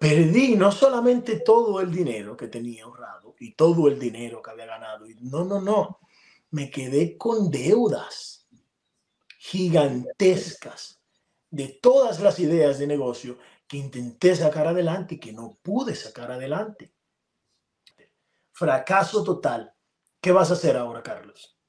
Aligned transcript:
perdí 0.00 0.56
no 0.56 0.72
solamente 0.72 1.40
todo 1.40 1.78
el 1.78 1.92
dinero 1.92 2.34
que 2.34 2.48
tenía 2.48 2.84
ahorrado 2.84 3.34
y 3.38 3.52
todo 3.52 3.86
el 3.86 3.98
dinero 3.98 4.40
que 4.40 4.50
había 4.50 4.64
ganado. 4.64 5.04
No, 5.20 5.44
no, 5.44 5.60
no. 5.60 6.00
Me 6.52 6.70
quedé 6.70 7.18
con 7.18 7.50
deudas 7.50 8.48
gigantescas 9.36 11.02
de 11.50 11.78
todas 11.82 12.18
las 12.20 12.38
ideas 12.38 12.78
de 12.78 12.86
negocio 12.86 13.36
que 13.68 13.76
intenté 13.76 14.34
sacar 14.34 14.66
adelante 14.68 15.16
y 15.16 15.20
que 15.20 15.34
no 15.34 15.58
pude 15.62 15.94
sacar 15.94 16.32
adelante. 16.32 16.94
Fracaso 18.52 19.22
total. 19.22 19.74
¿Qué 20.18 20.32
vas 20.32 20.50
a 20.50 20.54
hacer 20.54 20.78
ahora, 20.78 21.02
Carlos? 21.02 21.59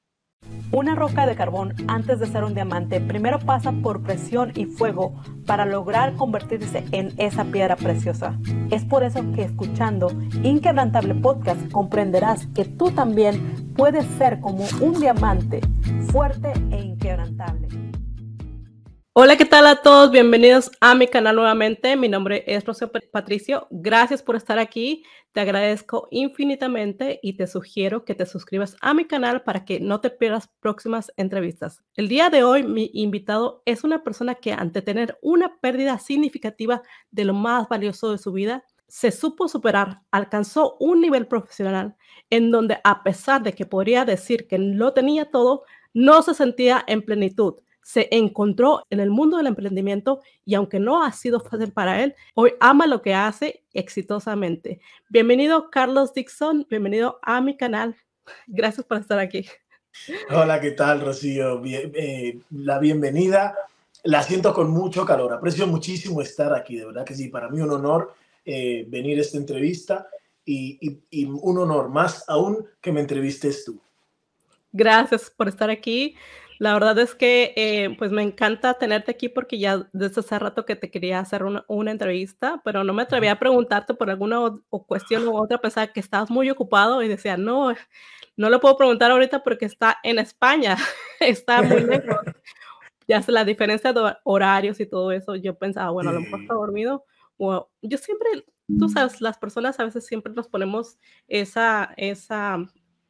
Una 0.70 0.94
roca 0.94 1.26
de 1.26 1.34
carbón, 1.34 1.74
antes 1.86 2.18
de 2.18 2.26
ser 2.26 2.44
un 2.44 2.54
diamante, 2.54 3.00
primero 3.00 3.38
pasa 3.38 3.72
por 3.72 4.02
presión 4.02 4.52
y 4.54 4.64
fuego 4.64 5.14
para 5.46 5.66
lograr 5.66 6.14
convertirse 6.14 6.84
en 6.92 7.12
esa 7.18 7.44
piedra 7.44 7.76
preciosa. 7.76 8.38
Es 8.70 8.84
por 8.84 9.02
eso 9.02 9.20
que 9.34 9.42
escuchando 9.42 10.10
Inquebrantable 10.42 11.14
Podcast 11.14 11.70
comprenderás 11.70 12.46
que 12.54 12.64
tú 12.64 12.90
también 12.90 13.74
puedes 13.76 14.06
ser 14.18 14.40
como 14.40 14.64
un 14.80 14.98
diamante, 14.98 15.60
fuerte 16.10 16.52
e. 16.70 16.91
Hola, 19.14 19.36
¿qué 19.36 19.44
tal 19.44 19.66
a 19.66 19.82
todos? 19.82 20.10
Bienvenidos 20.10 20.70
a 20.80 20.94
mi 20.94 21.06
canal 21.06 21.36
nuevamente. 21.36 21.96
Mi 21.96 22.08
nombre 22.08 22.44
es 22.46 22.64
Rocío 22.64 22.90
Patricio. 23.12 23.66
Gracias 23.70 24.22
por 24.22 24.36
estar 24.36 24.58
aquí. 24.58 25.04
Te 25.32 25.40
agradezco 25.40 26.08
infinitamente 26.10 27.20
y 27.22 27.34
te 27.34 27.46
sugiero 27.46 28.06
que 28.06 28.14
te 28.14 28.24
suscribas 28.24 28.74
a 28.80 28.94
mi 28.94 29.04
canal 29.04 29.42
para 29.42 29.66
que 29.66 29.80
no 29.80 30.00
te 30.00 30.08
pierdas 30.08 30.48
próximas 30.60 31.12
entrevistas. 31.18 31.82
El 31.94 32.08
día 32.08 32.30
de 32.30 32.42
hoy 32.42 32.62
mi 32.62 32.90
invitado 32.94 33.62
es 33.66 33.84
una 33.84 34.02
persona 34.02 34.36
que 34.36 34.54
ante 34.54 34.80
tener 34.80 35.18
una 35.20 35.58
pérdida 35.60 35.98
significativa 35.98 36.80
de 37.10 37.26
lo 37.26 37.34
más 37.34 37.68
valioso 37.68 38.12
de 38.12 38.16
su 38.16 38.32
vida, 38.32 38.64
se 38.88 39.10
supo 39.10 39.46
superar, 39.46 40.00
alcanzó 40.10 40.78
un 40.80 41.02
nivel 41.02 41.26
profesional 41.26 41.96
en 42.30 42.50
donde 42.50 42.78
a 42.82 43.02
pesar 43.02 43.42
de 43.42 43.52
que 43.52 43.66
podría 43.66 44.06
decir 44.06 44.48
que 44.48 44.56
lo 44.56 44.94
tenía 44.94 45.30
todo, 45.30 45.64
no 45.92 46.22
se 46.22 46.32
sentía 46.32 46.82
en 46.86 47.02
plenitud 47.02 47.56
se 47.82 48.08
encontró 48.10 48.86
en 48.90 49.00
el 49.00 49.10
mundo 49.10 49.36
del 49.36 49.48
emprendimiento 49.48 50.20
y 50.44 50.54
aunque 50.54 50.78
no 50.78 51.04
ha 51.04 51.12
sido 51.12 51.40
fácil 51.40 51.72
para 51.72 52.02
él, 52.02 52.14
hoy 52.34 52.54
ama 52.60 52.86
lo 52.86 53.02
que 53.02 53.14
hace 53.14 53.64
exitosamente. 53.74 54.80
Bienvenido 55.08 55.70
Carlos 55.70 56.14
Dixon, 56.14 56.66
bienvenido 56.70 57.18
a 57.22 57.40
mi 57.40 57.56
canal. 57.56 57.96
Gracias 58.46 58.86
por 58.86 58.98
estar 58.98 59.18
aquí. 59.18 59.46
Hola, 60.30 60.60
¿qué 60.60 60.70
tal, 60.70 61.00
Rocío? 61.00 61.60
Eh, 61.64 62.38
la 62.50 62.78
bienvenida 62.78 63.54
la 64.04 64.22
siento 64.22 64.54
con 64.54 64.70
mucho 64.70 65.04
calor. 65.04 65.32
Aprecio 65.32 65.66
muchísimo 65.66 66.22
estar 66.22 66.54
aquí, 66.54 66.76
de 66.76 66.86
verdad 66.86 67.04
que 67.04 67.14
sí, 67.14 67.28
para 67.28 67.48
mí 67.48 67.60
un 67.60 67.70
honor 67.70 68.14
eh, 68.44 68.84
venir 68.88 69.18
a 69.18 69.20
esta 69.20 69.36
entrevista 69.36 70.08
y, 70.44 71.00
y 71.10 71.24
un 71.24 71.58
honor 71.58 71.88
más 71.88 72.24
aún 72.28 72.66
que 72.80 72.90
me 72.90 73.00
entrevistes 73.00 73.64
tú. 73.64 73.80
Gracias 74.72 75.30
por 75.30 75.48
estar 75.48 75.70
aquí. 75.70 76.16
La 76.58 76.74
verdad 76.74 76.98
es 76.98 77.14
que 77.14 77.52
eh, 77.56 77.94
pues 77.98 78.12
me 78.12 78.22
encanta 78.22 78.74
tenerte 78.74 79.10
aquí 79.10 79.28
porque 79.28 79.58
ya 79.58 79.88
desde 79.92 80.20
hace 80.20 80.38
rato 80.38 80.64
que 80.64 80.76
te 80.76 80.90
quería 80.90 81.18
hacer 81.18 81.44
una, 81.44 81.64
una 81.68 81.90
entrevista, 81.90 82.60
pero 82.64 82.84
no 82.84 82.92
me 82.92 83.02
atreví 83.02 83.26
a 83.26 83.38
preguntarte 83.38 83.94
por 83.94 84.10
alguna 84.10 84.38
cuestión 84.68 85.26
u 85.26 85.36
otra, 85.36 85.58
pensaba 85.58 85.88
que 85.88 86.00
estabas 86.00 86.30
muy 86.30 86.50
ocupado 86.50 87.02
y 87.02 87.08
decía, 87.08 87.36
no, 87.36 87.74
no 88.36 88.50
lo 88.50 88.60
puedo 88.60 88.76
preguntar 88.76 89.10
ahorita 89.10 89.42
porque 89.42 89.66
está 89.66 89.98
en 90.02 90.18
España, 90.18 90.76
está 91.20 91.62
muy 91.62 91.82
lejos. 91.82 92.16
ya 93.08 93.20
sé 93.22 93.32
la 93.32 93.44
diferencia 93.44 93.92
de 93.92 94.14
horarios 94.24 94.80
y 94.80 94.86
todo 94.86 95.12
eso, 95.12 95.36
yo 95.36 95.56
pensaba, 95.58 95.90
bueno, 95.90 96.10
a 96.10 96.12
lo 96.14 96.20
mejor 96.20 96.40
está 96.40 96.54
dormido. 96.54 97.04
O, 97.36 97.68
yo 97.82 97.98
siempre, 97.98 98.44
tú 98.78 98.88
sabes, 98.88 99.20
las 99.20 99.36
personas 99.38 99.78
a 99.80 99.84
veces 99.84 100.06
siempre 100.06 100.32
nos 100.32 100.48
ponemos 100.48 100.98
esa, 101.26 101.92
esa, 101.96 102.58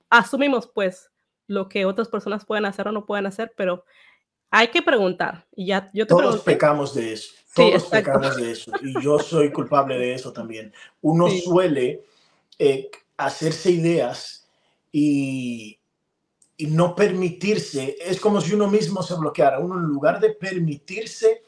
asumimos 0.08 0.68
pues 0.68 1.11
lo 1.46 1.68
que 1.68 1.84
otras 1.84 2.08
personas 2.08 2.44
pueden 2.44 2.64
hacer 2.64 2.88
o 2.88 2.92
no 2.92 3.06
pueden 3.06 3.26
hacer, 3.26 3.52
pero 3.56 3.84
hay 4.50 4.68
que 4.68 4.82
preguntar. 4.82 5.46
Y 5.56 5.66
ya, 5.66 5.90
yo 5.94 6.06
te 6.06 6.14
Todos 6.14 6.42
pecamos 6.42 6.94
de 6.94 7.12
eso. 7.14 7.32
Todos 7.54 7.84
pecamos 7.84 8.36
de 8.36 8.52
eso. 8.52 8.72
Y 8.82 9.02
yo 9.02 9.18
soy 9.18 9.50
culpable 9.52 9.98
de 9.98 10.14
eso 10.14 10.32
también. 10.32 10.72
Uno 11.00 11.28
suele 11.28 12.04
eh, 12.58 12.90
hacerse 13.16 13.70
ideas 13.70 14.48
y, 14.90 15.78
y 16.56 16.66
no 16.66 16.94
permitirse. 16.94 17.96
Es 18.00 18.20
como 18.20 18.40
si 18.40 18.54
uno 18.54 18.68
mismo 18.68 19.02
se 19.02 19.14
bloqueara. 19.14 19.58
Uno 19.58 19.76
en 19.76 19.84
lugar 19.84 20.20
de 20.20 20.30
permitirse 20.30 21.42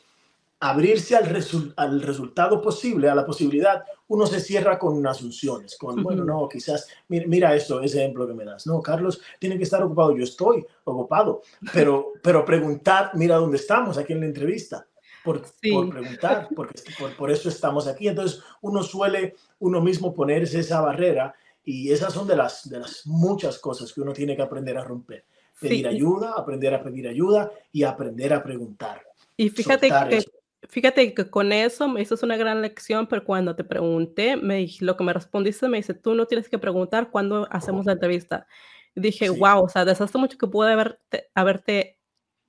abrirse 0.64 1.14
al, 1.14 1.74
al 1.76 2.00
resultado 2.00 2.62
posible, 2.62 3.10
a 3.10 3.14
la 3.14 3.26
posibilidad, 3.26 3.84
uno 4.08 4.26
se 4.26 4.40
cierra 4.40 4.78
con 4.78 5.06
asunciones, 5.06 5.76
con, 5.76 6.02
bueno, 6.02 6.24
no, 6.24 6.48
quizás, 6.48 6.88
mira, 7.08 7.26
mira 7.26 7.54
eso, 7.54 7.82
ese 7.82 7.98
ejemplo 7.98 8.26
que 8.26 8.32
me 8.32 8.46
das. 8.46 8.66
No, 8.66 8.80
Carlos 8.80 9.20
tiene 9.38 9.58
que 9.58 9.64
estar 9.64 9.82
ocupado, 9.82 10.16
yo 10.16 10.24
estoy 10.24 10.64
ocupado, 10.84 11.42
pero, 11.74 12.12
pero 12.22 12.46
preguntar, 12.46 13.10
mira 13.12 13.36
dónde 13.36 13.58
estamos 13.58 13.98
aquí 13.98 14.14
en 14.14 14.20
la 14.20 14.26
entrevista. 14.26 14.86
Por, 15.22 15.42
por 15.42 15.90
preguntar, 15.90 16.48
porque 16.54 16.82
por, 16.98 17.14
por, 17.16 17.30
eso 17.30 17.48
estamos 17.48 17.86
aquí. 17.86 18.08
Entonces, 18.08 18.42
uno 18.60 18.82
suele 18.82 19.34
uno 19.58 19.80
mismo 19.80 20.14
ponerse 20.14 20.60
esa 20.60 20.82
barrera 20.82 21.34
y 21.62 21.90
esas 21.90 22.12
son 22.12 22.26
de 22.26 22.36
las, 22.36 22.68
de 22.68 22.78
las 22.80 23.06
muchas 23.06 23.58
cosas 23.58 23.90
que 23.92 24.02
uno 24.02 24.12
tiene 24.12 24.36
que 24.36 24.42
aprender 24.42 24.76
a 24.76 24.84
romper. 24.84 25.24
Pedir 25.58 25.88
ayuda, 25.88 26.34
aprender 26.36 26.74
a 26.74 26.82
pedir 26.82 27.08
ayuda 27.08 27.50
y 27.72 27.84
aprender 27.84 28.34
a 28.34 28.42
preguntar. 28.42 29.02
Y 29.36 29.48
fíjate 29.48 29.88
que 29.88 30.24
Fíjate 30.68 31.14
que 31.14 31.30
con 31.30 31.52
eso 31.52 31.88
me 31.88 32.02
hizo 32.02 32.16
una 32.22 32.36
gran 32.36 32.62
lección, 32.62 33.06
pero 33.06 33.24
cuando 33.24 33.54
te 33.56 33.64
pregunté, 33.64 34.36
me, 34.36 34.66
lo 34.80 34.96
que 34.96 35.04
me 35.04 35.12
respondiste 35.12 35.68
me 35.68 35.78
dice, 35.78 35.94
tú 35.94 36.14
no 36.14 36.26
tienes 36.26 36.48
que 36.48 36.58
preguntar 36.58 37.10
cuándo 37.10 37.46
hacemos 37.50 37.86
la 37.86 37.92
entrevista. 37.92 38.46
Y 38.94 39.00
dije, 39.00 39.28
wow, 39.30 39.64
o 39.64 39.68
sea, 39.68 39.84
desaste 39.84 40.18
mucho 40.18 40.38
que 40.38 40.46
pude 40.46 40.72
haberte, 40.72 41.30
haberte 41.34 41.98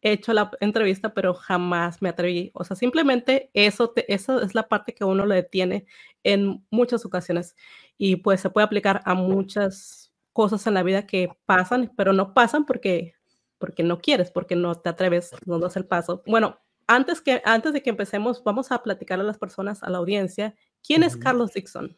hecho 0.01 0.33
la 0.33 0.51
entrevista, 0.59 1.13
pero 1.13 1.33
jamás 1.33 2.01
me 2.01 2.09
atreví. 2.09 2.51
O 2.53 2.63
sea, 2.63 2.75
simplemente 2.75 3.49
eso, 3.53 3.89
te, 3.89 4.11
eso 4.13 4.41
es 4.41 4.53
la 4.55 4.67
parte 4.67 4.93
que 4.93 5.03
uno 5.03 5.25
le 5.25 5.35
detiene 5.35 5.85
en 6.23 6.65
muchas 6.69 7.05
ocasiones. 7.05 7.55
Y 7.97 8.17
pues 8.17 8.41
se 8.41 8.49
puede 8.49 8.65
aplicar 8.65 9.01
a 9.05 9.15
muchas 9.15 10.13
cosas 10.31 10.67
en 10.67 10.75
la 10.75 10.83
vida 10.83 11.07
que 11.07 11.29
pasan, 11.45 11.91
pero 11.97 12.13
no 12.13 12.33
pasan 12.33 12.65
porque, 12.65 13.13
porque 13.57 13.83
no 13.83 13.99
quieres, 13.99 14.31
porque 14.31 14.55
no 14.55 14.75
te 14.75 14.89
atreves, 14.89 15.31
no 15.45 15.59
das 15.59 15.75
el 15.77 15.85
paso. 15.85 16.23
Bueno, 16.27 16.59
antes, 16.87 17.21
que, 17.21 17.41
antes 17.45 17.73
de 17.73 17.81
que 17.81 17.89
empecemos, 17.89 18.43
vamos 18.43 18.71
a 18.71 18.81
platicar 18.81 19.19
a 19.19 19.23
las 19.23 19.37
personas, 19.37 19.83
a 19.83 19.89
la 19.89 19.97
audiencia, 19.97 20.55
¿quién 20.85 21.03
es 21.03 21.17
Carlos 21.17 21.53
Dixon? 21.53 21.95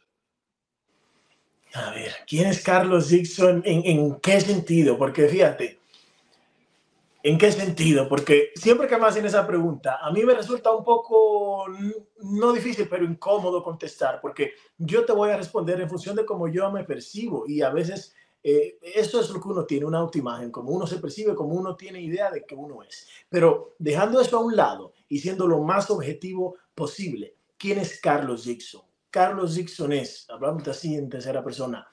A 1.73 1.91
ver, 1.91 2.11
¿quién 2.27 2.47
es 2.47 2.63
Carlos 2.63 3.09
Dixon? 3.09 3.61
¿En, 3.65 3.85
¿En, 3.85 4.15
qué 4.19 4.39
sentido? 4.39 4.97
Porque 4.97 5.27
fíjate, 5.27 5.79
¿en 7.23 7.37
qué 7.37 7.51
sentido? 7.51 8.07
Porque 8.07 8.51
siempre 8.55 8.87
que 8.87 8.97
me 8.97 9.05
hacen 9.05 9.25
esa 9.25 9.45
pregunta, 9.45 9.99
a 10.01 10.11
mí 10.11 10.23
me 10.23 10.33
resulta 10.33 10.71
un 10.71 10.83
poco, 10.83 11.65
no 12.21 12.53
difícil, 12.53 12.87
pero 12.89 13.03
incómodo 13.03 13.61
contestar, 13.61 14.21
porque 14.21 14.53
yo 14.77 15.05
te 15.05 15.11
voy 15.11 15.29
a 15.31 15.37
responder 15.37 15.81
en 15.81 15.89
función 15.89 16.15
de 16.15 16.25
cómo 16.25 16.47
yo 16.47 16.71
me 16.71 16.83
percibo 16.83 17.43
y 17.47 17.61
a 17.61 17.69
veces 17.69 18.15
eh, 18.50 18.80
eso 18.81 19.19
es 19.19 19.30
lo 19.30 19.41
que 19.41 19.50
uno 19.50 19.66
tiene, 19.66 19.85
una 19.85 19.97
autoimagen, 19.97 20.52
como 20.52 20.72
uno 20.72 20.88
se 20.88 21.00
percibe, 21.00 21.35
como 21.35 21.53
uno 21.53 21.75
tiene 21.75 22.02
idea 22.02 22.31
de 22.31 22.46
que 22.46 22.56
uno 22.56 22.81
es. 22.81 23.06
Pero 23.28 23.75
dejando 23.78 24.22
eso 24.22 24.38
a 24.38 24.40
un 24.40 24.56
lado 24.56 24.94
y 25.09 25.19
siendo 25.19 25.47
lo 25.47 25.62
más 25.63 25.91
objetivo 25.91 26.56
posible, 26.74 27.35
¿quién 27.58 27.78
es 27.78 28.00
Carlos 28.00 28.46
Dixon? 28.46 28.84
Carlos 29.09 29.56
Dixon 29.56 29.91
es, 29.91 30.30
hablamos 30.30 30.66
así 30.69 30.96
en 30.96 31.09
tercera 31.09 31.44
persona, 31.44 31.85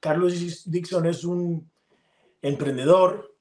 Carlos 0.00 0.34
Dixon 0.66 1.06
es 1.06 1.24
un 1.24 1.70
emprendedor 2.42 3.34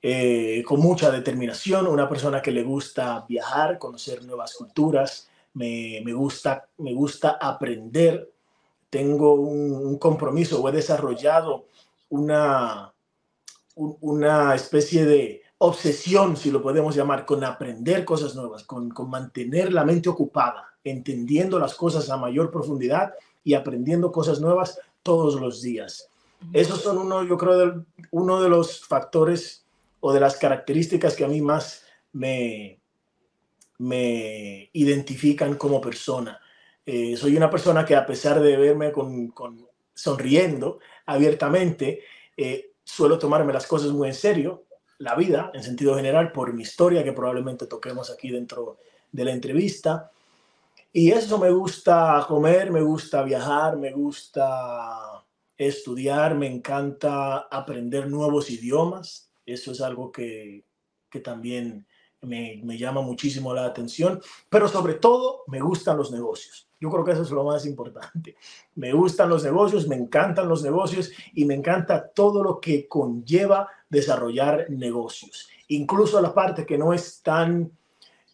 eh, 0.00 0.62
con 0.64 0.78
mucha 0.78 1.10
determinación, 1.10 1.88
una 1.88 2.08
persona 2.08 2.40
que 2.40 2.52
le 2.52 2.62
gusta 2.62 3.26
viajar, 3.28 3.80
conocer 3.80 4.24
nuevas 4.24 4.54
culturas, 4.54 5.28
me, 5.54 6.00
me, 6.04 6.12
gusta, 6.12 6.68
me 6.78 6.94
gusta 6.94 7.38
aprender, 7.40 8.32
tengo 8.92 9.32
un, 9.32 9.72
un 9.72 9.96
compromiso 9.96 10.60
o 10.60 10.68
he 10.68 10.72
desarrollado 10.72 11.64
una, 12.10 12.92
una 13.74 14.54
especie 14.54 15.06
de 15.06 15.40
obsesión, 15.56 16.36
si 16.36 16.50
lo 16.50 16.60
podemos 16.60 16.94
llamar, 16.94 17.24
con 17.24 17.42
aprender 17.42 18.04
cosas 18.04 18.34
nuevas, 18.34 18.64
con, 18.64 18.90
con, 18.90 19.08
mantener 19.08 19.72
la 19.72 19.86
mente 19.86 20.10
ocupada, 20.10 20.74
entendiendo 20.84 21.58
las 21.58 21.74
cosas 21.74 22.10
a 22.10 22.18
mayor 22.18 22.50
profundidad 22.50 23.14
y 23.42 23.54
aprendiendo 23.54 24.12
cosas 24.12 24.42
nuevas 24.42 24.78
todos 25.02 25.40
los 25.40 25.62
días. 25.62 26.10
Esos 26.52 26.82
son 26.82 26.98
uno, 26.98 27.24
yo 27.24 27.38
creo, 27.38 27.56
de, 27.56 27.84
uno 28.10 28.42
de 28.42 28.50
los 28.50 28.84
factores 28.84 29.64
o 30.00 30.12
de 30.12 30.20
las 30.20 30.36
características 30.36 31.16
que 31.16 31.24
a 31.24 31.28
mí 31.28 31.40
más 31.40 31.82
me, 32.12 32.78
me 33.78 34.68
identifican 34.74 35.54
como 35.54 35.80
persona. 35.80 36.41
Eh, 36.84 37.16
soy 37.16 37.36
una 37.36 37.50
persona 37.50 37.84
que 37.84 37.94
a 37.94 38.06
pesar 38.06 38.40
de 38.40 38.56
verme 38.56 38.92
con, 38.92 39.32
sonriendo 39.94 40.80
abiertamente, 41.06 42.00
eh, 42.36 42.72
suelo 42.82 43.18
tomarme 43.18 43.52
las 43.52 43.66
cosas 43.66 43.90
muy 43.90 44.08
en 44.08 44.14
serio, 44.14 44.64
la 44.98 45.14
vida 45.14 45.50
en 45.54 45.62
sentido 45.62 45.94
general, 45.96 46.32
por 46.32 46.52
mi 46.52 46.62
historia 46.62 47.04
que 47.04 47.12
probablemente 47.12 47.66
toquemos 47.66 48.10
aquí 48.10 48.30
dentro 48.30 48.78
de 49.10 49.24
la 49.24 49.32
entrevista. 49.32 50.10
Y 50.92 51.10
eso 51.10 51.38
me 51.38 51.50
gusta 51.50 52.24
comer, 52.28 52.70
me 52.70 52.82
gusta 52.82 53.22
viajar, 53.22 53.76
me 53.76 53.92
gusta 53.92 55.24
estudiar, 55.56 56.34
me 56.34 56.46
encanta 56.46 57.38
aprender 57.50 58.08
nuevos 58.08 58.50
idiomas. 58.50 59.30
Eso 59.46 59.72
es 59.72 59.80
algo 59.80 60.12
que, 60.12 60.64
que 61.08 61.20
también 61.20 61.86
me, 62.20 62.60
me, 62.62 62.78
llama 62.78 63.00
muchísimo 63.00 63.54
la 63.54 63.64
atención, 63.64 64.20
pero 64.48 64.68
sobre 64.68 64.94
todo 64.94 65.44
me 65.46 65.60
gustan 65.60 65.96
los 65.96 66.12
negocios. 66.12 66.68
Yo 66.82 66.90
creo 66.90 67.04
que 67.04 67.12
eso 67.12 67.22
es 67.22 67.30
lo 67.30 67.44
más 67.44 67.64
importante. 67.64 68.34
Me 68.74 68.92
gustan 68.92 69.28
los 69.28 69.44
negocios, 69.44 69.86
me 69.86 69.94
encantan 69.94 70.48
los 70.48 70.64
negocios 70.64 71.12
y 71.32 71.44
me 71.44 71.54
encanta 71.54 72.08
todo 72.08 72.42
lo 72.42 72.60
que 72.60 72.88
conlleva 72.88 73.68
desarrollar 73.88 74.66
negocios. 74.68 75.48
Incluso 75.68 76.20
la 76.20 76.34
parte 76.34 76.66
que 76.66 76.76
no 76.76 76.92
es 76.92 77.22
tan 77.22 77.70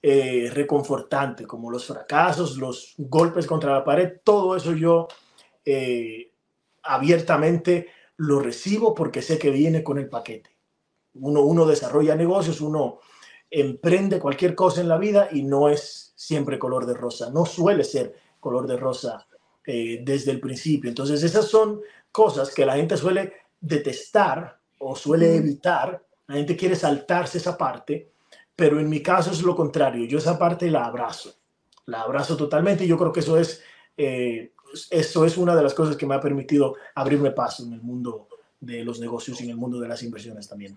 eh, 0.01 0.51
reconfortante, 0.51 1.47
como 1.47 1.71
los 1.71 1.85
fracasos, 1.85 2.57
los 2.57 2.95
golpes 2.97 3.47
contra 3.47 3.75
la 3.75 3.85
pared, 3.85 4.15
todo 4.25 4.57
eso 4.57 4.73
yo 4.73 5.09
eh, 5.67 6.33
abiertamente 6.85 7.89
lo 8.17 8.41
recibo 8.41 8.95
porque 8.95 9.21
sé 9.21 9.39
que 9.39 9.51
viene 9.51 9.85
con 9.85 9.99
el 9.99 10.09
paquete. 10.09 10.57
Uno, 11.17 11.43
uno 11.43 11.67
desarrolla 11.67 12.17
negocios, 12.17 12.63
uno 12.63 13.01
emprende 13.51 14.19
cualquier 14.19 14.55
cosa 14.55 14.81
en 14.81 14.89
la 14.89 14.97
vida 14.97 15.29
y 15.31 15.43
no 15.43 15.69
es 15.69 16.15
siempre 16.17 16.59
color 16.59 16.87
de 16.87 16.95
rosa, 16.95 17.29
no 17.31 17.45
suele 17.45 17.85
ser 17.85 18.28
color 18.41 18.67
de 18.67 18.77
rosa 18.77 19.27
eh, 19.67 20.01
desde 20.03 20.33
el 20.33 20.41
principio. 20.41 20.89
Entonces 20.89 21.23
esas 21.23 21.47
son 21.47 21.81
cosas 22.13 22.55
que 22.55 22.67
la 22.67 22.77
gente 22.77 22.97
suele 22.97 23.33
detestar 23.61 24.59
o 24.79 24.95
suele 24.95 25.37
evitar, 25.37 26.03
la 26.27 26.37
gente 26.37 26.57
quiere 26.57 26.77
saltarse 26.77 27.39
esa 27.39 27.57
parte 27.57 28.11
pero 28.59 28.81
en 28.81 28.89
mi 28.89 29.01
caso 29.01 29.31
es 29.31 29.41
lo 29.43 29.55
contrario, 29.55 30.05
yo 30.07 30.19
esa 30.19 30.37
parte 30.37 30.69
la 30.69 30.85
abrazo, 30.85 31.33
la 31.87 32.01
abrazo 32.01 32.37
totalmente 32.37 32.85
y 32.85 32.89
yo 32.89 32.99
creo 32.99 33.13
que 33.13 33.21
eso 33.21 33.39
es, 33.39 33.63
eh, 33.97 34.51
eso 34.91 35.25
es 35.25 35.39
una 35.39 35.55
de 35.55 35.63
las 35.63 35.75
cosas 35.75 35.97
que 35.97 36.07
me 36.07 36.17
ha 36.17 36.21
permitido 36.21 36.75
abrirme 36.97 37.31
paso 37.31 37.63
en 37.63 37.75
el 37.75 37.81
mundo 37.81 38.27
de 38.59 38.85
los 38.85 38.99
negocios 38.99 39.41
y 39.41 39.45
en 39.45 39.51
el 39.51 39.57
mundo 39.57 39.79
de 39.79 39.87
las 39.87 40.03
inversiones 40.03 40.49
también. 40.49 40.77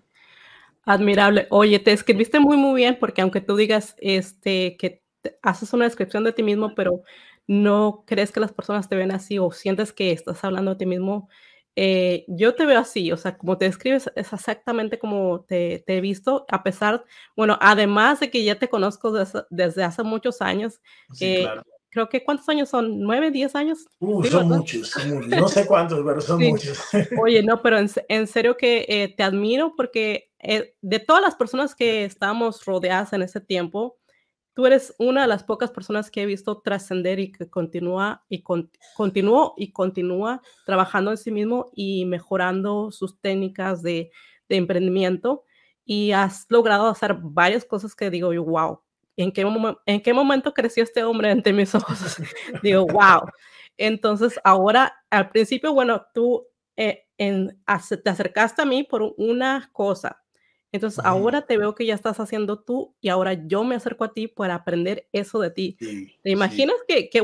Admirable. 0.86 1.48
Oye, 1.50 1.80
te 1.80 1.92
escribiste 1.92 2.40
muy, 2.40 2.56
muy 2.56 2.82
bien 2.82 3.00
porque 3.00 3.24
aunque 3.24 3.42
tú 3.42 3.56
digas 3.56 3.96
este, 3.98 4.78
que 4.78 5.02
haces 5.42 5.74
una 5.74 5.86
descripción 5.86 6.24
de 6.24 6.34
ti 6.34 6.44
mismo, 6.44 6.76
pero 6.76 7.02
no 7.52 8.06
crees 8.08 8.32
que 8.32 8.40
las 8.40 8.54
personas 8.54 8.88
te 8.88 8.96
ven 8.96 9.12
así 9.12 9.38
o 9.38 9.52
sientes 9.52 9.92
que 9.92 10.14
estás 10.14 10.42
hablando 10.46 10.72
de 10.72 10.78
ti 10.78 10.86
mismo, 10.86 11.28
eh, 11.76 12.24
yo 12.30 12.56
te 12.56 12.66
veo 12.66 12.80
así, 12.80 13.12
o 13.12 13.18
sea, 13.18 13.38
como 13.38 13.58
te 13.58 13.66
describes, 13.66 14.10
es 14.16 14.32
exactamente 14.32 14.98
como 14.98 15.42
te, 15.42 15.84
he 15.86 16.00
visto, 16.00 16.46
a 16.50 16.64
pesar, 16.64 17.04
bueno, 17.36 17.58
además 17.60 18.22
de 18.22 18.32
que 18.32 18.46
ya 18.46 18.58
te 18.58 18.70
conozco 18.70 19.12
desde, 19.50 19.84
hace 19.84 20.02
muchos 20.04 20.42
años, 20.42 20.80
eh, 21.20 21.46
creo 21.90 22.08
que 22.08 22.24
¿cuántos 22.24 22.48
años 22.48 22.70
son? 22.70 23.02
¿Nueve, 23.02 23.32
diez 23.32 23.54
años? 23.54 23.86
Uh, 24.00 24.24
son, 24.24 24.48
muchos, 24.48 24.96
no 25.28 25.50
sé 25.50 25.68
cuántos, 25.68 26.02
pero 26.06 26.22
son 26.22 26.42
muchos. 26.42 26.80
Oye, 27.22 27.44
no, 27.44 27.62
pero 27.62 27.80
en, 27.80 28.28
serio 28.28 28.56
que 28.56 28.86
eh, 28.88 29.14
te 29.14 29.24
admiro 29.24 29.74
porque 29.76 30.32
de 30.82 31.00
todas 31.00 31.22
las 31.22 31.36
personas 31.36 31.76
que 31.76 32.06
estábamos 32.06 32.64
rodeadas 32.64 33.12
en 33.12 33.24
ese 33.24 33.42
tiempo, 33.42 33.98
tú 34.54 34.66
eres 34.66 34.94
una 34.98 35.22
de 35.22 35.28
las 35.28 35.44
pocas 35.44 35.72
personas 35.72 36.12
que 36.12 36.22
he 36.22 36.26
visto 36.26 36.62
trascender 36.62 37.20
y 37.20 37.32
que 37.32 37.50
continúa 37.50 38.24
y 38.30 38.44
continuó 38.96 39.54
y 39.58 39.72
continúa 39.72 40.42
trabajando 40.66 41.12
en 41.12 41.18
sí 41.18 41.32
mismo 41.32 41.72
y 41.74 42.06
mejorando 42.06 42.92
sus 42.92 43.20
técnicas 43.20 43.82
de, 43.82 44.12
emprendimiento 44.50 45.46
y 45.86 46.12
has 46.12 46.46
logrado 46.50 46.90
hacer 46.90 47.16
varias 47.22 47.64
cosas 47.64 47.96
que 47.96 48.10
digo 48.10 48.34
yo, 48.34 48.44
wow, 48.44 48.82
¿en 49.16 49.32
qué, 49.32 49.48
¿en 49.86 50.02
qué 50.02 50.14
momento 50.14 50.54
creció 50.54 50.84
este 50.84 51.06
hombre 51.06 51.32
ante 51.32 51.54
mis 51.54 51.74
ojos? 51.76 52.18
digo, 52.62 52.86
wow. 52.86 53.22
Entonces, 53.78 54.38
ahora, 54.44 54.94
al 55.10 55.30
principio, 55.30 55.74
bueno, 55.74 56.06
tú 56.14 56.46
eh, 56.76 57.06
en, 57.18 57.58
te 58.04 58.10
acercaste 58.10 58.62
a 58.62 58.66
mí 58.66 58.84
por 58.84 59.14
una 59.16 59.70
cosa, 59.72 60.22
entonces 60.72 61.04
ahora 61.04 61.42
te 61.42 61.58
veo 61.58 61.76
que 61.76 61.86
ya 61.86 61.94
estás 61.94 62.20
haciendo 62.20 62.60
tú 62.60 62.96
y 63.02 63.10
ahora 63.10 63.34
yo 63.34 63.64
me 63.64 63.76
acerco 63.76 64.06
a 64.06 64.14
ti 64.14 64.28
para 64.28 64.56
aprender 64.56 65.08
eso 65.12 65.40
de 65.40 65.52
ti. 65.52 65.78
¿Te 66.24 66.30
imaginas 66.30 66.78
qué, 66.88 67.10
qué, 67.10 67.22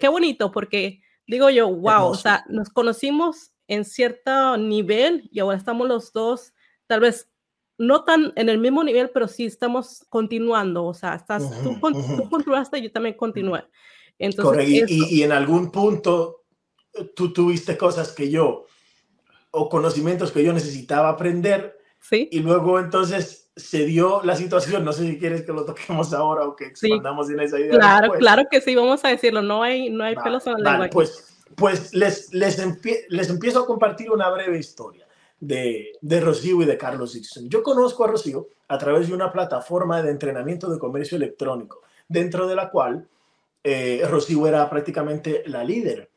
qué, 0.00 0.08
bonito? 0.08 0.50
Porque 0.50 1.02
digo 1.26 1.50
yo, 1.50 1.68
wow, 1.68 2.06
o 2.06 2.14
sea, 2.14 2.44
nos 2.48 2.70
conocimos 2.70 3.52
en 3.68 3.84
cierto 3.84 4.56
nivel 4.56 5.28
y 5.30 5.40
ahora 5.40 5.58
estamos 5.58 5.86
los 5.86 6.12
dos, 6.12 6.54
tal 6.86 7.00
vez 7.00 7.28
no 7.78 8.04
tan 8.04 8.32
en 8.36 8.48
el 8.48 8.56
mismo 8.56 8.82
nivel, 8.82 9.10
pero 9.10 9.28
sí 9.28 9.44
estamos 9.44 10.06
continuando. 10.08 10.86
O 10.86 10.94
sea, 10.94 11.16
estás, 11.16 11.44
tú, 11.62 11.78
continuaste 12.30 12.78
y 12.78 12.84
yo 12.84 12.92
también 12.92 13.16
continué. 13.16 13.64
Entonces, 14.18 14.68
y, 14.88 15.16
y, 15.18 15.22
en 15.22 15.32
algún 15.32 15.70
punto 15.70 16.44
eh, 16.94 17.12
tú 17.14 17.30
tuviste 17.34 17.76
cosas 17.76 18.12
que 18.12 18.30
yo, 18.30 18.64
o 19.50 19.68
conocimientos 19.68 20.32
que 20.32 20.42
yo 20.42 20.54
necesitaba 20.54 21.10
aprender 21.10 21.75
y 22.10 22.40
luego 22.40 22.78
entonces 22.78 23.50
se 23.56 23.84
dio 23.86 24.20
la 24.22 24.36
situación, 24.36 24.84
no 24.84 24.92
sé 24.92 25.06
si 25.06 25.18
quieres 25.18 25.42
que 25.42 25.52
lo 25.52 25.64
toquemos 25.64 26.12
ahora 26.12 26.44
o 26.44 26.54
que 26.54 26.66
expandamos 26.66 27.30
en 27.30 27.40
esa 27.40 27.58
idea. 27.58 27.70
Claro, 27.70 28.12
claro 28.12 28.42
que 28.50 28.60
sí, 28.60 28.74
vamos 28.74 29.04
a 29.04 29.08
decirlo, 29.08 29.42
no 29.42 29.62
hay, 29.62 29.90
no 29.90 30.04
hay 30.04 30.14
pelos 30.16 30.46
en 30.46 30.62
la 30.62 30.72
lengua. 30.72 30.88
Pues, 30.90 31.38
pues 31.54 31.94
les, 31.94 32.32
les, 32.34 32.58
les, 33.08 33.30
empiezo 33.30 33.60
a 33.60 33.66
compartir 33.66 34.10
una 34.10 34.28
breve 34.28 34.58
historia 34.58 35.06
de, 35.40 35.92
de 36.00 36.20
Rocío 36.20 36.60
y 36.60 36.66
de 36.66 36.76
Carlos 36.76 37.14
Dixon. 37.14 37.48
Yo 37.48 37.62
conozco 37.62 38.04
a 38.04 38.08
Rocío 38.08 38.48
a 38.68 38.76
través 38.76 39.08
de 39.08 39.14
una 39.14 39.32
plataforma 39.32 40.02
de 40.02 40.10
entrenamiento 40.10 40.68
de 40.68 40.78
comercio 40.78 41.16
electrónico, 41.16 41.82
dentro 42.08 42.46
de 42.46 42.56
la 42.56 42.68
cual 42.68 43.08
eh, 43.64 44.02
Rocío 44.08 44.46
era 44.46 44.68
prácticamente 44.68 45.44
la 45.46 45.64
líder 45.64 46.10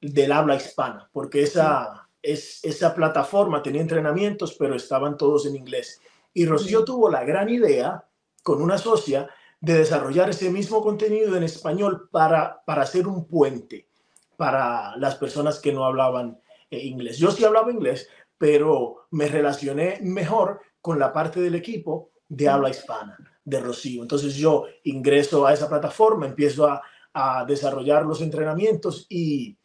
del 0.00 0.32
habla 0.32 0.56
hispana, 0.56 1.08
porque 1.12 1.42
esa 1.42 2.08
es, 2.22 2.64
esa 2.64 2.94
plataforma 2.94 3.62
tenía 3.62 3.80
entrenamientos, 3.80 4.54
pero 4.58 4.74
estaban 4.74 5.16
todos 5.16 5.46
en 5.46 5.56
inglés. 5.56 6.00
Y 6.32 6.46
Rocío 6.46 6.84
tuvo 6.84 7.10
la 7.10 7.24
gran 7.24 7.48
idea, 7.48 8.04
con 8.42 8.62
una 8.62 8.78
socia, 8.78 9.28
de 9.60 9.74
desarrollar 9.74 10.30
ese 10.30 10.50
mismo 10.50 10.82
contenido 10.82 11.36
en 11.36 11.42
español 11.42 12.08
para, 12.10 12.62
para 12.64 12.82
hacer 12.82 13.06
un 13.06 13.26
puente 13.26 13.88
para 14.36 14.96
las 14.96 15.16
personas 15.16 15.58
que 15.58 15.72
no 15.72 15.84
hablaban 15.84 16.40
eh, 16.70 16.78
inglés. 16.78 17.18
Yo 17.18 17.30
sí 17.30 17.44
hablaba 17.44 17.70
inglés, 17.70 18.08
pero 18.38 19.06
me 19.10 19.26
relacioné 19.26 19.98
mejor 20.02 20.60
con 20.80 20.98
la 20.98 21.12
parte 21.12 21.40
del 21.40 21.54
equipo 21.54 22.12
de 22.26 22.48
habla 22.48 22.70
hispana 22.70 23.18
de 23.44 23.60
Rocío. 23.60 24.00
Entonces 24.00 24.34
yo 24.36 24.64
ingreso 24.84 25.46
a 25.46 25.52
esa 25.52 25.68
plataforma, 25.68 26.26
empiezo 26.26 26.66
a, 26.66 26.80
a 27.12 27.44
desarrollar 27.44 28.06
los 28.06 28.22
entrenamientos 28.22 29.06
y, 29.10 29.58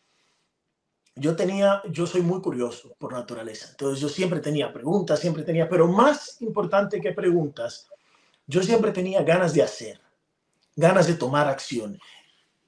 yo 1.15 1.35
tenía, 1.35 1.81
yo 1.89 2.05
soy 2.05 2.21
muy 2.21 2.41
curioso 2.41 2.93
por 2.99 3.13
naturaleza, 3.13 3.69
entonces 3.71 3.99
yo 3.99 4.09
siempre 4.09 4.41
tenía 4.41 4.73
preguntas, 4.73 5.19
siempre 5.19 5.43
tenía, 5.43 5.69
pero 5.69 5.87
más 5.87 6.41
importante 6.41 6.99
que 6.99 7.13
preguntas, 7.13 7.87
yo 8.47 8.61
siempre 8.61 8.91
tenía 8.91 9.23
ganas 9.23 9.53
de 9.53 9.63
hacer, 9.63 10.01
ganas 10.75 11.07
de 11.07 11.13
tomar 11.13 11.47
acción 11.47 11.97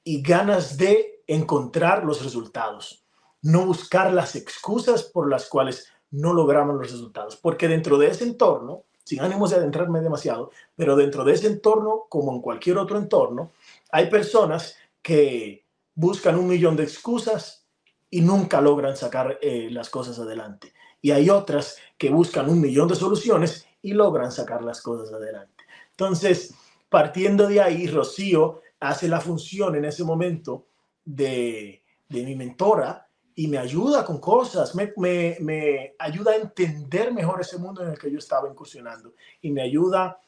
y 0.03 0.21
ganas 0.21 0.77
de 0.77 1.21
encontrar 1.27 2.05
los 2.05 2.23
resultados, 2.23 3.03
no 3.41 3.65
buscar 3.65 4.13
las 4.13 4.35
excusas 4.35 5.03
por 5.03 5.29
las 5.29 5.47
cuales 5.47 5.91
no 6.09 6.33
logramos 6.33 6.77
los 6.77 6.89
resultados, 6.89 7.35
porque 7.35 7.67
dentro 7.67 7.97
de 7.97 8.07
ese 8.07 8.23
entorno, 8.23 8.83
sin 9.03 9.19
ánimos 9.19 9.49
de 9.49 9.57
adentrarme 9.57 9.99
demasiado, 9.99 10.51
pero 10.75 10.95
dentro 10.95 11.25
de 11.25 11.33
ese 11.33 11.47
entorno, 11.47 12.05
como 12.07 12.33
en 12.33 12.41
cualquier 12.41 12.77
otro 12.77 12.97
entorno, 12.97 13.51
hay 13.91 14.09
personas 14.09 14.75
que 15.01 15.65
buscan 15.95 16.37
un 16.37 16.47
millón 16.47 16.77
de 16.77 16.83
excusas 16.83 17.66
y 18.09 18.21
nunca 18.21 18.61
logran 18.61 18.95
sacar 18.95 19.37
eh, 19.41 19.69
las 19.71 19.89
cosas 19.89 20.19
adelante. 20.19 20.73
Y 21.01 21.11
hay 21.11 21.29
otras 21.29 21.77
que 21.97 22.09
buscan 22.09 22.49
un 22.49 22.61
millón 22.61 22.87
de 22.87 22.95
soluciones 22.95 23.67
y 23.81 23.93
logran 23.93 24.31
sacar 24.31 24.63
las 24.63 24.81
cosas 24.81 25.13
adelante. 25.13 25.63
Entonces, 25.91 26.53
partiendo 26.89 27.47
de 27.47 27.61
ahí, 27.61 27.87
Rocío 27.87 28.61
hace 28.79 29.07
la 29.07 29.19
función 29.19 29.75
en 29.75 29.85
ese 29.85 30.03
momento 30.03 30.67
de, 31.03 31.83
de 32.09 32.23
mi 32.23 32.35
mentora 32.35 33.07
y 33.35 33.47
me 33.47 33.57
ayuda 33.57 34.03
con 34.03 34.19
cosas, 34.19 34.73
me, 34.73 34.93
me, 34.97 35.37
me, 35.41 35.93
ayuda 35.99 36.31
a 36.31 36.37
entender 36.37 37.13
mejor 37.13 37.41
ese 37.41 37.59
mundo 37.59 37.83
en 37.83 37.89
el 37.89 37.99
que 37.99 38.11
yo 38.11 38.17
estaba 38.17 38.49
incursionando 38.49 39.13
y 39.41 39.51
me 39.51 39.61
ayuda 39.61 40.19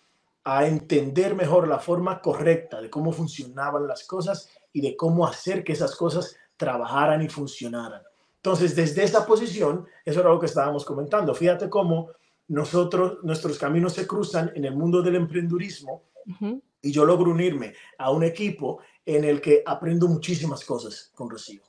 a 0.44 0.68
entender 0.68 1.36
mejor 1.36 1.68
la 1.68 1.80
forma 1.80 2.22
correcta 2.22 2.82
de 2.82 2.90
cómo 2.90 3.12
funcionaban 3.12 3.88
las 3.88 4.06
cosas 4.06 4.50
y 4.72 4.82
de 4.82 4.96
cómo 4.96 5.26
hacer 5.26 5.64
que 5.64 5.74
esas 5.74 5.96
cosas 5.96 6.36
trabajaran 6.60 7.22
y 7.22 7.30
funcionaran. 7.30 8.02
Entonces, 8.36 8.76
desde 8.76 9.04
esa 9.04 9.26
posición, 9.26 9.88
eso 10.06 10.20
era 10.20 10.30
lo 10.30 10.40
que 10.40 10.46
estábamos 10.46 10.84
comentando. 10.84 11.34
Fíjate 11.34 11.70
cómo 11.70 12.12
nosotros, 12.50 13.20
nuestros 13.24 13.58
caminos 13.58 13.94
se 13.94 14.06
cruzan 14.06 14.52
en 14.54 14.66
el 14.66 14.76
mundo 14.76 15.02
del 15.02 15.16
emprendurismo 15.16 16.04
y 16.82 16.92
yo 16.92 17.06
logro 17.06 17.32
unirme 17.32 17.74
a 17.98 18.12
un 18.12 18.24
equipo 18.24 18.82
en 19.06 19.24
el 19.24 19.40
que 19.40 19.64
aprendo 19.66 20.08
muchísimas 20.08 20.66
cosas 20.66 21.12
con 21.16 21.30
Rocío. 21.30 21.64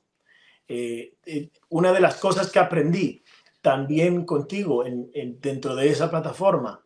Eh, 0.67 1.15
eh, 1.25 1.51
una 1.71 1.93
de 1.93 2.01
las 2.01 2.17
cosas 2.17 2.51
que 2.51 2.59
aprendí 2.59 3.23
también 3.63 4.25
contigo 4.25 4.85
en, 4.85 5.39
dentro 5.41 5.77
de 5.77 5.89
esa 5.89 6.11
plataforma 6.11 6.85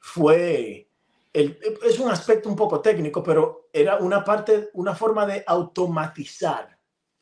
fue 0.00 0.86
es 1.32 1.98
un 1.98 2.12
aspecto 2.12 2.48
un 2.48 2.54
poco 2.54 2.80
técnico, 2.80 3.20
pero 3.20 3.68
era 3.72 3.96
una 3.96 4.22
parte, 4.22 4.70
una 4.74 4.94
forma 4.94 5.26
de 5.26 5.42
automatizar 5.44 6.73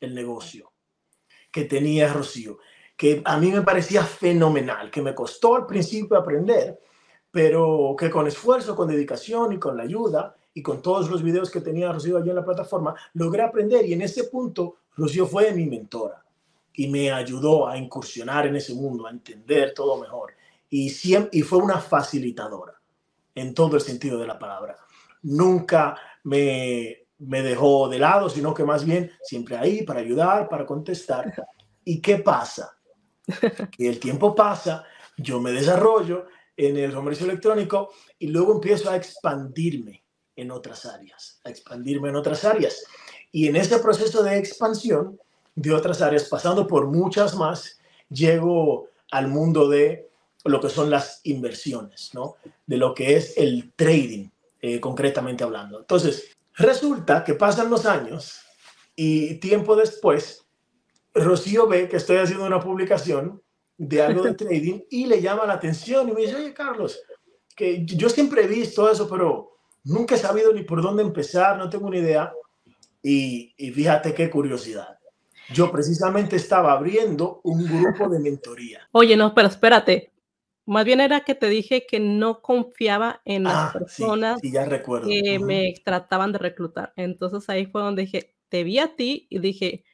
el 0.03 0.15
negocio 0.15 0.73
que 1.51 1.65
tenía 1.65 2.13
Rocío, 2.13 2.59
que 2.97 3.23
a 3.25 3.39
mí 3.39 3.51
me 3.51 3.63
parecía 3.63 4.05
fenomenal, 4.05 4.91
que 4.91 5.03
me 5.03 5.15
costó 5.15 5.55
al 5.55 5.67
principio 5.67 6.17
aprender, 6.17 6.81
pero 7.31 7.95
que 7.99 8.11
con 8.11 8.27
esfuerzo, 8.27 8.75
con 8.75 8.89
dedicación 8.89 9.53
y 9.53 9.59
con 9.59 9.77
la 9.77 9.85
ayuda 9.85 10.37
y 10.55 10.63
con 10.63 10.83
todos 10.83 11.11
los 11.11 11.23
videos 11.23 11.51
que 11.51 11.61
tenía 11.61 11.93
Rocío 11.93 12.19
allí 12.19 12.31
en 12.31 12.37
la 12.37 12.45
plataforma, 12.45 12.95
logré 13.15 13.43
aprender 13.43 13.87
y 13.87 13.95
en 13.95 14.03
ese 14.03 14.25
punto 14.25 14.77
Rocío 14.97 15.27
fue 15.27 15.53
mi 15.53 15.67
mentora 15.67 16.25
y 16.75 16.89
me 16.89 17.11
ayudó 17.11 17.69
a 17.69 17.77
incursionar 17.77 18.47
en 18.47 18.57
ese 18.57 18.75
mundo, 18.75 19.07
a 19.07 19.11
entender 19.11 19.73
todo 19.75 19.99
mejor 19.99 20.33
y, 20.69 20.89
siempre, 20.91 21.39
y 21.39 21.43
fue 21.43 21.59
una 21.59 21.79
facilitadora 21.79 22.75
en 23.35 23.55
todo 23.55 23.77
el 23.77 23.83
sentido 23.83 24.19
de 24.19 24.27
la 24.27 24.39
palabra. 24.39 24.77
Nunca 25.23 25.97
me, 26.25 27.02
me 27.27 27.43
dejó 27.43 27.89
de 27.89 27.99
lado, 27.99 28.29
sino 28.29 28.53
que 28.53 28.65
más 28.65 28.85
bien 28.85 29.11
siempre 29.23 29.57
ahí 29.57 29.83
para 29.83 30.01
ayudar, 30.01 30.49
para 30.49 30.67
contestar. 30.67 31.33
¿Y 31.85 32.01
qué 32.01 32.19
pasa? 32.19 32.77
Que 33.71 33.89
el 33.89 34.01
tiempo 34.01 34.35
pasa, 34.35 34.85
yo 35.17 35.41
me 35.41 35.53
desarrollo 35.53 36.27
en 36.57 36.77
el 36.77 36.93
comercio 36.93 37.27
electrónico 37.27 37.91
y 38.19 38.29
luego 38.29 38.55
empiezo 38.55 38.91
a 38.91 38.97
expandirme 38.97 40.05
en 40.35 40.51
otras 40.51 40.85
áreas, 40.87 41.41
a 41.45 41.51
expandirme 41.51 42.09
en 42.09 42.17
otras 42.17 42.45
áreas. 42.45 42.85
Y 43.31 43.47
en 43.47 43.57
ese 43.57 43.79
proceso 43.79 44.23
de 44.23 44.39
expansión 44.39 45.19
de 45.55 45.73
otras 45.73 46.03
áreas, 46.03 46.25
pasando 46.25 46.67
por 46.67 46.87
muchas 46.87 47.37
más, 47.37 47.79
llego 48.09 48.89
al 49.11 49.29
mundo 49.29 49.69
de 49.69 50.09
lo 50.45 50.61
que 50.61 50.69
son 50.69 50.91
las 50.91 51.21
inversiones, 51.25 52.11
¿no? 52.15 52.37
De 52.67 52.77
lo 52.77 52.95
que 52.95 53.17
es 53.17 53.37
el 53.37 53.73
trading, 53.77 54.29
eh, 54.61 54.81
concretamente 54.81 55.45
hablando. 55.45 55.79
Entonces, 55.79 56.37
resulta 56.55 57.25
que 57.25 57.35
pasan 57.35 57.71
los 57.71 57.87
años 57.87 58.41
y 58.95 59.37
tiempo 59.37 59.77
después, 59.77 60.47
Rocío 61.15 61.67
ve 61.67 61.89
que 61.89 61.97
estoy 61.97 62.19
haciendo 62.19 62.47
una 62.47 62.61
publicación 62.61 63.43
de 63.77 64.03
algo 64.03 64.23
de 64.23 64.35
trading 64.35 64.81
y 64.91 65.07
le 65.07 65.21
llama 65.21 65.47
la 65.47 65.55
atención 65.55 66.09
y 66.09 66.13
me 66.13 66.23
dice, 66.23 66.37
oye, 66.37 66.55
Carlos, 66.55 67.01
que 67.55 67.85
yo 67.85 68.09
siempre 68.09 68.45
he 68.45 68.47
visto 68.47 68.91
eso, 68.91 69.09
pero 69.09 69.59
nunca 69.85 70.15
he 70.15 70.19
sabido 70.19 70.53
ni 70.53 70.63
por 70.63 70.83
dónde 70.83 71.03
empezar, 71.03 71.59
no 71.59 71.69
tengo 71.69 71.91
ni 71.91 71.99
idea. 71.99 72.33
Y, 73.03 73.53
y 73.57 73.71
fíjate 73.73 74.15
qué 74.15 74.31
curiosidad. 74.31 74.99
Yo 75.53 75.71
precisamente 75.73 76.37
estaba 76.37 76.73
abriendo 76.73 77.41
un 77.43 77.67
grupo 77.67 78.09
de 78.09 78.21
mentoría. 78.21 78.89
Oye, 78.93 79.17
no, 79.17 79.35
pero 79.35 79.49
espérate, 79.49 80.12
más 80.65 80.85
bien 80.85 81.01
era 81.01 81.21
que 81.21 81.35
te 81.35 81.49
dije 81.49 81.87
que 81.87 82.01
no 82.01 82.41
confiaba 82.41 83.21
en 83.25 83.45
las 83.45 83.55
ah, 83.55 83.71
personas 83.73 84.41
que 84.41 85.39
me 85.41 85.75
trataban 85.85 86.33
de 86.33 86.39
reclutar. 86.39 86.93
Entonces 86.97 87.49
ahí 87.49 87.67
fue 87.67 87.83
donde 87.83 88.03
dije, 88.03 88.37
te 88.49 88.65
vi 88.65 88.79
a 88.79 88.95
ti 88.95 89.27
y 89.31 89.41
dije, 89.41 89.85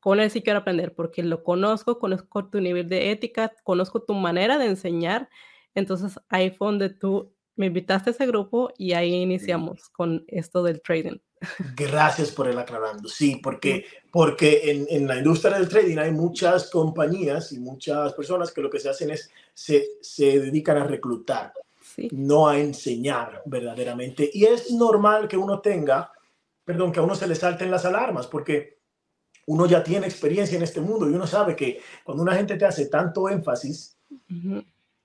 con 0.00 0.20
él 0.20 0.30
sí 0.30 0.42
quiero 0.42 0.60
aprender 0.60 0.94
porque 0.94 1.22
lo 1.22 1.42
conozco, 1.42 1.98
conozco 1.98 2.48
tu 2.48 2.60
nivel 2.60 2.88
de 2.88 3.10
ética, 3.10 3.52
conozco 3.64 4.02
tu 4.02 4.14
manera 4.14 4.58
de 4.58 4.66
enseñar. 4.66 5.28
Entonces 5.74 6.20
ahí 6.28 6.50
fue 6.50 6.68
donde 6.68 6.90
tú 6.90 7.34
me 7.56 7.66
invitaste 7.66 8.10
a 8.10 8.12
ese 8.12 8.26
grupo 8.26 8.72
y 8.78 8.92
ahí 8.92 9.12
iniciamos 9.14 9.88
con 9.90 10.24
esto 10.28 10.62
del 10.62 10.80
trading. 10.80 11.18
Gracias 11.74 12.30
por 12.30 12.48
el 12.48 12.58
aclarando. 12.58 13.08
Sí, 13.08 13.36
porque, 13.42 13.84
porque 14.10 14.70
en, 14.70 14.86
en, 14.88 15.06
la 15.06 15.18
industria 15.18 15.58
del 15.58 15.68
trading 15.68 15.98
hay 15.98 16.10
muchas 16.10 16.70
compañías 16.70 17.52
y 17.52 17.58
muchas 17.58 18.12
personas 18.14 18.52
que 18.52 18.60
lo 18.60 18.70
que 18.70 18.80
se 18.80 18.88
hacen 18.88 19.10
es 19.10 19.30
se, 19.54 19.86
se 20.00 20.40
dedican 20.40 20.78
a 20.78 20.84
reclutar, 20.84 21.52
no 22.12 22.48
a 22.48 22.58
enseñar 22.58 23.42
verdaderamente. 23.46 24.30
Y 24.32 24.44
es 24.44 24.70
normal 24.70 25.28
que 25.28 25.36
uno 25.36 25.60
tenga, 25.60 26.12
perdón, 26.64 26.92
que 26.92 27.00
a 27.00 27.02
uno 27.02 27.14
se 27.14 27.28
le 27.28 27.34
salten 27.34 27.70
las 27.70 27.84
alarmas, 27.84 28.26
porque 28.26 28.78
uno 29.46 29.66
ya 29.66 29.82
tiene 29.82 30.06
experiencia 30.06 30.56
en 30.56 30.62
este 30.62 30.80
mundo 30.80 31.08
y 31.08 31.14
uno 31.14 31.26
sabe 31.26 31.56
que 31.56 31.80
cuando 32.04 32.22
una 32.22 32.34
gente 32.34 32.56
te 32.56 32.66
hace 32.66 32.86
tanto 32.86 33.28
énfasis 33.28 33.96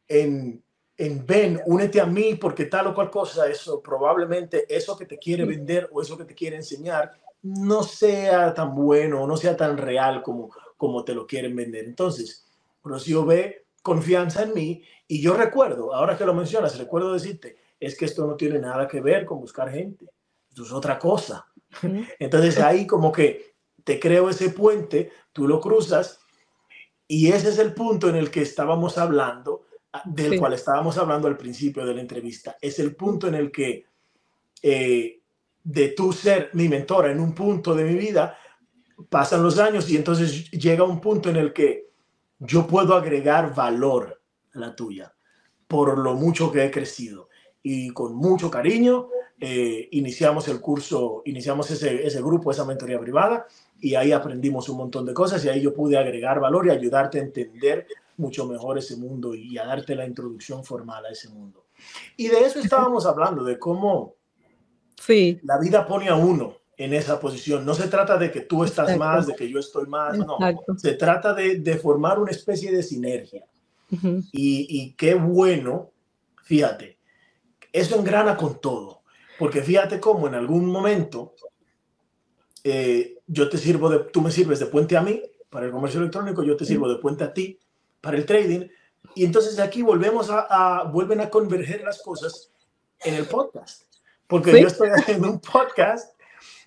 en 0.08 0.63
en 0.98 1.26
ven, 1.26 1.62
únete 1.66 2.00
a 2.00 2.06
mí 2.06 2.36
porque 2.36 2.66
tal 2.66 2.88
o 2.88 2.94
cual 2.94 3.10
cosa, 3.10 3.50
eso 3.50 3.82
probablemente 3.82 4.66
eso 4.70 4.96
que 4.98 5.06
te 5.06 5.18
quiere 5.18 5.46
vender 5.46 5.90
o 5.92 6.02
eso 6.02 6.18
que 6.18 6.26
te 6.26 6.36
quiere 6.36 6.56
enseñar 6.56 7.12
no 7.42 7.84
sea 7.84 8.54
tan 8.54 8.74
bueno 8.76 9.24
o 9.24 9.28
no 9.28 9.36
sea 9.36 9.58
tan 9.58 9.78
real 9.78 10.22
como, 10.22 10.52
como 10.78 11.04
te 11.04 11.14
lo 11.14 11.28
quieren 11.28 11.56
vender. 11.56 11.86
Entonces, 11.86 12.46
Rocío 12.84 13.26
ve 13.26 13.66
confianza 13.82 14.44
en 14.44 14.54
mí 14.54 14.84
y 15.08 15.22
yo 15.22 15.34
recuerdo, 15.34 15.94
ahora 15.94 16.18
que 16.18 16.26
lo 16.26 16.34
mencionas, 16.34 16.78
recuerdo 16.78 17.14
decirte, 17.14 17.58
es 17.80 17.98
que 17.98 18.06
esto 18.06 18.26
no 18.26 18.36
tiene 18.36 18.60
nada 18.60 18.88
que 18.88 19.02
ver 19.02 19.26
con 19.26 19.42
buscar 19.42 19.70
gente, 19.70 20.06
esto 20.50 20.64
es 20.64 20.72
otra 20.72 20.98
cosa. 20.98 21.48
Entonces 22.20 22.60
ahí 22.60 22.88
como 22.88 23.12
que 23.12 23.56
te 23.84 24.00
creo 24.00 24.30
ese 24.30 24.50
puente, 24.52 25.12
tú 25.34 25.48
lo 25.48 25.60
cruzas 25.60 26.20
y 27.08 27.32
ese 27.32 27.50
es 27.50 27.60
el 27.60 27.74
punto 27.74 28.08
en 28.08 28.16
el 28.16 28.32
que 28.32 28.42
estábamos 28.42 28.98
hablando 28.98 29.66
del 30.06 30.40
cual 30.40 30.54
estábamos 30.54 30.98
hablando 30.98 31.28
al 31.28 31.38
principio 31.38 31.86
de 31.86 31.94
la 31.94 32.02
entrevista. 32.02 32.58
Es 32.62 32.80
el 32.80 32.96
punto 32.96 33.28
en 33.28 33.36
el 33.36 33.52
que 33.52 33.86
eh, 34.62 35.20
de 35.64 35.90
tú 35.90 36.12
ser 36.12 36.50
mi 36.54 36.68
mentora 36.68 37.12
en 37.12 37.20
un 37.20 37.34
punto 37.34 37.74
de 37.76 37.86
mi 37.86 37.96
vida, 37.96 38.38
pasan 39.10 39.44
los 39.44 39.60
años 39.60 39.90
y 39.90 39.96
entonces 39.96 40.50
llega 40.52 40.84
un 40.84 41.00
punto 41.00 41.30
en 41.30 41.38
el 41.38 41.54
que 41.54 41.90
yo 42.40 42.68
puedo 42.68 42.96
agregar 42.96 43.54
valor 43.54 44.22
a 44.54 44.60
la 44.60 44.76
tuya 44.76 45.14
por 45.68 45.98
lo 45.98 46.14
mucho 46.14 46.52
que 46.52 46.64
he 46.64 46.70
crecido. 46.70 47.30
Y 47.64 47.90
con 47.90 48.14
mucho 48.14 48.52
cariño 48.52 49.08
eh, 49.40 49.88
iniciamos 49.92 50.48
el 50.48 50.62
curso, 50.62 51.24
iniciamos 51.26 51.72
ese, 51.72 52.06
ese 52.06 52.22
grupo, 52.22 52.52
esa 52.52 52.64
mentoría 52.64 53.00
privada, 53.00 53.48
y 53.80 53.96
ahí 53.96 54.12
aprendimos 54.12 54.70
un 54.70 54.78
montón 54.78 55.06
de 55.06 55.16
cosas 55.16 55.44
y 55.44 55.50
ahí 55.50 55.62
yo 55.62 55.74
pude 55.74 55.98
agregar 55.98 56.40
valor 56.40 56.68
y 56.68 56.70
ayudarte 56.70 57.20
a 57.20 57.24
entender 57.24 57.88
mucho 58.24 58.48
mejor 58.48 58.78
ese 58.78 58.96
mundo 58.96 59.36
y 59.36 59.58
a 59.58 59.66
darte 59.66 59.96
la 59.96 60.06
introducción 60.06 60.64
formal 60.64 61.06
a 61.06 61.10
ese 61.10 61.30
mundo. 61.30 61.66
Y 62.18 62.28
de 62.28 62.46
eso 62.46 62.60
estábamos 62.60 63.06
hablando, 63.06 63.44
de 63.44 63.60
cómo 63.60 64.16
sí. 64.98 65.40
la 65.44 65.60
vida 65.60 65.86
pone 65.86 66.08
a 66.08 66.16
uno 66.16 66.58
en 66.78 66.94
esa 66.94 67.20
posición. 67.20 67.66
No 67.66 67.74
se 67.74 67.88
trata 67.88 68.18
de 68.18 68.32
que 68.32 68.42
tú 68.42 68.64
estás 68.64 68.98
más, 68.98 69.28
de 69.28 69.36
que 69.36 69.50
yo 69.50 69.60
estoy 69.60 69.88
más, 69.88 70.18
no. 70.18 70.38
Se 70.78 70.94
trata 70.94 71.34
de, 71.34 71.60
de, 71.60 71.78
formar 71.78 72.20
una 72.20 72.32
especie 72.32 72.72
de 72.72 72.82
sinergia. 72.82 73.46
y, 74.32 74.68
y 74.70 74.94
qué 74.94 75.14
bueno, 75.14 75.92
fíjate, 76.44 76.98
eso 77.72 78.00
engrana 78.00 78.38
con 78.38 78.60
todo. 78.60 79.02
Porque 79.38 79.62
fíjate 79.62 80.00
cómo 80.00 80.28
en 80.28 80.36
algún 80.36 80.66
momento 80.68 81.36
eh, 82.64 83.18
yo 83.28 83.50
te 83.50 83.58
sirvo 83.58 83.90
de, 83.90 84.00
tú 84.00 84.22
me 84.22 84.32
sirves 84.32 84.60
de 84.60 84.68
puente 84.68 84.96
a 84.96 85.02
mí 85.02 85.22
para 85.50 85.66
el 85.66 85.72
comercio 85.72 86.00
electrónico, 86.00 86.44
yo 86.44 86.56
te 86.56 86.66
sirvo 86.66 86.88
de 86.88 86.98
puente 86.98 87.24
a 87.24 87.34
ti 87.34 87.60
para 88.04 88.18
el 88.18 88.26
trading. 88.26 88.68
Y 89.16 89.24
entonces 89.24 89.58
aquí 89.60 89.82
volvemos 89.82 90.28
a, 90.30 90.84
vuelven 90.92 91.22
a 91.22 91.30
converger 91.30 91.82
las 91.84 92.02
cosas 92.02 92.52
en 93.04 93.16
el 93.16 93.26
podcast. 93.26 93.84
Porque 94.28 94.62
yo 94.62 94.68
estoy 94.68 94.90
haciendo 94.94 95.32
un 95.32 95.40
podcast 95.40 96.14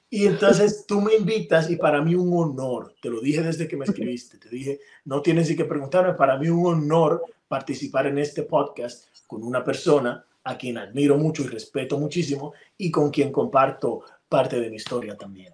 y 0.08 0.26
entonces 0.26 0.86
tú 0.86 1.00
me 1.00 1.14
invitas 1.14 1.68
y 1.70 1.76
para 1.76 2.00
mí 2.00 2.14
un 2.14 2.32
honor, 2.32 2.94
te 3.02 3.10
lo 3.10 3.20
dije 3.20 3.42
desde 3.42 3.68
que 3.68 3.76
me 3.76 3.84
escribiste, 3.84 4.38
te 4.38 4.48
dije, 4.48 4.80
no 5.04 5.20
tienes 5.20 5.50
ni 5.50 5.56
que 5.56 5.64
preguntarme, 5.64 6.14
para 6.14 6.38
mí 6.38 6.48
un 6.48 6.66
honor 6.66 7.22
participar 7.48 8.06
en 8.06 8.18
este 8.18 8.44
podcast 8.44 9.08
con 9.26 9.42
una 9.42 9.62
persona 9.62 10.24
a 10.44 10.56
quien 10.56 10.78
admiro 10.78 11.18
mucho 11.18 11.42
y 11.42 11.48
respeto 11.48 11.98
muchísimo 11.98 12.54
y 12.78 12.90
con 12.90 13.10
quien 13.10 13.30
comparto 13.30 14.04
parte 14.28 14.58
de 14.60 14.70
mi 14.70 14.76
historia 14.76 15.16
también. 15.16 15.52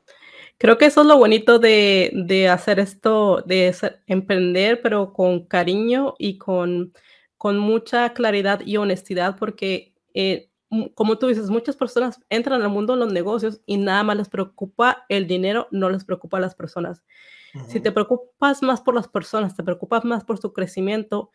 Creo 0.62 0.78
que 0.78 0.87
eso 0.87 1.00
es 1.00 1.09
lo 1.09 1.19
bonito 1.19 1.59
de, 1.59 2.12
de 2.14 2.49
hacer 2.49 2.78
esto, 2.78 3.42
de 3.45 3.75
emprender, 4.07 4.81
pero 4.81 5.12
con 5.12 5.45
cariño 5.45 6.14
y 6.21 6.38
con, 6.38 6.92
con 7.37 7.59
mucha 7.59 8.14
claridad 8.14 8.61
y 8.64 8.76
honestidad, 8.76 9.37
porque 9.37 9.92
eh, 10.14 10.50
como 10.95 11.19
tú 11.19 11.26
dices, 11.26 11.50
muchas 11.50 11.75
personas 11.75 12.21
entran 12.31 12.62
al 12.62 12.69
mundo 12.69 12.92
de 12.92 13.00
los 13.00 13.12
negocios 13.12 13.61
y 13.66 13.76
nada 13.76 14.04
más 14.04 14.16
les 14.16 14.28
preocupa 14.28 15.04
el 15.09 15.26
dinero, 15.26 15.66
no 15.73 15.90
les 15.90 16.04
preocupa 16.04 16.37
a 16.37 16.40
las 16.40 16.54
personas. 16.54 17.02
Si 17.66 17.81
te 17.81 17.90
preocupas 17.90 18.62
más 18.62 18.81
por 18.81 18.95
las 18.95 19.09
personas, 19.09 19.57
te 19.57 19.64
preocupas 19.64 20.04
más 20.04 20.23
por 20.23 20.38
su 20.38 20.52
crecimiento, 20.52 21.33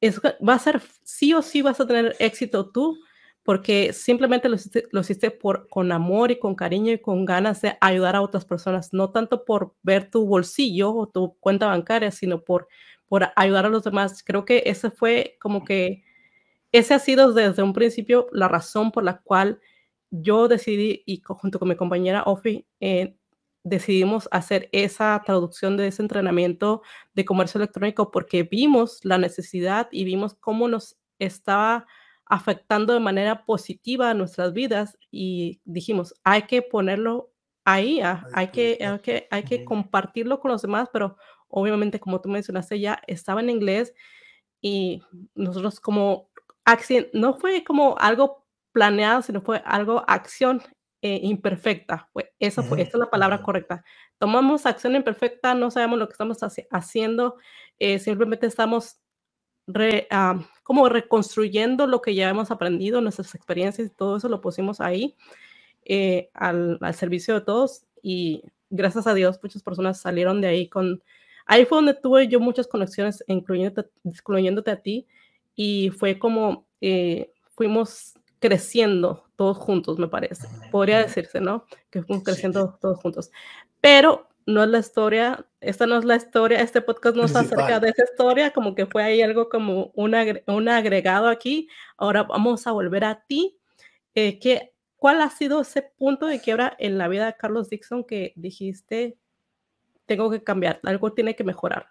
es, 0.00 0.18
va 0.18 0.54
a 0.54 0.58
ser 0.58 0.80
sí 1.02 1.34
o 1.34 1.42
sí 1.42 1.60
vas 1.60 1.78
a 1.78 1.86
tener 1.86 2.16
éxito 2.18 2.70
tú, 2.70 2.98
porque 3.42 3.92
simplemente 3.92 4.48
lo 4.48 5.00
hiciste, 5.00 5.30
por, 5.30 5.68
con 5.68 5.92
amor 5.92 6.30
y 6.30 6.38
con 6.38 6.54
cariño 6.54 6.92
y 6.92 6.98
con 7.00 7.24
ganas 7.24 7.62
de 7.62 7.76
ayudar 7.80 8.16
a 8.16 8.22
otras 8.22 8.44
personas, 8.44 8.92
no 8.92 9.10
tanto 9.10 9.44
por 9.44 9.74
ver 9.82 10.10
tu 10.10 10.26
bolsillo 10.26 10.94
o 10.94 11.08
tu 11.08 11.36
cuenta 11.40 11.66
bancaria, 11.66 12.10
sino 12.10 12.42
por, 12.44 12.68
por 13.08 13.28
ayudar 13.36 13.66
a 13.66 13.70
los 13.70 13.84
demás. 13.84 14.22
Creo 14.22 14.44
que 14.44 14.62
ese 14.66 14.90
fue 14.90 15.36
como 15.40 15.64
que, 15.64 16.04
ese 16.72 16.94
ha 16.94 16.98
sido 16.98 17.32
desde 17.32 17.62
un 17.62 17.72
principio 17.72 18.28
la 18.32 18.48
razón 18.48 18.92
por 18.92 19.04
la 19.04 19.20
cual 19.22 19.60
yo 20.10 20.48
decidí, 20.48 21.02
y 21.06 21.22
junto 21.24 21.58
con 21.58 21.68
mi 21.68 21.76
compañera 21.76 22.22
Ofi, 22.24 22.66
eh, 22.80 23.16
decidimos 23.64 24.28
hacer 24.32 24.68
esa 24.72 25.20
traducción 25.24 25.76
de 25.76 25.88
ese 25.88 26.02
entrenamiento 26.02 26.82
de 27.14 27.24
comercio 27.24 27.58
electrónico 27.58 28.10
porque 28.10 28.42
vimos 28.42 29.00
la 29.04 29.18
necesidad 29.18 29.88
y 29.90 30.04
vimos 30.04 30.34
cómo 30.34 30.68
nos 30.68 30.96
estaba 31.18 31.86
afectando 32.30 32.94
de 32.94 33.00
manera 33.00 33.44
positiva 33.44 34.08
a 34.08 34.14
nuestras 34.14 34.52
vidas 34.52 34.96
y 35.10 35.60
dijimos, 35.64 36.14
hay 36.22 36.42
que 36.42 36.62
ponerlo 36.62 37.32
ahí, 37.64 38.00
ah, 38.00 38.24
hay 38.32 38.48
que, 38.48 38.78
hay 38.80 38.98
que, 39.00 39.26
hay 39.30 39.42
que 39.42 39.64
compartirlo 39.64 40.38
con 40.38 40.52
los 40.52 40.62
demás, 40.62 40.88
pero 40.92 41.16
obviamente 41.48 41.98
como 41.98 42.20
tú 42.20 42.28
mencionaste 42.28 42.78
ya 42.78 43.02
estaba 43.08 43.40
en 43.40 43.50
inglés 43.50 43.92
y 44.62 45.02
nosotros 45.34 45.80
como 45.80 46.30
acción, 46.64 47.08
no 47.12 47.34
fue 47.34 47.64
como 47.64 47.98
algo 47.98 48.46
planeado, 48.70 49.22
sino 49.22 49.42
fue 49.42 49.60
algo 49.66 50.04
acción 50.06 50.62
eh, 51.02 51.18
imperfecta. 51.24 52.08
Eso 52.38 52.62
fue, 52.62 52.82
esa 52.82 52.90
es 52.92 53.00
la 53.00 53.10
palabra 53.10 53.42
correcta. 53.42 53.82
Tomamos 54.18 54.66
acción 54.66 54.94
imperfecta, 54.94 55.54
no 55.54 55.72
sabemos 55.72 55.98
lo 55.98 56.06
que 56.06 56.12
estamos 56.12 56.38
haciendo, 56.70 57.36
eh, 57.80 57.98
simplemente 57.98 58.46
estamos 58.46 59.00
ah, 60.10 60.40
como 60.62 60.88
reconstruyendo 60.88 61.86
lo 61.86 62.00
que 62.02 62.14
ya 62.14 62.28
hemos 62.28 62.50
aprendido, 62.50 63.00
nuestras 63.00 63.34
experiencias 63.34 63.88
y 63.88 63.90
todo 63.90 64.16
eso 64.16 64.28
lo 64.28 64.40
pusimos 64.40 64.80
ahí 64.80 65.16
eh, 65.84 66.30
al, 66.34 66.78
al, 66.80 66.94
servicio 66.94 67.34
de 67.34 67.40
todos 67.40 67.84
y 68.02 68.42
gracias 68.68 69.06
a 69.06 69.14
Dios 69.14 69.40
muchas 69.42 69.62
personas 69.62 70.00
salieron 70.00 70.40
de 70.40 70.48
ahí 70.48 70.68
con... 70.68 71.02
Ahí 71.46 71.64
fue 71.64 71.78
donde 71.78 71.94
tuve 71.94 72.28
yo 72.28 72.38
muchas 72.38 72.68
conexiones, 72.68 73.24
incluyéndote, 73.26 73.90
incluyéndote 74.04 74.70
a 74.70 74.80
ti, 74.80 75.08
y 75.56 75.90
fue 75.90 76.18
como 76.18 76.64
fuimos 77.56 78.14
creciendo 78.38 79.24
todos 79.36 79.58
juntos, 79.58 79.98
me 79.98 80.08
parece. 80.08 80.48
Podría 80.70 80.98
decirse, 80.98 81.40
¿no? 81.40 81.66
Que 81.90 82.02
fuimos 82.02 82.24
creciendo 82.24 82.78
todos 82.80 82.98
juntos. 82.98 83.30
Pero 83.80 84.28
no 84.50 84.62
es 84.62 84.70
la 84.70 84.78
historia, 84.78 85.46
esta 85.60 85.86
no 85.86 85.98
es 85.98 86.04
la 86.04 86.16
historia, 86.16 86.60
este 86.60 86.82
podcast 86.82 87.16
no 87.16 87.24
está 87.24 87.40
acerca 87.40 87.80
de 87.80 87.90
esa 87.90 88.04
historia, 88.04 88.52
como 88.52 88.74
que 88.74 88.86
fue 88.86 89.02
ahí 89.02 89.22
algo 89.22 89.48
como 89.48 89.92
un, 89.94 90.14
un 90.46 90.68
agregado 90.68 91.28
aquí. 91.28 91.68
Ahora 91.96 92.24
vamos 92.24 92.66
a 92.66 92.72
volver 92.72 93.04
a 93.04 93.24
ti. 93.26 93.58
Eh, 94.14 94.38
¿qué, 94.38 94.74
¿Cuál 94.96 95.22
ha 95.22 95.30
sido 95.30 95.62
ese 95.62 95.82
punto 95.96 96.26
de 96.26 96.40
quiebra 96.40 96.76
en 96.78 96.98
la 96.98 97.08
vida 97.08 97.26
de 97.26 97.36
Carlos 97.36 97.70
Dixon 97.70 98.04
que 98.04 98.32
dijiste, 98.36 99.16
tengo 100.06 100.30
que 100.30 100.42
cambiar, 100.42 100.80
algo 100.82 101.12
tiene 101.12 101.34
que 101.34 101.44
mejorar? 101.44 101.88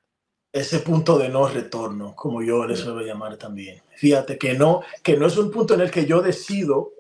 ese 0.52 0.80
punto 0.80 1.18
de 1.18 1.30
no 1.30 1.48
retorno, 1.48 2.16
como 2.16 2.42
yo 2.42 2.66
le 2.66 2.76
suelo 2.76 3.02
llamar 3.02 3.38
también. 3.38 3.82
Fíjate 3.96 4.38
que 4.38 4.54
no, 4.54 4.82
que 5.04 5.16
no 5.16 5.28
es 5.28 5.38
un 5.38 5.52
punto 5.52 5.76
en 5.76 5.82
el 5.82 5.92
que 5.92 6.06
yo 6.06 6.22
decido, 6.22 6.94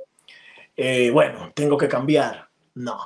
eh, 0.78 1.10
bueno, 1.10 1.51
tengo 1.56 1.78
que 1.78 1.88
cambiar. 1.88 2.50
No, 2.75 3.00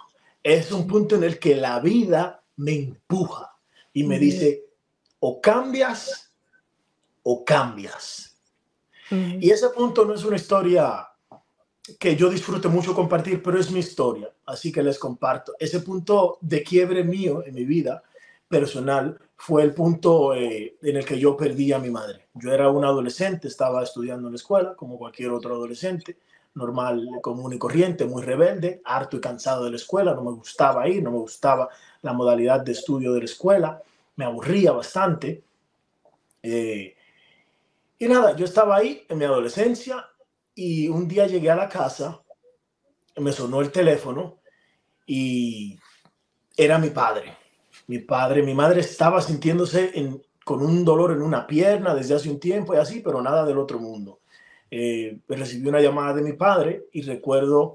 es 0.43 0.71
un 0.71 0.85
punto 0.85 1.15
en 1.15 1.23
el 1.23 1.39
que 1.39 1.55
la 1.55 1.79
vida 1.79 2.42
me 2.57 2.75
empuja 2.75 3.55
y 3.93 4.03
me 4.03 4.19
dice, 4.19 4.65
o 5.19 5.39
cambias 5.39 6.33
o 7.23 7.43
cambias. 7.43 8.35
Y 9.09 9.51
ese 9.51 9.69
punto 9.69 10.05
no 10.05 10.15
es 10.15 10.25
una 10.25 10.37
historia 10.37 11.07
que 11.99 12.15
yo 12.15 12.29
disfrute 12.29 12.67
mucho 12.67 12.95
compartir, 12.95 13.43
pero 13.43 13.59
es 13.59 13.69
mi 13.69 13.79
historia, 13.79 14.31
así 14.45 14.71
que 14.71 14.81
les 14.81 14.97
comparto. 14.97 15.53
Ese 15.59 15.81
punto 15.81 16.39
de 16.41 16.63
quiebre 16.63 17.03
mío 17.03 17.43
en 17.45 17.53
mi 17.53 17.63
vida 17.65 18.01
personal 18.47 19.19
fue 19.35 19.63
el 19.63 19.73
punto 19.73 20.33
eh, 20.33 20.77
en 20.81 20.95
el 20.95 21.05
que 21.05 21.19
yo 21.19 21.35
perdí 21.35 21.73
a 21.73 21.79
mi 21.79 21.89
madre. 21.89 22.27
Yo 22.33 22.51
era 22.51 22.69
un 22.69 22.85
adolescente, 22.85 23.47
estaba 23.47 23.83
estudiando 23.83 24.27
en 24.27 24.33
la 24.33 24.37
escuela, 24.37 24.75
como 24.75 24.97
cualquier 24.97 25.31
otro 25.31 25.55
adolescente, 25.55 26.17
normal, 26.55 27.07
común 27.21 27.53
y 27.53 27.57
corriente, 27.57 28.05
muy 28.05 28.21
rebelde, 28.21 28.81
harto 28.85 29.17
y 29.17 29.21
cansado 29.21 29.65
de 29.65 29.71
la 29.71 29.75
escuela, 29.75 30.13
no 30.13 30.23
me 30.23 30.31
gustaba 30.31 30.87
ir, 30.87 31.03
no 31.03 31.11
me 31.11 31.17
gustaba 31.17 31.69
la 32.03 32.13
modalidad 32.13 32.61
de 32.61 32.73
estudio 32.73 33.11
de 33.13 33.19
la 33.19 33.25
escuela, 33.25 33.81
me 34.15 34.25
aburría 34.25 34.71
bastante. 34.71 35.43
Eh, 36.43 36.95
y 37.97 38.07
nada, 38.07 38.35
yo 38.35 38.45
estaba 38.45 38.77
ahí 38.77 39.03
en 39.09 39.17
mi 39.17 39.25
adolescencia 39.25 40.05
y 40.53 40.87
un 40.87 41.07
día 41.07 41.25
llegué 41.25 41.49
a 41.49 41.55
la 41.55 41.67
casa, 41.67 42.21
me 43.17 43.31
sonó 43.31 43.61
el 43.61 43.71
teléfono 43.71 44.37
y 45.07 45.79
era 46.55 46.77
mi 46.77 46.91
padre 46.91 47.43
mi 47.87 47.99
padre, 47.99 48.43
mi 48.43 48.53
madre 48.53 48.81
estaba 48.81 49.21
sintiéndose 49.21 49.91
con 50.43 50.63
un 50.63 50.83
dolor 50.85 51.11
en 51.11 51.21
una 51.21 51.45
pierna 51.45 51.93
desde 51.93 52.15
hace 52.15 52.29
un 52.29 52.39
tiempo 52.39 52.73
y 52.73 52.77
así, 52.77 53.01
pero 53.01 53.21
nada 53.21 53.45
del 53.45 53.57
otro 53.57 53.79
mundo. 53.79 54.19
Eh, 54.69 55.19
recibí 55.27 55.67
una 55.67 55.81
llamada 55.81 56.13
de 56.13 56.23
mi 56.23 56.33
padre 56.33 56.87
y 56.91 57.01
recuerdo 57.01 57.73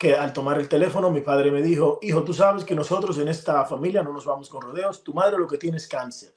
que 0.00 0.14
al 0.14 0.32
tomar 0.32 0.58
el 0.58 0.66
teléfono 0.66 1.10
mi 1.10 1.20
padre 1.20 1.50
me 1.50 1.60
dijo, 1.60 1.98
hijo, 2.00 2.24
tú 2.24 2.32
sabes 2.32 2.64
que 2.64 2.74
nosotros 2.74 3.18
en 3.18 3.28
esta 3.28 3.66
familia 3.66 4.02
no 4.02 4.14
nos 4.14 4.24
vamos 4.24 4.48
con 4.48 4.62
rodeos, 4.62 5.04
tu 5.04 5.12
madre 5.12 5.36
lo 5.36 5.46
que 5.46 5.58
tiene 5.58 5.76
es 5.76 5.86
cáncer. 5.86 6.32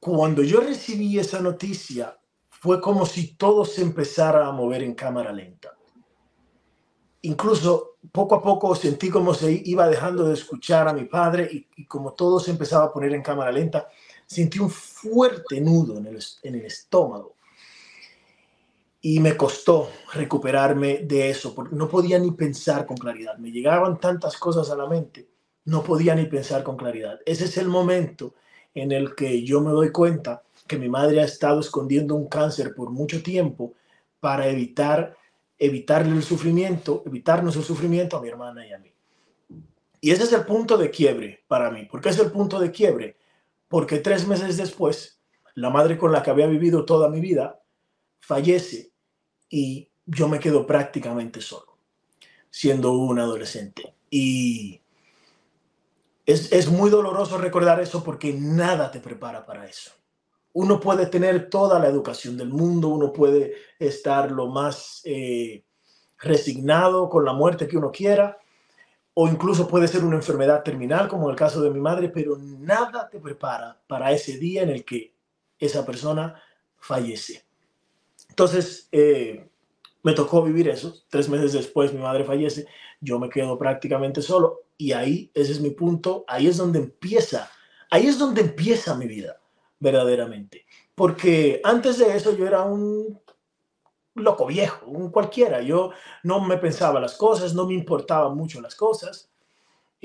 Cuando 0.00 0.42
yo 0.42 0.58
recibí 0.58 1.16
esa 1.20 1.40
noticia, 1.40 2.18
fue 2.48 2.80
como 2.80 3.06
si 3.06 3.36
todo 3.36 3.64
se 3.64 3.82
empezara 3.82 4.48
a 4.48 4.50
mover 4.50 4.82
en 4.82 4.96
cámara 4.96 5.30
lenta. 5.30 5.76
Incluso 7.22 7.98
poco 8.10 8.34
a 8.34 8.42
poco 8.42 8.74
sentí 8.74 9.08
como 9.08 9.34
se 9.34 9.62
iba 9.66 9.86
dejando 9.86 10.24
de 10.24 10.34
escuchar 10.34 10.88
a 10.88 10.94
mi 10.94 11.04
padre 11.04 11.48
y, 11.76 11.84
como 11.84 12.12
todo 12.12 12.40
se 12.40 12.50
empezaba 12.50 12.86
a 12.86 12.92
poner 12.92 13.14
en 13.14 13.22
cámara 13.22 13.52
lenta, 13.52 13.88
sentí 14.26 14.58
un 14.58 14.68
fuerte 14.68 15.60
nudo 15.60 15.98
en 15.98 16.06
el, 16.06 16.24
en 16.42 16.54
el 16.56 16.64
estómago. 16.64 17.35
Y 19.08 19.20
me 19.20 19.36
costó 19.36 19.88
recuperarme 20.14 20.98
de 21.04 21.30
eso, 21.30 21.54
porque 21.54 21.76
no 21.76 21.88
podía 21.88 22.18
ni 22.18 22.32
pensar 22.32 22.86
con 22.86 22.96
claridad. 22.96 23.38
Me 23.38 23.52
llegaban 23.52 24.00
tantas 24.00 24.36
cosas 24.36 24.68
a 24.68 24.74
la 24.74 24.88
mente, 24.88 25.28
no 25.66 25.84
podía 25.84 26.16
ni 26.16 26.24
pensar 26.24 26.64
con 26.64 26.76
claridad. 26.76 27.20
Ese 27.24 27.44
es 27.44 27.56
el 27.56 27.68
momento 27.68 28.34
en 28.74 28.90
el 28.90 29.14
que 29.14 29.44
yo 29.44 29.60
me 29.60 29.70
doy 29.70 29.92
cuenta 29.92 30.42
que 30.66 30.76
mi 30.76 30.88
madre 30.88 31.20
ha 31.20 31.24
estado 31.24 31.60
escondiendo 31.60 32.16
un 32.16 32.26
cáncer 32.26 32.74
por 32.74 32.90
mucho 32.90 33.22
tiempo 33.22 33.74
para 34.18 34.48
evitar 34.48 35.16
evitarle 35.56 36.16
el 36.16 36.24
sufrimiento, 36.24 37.04
evitarnos 37.06 37.54
el 37.54 37.62
sufrimiento 37.62 38.16
a 38.16 38.22
mi 38.22 38.28
hermana 38.28 38.66
y 38.66 38.72
a 38.72 38.78
mí. 38.78 38.92
Y 40.00 40.10
ese 40.10 40.24
es 40.24 40.32
el 40.32 40.44
punto 40.44 40.76
de 40.76 40.90
quiebre 40.90 41.44
para 41.46 41.70
mí. 41.70 41.84
¿Por 41.84 42.00
qué 42.00 42.08
es 42.08 42.18
el 42.18 42.32
punto 42.32 42.58
de 42.58 42.72
quiebre? 42.72 43.16
Porque 43.68 43.98
tres 43.98 44.26
meses 44.26 44.56
después, 44.56 45.20
la 45.54 45.70
madre 45.70 45.96
con 45.96 46.10
la 46.10 46.24
que 46.24 46.30
había 46.30 46.48
vivido 46.48 46.84
toda 46.84 47.08
mi 47.08 47.20
vida 47.20 47.62
fallece 48.18 48.95
y 49.48 49.88
yo 50.06 50.28
me 50.28 50.38
quedo 50.38 50.66
prácticamente 50.66 51.40
solo, 51.40 51.76
siendo 52.50 52.92
un 52.92 53.18
adolescente. 53.18 53.94
Y 54.10 54.80
es, 56.24 56.52
es 56.52 56.68
muy 56.68 56.90
doloroso 56.90 57.38
recordar 57.38 57.80
eso 57.80 58.02
porque 58.04 58.32
nada 58.32 58.90
te 58.90 59.00
prepara 59.00 59.44
para 59.44 59.66
eso 59.66 59.92
uno 60.58 60.80
puede 60.80 61.04
tener 61.04 61.50
toda 61.50 61.78
la 61.78 61.86
educación 61.86 62.38
del 62.38 62.48
mundo, 62.48 62.88
uno 62.88 63.12
puede 63.12 63.56
estar 63.78 64.30
lo 64.30 64.46
más 64.46 65.02
eh, 65.04 65.66
resignado 66.18 67.10
con 67.10 67.26
la 67.26 67.34
muerte 67.34 67.68
que 67.68 67.76
uno 67.76 67.92
quiera, 67.92 68.38
o 69.12 69.28
incluso 69.28 69.68
puede 69.68 69.86
ser 69.86 70.02
una 70.02 70.16
enfermedad 70.16 70.62
terminal, 70.62 71.08
como 71.08 71.28
el 71.28 71.36
caso 71.36 71.60
de 71.60 71.70
mi 71.70 71.78
madre, 71.78 72.08
pero 72.08 72.38
nada 72.38 73.06
te 73.10 73.20
prepara 73.20 73.78
para 73.86 74.12
ese 74.12 74.38
día 74.38 74.62
en 74.62 74.70
el 74.70 74.82
que 74.86 75.14
esa 75.58 75.84
persona 75.84 76.42
fallece. 76.78 77.45
Entonces, 78.36 78.90
eh, 78.92 79.48
me 80.02 80.12
tocó 80.12 80.42
vivir 80.42 80.68
eso. 80.68 80.94
Tres 81.08 81.26
meses 81.26 81.54
después 81.54 81.94
mi 81.94 82.02
madre 82.02 82.22
fallece, 82.22 82.66
yo 83.00 83.18
me 83.18 83.30
quedo 83.30 83.58
prácticamente 83.58 84.20
solo 84.20 84.66
y 84.76 84.92
ahí, 84.92 85.30
ese 85.32 85.52
es 85.52 85.60
mi 85.62 85.70
punto, 85.70 86.26
ahí 86.28 86.46
es 86.46 86.58
donde 86.58 86.80
empieza, 86.80 87.50
ahí 87.90 88.06
es 88.06 88.18
donde 88.18 88.42
empieza 88.42 88.94
mi 88.94 89.06
vida 89.06 89.40
verdaderamente. 89.80 90.66
Porque 90.94 91.62
antes 91.64 91.96
de 91.96 92.14
eso 92.14 92.36
yo 92.36 92.46
era 92.46 92.62
un 92.62 93.18
loco 94.14 94.44
viejo, 94.44 94.84
un 94.84 95.10
cualquiera. 95.10 95.62
Yo 95.62 95.92
no 96.22 96.38
me 96.40 96.58
pensaba 96.58 97.00
las 97.00 97.14
cosas, 97.14 97.54
no 97.54 97.66
me 97.66 97.72
importaban 97.72 98.36
mucho 98.36 98.60
las 98.60 98.74
cosas. 98.74 99.30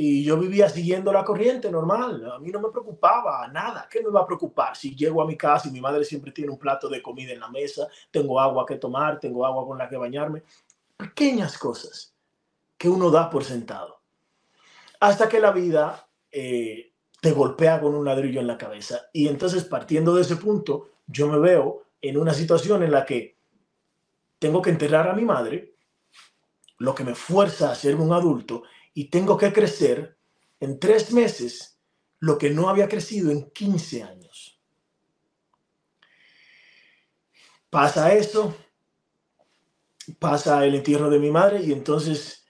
Y 0.04 0.24
yo 0.24 0.36
vivía 0.36 0.68
siguiendo 0.68 1.14
la 1.14 1.24
corriente 1.24 1.70
normal. 1.70 2.28
A 2.32 2.40
mí 2.40 2.50
no 2.50 2.60
me 2.60 2.70
preocupaba 2.70 3.48
nada. 3.50 3.88
¿Qué 3.88 4.02
me 4.02 4.10
va 4.10 4.22
a 4.22 4.26
preocupar? 4.26 4.76
Si 4.76 4.96
llego 4.96 5.22
a 5.22 5.28
mi 5.28 5.38
casa 5.38 5.68
y 5.68 5.72
mi 5.72 5.80
madre 5.80 6.04
siempre 6.04 6.32
tiene 6.32 6.50
un 6.50 6.58
plato 6.58 6.90
de 6.90 7.04
comida 7.04 7.34
en 7.34 7.40
la 7.40 7.50
mesa, 7.50 7.88
tengo 8.10 8.40
agua 8.40 8.66
que 8.66 8.78
tomar, 8.78 9.20
tengo 9.20 9.46
agua 9.46 9.64
con 9.64 9.78
la 9.78 9.88
que 9.88 9.98
bañarme. 9.98 10.42
Pequeñas 10.98 11.56
cosas 11.56 12.16
que 12.80 12.90
uno 12.90 13.12
da 13.12 13.30
por 13.30 13.44
sentado. 13.44 14.02
Hasta 15.00 15.30
que 15.30 15.40
la 15.40 15.52
vida 15.52 16.10
eh, 16.32 16.94
te 17.22 17.32
golpea 17.32 17.80
con 17.80 17.94
un 17.94 18.04
ladrillo 18.04 18.42
en 18.42 18.48
la 18.48 18.58
cabeza. 18.58 19.02
Y 19.14 19.28
entonces, 19.28 19.66
partiendo 19.66 20.16
de 20.16 20.24
ese 20.24 20.38
punto, 20.38 20.90
yo 21.06 21.28
me 21.28 21.38
veo 21.38 21.84
en 22.02 22.18
una 22.18 22.34
situación 22.34 22.82
en 22.82 22.92
la 22.92 23.06
que 23.06 23.38
tengo 24.40 24.64
que 24.64 24.72
enterrar 24.72 25.08
a 25.08 25.14
mi 25.14 25.26
madre, 25.26 25.76
lo 26.80 26.96
que 26.96 27.04
me 27.04 27.14
fuerza 27.14 27.72
a 27.72 27.76
ser 27.76 27.96
un 27.98 28.12
adulto, 28.12 28.64
y 28.94 29.10
tengo 29.10 29.38
que 29.38 29.54
crecer 29.54 30.18
en 30.60 30.80
tres 30.80 31.12
meses 31.12 31.80
lo 32.20 32.38
que 32.38 32.50
no 32.50 32.70
había 32.70 32.88
crecido 32.88 33.32
en 33.32 33.50
15 33.52 34.04
años. 34.04 34.60
Pasa 37.70 38.14
eso, 38.14 38.56
pasa 40.20 40.66
el 40.66 40.76
entierro 40.76 41.10
de 41.10 41.20
mi 41.20 41.32
madre 41.32 41.62
y 41.64 41.72
entonces 41.72 42.46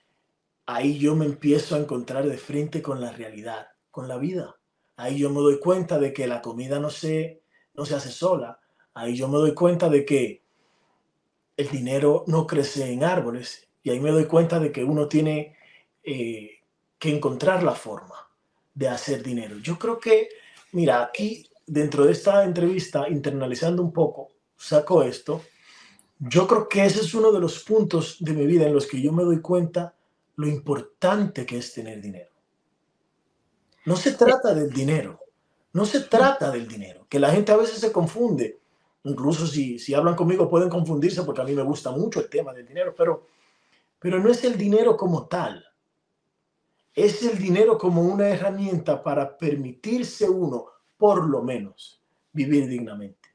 ahí 0.66 0.98
yo 0.98 1.14
me 1.14 1.26
empiezo 1.26 1.76
a 1.76 1.78
encontrar 1.78 2.26
de 2.26 2.36
frente 2.36 2.82
con 2.82 3.00
la 3.00 3.12
realidad, 3.12 3.68
con 3.90 4.08
la 4.08 4.18
vida 4.18 4.56
ahí 4.96 5.18
yo 5.18 5.30
me 5.30 5.40
doy 5.40 5.58
cuenta 5.58 5.98
de 5.98 6.12
que 6.12 6.26
la 6.26 6.40
comida 6.40 6.78
no 6.78 6.90
se, 6.90 7.42
no 7.74 7.84
se 7.84 7.94
hace 7.94 8.10
sola, 8.10 8.60
ahí 8.94 9.16
yo 9.16 9.28
me 9.28 9.38
doy 9.38 9.54
cuenta 9.54 9.88
de 9.88 10.04
que 10.04 10.44
el 11.56 11.68
dinero 11.68 12.24
no 12.26 12.46
crece 12.46 12.92
en 12.92 13.04
árboles 13.04 13.68
y 13.82 13.90
ahí 13.90 14.00
me 14.00 14.10
doy 14.10 14.26
cuenta 14.26 14.58
de 14.60 14.72
que 14.72 14.84
uno 14.84 15.08
tiene 15.08 15.56
eh, 16.02 16.50
que 16.98 17.14
encontrar 17.14 17.62
la 17.62 17.74
forma 17.74 18.28
de 18.74 18.88
hacer 18.88 19.22
dinero. 19.22 19.58
Yo 19.58 19.78
creo 19.78 19.98
que, 19.98 20.28
mira, 20.72 21.02
aquí 21.02 21.48
dentro 21.66 22.04
de 22.04 22.12
esta 22.12 22.44
entrevista, 22.44 23.08
internalizando 23.08 23.82
un 23.82 23.92
poco, 23.92 24.28
saco 24.56 25.02
esto, 25.02 25.42
yo 26.18 26.46
creo 26.46 26.68
que 26.68 26.84
ese 26.84 27.00
es 27.00 27.14
uno 27.14 27.32
de 27.32 27.40
los 27.40 27.64
puntos 27.64 28.16
de 28.20 28.32
mi 28.32 28.46
vida 28.46 28.66
en 28.66 28.74
los 28.74 28.86
que 28.86 29.00
yo 29.00 29.12
me 29.12 29.24
doy 29.24 29.40
cuenta 29.40 29.94
lo 30.36 30.46
importante 30.46 31.44
que 31.44 31.58
es 31.58 31.72
tener 31.72 32.00
dinero. 32.00 32.30
No 33.84 33.96
se 33.96 34.12
trata 34.12 34.54
del 34.54 34.70
dinero, 34.70 35.18
no 35.72 35.84
se 35.84 36.00
trata 36.00 36.50
del 36.50 36.68
dinero, 36.68 37.06
que 37.08 37.18
la 37.18 37.30
gente 37.30 37.50
a 37.50 37.56
veces 37.56 37.78
se 37.78 37.90
confunde. 37.90 38.60
Incluso 39.04 39.46
si, 39.48 39.80
si 39.80 39.94
hablan 39.94 40.14
conmigo 40.14 40.48
pueden 40.48 40.68
confundirse 40.68 41.24
porque 41.24 41.40
a 41.40 41.44
mí 41.44 41.52
me 41.52 41.62
gusta 41.62 41.90
mucho 41.90 42.20
el 42.20 42.28
tema 42.28 42.52
del 42.52 42.66
dinero, 42.66 42.94
pero, 42.96 43.26
pero 43.98 44.20
no 44.20 44.30
es 44.30 44.44
el 44.44 44.56
dinero 44.56 44.96
como 44.96 45.26
tal. 45.26 45.64
Es 46.94 47.22
el 47.22 47.38
dinero 47.38 47.78
como 47.78 48.02
una 48.02 48.28
herramienta 48.28 49.02
para 49.02 49.36
permitirse 49.36 50.28
uno, 50.28 50.66
por 50.96 51.28
lo 51.28 51.42
menos, 51.42 52.00
vivir 52.32 52.68
dignamente. 52.68 53.30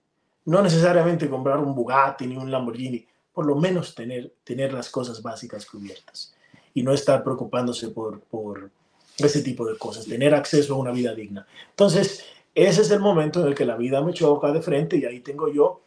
No 0.45 0.61
necesariamente 0.61 1.29
comprar 1.29 1.59
un 1.59 1.73
Bugatti 1.73 2.27
ni 2.27 2.37
un 2.37 2.51
Lamborghini, 2.51 3.05
por 3.33 3.45
lo 3.45 3.55
menos 3.55 3.93
tener, 3.93 4.33
tener 4.43 4.73
las 4.73 4.89
cosas 4.89 5.21
básicas 5.21 5.65
cubiertas 5.65 6.33
y 6.73 6.83
no 6.83 6.93
estar 6.93 7.23
preocupándose 7.23 7.89
por, 7.89 8.21
por 8.21 8.71
ese 9.17 9.41
tipo 9.41 9.65
de 9.65 9.77
cosas, 9.77 10.05
tener 10.05 10.35
acceso 10.35 10.75
a 10.75 10.77
una 10.77 10.91
vida 10.91 11.13
digna. 11.13 11.45
Entonces, 11.69 12.23
ese 12.53 12.81
es 12.81 12.91
el 12.91 12.99
momento 12.99 13.41
en 13.41 13.47
el 13.47 13.55
que 13.55 13.65
la 13.65 13.75
vida 13.75 14.01
me 14.01 14.13
choca 14.13 14.51
de 14.51 14.61
frente 14.61 14.97
y 14.97 15.05
ahí 15.05 15.19
tengo 15.19 15.51
yo 15.51 15.81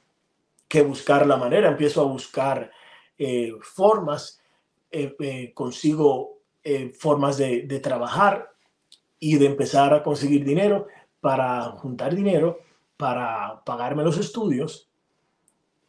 que 0.69 0.83
buscar 0.83 1.27
la 1.27 1.37
manera, 1.37 1.69
empiezo 1.69 2.01
a 2.01 2.05
buscar 2.05 2.71
eh, 3.19 3.53
formas, 3.61 4.41
eh, 4.91 5.15
eh, 5.19 5.53
consigo 5.53 6.40
formas 6.99 7.37
de, 7.37 7.63
de 7.63 7.81
trabajar 7.81 8.51
y 9.19 9.37
de 9.37 9.47
empezar 9.47 9.93
a 9.93 10.03
conseguir 10.03 10.45
dinero 10.45 10.87
para 11.21 11.65
juntar 11.73 12.15
dinero, 12.15 12.61
para 12.97 13.63
pagarme 13.65 14.03
los 14.03 14.19
estudios, 14.19 14.91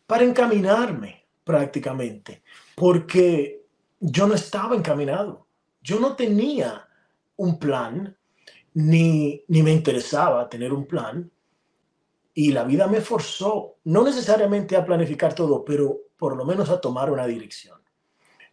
para 0.06 0.24
encaminarme 0.24 1.26
prácticamente, 1.44 2.44
porque 2.76 3.66
yo 4.00 4.28
no 4.28 4.36
estaba 4.36 4.76
encaminado, 4.76 5.48
yo 5.82 6.00
no 6.00 6.16
tenía 6.16 6.88
un 7.38 7.58
plan, 7.58 8.16
ni, 8.74 9.44
ni 9.48 9.64
me 9.64 9.72
interesaba 9.72 10.50
tener 10.50 10.74
un 10.74 10.86
plan, 10.86 11.32
y 12.34 12.52
la 12.52 12.64
vida 12.64 12.88
me 12.88 13.02
forzó, 13.02 13.78
no 13.86 14.04
necesariamente 14.04 14.76
a 14.76 14.86
planificar 14.86 15.34
todo, 15.34 15.66
pero 15.66 16.00
por 16.18 16.36
lo 16.38 16.46
menos 16.46 16.70
a 16.70 16.80
tomar 16.80 17.12
una 17.12 17.28
dirección. 17.28 17.80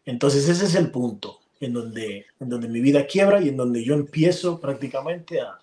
Entonces 0.04 0.48
ese 0.48 0.64
es 0.64 0.74
el 0.74 0.90
punto 0.90 1.40
en 1.60 1.72
donde, 1.72 2.26
en 2.40 2.48
donde 2.48 2.68
mi 2.68 2.80
vida 2.80 3.06
quiebra 3.06 3.40
y 3.40 3.48
en 3.48 3.56
donde 3.56 3.82
yo 3.82 3.94
empiezo 3.94 4.60
prácticamente 4.60 5.40
a, 5.40 5.58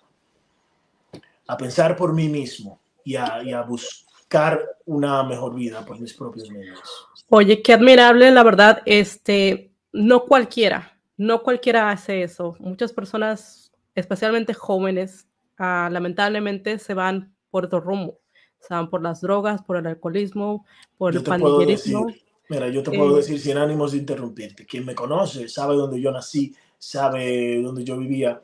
a 1.46 1.56
pensar 1.56 1.96
por 1.96 2.12
mí 2.12 2.28
mismo 2.28 2.80
y 3.04 3.16
a, 3.16 3.42
y 3.42 3.52
a 3.52 3.62
buscar 3.62 4.60
una 4.84 5.22
mejor 5.22 5.54
vida 5.54 5.84
por 5.84 5.98
mis 6.00 6.12
propios 6.14 6.50
medios. 6.50 7.08
Oye, 7.28 7.62
qué 7.62 7.72
admirable, 7.72 8.30
la 8.30 8.42
verdad, 8.42 8.82
este, 8.84 9.70
no 9.92 10.24
cualquiera 10.24 10.96
no 11.16 11.42
cualquiera 11.42 11.90
hace 11.90 12.22
eso. 12.22 12.56
Muchas 12.58 12.92
personas, 12.92 13.72
especialmente 13.94 14.54
jóvenes, 14.54 15.26
ah, 15.58 15.88
lamentablemente 15.90 16.78
se 16.78 16.94
van 16.94 17.34
por 17.50 17.66
otro 17.66 17.80
rumbo. 17.80 18.18
Se 18.60 18.74
van 18.74 18.90
por 18.90 19.02
las 19.02 19.20
drogas, 19.20 19.62
por 19.62 19.76
el 19.76 19.86
alcoholismo, 19.86 20.66
por 20.98 21.14
el 21.14 21.22
pandillerismo. 21.22 22.08
Mira, 22.48 22.68
yo 22.68 22.82
te 22.82 22.90
puedo 22.90 23.12
eh, 23.12 23.16
decir 23.16 23.40
sin 23.40 23.58
ánimos 23.58 23.92
de 23.92 23.98
interrumpirte. 23.98 24.66
Quien 24.66 24.84
me 24.84 24.94
conoce 24.94 25.48
sabe 25.48 25.74
dónde 25.74 26.00
yo 26.00 26.12
nací, 26.12 26.54
sabe 26.78 27.60
dónde 27.62 27.84
yo 27.84 27.96
vivía. 27.96 28.42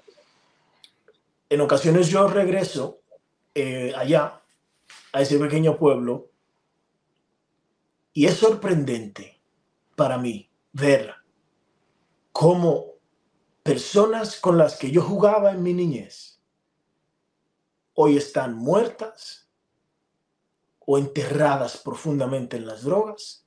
En 1.48 1.60
ocasiones 1.60 2.08
yo 2.08 2.26
regreso 2.26 3.00
eh, 3.54 3.92
allá, 3.96 4.40
a 5.12 5.20
ese 5.20 5.38
pequeño 5.38 5.76
pueblo, 5.76 6.30
y 8.14 8.26
es 8.26 8.34
sorprendente 8.34 9.40
para 9.94 10.18
mí 10.18 10.50
ver 10.72 11.14
como 12.32 12.86
personas 13.62 14.40
con 14.40 14.58
las 14.58 14.76
que 14.76 14.90
yo 14.90 15.02
jugaba 15.02 15.52
en 15.52 15.62
mi 15.62 15.72
niñez 15.74 16.32
hoy 17.94 18.16
están 18.16 18.54
muertas 18.54 19.48
o 20.80 20.98
enterradas 20.98 21.76
profundamente 21.78 22.56
en 22.56 22.66
las 22.66 22.82
drogas. 22.82 23.41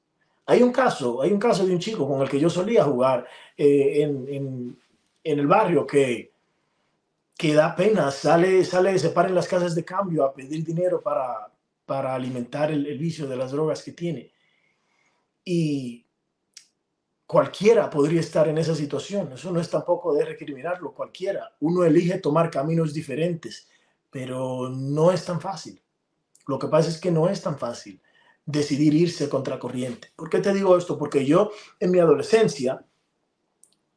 Hay 0.45 0.61
un 0.61 0.71
caso, 0.71 1.21
hay 1.21 1.31
un 1.31 1.39
caso 1.39 1.65
de 1.65 1.73
un 1.73 1.79
chico 1.79 2.07
con 2.07 2.21
el 2.21 2.29
que 2.29 2.39
yo 2.39 2.49
solía 2.49 2.83
jugar 2.83 3.27
eh, 3.57 4.03
en, 4.03 4.77
el 5.23 5.47
barrio 5.47 5.87
que, 5.87 6.33
que 7.35 7.53
da 7.53 7.75
pena, 7.75 8.11
sale, 8.11 8.63
sale, 8.63 8.97
se 8.99 9.09
para 9.09 9.29
en 9.29 9.35
las 9.35 9.47
casas 9.47 9.73
de 9.73 9.83
cambio 9.83 10.23
a 10.23 10.33
pedir 10.33 10.63
dinero 10.63 11.01
para, 11.01 11.51
para 11.85 12.13
alimentar 12.13 12.71
el, 12.71 12.85
el 12.85 12.97
vicio 12.97 13.27
de 13.27 13.35
las 13.35 13.51
drogas 13.51 13.81
que 13.81 13.91
tiene. 13.93 14.31
Y 15.43 16.05
Cualquiera 17.27 17.89
podría 17.89 18.19
estar 18.19 18.47
en 18.47 18.59
esa 18.59 18.75
situación, 18.75 19.33
eso 19.33 19.51
no 19.51 19.59
es 19.59 19.67
tampoco 19.67 20.13
de 20.13 20.25
recriminarlo, 20.25 20.93
cualquiera. 20.93 21.55
Uno 21.59 21.83
elige 21.83 22.19
tomar 22.19 22.51
caminos 22.51 22.93
diferentes, 22.93 23.67
pero 24.11 24.69
no 24.69 25.11
es 25.11 25.25
tan 25.25 25.41
fácil. 25.41 25.81
Lo 26.45 26.59
que 26.59 26.67
pasa 26.67 26.89
es 26.89 26.99
que 26.99 27.09
no 27.09 27.27
es 27.27 27.41
tan 27.41 27.57
fácil 27.57 27.99
decidir 28.45 28.93
irse 28.93 29.27
contra 29.29 29.59
corriente. 29.59 30.11
¿Por 30.15 30.29
qué 30.29 30.39
te 30.39 30.53
digo 30.53 30.77
esto? 30.77 30.97
Porque 30.97 31.25
yo 31.25 31.51
en 31.79 31.91
mi 31.91 31.99
adolescencia, 31.99 32.85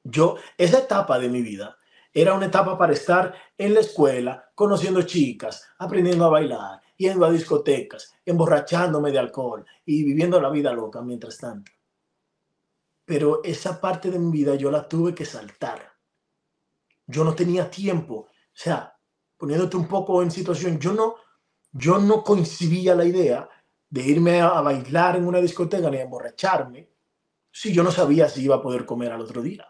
yo, 0.04 0.36
esa 0.56 0.80
etapa 0.80 1.18
de 1.18 1.28
mi 1.28 1.42
vida 1.42 1.76
era 2.12 2.34
una 2.34 2.46
etapa 2.46 2.78
para 2.78 2.94
estar 2.94 3.34
en 3.56 3.74
la 3.74 3.80
escuela, 3.80 4.50
conociendo 4.54 5.02
chicas, 5.02 5.68
aprendiendo 5.78 6.24
a 6.24 6.30
bailar, 6.30 6.80
yendo 6.96 7.26
a 7.26 7.30
discotecas, 7.30 8.14
emborrachándome 8.24 9.12
de 9.12 9.18
alcohol 9.18 9.64
y 9.84 10.02
viviendo 10.04 10.40
la 10.40 10.50
vida 10.50 10.72
loca 10.72 11.02
mientras 11.02 11.38
tanto 11.38 11.70
pero 13.08 13.42
esa 13.42 13.80
parte 13.80 14.10
de 14.10 14.18
mi 14.18 14.30
vida 14.30 14.54
yo 14.54 14.70
la 14.70 14.86
tuve 14.86 15.14
que 15.14 15.24
saltar. 15.24 15.94
Yo 17.06 17.24
no 17.24 17.34
tenía 17.34 17.70
tiempo. 17.70 18.14
O 18.14 18.28
sea, 18.52 18.98
poniéndote 19.38 19.78
un 19.78 19.88
poco 19.88 20.22
en 20.22 20.30
situación, 20.30 20.78
yo 20.78 20.92
no, 20.92 21.14
yo 21.72 21.96
no 21.96 22.22
concibía 22.22 22.94
la 22.94 23.06
idea 23.06 23.48
de 23.90 24.02
irme 24.02 24.40
a, 24.40 24.60
bailar 24.60 25.16
en 25.16 25.26
una 25.26 25.40
discoteca 25.40 25.90
ni 25.90 25.98
a 25.98 26.02
emborracharme 26.02 26.88
si 27.50 27.72
yo 27.72 27.82
no 27.82 27.90
sabía 27.90 28.28
si 28.28 28.42
iba 28.42 28.56
a 28.56 28.62
poder 28.62 28.84
comer 28.84 29.12
al 29.12 29.20
otro 29.20 29.42
día. 29.42 29.66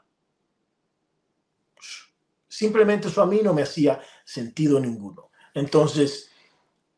Simplemente 2.49 3.09
eso 3.09 3.23
a 3.23 3.27
mí 3.27 3.41
no 3.43 3.55
me 3.55 3.63
hacía 3.63 4.01
sentido 4.25 4.81
ninguno. 4.81 5.31
Entonces, 5.55 6.31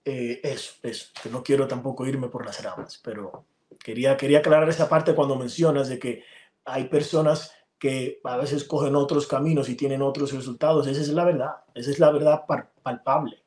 eh, 0.05 0.41
eso, 0.43 0.75
eso, 0.83 1.09
que 1.23 1.29
no 1.29 1.43
quiero 1.43 1.69
tampoco 1.69 2.07
irme 2.07 2.29
por 2.29 2.45
las 2.47 2.63
ramas, 2.63 3.01
pero 3.05 3.47
Quería, 3.83 4.17
quería 4.17 4.39
aclarar 4.39 4.69
esa 4.69 4.89
parte 4.89 5.15
cuando 5.15 5.37
mencionas 5.37 5.89
de 5.89 5.99
que 5.99 6.25
hay 6.65 6.85
personas 6.89 7.53
que 7.79 8.21
a 8.25 8.37
veces 8.37 8.65
cogen 8.65 8.95
otros 8.95 9.27
caminos 9.27 9.69
y 9.71 9.75
tienen 9.75 10.03
otros 10.03 10.33
resultados. 10.33 10.87
Esa 10.87 11.01
es 11.01 11.09
la 11.09 11.25
verdad, 11.25 11.53
esa 11.75 11.91
es 11.91 11.99
la 11.99 12.11
verdad 12.11 12.45
palpable. 12.83 13.43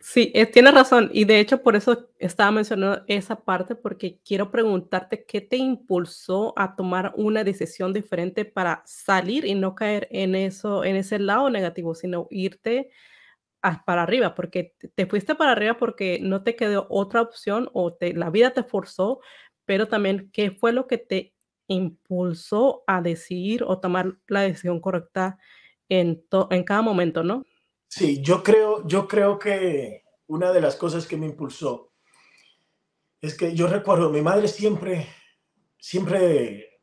Sí, 0.00 0.30
eh, 0.34 0.46
tienes 0.46 0.74
razón. 0.74 1.10
Y 1.12 1.24
de 1.24 1.40
hecho, 1.40 1.62
por 1.62 1.74
eso 1.74 2.08
estaba 2.18 2.52
mencionando 2.52 3.02
esa 3.08 3.44
parte, 3.44 3.74
porque 3.74 4.20
quiero 4.24 4.50
preguntarte 4.50 5.24
qué 5.26 5.40
te 5.40 5.56
impulsó 5.56 6.52
a 6.56 6.76
tomar 6.76 7.12
una 7.16 7.42
decisión 7.42 7.92
diferente 7.92 8.44
para 8.44 8.82
salir 8.86 9.44
y 9.44 9.54
no 9.56 9.74
caer 9.74 10.06
en 10.12 10.36
eso, 10.36 10.84
en 10.84 10.94
ese 10.96 11.18
lado 11.18 11.50
negativo, 11.50 11.94
sino 11.96 12.28
irte 12.30 12.90
para 13.86 14.02
arriba, 14.04 14.34
porque 14.34 14.74
te 14.94 15.06
fuiste 15.06 15.34
para 15.34 15.52
arriba 15.52 15.76
porque 15.78 16.18
no 16.22 16.42
te 16.44 16.56
quedó 16.56 16.86
otra 16.90 17.22
opción 17.22 17.68
o 17.74 17.92
te, 17.94 18.14
la 18.14 18.30
vida 18.30 18.52
te 18.52 18.62
forzó, 18.64 19.20
pero 19.66 19.88
también 19.88 20.30
qué 20.32 20.50
fue 20.52 20.72
lo 20.72 20.86
que 20.86 20.98
te 20.98 21.34
impulsó 21.68 22.84
a 22.86 23.02
decidir 23.02 23.64
o 23.64 23.80
tomar 23.80 24.14
la 24.28 24.42
decisión 24.42 24.80
correcta 24.80 25.38
en, 25.88 26.24
en 26.50 26.64
cada 26.64 26.82
momento, 26.82 27.22
¿no? 27.24 27.44
Sí, 27.88 28.20
yo 28.22 28.42
creo, 28.42 28.86
yo 28.86 29.08
creo 29.08 29.38
que 29.38 30.04
una 30.26 30.52
de 30.52 30.60
las 30.60 30.76
cosas 30.76 31.06
que 31.06 31.16
me 31.16 31.26
impulsó 31.26 31.90
es 33.20 33.34
que 33.34 33.54
yo 33.54 33.66
recuerdo, 33.66 34.10
mi 34.10 34.20
madre 34.20 34.46
siempre, 34.46 35.08
siempre, 35.78 36.80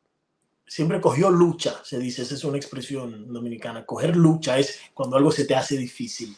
siempre 0.66 1.00
cogió 1.00 1.30
lucha, 1.30 1.80
se 1.84 1.98
dice, 1.98 2.22
esa 2.22 2.34
es 2.34 2.44
una 2.44 2.58
expresión 2.58 3.32
dominicana, 3.32 3.86
coger 3.86 4.16
lucha 4.16 4.58
es 4.58 4.80
cuando 4.92 5.16
algo 5.16 5.30
se 5.30 5.44
te 5.44 5.54
hace 5.54 5.78
difícil. 5.78 6.36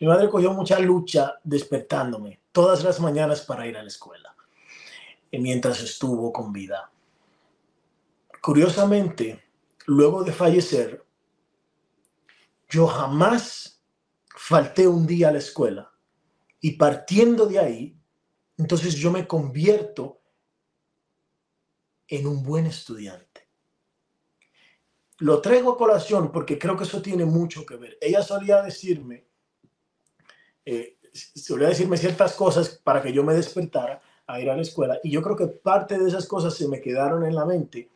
Mi 0.00 0.08
madre 0.08 0.28
cogió 0.28 0.52
mucha 0.52 0.80
lucha 0.80 1.38
despertándome 1.44 2.40
todas 2.50 2.82
las 2.82 2.98
mañanas 3.00 3.42
para 3.42 3.66
ir 3.66 3.76
a 3.76 3.82
la 3.82 3.88
escuela, 3.88 4.34
mientras 5.30 5.80
estuvo 5.80 6.32
con 6.32 6.52
vida. 6.52 6.90
Curiosamente, 8.42 9.44
luego 9.86 10.24
de 10.24 10.32
fallecer, 10.32 11.06
yo 12.68 12.88
jamás 12.88 13.81
falté 14.34 14.86
un 14.86 15.06
día 15.06 15.28
a 15.28 15.32
la 15.32 15.38
escuela 15.38 15.92
Y 16.60 16.72
partiendo 16.72 17.46
de 17.46 17.58
ahí, 17.58 17.96
entonces 18.56 18.94
yo 18.94 19.10
me 19.10 19.26
convierto 19.26 20.20
en 22.08 22.26
un 22.26 22.42
buen 22.42 22.66
estudiante. 22.66 23.48
Lo 25.18 25.40
traigo 25.40 25.72
a 25.72 25.78
colación 25.78 26.30
porque 26.30 26.58
creo 26.58 26.76
que 26.76 26.84
eso 26.84 27.00
tiene 27.00 27.24
mucho 27.24 27.64
que 27.64 27.76
ver. 27.76 27.96
Ella 28.00 28.22
solía 28.22 28.62
decirme, 28.62 29.26
eh, 30.64 30.98
solía 31.12 31.68
decirme 31.68 31.96
ciertas 31.96 32.34
cosas 32.34 32.80
para 32.84 33.00
que 33.00 33.12
yo 33.12 33.24
me 33.24 33.34
despertara 33.34 34.00
a 34.26 34.40
ir 34.40 34.50
a 34.50 34.56
la 34.56 34.62
escuela 34.62 35.00
y 35.02 35.10
yo 35.10 35.22
creo 35.22 35.36
que 35.36 35.46
parte 35.46 35.98
de 35.98 36.08
esas 36.08 36.26
cosas 36.26 36.54
se 36.54 36.68
me 36.68 36.80
quedaron 36.80 37.24
en 37.24 37.34
la 37.34 37.44
mente 37.44 37.90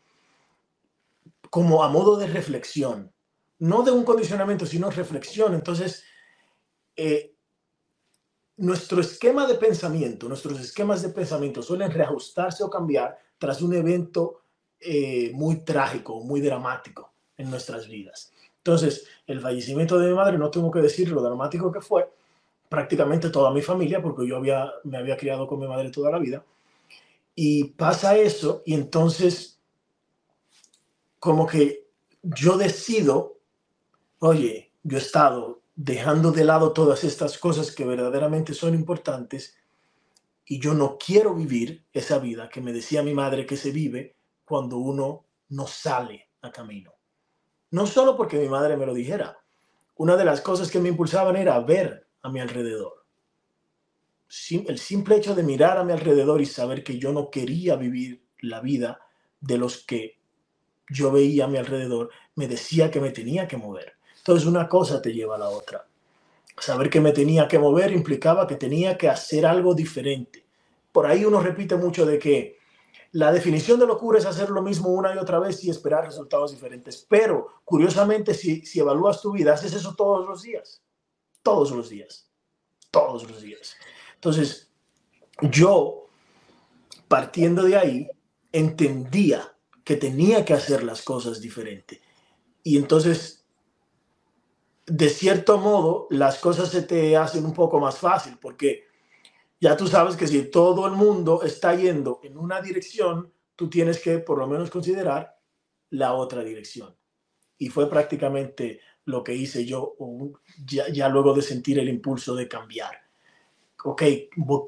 como 1.51 1.83
a 1.85 1.89
modo 1.89 2.17
de 2.17 2.27
reflexión, 2.27 3.13
no 3.59 3.83
de 3.83 3.91
un 3.91 4.05
condicionamiento, 4.05 4.67
sino 4.67 4.91
reflexión. 4.91 5.55
Entonces, 5.55 6.05
eh, 6.97 7.35
nuestro 8.59 9.01
esquema 9.01 9.47
de 9.47 9.57
pensamiento, 9.57 10.29
nuestros 10.29 10.59
esquemas 10.61 11.03
de 11.03 11.11
pensamiento 11.11 11.63
suelen 11.63 11.91
reajustarse 11.91 12.65
o 12.65 12.71
cambiar 12.71 13.19
tras 13.39 13.61
un 13.61 13.75
evento 13.75 14.43
eh, 14.81 15.31
muy 15.35 15.65
trágico, 15.65 16.21
muy 16.21 16.41
dramático 16.41 17.13
en 17.37 17.51
nuestras 17.51 17.87
vidas. 17.87 18.33
Entonces, 18.59 19.07
el 19.27 19.41
fallecimiento 19.41 19.99
de 19.99 20.09
mi 20.09 20.15
madre, 20.15 20.39
no 20.39 20.51
tengo 20.51 20.71
que 20.71 20.81
decir 20.81 21.11
lo 21.11 21.23
dramático 21.23 21.71
que 21.71 21.81
fue, 21.81 22.11
prácticamente 22.69 23.31
toda 23.31 23.53
mi 23.53 23.63
familia, 23.63 24.03
porque 24.03 24.27
yo 24.27 24.37
había, 24.37 24.73
me 24.85 24.99
había 24.99 25.17
criado 25.17 25.47
con 25.47 25.61
mi 25.61 25.69
madre 25.69 25.91
toda 25.91 26.11
la 26.11 26.19
vida, 26.19 26.45
y 27.35 27.65
pasa 27.65 28.17
eso, 28.17 28.63
y 28.65 28.75
entonces, 28.75 29.61
como 31.19 31.47
que 31.47 31.87
yo 32.23 32.57
decido, 32.57 33.39
oye, 34.19 34.73
yo 34.83 34.97
he 34.97 35.01
estado 35.01 35.61
dejando 35.77 36.33
de 36.33 36.45
lado 36.45 36.73
todas 36.73 37.05
estas 37.05 37.37
cosas 37.37 37.71
que 37.71 37.85
verdaderamente 37.85 38.55
son 38.55 38.75
importantes 38.75 39.59
y 40.47 40.59
yo 40.59 40.73
no 40.73 40.97
quiero 40.97 41.35
vivir 41.35 41.85
esa 41.93 42.19
vida 42.19 42.49
que 42.49 42.63
me 42.63 42.73
decía 42.73 43.03
mi 43.03 43.13
madre 43.13 43.45
que 43.45 43.59
se 43.59 43.71
vive 43.71 44.17
cuando 44.45 44.79
uno 44.79 45.27
no 45.51 45.67
sale 45.67 46.31
a 46.41 46.51
camino. 46.51 46.95
No 47.71 47.87
solo 47.87 48.17
porque 48.17 48.39
mi 48.39 48.49
madre 48.49 48.77
me 48.77 48.87
lo 48.87 48.95
dijera. 48.95 49.39
Una 49.97 50.17
de 50.17 50.25
las 50.25 50.41
cosas 50.41 50.71
que 50.71 50.81
me 50.81 50.89
impulsaban 50.89 51.37
era 51.37 51.59
ver 51.61 52.09
a 52.23 52.31
mi 52.31 52.41
alrededor. 52.41 53.05
El 54.51 54.79
simple 54.79 55.17
hecho 55.17 55.35
de 55.35 55.43
mirar 55.43 55.79
a 55.79 55.85
mi 55.85 55.93
alrededor 55.93 56.41
y 56.41 56.47
saber 56.47 56.83
que 56.83 56.99
yo 56.99 57.13
no 57.13 57.31
quería 57.31 57.77
vivir 57.77 58.25
la 58.41 58.61
vida 58.61 59.01
de 59.41 59.59
los 59.59 59.85
que 59.85 60.21
yo 60.89 61.11
veía 61.11 61.45
a 61.45 61.49
mi 61.49 61.59
alrededor, 61.59 62.11
me 62.35 62.49
decía 62.49 62.91
que 62.91 63.01
me 63.01 63.11
tenía 63.11 63.47
que 63.47 63.57
mover. 63.57 63.96
Entonces 64.27 64.49
una 64.49 64.69
cosa 64.69 65.01
te 65.01 65.13
lleva 65.13 65.37
a 65.37 65.39
la 65.39 65.49
otra. 65.49 65.87
Saber 66.59 66.91
que 66.91 67.01
me 67.01 67.13
tenía 67.13 67.47
que 67.47 67.61
mover 67.61 67.93
implicaba 67.93 68.45
que 68.45 68.57
tenía 68.57 68.99
que 68.99 69.09
hacer 69.09 69.47
algo 69.47 69.73
diferente. 69.73 70.45
Por 70.91 71.07
ahí 71.07 71.25
uno 71.25 71.39
repite 71.39 71.77
mucho 71.77 72.05
de 72.05 72.19
que 72.19 72.59
la 73.13 73.31
definición 73.31 73.79
de 73.79 73.87
locura 73.87 74.19
es 74.19 74.27
hacer 74.27 74.51
lo 74.51 74.63
mismo 74.63 74.89
una 74.89 75.15
y 75.15 75.19
otra 75.19 75.39
vez 75.39 75.63
y 75.63 75.71
esperar 75.71 76.07
resultados 76.07 76.51
diferentes. 76.51 77.07
Pero, 77.09 77.47
curiosamente, 77.65 78.35
si, 78.35 78.67
si 78.67 78.81
evalúas 78.81 79.23
tu 79.23 79.31
vida, 79.31 79.55
haces 79.55 79.75
eso 79.75 79.95
todos 79.95 80.27
los 80.27 80.43
días. 80.43 80.83
Todos 81.45 81.71
los 81.71 81.89
días. 81.89 82.29
Todos 82.91 83.31
los 83.31 83.41
días. 83.41 83.77
Entonces, 84.17 84.73
yo, 85.41 86.09
partiendo 87.07 87.63
de 87.63 87.77
ahí, 87.77 88.11
entendía 88.51 89.57
que 89.85 89.95
tenía 89.95 90.45
que 90.45 90.55
hacer 90.55 90.83
las 90.83 91.03
cosas 91.03 91.41
diferente. 91.41 92.03
Y 92.65 92.77
entonces 92.77 93.46
de 94.87 95.09
cierto 95.09 95.59
modo, 95.59 96.07
las 96.11 96.39
cosas 96.39 96.71
se 96.71 96.83
te 96.83 97.17
hacen 97.17 97.45
un 97.45 97.53
poco 97.53 97.81
más 97.81 97.99
fácil 97.99 98.39
porque 98.41 98.85
ya 99.61 99.77
tú 99.77 99.89
sabes 99.89 100.17
que 100.17 100.29
si 100.29 100.43
todo 100.45 100.87
el 100.87 100.93
mundo 100.93 101.43
está 101.43 101.75
yendo 101.75 102.21
en 102.23 102.39
una 102.39 102.61
dirección, 102.61 103.33
tú 103.57 103.69
tienes 103.69 103.99
que 104.01 104.19
por 104.19 104.39
lo 104.39 104.47
menos 104.47 104.71
considerar 104.71 105.39
la 105.91 106.15
otra 106.15 106.45
dirección. 106.45 106.95
Y 107.59 107.69
fue 107.69 107.89
prácticamente 107.89 108.81
lo 109.07 109.25
que 109.25 109.35
hice 109.35 109.65
yo 109.65 109.97
ya, 110.65 110.89
ya 110.89 111.09
luego 111.09 111.33
de 111.35 111.43
sentir 111.43 111.79
el 111.79 111.89
impulso 111.89 112.35
de 112.35 112.49
cambiar. 112.49 113.01
Ok, 113.85 114.03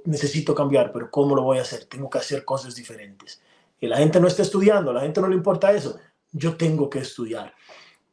necesito 0.04 0.54
cambiar, 0.54 0.92
pero 0.92 1.10
¿cómo 1.10 1.34
lo 1.34 1.42
voy 1.42 1.58
a 1.58 1.62
hacer? 1.62 1.84
Tengo 1.84 2.08
que 2.08 2.18
hacer 2.18 2.44
cosas 2.44 2.74
diferentes. 2.74 3.42
Y 3.80 3.86
la 3.86 3.98
gente 3.98 4.20
no 4.20 4.26
está 4.26 4.42
estudiando, 4.42 4.92
la 4.92 5.02
gente 5.02 5.20
no 5.20 5.28
le 5.28 5.34
importa 5.36 5.72
eso. 5.72 5.98
Yo 6.32 6.56
tengo 6.56 6.88
que 6.88 7.00
estudiar. 7.00 7.54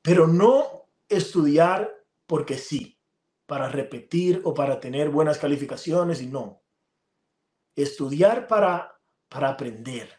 Pero 0.02 0.28
no 0.28 0.85
estudiar 1.10 1.94
porque 2.26 2.58
sí, 2.58 3.00
para 3.46 3.70
repetir 3.70 4.42
o 4.44 4.54
para 4.54 4.80
tener 4.80 5.10
buenas 5.10 5.38
calificaciones 5.38 6.22
y 6.22 6.28
no. 6.28 6.64
Estudiar 7.76 8.48
para, 8.48 9.00
para 9.30 9.50
aprender. 9.50 10.10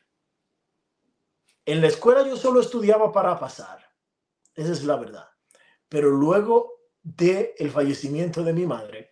En 1.64 1.80
la 1.80 1.88
escuela 1.88 2.26
yo 2.26 2.36
solo 2.36 2.60
estudiaba 2.60 3.12
para 3.12 3.38
pasar. 3.38 3.84
Esa 4.54 4.72
es 4.72 4.84
la 4.84 4.96
verdad. 4.96 5.28
Pero 5.88 6.10
luego 6.10 6.72
de 7.02 7.54
el 7.58 7.70
fallecimiento 7.70 8.42
de 8.42 8.52
mi 8.52 8.66
madre 8.66 9.10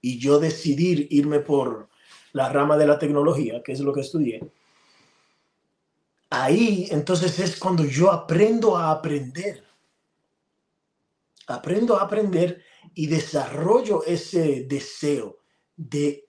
y 0.00 0.18
yo 0.18 0.38
decidir 0.38 1.06
irme 1.10 1.40
por 1.40 1.88
la 2.32 2.50
rama 2.50 2.76
de 2.76 2.86
la 2.86 2.98
tecnología, 2.98 3.62
que 3.62 3.72
es 3.72 3.80
lo 3.80 3.92
que 3.92 4.02
estudié, 4.02 4.50
ahí 6.30 6.88
entonces 6.90 7.38
es 7.38 7.58
cuando 7.58 7.84
yo 7.84 8.12
aprendo 8.12 8.76
a 8.76 8.90
aprender 8.90 9.65
aprendo 11.46 11.96
a 11.96 12.02
aprender 12.02 12.62
y 12.94 13.06
desarrollo 13.06 14.04
ese 14.04 14.64
deseo 14.64 15.38
de, 15.76 16.28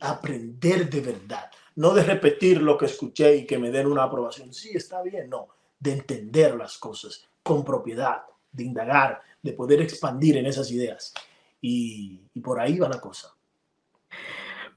aprender 0.00 0.88
de 0.88 1.00
verdad. 1.00 1.50
No 1.76 1.94
de 1.94 2.04
repetir 2.04 2.60
lo 2.60 2.76
que 2.76 2.86
escuché 2.86 3.36
y 3.36 3.46
que 3.46 3.58
me 3.58 3.70
den 3.70 3.86
una 3.86 4.04
aprobación. 4.04 4.52
Sí, 4.52 4.70
está 4.74 5.02
bien, 5.02 5.30
no. 5.30 5.48
De 5.78 5.92
entender 5.92 6.54
las 6.54 6.78
cosas 6.78 7.26
con 7.42 7.64
propiedad, 7.64 8.22
de 8.52 8.64
indagar, 8.64 9.20
de 9.42 9.52
poder 9.52 9.80
expandir 9.80 10.36
en 10.36 10.46
esas 10.46 10.70
ideas. 10.70 11.14
Y, 11.60 12.20
por 12.42 12.60
ahí 12.60 12.78
va 12.78 12.88
la 12.88 13.00
cosa. 13.00 13.34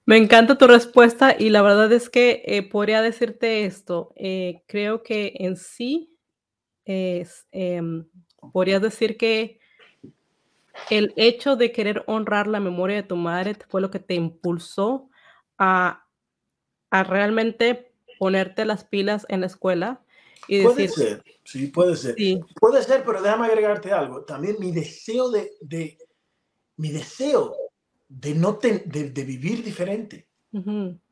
Me 0.06 0.17
encanta 0.17 0.58
tu 0.58 0.67
respuesta 0.67 1.36
y 1.38 1.49
la 1.49 1.62
verdad 1.62 1.91
es 1.93 2.10
que 2.10 2.43
eh, 2.45 2.63
podría 2.63 3.02
decirte 3.02 3.65
esto. 3.65 4.12
Eh, 4.15 4.63
creo 4.67 5.02
que 5.02 5.34
en 5.36 5.56
sí 5.56 6.17
es, 6.86 7.47
em, 7.52 8.06
podrías 8.51 8.82
decir 8.82 9.17
que 9.17 9.60
el 10.89 11.13
hecho 11.15 11.56
de 11.56 11.71
querer 11.71 12.03
honrar 12.08 12.47
la 12.47 12.60
memoria 12.60 12.97
de 12.97 13.03
tu 13.03 13.15
madre 13.15 13.56
fue 13.69 13.82
lo 13.82 13.91
que 13.91 13.99
te 13.99 14.15
impulsó 14.15 15.10
a, 15.58 16.06
a 16.89 17.03
realmente 17.03 17.93
ponerte 18.19 18.65
las 18.65 18.84
pilas 18.84 19.25
en 19.29 19.41
la 19.41 19.47
escuela 19.47 20.01
y 20.47 20.63
puede 20.63 20.89
ser, 20.89 21.23
sí, 21.43 21.67
puede 21.67 21.95
ser. 21.95 22.15
Puede 22.60 22.84
ser, 22.84 23.03
pero 23.06 23.21
déjame 23.21 23.47
agregarte 23.47 23.91
algo. 23.91 24.23
También 24.23 24.58
mi 24.60 24.71
deseo 24.71 25.29
de, 25.29 25.51
de 25.62 25.97
mi 26.77 26.89
deseo 26.89 27.56
de 28.10 28.36
no 28.36 28.53
de, 28.53 28.79
de, 29.10 29.23
vivir 29.23 29.63
diferente. 29.63 30.29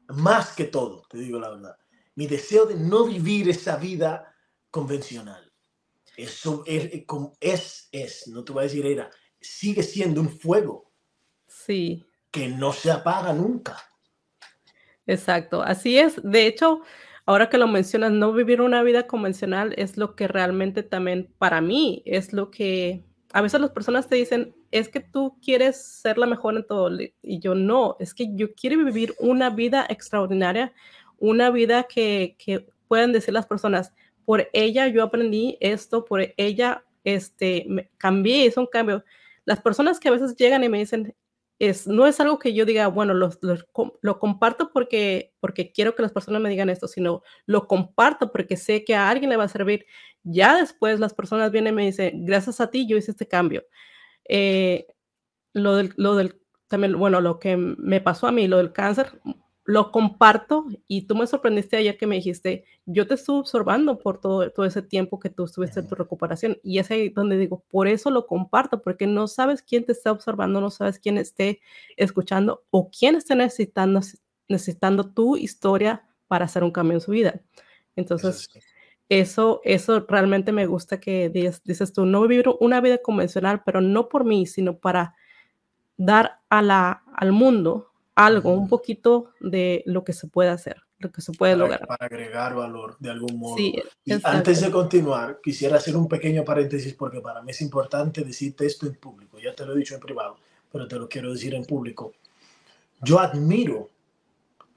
Más 0.07 0.53
que 0.53 0.65
todo, 0.65 1.03
te 1.09 1.17
digo 1.17 1.39
la 1.39 1.49
verdad. 1.49 1.77
Mi 2.15 2.27
deseo 2.27 2.65
de 2.65 2.75
no 2.75 3.05
vivir 3.05 3.49
esa 3.49 3.77
vida 3.77 4.35
convencional. 4.69 5.50
Eso 6.17 6.63
es, 6.67 6.89
es, 7.39 7.89
es, 7.91 8.27
no 8.27 8.43
te 8.43 8.51
voy 8.51 8.61
a 8.61 8.63
decir 8.63 8.85
era, 8.85 9.09
sigue 9.39 9.83
siendo 9.83 10.21
un 10.21 10.29
fuego. 10.29 10.91
Sí. 11.47 12.05
Que 12.29 12.47
no 12.47 12.73
se 12.73 12.91
apaga 12.91 13.33
nunca. 13.33 13.77
Exacto, 15.07 15.61
así 15.61 15.97
es. 15.97 16.21
De 16.23 16.47
hecho, 16.47 16.81
ahora 17.25 17.49
que 17.49 17.57
lo 17.57 17.67
mencionas, 17.67 18.11
no 18.11 18.33
vivir 18.33 18.61
una 18.61 18.83
vida 18.83 19.07
convencional 19.07 19.73
es 19.77 19.97
lo 19.97 20.15
que 20.15 20.27
realmente 20.27 20.83
también 20.83 21.33
para 21.37 21.61
mí 21.61 22.03
es 22.05 22.33
lo 22.33 22.51
que 22.51 23.03
a 23.33 23.41
veces 23.41 23.61
las 23.61 23.71
personas 23.71 24.07
te 24.07 24.15
dicen, 24.15 24.53
es 24.71 24.89
que 24.89 24.99
tú 24.99 25.37
quieres 25.41 25.81
ser 25.81 26.17
la 26.17 26.27
mejor 26.27 26.55
en 26.55 26.65
todo. 26.65 26.89
Y 27.21 27.39
yo 27.39 27.55
no, 27.55 27.95
es 27.99 28.13
que 28.13 28.35
yo 28.35 28.53
quiero 28.53 28.83
vivir 28.83 29.13
una 29.19 29.49
vida 29.49 29.85
extraordinaria, 29.89 30.73
una 31.17 31.49
vida 31.49 31.83
que, 31.83 32.35
que 32.37 32.67
puedan 32.87 33.13
decir 33.13 33.33
las 33.33 33.45
personas, 33.45 33.93
por 34.25 34.49
ella 34.53 34.87
yo 34.87 35.03
aprendí 35.03 35.57
esto, 35.59 36.05
por 36.05 36.33
ella 36.37 36.83
este, 37.03 37.65
me 37.67 37.89
cambié, 37.97 38.45
hice 38.45 38.59
un 38.59 38.67
cambio. 38.67 39.03
Las 39.45 39.61
personas 39.61 39.99
que 39.99 40.09
a 40.09 40.11
veces 40.11 40.35
llegan 40.35 40.63
y 40.63 40.69
me 40.69 40.79
dicen, 40.79 41.15
es, 41.59 41.85
no 41.85 42.07
es 42.07 42.19
algo 42.19 42.39
que 42.39 42.53
yo 42.53 42.65
diga, 42.65 42.87
bueno, 42.87 43.13
lo, 43.13 43.29
lo, 44.01 44.19
comparto 44.19 44.71
porque, 44.73 45.33
porque 45.39 45.71
quiero 45.71 45.93
que 45.93 46.01
las 46.01 46.11
personas 46.11 46.41
me 46.41 46.49
digan 46.49 46.71
esto, 46.71 46.87
sino 46.87 47.21
lo 47.45 47.67
comparto 47.67 48.31
porque 48.31 48.57
sé 48.57 48.83
que 48.83 48.95
a 48.95 49.09
alguien 49.09 49.29
le 49.29 49.37
va 49.37 49.43
a 49.43 49.47
servir. 49.47 49.85
Ya 50.23 50.57
después 50.57 50.99
las 50.99 51.13
personas 51.13 51.51
vienen 51.51 51.73
y 51.73 51.75
me 51.75 51.85
dicen, 51.85 52.25
gracias 52.25 52.61
a 52.61 52.71
ti 52.71 52.87
yo 52.87 52.97
hice 52.97 53.11
este 53.11 53.27
cambio. 53.27 53.63
Eh, 54.27 54.87
lo, 55.53 55.75
del, 55.75 55.93
lo 55.97 56.15
del, 56.15 56.41
también, 56.67 56.97
bueno, 56.97 57.21
lo 57.21 57.37
que 57.37 57.57
me 57.57 58.01
pasó 58.01 58.27
a 58.27 58.31
mí, 58.31 58.47
lo 58.47 58.57
del 58.57 58.73
cáncer, 58.73 59.21
lo 59.63 59.91
comparto 59.91 60.65
y 60.87 61.03
tú 61.03 61.15
me 61.15 61.27
sorprendiste 61.27 61.77
ayer 61.77 61.97
que 61.97 62.07
me 62.07 62.15
dijiste, 62.15 62.65
yo 62.85 63.05
te 63.05 63.13
estuve 63.13 63.39
observando 63.39 63.99
por 63.99 64.19
todo, 64.19 64.49
todo 64.51 64.65
ese 64.65 64.81
tiempo 64.81 65.19
que 65.19 65.29
tú 65.29 65.45
estuviste 65.45 65.79
en 65.79 65.87
tu 65.87 65.95
recuperación 65.95 66.57
y 66.63 66.79
es 66.79 66.89
ahí 66.89 67.09
donde 67.09 67.37
digo, 67.37 67.63
por 67.69 67.87
eso 67.87 68.09
lo 68.09 68.25
comparto, 68.25 68.81
porque 68.81 69.05
no 69.05 69.27
sabes 69.27 69.61
quién 69.61 69.85
te 69.85 69.91
está 69.91 70.11
observando, 70.11 70.61
no 70.61 70.71
sabes 70.71 70.97
quién 70.97 71.17
esté 71.17 71.61
escuchando 71.95 72.63
o 72.71 72.89
quién 72.89 73.15
está 73.15 73.35
necesitando, 73.35 73.99
necesitando 74.47 75.11
tu 75.11 75.37
historia 75.37 76.03
para 76.27 76.45
hacer 76.45 76.63
un 76.63 76.71
cambio 76.71 76.95
en 76.95 77.01
su 77.01 77.11
vida. 77.11 77.41
Entonces, 77.95 78.49
eso, 79.09 79.61
eso 79.63 80.05
realmente 80.07 80.51
me 80.51 80.65
gusta 80.65 80.99
que 80.99 81.29
dices, 81.29 81.61
dices 81.63 81.93
tú, 81.93 82.05
no 82.05 82.21
vivir 82.21 82.45
una 82.59 82.81
vida 82.81 82.97
convencional, 82.97 83.61
pero 83.63 83.79
no 83.81 84.09
por 84.09 84.25
mí, 84.25 84.47
sino 84.47 84.79
para 84.79 85.15
dar 85.97 86.39
a 86.49 86.61
la, 86.61 87.03
al 87.13 87.31
mundo 87.31 87.90
algo, 88.15 88.51
un 88.51 88.67
poquito 88.67 89.31
de 89.39 89.83
lo 89.85 90.03
que 90.03 90.13
se 90.13 90.27
puede 90.27 90.49
hacer, 90.49 90.83
lo 90.99 91.11
que 91.11 91.21
se 91.21 91.31
puede 91.31 91.55
lograr. 91.55 91.85
Para 91.87 92.05
agregar 92.05 92.55
valor 92.55 92.97
de 92.99 93.09
algún 93.09 93.37
modo. 93.37 93.57
y 93.57 93.81
antes 94.23 94.61
de 94.61 94.71
continuar, 94.71 95.39
quisiera 95.41 95.77
hacer 95.77 95.95
un 95.95 96.07
pequeño 96.07 96.43
paréntesis 96.43 96.93
porque 96.93 97.21
para 97.21 97.41
mí 97.41 97.51
es 97.51 97.61
importante 97.61 98.23
decirte 98.23 98.65
esto 98.65 98.85
en 98.85 98.95
público. 98.95 99.39
Ya 99.39 99.55
te 99.55 99.65
lo 99.65 99.73
he 99.73 99.77
dicho 99.77 99.95
en 99.95 100.01
privado, 100.01 100.37
pero 100.71 100.87
te 100.87 100.97
lo 100.97 101.07
quiero 101.07 101.31
decir 101.31 101.55
en 101.55 101.65
público. 101.65 102.13
Yo 103.01 103.19
admiro 103.19 103.89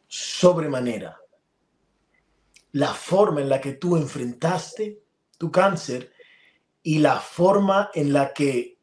sobremanera 0.06 1.18
la 2.72 2.94
forma 2.94 3.40
en 3.40 3.48
la 3.48 3.60
que 3.60 3.74
tú 3.74 3.96
enfrentaste 3.96 5.00
tu 5.38 5.50
cáncer 5.50 6.12
y 6.82 6.98
la 6.98 7.18
forma 7.18 7.90
en 7.94 8.12
la 8.12 8.32
que 8.32 8.78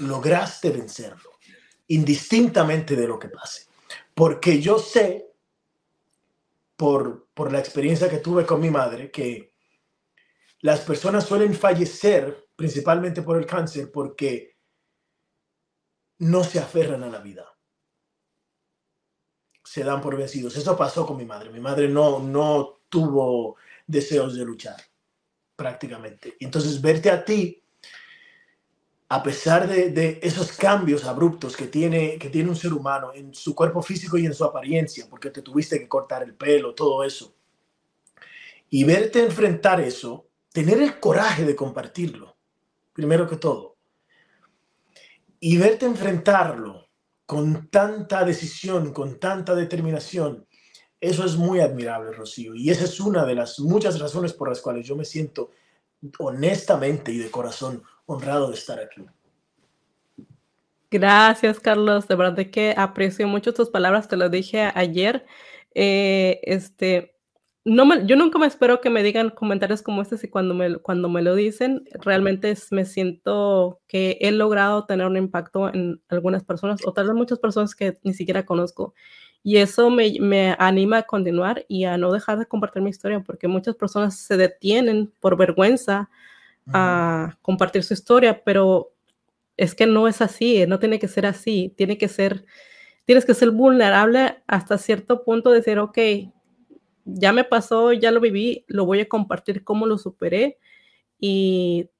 lograste 0.00 0.70
vencerlo 0.70 1.33
indistintamente 1.88 2.96
de 2.96 3.06
lo 3.06 3.18
que 3.18 3.28
pase. 3.28 3.66
Porque 4.14 4.60
yo 4.60 4.78
sé, 4.78 5.30
por, 6.76 7.28
por 7.34 7.52
la 7.52 7.58
experiencia 7.58 8.08
que 8.08 8.18
tuve 8.18 8.46
con 8.46 8.60
mi 8.60 8.70
madre, 8.70 9.10
que 9.10 9.52
las 10.60 10.80
personas 10.80 11.24
suelen 11.24 11.54
fallecer 11.54 12.48
principalmente 12.56 13.22
por 13.22 13.36
el 13.36 13.46
cáncer 13.46 13.90
porque 13.90 14.56
no 16.18 16.44
se 16.44 16.58
aferran 16.58 17.02
a 17.02 17.08
la 17.08 17.18
vida. 17.18 17.46
Se 19.64 19.82
dan 19.82 20.00
por 20.00 20.16
vencidos. 20.16 20.56
Eso 20.56 20.76
pasó 20.76 21.06
con 21.06 21.16
mi 21.16 21.24
madre. 21.24 21.50
Mi 21.50 21.60
madre 21.60 21.88
no, 21.88 22.20
no 22.20 22.80
tuvo 22.88 23.56
deseos 23.86 24.36
de 24.36 24.44
luchar, 24.44 24.76
prácticamente. 25.56 26.36
Entonces, 26.38 26.80
verte 26.80 27.10
a 27.10 27.24
ti 27.24 27.63
a 29.08 29.22
pesar 29.22 29.68
de, 29.68 30.18
esos 30.22 30.52
cambios 30.52 31.04
abruptos 31.04 31.56
que 31.56 31.66
tiene, 31.66 32.18
que 32.18 32.30
tiene 32.30 32.48
un 32.48 32.56
ser 32.56 32.72
humano 32.72 33.12
en 33.14 33.34
su 33.34 33.54
cuerpo 33.54 33.82
físico 33.82 34.16
y 34.16 34.26
en 34.26 34.34
su 34.34 34.44
apariencia, 34.44 35.06
porque 35.08 35.30
te 35.30 35.42
tuviste 35.42 35.78
que 35.78 35.88
cortar 35.88 36.22
el 36.22 36.34
pelo, 36.34 36.74
todo 36.74 37.04
eso, 37.04 37.34
y 38.70 38.84
verte 38.84 39.22
enfrentar 39.22 39.80
eso, 39.80 40.28
tener 40.52 40.80
el 40.80 40.98
coraje 40.98 41.44
de 41.44 41.54
compartirlo, 41.54 42.36
primero 42.92 43.28
que 43.28 43.36
todo, 43.36 43.76
y 45.38 45.58
verte 45.58 45.86
enfrentarlo 45.86 46.88
con 47.26 47.68
tanta 47.68 48.24
decisión, 48.24 48.92
con 48.92 49.20
tanta 49.20 49.54
determinación, 49.54 50.46
eso 50.98 51.24
es 51.26 51.36
muy 51.36 51.60
admirable, 51.60 52.12
Rocío, 52.12 52.54
y 52.54 52.70
esa 52.70 52.84
es 52.84 52.98
una 52.98 53.26
de 53.26 53.34
las 53.34 53.60
muchas 53.60 54.00
razones 54.00 54.32
por 54.32 54.48
las 54.48 54.62
cuales 54.62 54.86
yo 54.86 54.96
me 54.96 55.04
siento 55.04 55.50
honestamente 56.18 57.12
y 57.12 57.18
de 57.18 57.30
corazón 57.30 57.82
honrado 58.06 58.48
de 58.48 58.54
estar 58.54 58.78
aquí. 58.80 59.04
Gracias, 60.90 61.58
Carlos. 61.58 62.06
De 62.06 62.14
verdad 62.14 62.46
que 62.50 62.74
aprecio 62.76 63.26
mucho 63.26 63.52
tus 63.52 63.70
palabras. 63.70 64.08
Te 64.08 64.16
lo 64.16 64.28
dije 64.28 64.70
ayer. 64.74 65.26
Eh, 65.74 66.40
este, 66.44 67.16
no 67.64 67.86
me, 67.86 68.06
yo 68.06 68.14
nunca 68.14 68.38
me 68.38 68.46
espero 68.46 68.80
que 68.80 68.90
me 68.90 69.02
digan 69.02 69.30
comentarios 69.30 69.82
como 69.82 70.02
este 70.02 70.16
y 70.22 70.30
cuando 70.30 70.54
me, 70.54 70.76
cuando 70.76 71.08
me 71.08 71.22
lo 71.22 71.34
dicen, 71.34 71.84
realmente 71.94 72.54
me 72.70 72.84
siento 72.84 73.80
que 73.88 74.18
he 74.20 74.30
logrado 74.30 74.84
tener 74.84 75.06
un 75.06 75.16
impacto 75.16 75.68
en 75.72 76.00
algunas 76.08 76.44
personas 76.44 76.80
o 76.86 76.92
tal 76.92 77.08
vez 77.08 77.16
muchas 77.16 77.38
personas 77.38 77.74
que 77.74 77.98
ni 78.02 78.14
siquiera 78.14 78.46
conozco. 78.46 78.94
Y 79.42 79.56
eso 79.56 79.90
me, 79.90 80.14
me 80.20 80.54
anima 80.58 80.98
a 80.98 81.02
continuar 81.02 81.64
y 81.68 81.84
a 81.84 81.98
no 81.98 82.12
dejar 82.12 82.38
de 82.38 82.46
compartir 82.46 82.82
mi 82.82 82.90
historia 82.90 83.20
porque 83.20 83.48
muchas 83.48 83.74
personas 83.74 84.18
se 84.18 84.36
detienen 84.36 85.12
por 85.20 85.36
vergüenza 85.36 86.08
a 86.72 87.38
compartir 87.42 87.82
su 87.82 87.94
historia, 87.94 88.42
pero 88.44 88.92
es 89.56 89.74
que 89.74 89.86
no 89.86 90.08
es 90.08 90.20
así, 90.20 90.66
no 90.66 90.78
tiene 90.78 90.98
que 90.98 91.08
ser 91.08 91.26
así, 91.26 91.72
tiene 91.76 91.98
que 91.98 92.08
ser, 92.08 92.44
tienes 93.04 93.24
que 93.24 93.34
ser 93.34 93.50
vulnerable 93.50 94.42
hasta 94.46 94.78
cierto 94.78 95.24
punto 95.24 95.50
de 95.50 95.58
decir, 95.58 95.78
ok, 95.78 95.98
ya 97.04 97.32
me 97.32 97.44
pasó, 97.44 97.92
ya 97.92 98.10
lo 98.10 98.20
viví, 98.20 98.64
lo 98.66 98.86
voy 98.86 99.00
a 99.00 99.08
compartir 99.08 99.62
cómo 99.62 99.86
lo 99.86 99.98
superé 99.98 100.58
y 101.18 101.90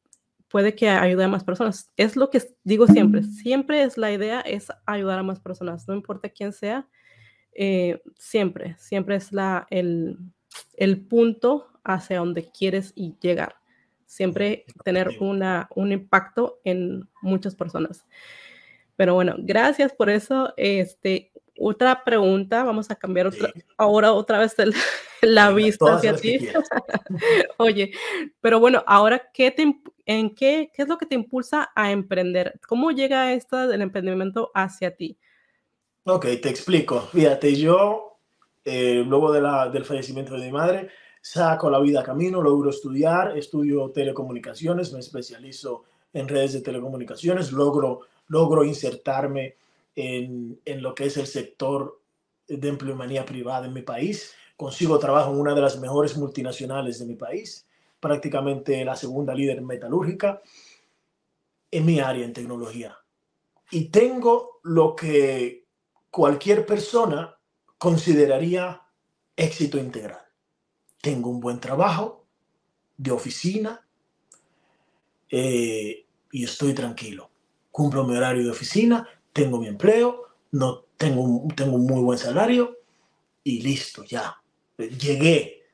puede 0.48 0.74
que 0.74 0.88
ayude 0.88 1.24
a 1.24 1.28
más 1.28 1.44
personas. 1.44 1.92
Es 1.96 2.16
lo 2.16 2.30
que 2.30 2.42
digo 2.62 2.86
siempre, 2.86 3.22
siempre 3.22 3.82
es 3.82 3.98
la 3.98 4.12
idea, 4.12 4.40
es 4.40 4.68
ayudar 4.86 5.18
a 5.18 5.24
más 5.24 5.40
personas, 5.40 5.86
no 5.88 5.94
importa 5.94 6.28
quién 6.30 6.52
sea, 6.52 6.88
eh, 7.52 8.02
siempre, 8.18 8.76
siempre 8.78 9.16
es 9.16 9.32
la, 9.32 9.66
el, 9.70 10.18
el 10.76 11.06
punto 11.06 11.68
hacia 11.84 12.18
donde 12.18 12.50
quieres 12.50 12.94
llegar 12.94 13.56
siempre 14.14 14.64
tener 14.84 15.10
una, 15.18 15.68
un 15.74 15.90
impacto 15.90 16.60
en 16.62 17.08
muchas 17.20 17.56
personas. 17.56 18.06
Pero 18.94 19.14
bueno, 19.14 19.34
gracias 19.38 19.92
por 19.92 20.08
eso. 20.08 20.54
Este, 20.56 21.32
otra 21.58 22.04
pregunta, 22.04 22.62
vamos 22.62 22.92
a 22.92 22.94
cambiar 22.94 23.26
otra, 23.26 23.52
ahora 23.76 24.12
otra 24.12 24.38
vez 24.38 24.54
la 25.22 25.50
vista 25.50 25.96
hacia 25.96 26.14
ti. 26.14 26.38
Oye, 27.58 27.90
pero 28.40 28.60
bueno, 28.60 28.84
ahora, 28.86 29.30
¿qué 29.34 29.50
te, 29.50 29.74
¿en 30.06 30.32
qué, 30.32 30.70
qué 30.72 30.82
es 30.82 30.88
lo 30.88 30.96
que 30.96 31.06
te 31.06 31.16
impulsa 31.16 31.72
a 31.74 31.90
emprender? 31.90 32.60
¿Cómo 32.68 32.92
llega 32.92 33.32
esto 33.32 33.66
del 33.66 33.82
emprendimiento 33.82 34.52
hacia 34.54 34.94
ti? 34.94 35.18
Ok, 36.04 36.26
te 36.40 36.50
explico. 36.50 37.00
Fíjate, 37.00 37.56
yo, 37.56 38.20
eh, 38.64 39.02
luego 39.04 39.32
de 39.32 39.40
la, 39.40 39.68
del 39.70 39.84
fallecimiento 39.84 40.34
de 40.34 40.46
mi 40.46 40.52
madre, 40.52 40.90
saco 41.24 41.70
la 41.70 41.80
vida 41.80 42.00
a 42.00 42.04
camino, 42.04 42.42
logro 42.42 42.68
estudiar, 42.68 43.38
estudio 43.38 43.90
telecomunicaciones, 43.90 44.92
me 44.92 45.00
especializo 45.00 45.84
en 46.12 46.28
redes 46.28 46.52
de 46.52 46.60
telecomunicaciones, 46.60 47.50
logro, 47.50 48.00
logro 48.28 48.62
insertarme 48.62 49.56
en, 49.96 50.60
en 50.66 50.82
lo 50.82 50.94
que 50.94 51.06
es 51.06 51.16
el 51.16 51.26
sector 51.26 51.98
de 52.46 52.68
empleomanía 52.68 53.24
privada 53.24 53.64
en 53.64 53.72
mi 53.72 53.80
país, 53.80 54.34
consigo 54.54 54.98
trabajo 54.98 55.32
en 55.32 55.40
una 55.40 55.54
de 55.54 55.62
las 55.62 55.78
mejores 55.78 56.14
multinacionales 56.18 56.98
de 56.98 57.06
mi 57.06 57.14
país, 57.14 57.66
prácticamente 58.00 58.84
la 58.84 58.94
segunda 58.94 59.34
líder 59.34 59.62
metalúrgica 59.62 60.42
en 61.70 61.86
mi 61.86 62.00
área 62.00 62.26
en 62.26 62.34
tecnología. 62.34 62.98
Y 63.70 63.86
tengo 63.86 64.60
lo 64.62 64.94
que 64.94 65.64
cualquier 66.10 66.66
persona 66.66 67.34
consideraría 67.78 68.82
éxito 69.34 69.78
integral 69.78 70.23
tengo 71.04 71.28
un 71.28 71.38
buen 71.38 71.60
trabajo 71.60 72.24
de 72.96 73.10
oficina 73.10 73.86
eh, 75.28 76.06
y 76.32 76.44
estoy 76.44 76.72
tranquilo. 76.72 77.30
Cumplo 77.70 78.04
mi 78.04 78.16
horario 78.16 78.42
de 78.42 78.50
oficina, 78.50 79.06
tengo 79.30 79.58
mi 79.58 79.66
empleo, 79.66 80.22
no 80.52 80.86
tengo, 80.96 81.20
un, 81.20 81.48
tengo 81.54 81.76
un 81.76 81.84
muy 81.84 82.00
buen 82.00 82.18
salario 82.18 82.78
y 83.42 83.60
listo, 83.60 84.02
ya. 84.04 84.34
Llegué. 84.78 85.66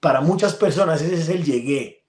Para 0.00 0.20
muchas 0.20 0.56
personas 0.56 1.00
ese 1.00 1.14
es 1.14 1.28
el 1.28 1.44
llegué. 1.44 2.04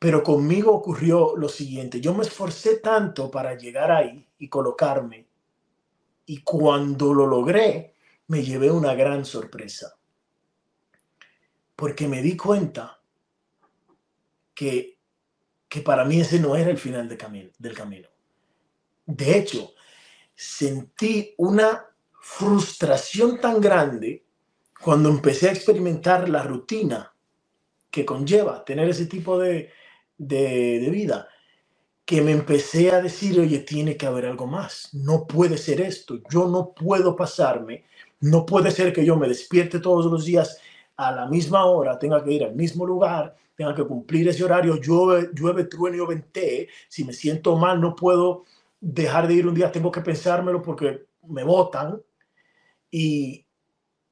Pero 0.00 0.24
conmigo 0.24 0.72
ocurrió 0.72 1.36
lo 1.36 1.48
siguiente. 1.48 2.00
Yo 2.00 2.14
me 2.14 2.24
esforcé 2.24 2.78
tanto 2.78 3.30
para 3.30 3.56
llegar 3.56 3.92
ahí 3.92 4.26
y 4.40 4.48
colocarme. 4.48 5.28
Y 6.26 6.42
cuando 6.42 7.14
lo 7.14 7.28
logré, 7.28 7.94
me 8.26 8.42
llevé 8.42 8.72
una 8.72 8.94
gran 8.94 9.24
sorpresa 9.24 9.95
porque 11.76 12.08
me 12.08 12.22
di 12.22 12.36
cuenta 12.36 13.00
que, 14.54 14.98
que 15.68 15.80
para 15.82 16.04
mí 16.04 16.20
ese 16.20 16.40
no 16.40 16.56
era 16.56 16.70
el 16.70 16.78
final 16.78 17.08
de 17.08 17.16
camino, 17.18 17.50
del 17.58 17.74
camino. 17.74 18.08
De 19.04 19.38
hecho, 19.38 19.74
sentí 20.34 21.34
una 21.36 21.86
frustración 22.20 23.40
tan 23.40 23.60
grande 23.60 24.24
cuando 24.82 25.10
empecé 25.10 25.48
a 25.48 25.52
experimentar 25.52 26.28
la 26.28 26.42
rutina 26.42 27.14
que 27.90 28.04
conlleva 28.04 28.64
tener 28.64 28.88
ese 28.88 29.06
tipo 29.06 29.38
de, 29.38 29.70
de, 30.18 30.80
de, 30.80 30.90
vida, 30.90 31.28
que 32.04 32.20
me 32.20 32.32
empecé 32.32 32.90
a 32.90 33.00
decir, 33.00 33.38
oye, 33.40 33.60
tiene 33.60 33.96
que 33.96 34.06
haber 34.06 34.26
algo 34.26 34.46
más, 34.46 34.90
no 34.92 35.26
puede 35.26 35.56
ser 35.56 35.80
esto, 35.80 36.20
yo 36.30 36.48
no 36.48 36.74
puedo 36.74 37.16
pasarme, 37.16 37.84
no 38.20 38.44
puede 38.44 38.70
ser 38.70 38.92
que 38.92 39.04
yo 39.04 39.16
me 39.16 39.28
despierte 39.28 39.78
todos 39.78 40.06
los 40.06 40.24
días 40.24 40.60
a 40.96 41.12
la 41.12 41.26
misma 41.26 41.66
hora, 41.66 41.98
tenga 41.98 42.22
que 42.24 42.32
ir 42.32 42.44
al 42.44 42.54
mismo 42.54 42.86
lugar, 42.86 43.34
tenga 43.54 43.74
que 43.74 43.84
cumplir 43.84 44.28
ese 44.28 44.44
horario, 44.44 44.76
llueve, 44.76 45.30
llueve 45.34 45.64
trueno 45.64 46.06
vente, 46.06 46.68
si 46.88 47.04
me 47.04 47.12
siento 47.12 47.56
mal 47.56 47.80
no 47.80 47.94
puedo 47.94 48.44
dejar 48.80 49.26
de 49.26 49.34
ir 49.34 49.46
un 49.46 49.54
día, 49.54 49.72
tengo 49.72 49.90
que 49.90 50.00
pensármelo 50.00 50.62
porque 50.62 51.06
me 51.28 51.44
votan. 51.44 52.00
Y, 52.90 53.46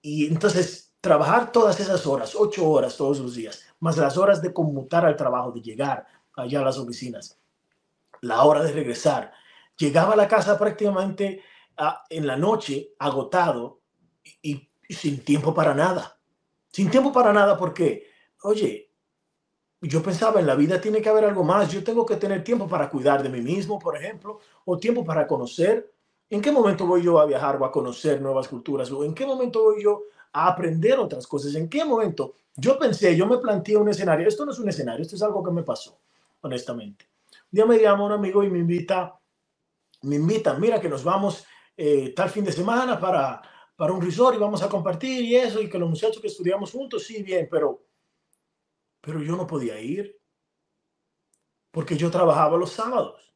y 0.02 0.26
entonces 0.26 0.92
trabajar 1.00 1.52
todas 1.52 1.78
esas 1.80 2.06
horas, 2.06 2.34
ocho 2.34 2.68
horas 2.68 2.96
todos 2.96 3.18
los 3.20 3.34
días, 3.34 3.62
más 3.80 3.96
las 3.96 4.16
horas 4.16 4.40
de 4.40 4.52
conmutar 4.52 5.04
al 5.04 5.16
trabajo, 5.16 5.52
de 5.52 5.60
llegar 5.60 6.06
allá 6.34 6.60
a 6.60 6.64
las 6.64 6.78
oficinas, 6.78 7.38
la 8.20 8.42
hora 8.44 8.62
de 8.62 8.72
regresar. 8.72 9.32
Llegaba 9.76 10.14
a 10.14 10.16
la 10.16 10.28
casa 10.28 10.58
prácticamente 10.58 11.42
en 12.08 12.26
la 12.26 12.36
noche 12.36 12.94
agotado 12.98 13.80
y, 14.42 14.68
sin 14.88 15.24
tiempo 15.24 15.54
para 15.54 15.74
nada. 15.74 16.18
Sin 16.74 16.90
tiempo 16.90 17.12
para 17.12 17.32
nada 17.32 17.56
porque, 17.56 18.10
oye, 18.42 18.90
yo 19.80 20.02
pensaba 20.02 20.40
en 20.40 20.46
la 20.48 20.56
vida 20.56 20.80
tiene 20.80 21.00
que 21.00 21.08
haber 21.08 21.24
algo 21.24 21.44
más. 21.44 21.70
Yo 21.70 21.84
tengo 21.84 22.04
que 22.04 22.16
tener 22.16 22.42
tiempo 22.42 22.66
para 22.66 22.90
cuidar 22.90 23.22
de 23.22 23.28
mí 23.28 23.40
mismo, 23.40 23.78
por 23.78 23.96
ejemplo, 23.96 24.40
o 24.64 24.76
tiempo 24.76 25.04
para 25.04 25.24
conocer. 25.24 25.88
¿En 26.28 26.40
qué 26.40 26.50
momento 26.50 26.84
voy 26.84 27.04
yo 27.04 27.20
a 27.20 27.26
viajar 27.26 27.62
o 27.62 27.64
a 27.64 27.70
conocer 27.70 28.20
nuevas 28.20 28.48
culturas? 28.48 28.90
¿O 28.90 29.04
en 29.04 29.14
qué 29.14 29.24
momento 29.24 29.62
voy 29.62 29.84
yo 29.84 30.02
a 30.32 30.48
aprender 30.48 30.98
otras 30.98 31.28
cosas? 31.28 31.54
¿En 31.54 31.68
qué 31.68 31.84
momento? 31.84 32.34
Yo 32.56 32.76
pensé, 32.76 33.14
yo 33.14 33.28
me 33.28 33.38
planteé 33.38 33.76
un 33.76 33.88
escenario. 33.88 34.26
Esto 34.26 34.44
no 34.44 34.50
es 34.50 34.58
un 34.58 34.68
escenario, 34.68 35.02
esto 35.02 35.14
es 35.14 35.22
algo 35.22 35.44
que 35.44 35.52
me 35.52 35.62
pasó, 35.62 35.96
honestamente. 36.40 37.06
Un 37.30 37.50
día 37.52 37.66
me 37.66 37.78
llama 37.78 38.04
un 38.04 38.12
amigo 38.12 38.42
y 38.42 38.50
me 38.50 38.58
invita, 38.58 39.16
me 40.02 40.16
invita, 40.16 40.54
mira 40.54 40.80
que 40.80 40.88
nos 40.88 41.04
vamos 41.04 41.46
eh, 41.76 42.12
tal 42.16 42.30
fin 42.30 42.44
de 42.44 42.50
semana 42.50 42.98
para, 42.98 43.40
para 43.76 43.92
un 43.92 44.02
resort 44.02 44.36
y 44.36 44.40
vamos 44.40 44.62
a 44.62 44.68
compartir 44.68 45.24
y 45.24 45.36
eso, 45.36 45.60
y 45.60 45.68
que 45.68 45.78
los 45.78 45.88
muchachos 45.88 46.20
que 46.20 46.28
estudiamos 46.28 46.70
juntos, 46.70 47.04
sí, 47.04 47.22
bien, 47.22 47.48
pero, 47.50 47.86
pero 49.00 49.22
yo 49.22 49.36
no 49.36 49.46
podía 49.46 49.80
ir 49.80 50.18
porque 51.70 51.96
yo 51.96 52.10
trabajaba 52.10 52.56
los 52.56 52.70
sábados. 52.70 53.34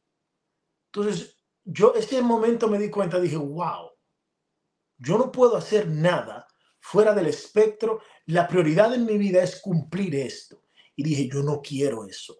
Entonces, 0.85 1.37
yo 1.65 1.93
ese 1.93 2.21
momento 2.21 2.69
me 2.69 2.79
di 2.79 2.89
cuenta, 2.89 3.19
dije, 3.19 3.35
wow, 3.35 3.91
yo 4.97 5.17
no 5.17 5.31
puedo 5.31 5.57
hacer 5.57 5.87
nada 5.87 6.47
fuera 6.79 7.13
del 7.13 7.27
espectro. 7.27 8.01
La 8.27 8.47
prioridad 8.47 8.93
en 8.93 9.05
mi 9.05 9.17
vida 9.17 9.43
es 9.43 9.61
cumplir 9.61 10.15
esto. 10.15 10.63
Y 10.95 11.03
dije, 11.03 11.27
yo 11.27 11.43
no 11.43 11.61
quiero 11.61 12.05
eso. 12.05 12.37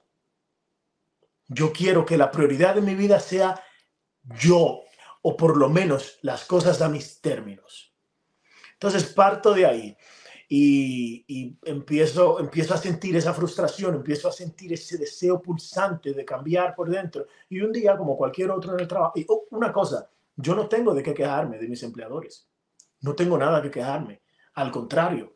Yo 1.47 1.73
quiero 1.73 2.05
que 2.05 2.17
la 2.17 2.31
prioridad 2.31 2.75
de 2.75 2.81
mi 2.81 2.95
vida 2.95 3.19
sea 3.19 3.61
yo, 4.23 4.81
o 5.21 5.35
por 5.35 5.57
lo 5.57 5.69
menos 5.69 6.19
las 6.21 6.45
cosas 6.45 6.81
a 6.81 6.89
mis 6.89 7.19
términos. 7.21 7.88
Entonces 8.82 9.11
parto 9.11 9.53
de 9.53 9.65
ahí 9.65 9.97
y, 10.47 11.57
empiezo, 11.65 12.39
empiezo 12.39 12.73
a 12.73 12.77
sentir 12.77 13.17
esa 13.17 13.34
frustración, 13.34 13.95
empiezo 13.95 14.30
a 14.30 14.32
sentir 14.32 14.71
ese 14.71 14.97
deseo 14.97 15.41
pulsante 15.41 16.13
de 16.13 16.23
cambiar 16.23 16.73
por 16.75 16.89
dentro. 16.89 17.27
Y 17.49 17.59
un 17.59 17.73
día, 17.73 17.97
como 17.97 18.15
cualquier 18.15 18.51
otro 18.51 18.73
en 18.73 18.80
el 18.80 18.88
trabajo, 18.88 19.11
y 19.19 19.25
oh, 19.27 19.47
una 19.51 19.73
cosa, 19.73 20.09
yo 20.38 20.55
no 20.55 20.69
tengo 20.69 20.93
de 20.93 21.03
qué 21.03 21.13
quejarme 21.13 21.57
de 21.57 21.67
mis 21.67 21.84
empleadores. 21.84 22.47
No 23.01 23.13
tengo 23.15 23.38
nada 23.38 23.61
que 23.61 23.69
quejarme. 23.69 24.21
Al 24.53 24.71
contrario, 24.71 25.36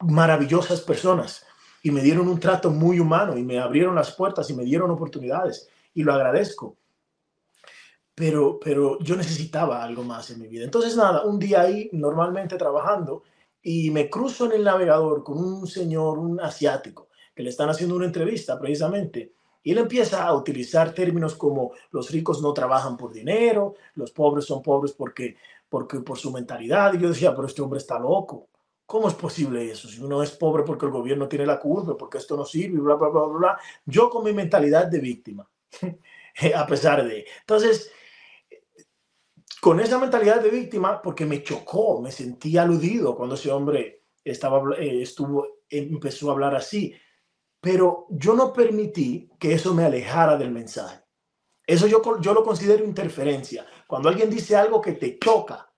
maravillosas 0.00 0.80
personas 0.80 1.44
y 1.82 1.90
me 1.90 2.00
dieron 2.00 2.26
un 2.28 2.40
trato 2.40 2.70
muy 2.70 2.98
humano 2.98 3.36
y 3.36 3.44
me 3.44 3.60
abrieron 3.60 3.94
las 3.94 4.12
puertas 4.12 4.48
y 4.48 4.54
me 4.54 4.64
dieron 4.64 4.90
oportunidades 4.90 5.68
y 5.92 6.02
lo 6.02 6.14
agradezco. 6.14 6.78
Pero, 8.14 8.60
pero 8.60 8.98
yo 9.00 9.16
necesitaba 9.16 9.82
algo 9.82 10.04
más 10.04 10.30
en 10.30 10.40
mi 10.40 10.46
vida. 10.46 10.64
Entonces, 10.64 10.96
nada, 10.96 11.24
un 11.24 11.38
día 11.38 11.62
ahí, 11.62 11.88
normalmente 11.92 12.56
trabajando, 12.56 13.24
y 13.62 13.90
me 13.90 14.10
cruzo 14.10 14.44
en 14.44 14.52
el 14.52 14.64
navegador 14.64 15.24
con 15.24 15.38
un 15.38 15.66
señor, 15.66 16.18
un 16.18 16.40
asiático, 16.40 17.08
que 17.34 17.42
le 17.42 17.50
están 17.50 17.70
haciendo 17.70 17.96
una 17.96 18.06
entrevista 18.06 18.58
precisamente. 18.58 19.32
Y 19.62 19.72
él 19.72 19.78
empieza 19.78 20.24
a 20.24 20.34
utilizar 20.34 20.92
términos 20.92 21.34
como 21.34 21.72
los 21.90 22.10
ricos 22.10 22.42
no 22.42 22.52
trabajan 22.52 22.98
por 22.98 23.12
dinero, 23.12 23.74
los 23.94 24.12
pobres 24.12 24.44
son 24.44 24.62
pobres 24.62 24.92
porque, 24.92 25.36
porque 25.68 26.00
por 26.00 26.18
su 26.18 26.30
mentalidad. 26.30 26.92
Y 26.92 26.98
yo 26.98 27.08
decía, 27.08 27.34
pero 27.34 27.48
este 27.48 27.62
hombre 27.62 27.78
está 27.78 27.98
loco. 27.98 28.48
¿Cómo 28.84 29.08
es 29.08 29.14
posible 29.14 29.70
eso? 29.70 29.88
Si 29.88 30.02
uno 30.02 30.22
es 30.22 30.32
pobre 30.32 30.62
porque 30.62 30.84
el 30.84 30.92
gobierno 30.92 31.26
tiene 31.26 31.46
la 31.46 31.58
culpa, 31.58 31.96
porque 31.96 32.18
esto 32.18 32.36
no 32.36 32.44
sirve, 32.44 32.78
bla, 32.78 32.96
bla, 32.96 33.08
bla, 33.08 33.22
bla. 33.22 33.58
Yo 33.86 34.10
con 34.10 34.22
mi 34.22 34.34
mentalidad 34.34 34.86
de 34.86 35.00
víctima, 35.00 35.48
a 36.54 36.66
pesar 36.66 37.02
de... 37.02 37.24
Entonces, 37.40 37.90
con 39.60 39.80
esa 39.80 39.98
mentalidad 39.98 40.42
de 40.42 40.50
víctima, 40.50 41.00
porque 41.00 41.24
me 41.24 41.42
chocó, 41.42 42.00
me 42.00 42.12
sentí 42.12 42.56
aludido 42.58 43.16
cuando 43.16 43.34
ese 43.34 43.50
hombre 43.50 44.04
estaba, 44.22 44.76
eh, 44.76 45.02
estuvo, 45.02 45.60
empezó 45.68 46.28
a 46.28 46.32
hablar 46.32 46.54
así. 46.54 46.94
Pero 47.60 48.06
yo 48.10 48.34
no 48.34 48.52
permití 48.52 49.30
que 49.38 49.54
eso 49.54 49.72
me 49.72 49.84
alejara 49.84 50.36
del 50.36 50.50
mensaje. 50.50 51.02
Eso 51.66 51.86
yo, 51.86 52.02
yo 52.20 52.34
lo 52.34 52.44
considero 52.44 52.84
interferencia. 52.84 53.66
Cuando 53.86 54.10
alguien 54.10 54.28
dice 54.28 54.54
algo 54.54 54.82
que 54.82 54.92
te 54.92 55.18
choca, 55.18 55.72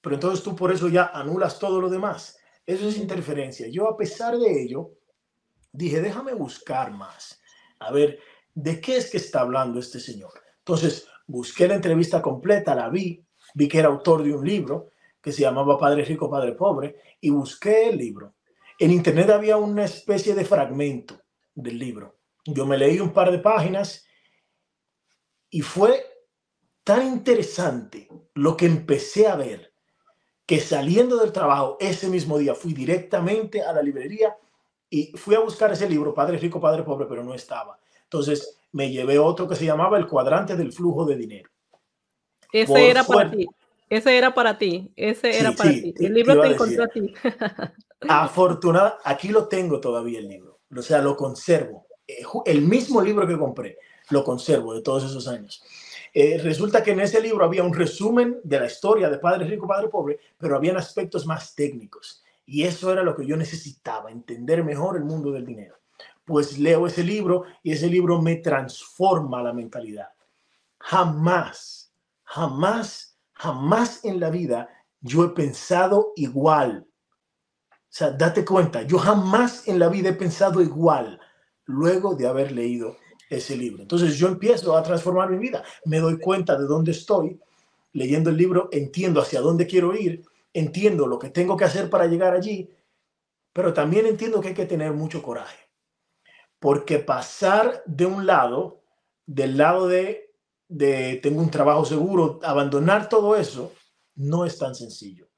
pero 0.00 0.16
entonces 0.16 0.44
tú 0.44 0.54
por 0.54 0.70
eso 0.70 0.88
ya 0.88 1.10
anulas 1.14 1.58
todo 1.58 1.80
lo 1.80 1.88
demás. 1.88 2.38
Eso 2.66 2.88
es 2.88 2.98
interferencia. 2.98 3.68
Yo 3.68 3.88
a 3.88 3.96
pesar 3.96 4.36
de 4.36 4.62
ello, 4.62 4.92
dije, 5.72 6.00
déjame 6.00 6.34
buscar 6.34 6.92
más. 6.92 7.40
A 7.78 7.90
ver, 7.90 8.18
¿de 8.54 8.80
qué 8.80 8.96
es 8.96 9.10
que 9.10 9.16
está 9.16 9.40
hablando 9.40 9.80
este 9.80 9.98
señor? 9.98 10.32
Entonces, 10.58 11.08
busqué 11.30 11.68
la 11.68 11.74
entrevista 11.74 12.20
completa, 12.20 12.74
la 12.74 12.88
vi, 12.88 13.24
vi 13.54 13.68
que 13.68 13.78
era 13.78 13.88
autor 13.88 14.22
de 14.24 14.34
un 14.34 14.44
libro 14.44 14.90
que 15.20 15.32
se 15.32 15.42
llamaba 15.42 15.78
Padre 15.78 16.04
Rico, 16.04 16.28
Padre 16.28 16.52
Pobre, 16.52 16.96
y 17.20 17.30
busqué 17.30 17.88
el 17.88 17.98
libro. 17.98 18.34
En 18.78 18.90
internet 18.90 19.30
había 19.30 19.56
una 19.56 19.84
especie 19.84 20.34
de 20.34 20.44
fragmento 20.44 21.20
del 21.54 21.78
libro. 21.78 22.18
Yo 22.44 22.66
me 22.66 22.76
leí 22.76 22.98
un 22.98 23.12
par 23.12 23.30
de 23.30 23.38
páginas 23.38 24.04
y 25.50 25.60
fue 25.60 26.04
tan 26.82 27.06
interesante 27.06 28.08
lo 28.34 28.56
que 28.56 28.66
empecé 28.66 29.28
a 29.28 29.36
ver 29.36 29.72
que 30.46 30.58
saliendo 30.58 31.16
del 31.16 31.32
trabajo 31.32 31.76
ese 31.78 32.08
mismo 32.08 32.38
día 32.38 32.56
fui 32.56 32.72
directamente 32.72 33.62
a 33.62 33.72
la 33.72 33.82
librería 33.82 34.36
y 34.88 35.12
fui 35.16 35.36
a 35.36 35.40
buscar 35.40 35.70
ese 35.70 35.88
libro, 35.88 36.12
Padre 36.12 36.38
Rico, 36.38 36.60
Padre 36.60 36.82
Pobre, 36.82 37.06
pero 37.06 37.22
no 37.22 37.34
estaba. 37.34 37.78
Entonces 38.02 38.59
me 38.72 38.90
llevé 38.90 39.18
otro 39.18 39.48
que 39.48 39.56
se 39.56 39.64
llamaba 39.64 39.98
El 39.98 40.06
cuadrante 40.06 40.56
del 40.56 40.72
flujo 40.72 41.04
de 41.04 41.16
dinero. 41.16 41.50
Ese 42.52 42.90
era 42.90 43.04
para 43.04 43.30
ti. 43.30 43.48
Ese 43.88 44.16
era 44.16 44.34
para 44.34 44.58
ti. 44.58 44.92
Ese 44.96 45.38
era 45.38 45.52
para 45.52 45.70
ti. 45.70 45.94
El 45.98 46.14
libro 46.14 46.40
te 46.40 46.48
encontró 46.48 46.84
a 46.84 46.88
ti. 46.88 47.12
Afortunada, 48.08 48.98
aquí 49.04 49.28
lo 49.28 49.48
tengo 49.48 49.80
todavía 49.80 50.20
el 50.20 50.28
libro. 50.28 50.60
O 50.76 50.82
sea, 50.82 51.02
lo 51.02 51.16
conservo. 51.16 51.86
Eh, 52.06 52.22
el 52.46 52.62
mismo 52.62 53.02
libro 53.02 53.26
que 53.26 53.36
compré, 53.36 53.78
lo 54.10 54.24
conservo 54.24 54.74
de 54.74 54.82
todos 54.82 55.04
esos 55.04 55.26
años. 55.28 55.62
Eh, 56.12 56.38
resulta 56.42 56.82
que 56.82 56.92
en 56.92 57.00
ese 57.00 57.20
libro 57.20 57.44
había 57.44 57.62
un 57.62 57.74
resumen 57.74 58.40
de 58.42 58.60
la 58.60 58.66
historia 58.66 59.08
de 59.08 59.18
Padre 59.18 59.46
Rico, 59.46 59.66
Padre 59.66 59.88
Pobre, 59.88 60.18
pero 60.38 60.56
habían 60.56 60.76
aspectos 60.76 61.26
más 61.26 61.54
técnicos. 61.54 62.22
Y 62.46 62.64
eso 62.64 62.92
era 62.92 63.02
lo 63.02 63.14
que 63.14 63.26
yo 63.26 63.36
necesitaba, 63.36 64.10
entender 64.10 64.64
mejor 64.64 64.96
el 64.96 65.04
mundo 65.04 65.30
del 65.30 65.46
dinero. 65.46 65.79
Pues 66.30 66.60
leo 66.60 66.86
ese 66.86 67.02
libro 67.02 67.42
y 67.60 67.72
ese 67.72 67.88
libro 67.88 68.22
me 68.22 68.36
transforma 68.36 69.42
la 69.42 69.52
mentalidad. 69.52 70.10
Jamás, 70.78 71.92
jamás, 72.22 73.18
jamás 73.32 74.04
en 74.04 74.20
la 74.20 74.30
vida 74.30 74.68
yo 75.00 75.24
he 75.24 75.30
pensado 75.30 76.12
igual. 76.14 76.86
O 77.72 77.74
sea, 77.88 78.12
date 78.12 78.44
cuenta, 78.44 78.82
yo 78.82 78.96
jamás 78.96 79.66
en 79.66 79.80
la 79.80 79.88
vida 79.88 80.10
he 80.10 80.12
pensado 80.12 80.62
igual 80.62 81.18
luego 81.64 82.14
de 82.14 82.28
haber 82.28 82.52
leído 82.52 82.96
ese 83.28 83.56
libro. 83.56 83.82
Entonces 83.82 84.16
yo 84.16 84.28
empiezo 84.28 84.76
a 84.76 84.84
transformar 84.84 85.30
mi 85.30 85.38
vida, 85.38 85.64
me 85.84 85.98
doy 85.98 86.16
cuenta 86.20 86.56
de 86.56 86.66
dónde 86.66 86.92
estoy, 86.92 87.40
leyendo 87.92 88.30
el 88.30 88.36
libro 88.36 88.68
entiendo 88.70 89.20
hacia 89.20 89.40
dónde 89.40 89.66
quiero 89.66 89.96
ir, 89.96 90.22
entiendo 90.54 91.08
lo 91.08 91.18
que 91.18 91.30
tengo 91.30 91.56
que 91.56 91.64
hacer 91.64 91.90
para 91.90 92.06
llegar 92.06 92.34
allí, 92.34 92.70
pero 93.52 93.74
también 93.74 94.06
entiendo 94.06 94.40
que 94.40 94.48
hay 94.48 94.54
que 94.54 94.66
tener 94.66 94.92
mucho 94.92 95.20
coraje, 95.20 95.69
porque 96.60 97.00
pasar 97.00 97.82
de 97.86 98.06
un 98.06 98.26
lado, 98.26 98.84
del 99.26 99.56
lado 99.56 99.88
de, 99.88 100.32
de 100.68 101.18
tengo 101.22 101.40
un 101.40 101.50
trabajo 101.50 101.84
seguro, 101.84 102.38
abandonar 102.44 103.08
todo 103.08 103.34
eso, 103.34 103.72
no 104.14 104.44
es 104.44 104.58
tan 104.58 104.76
sencillo. 104.76 105.28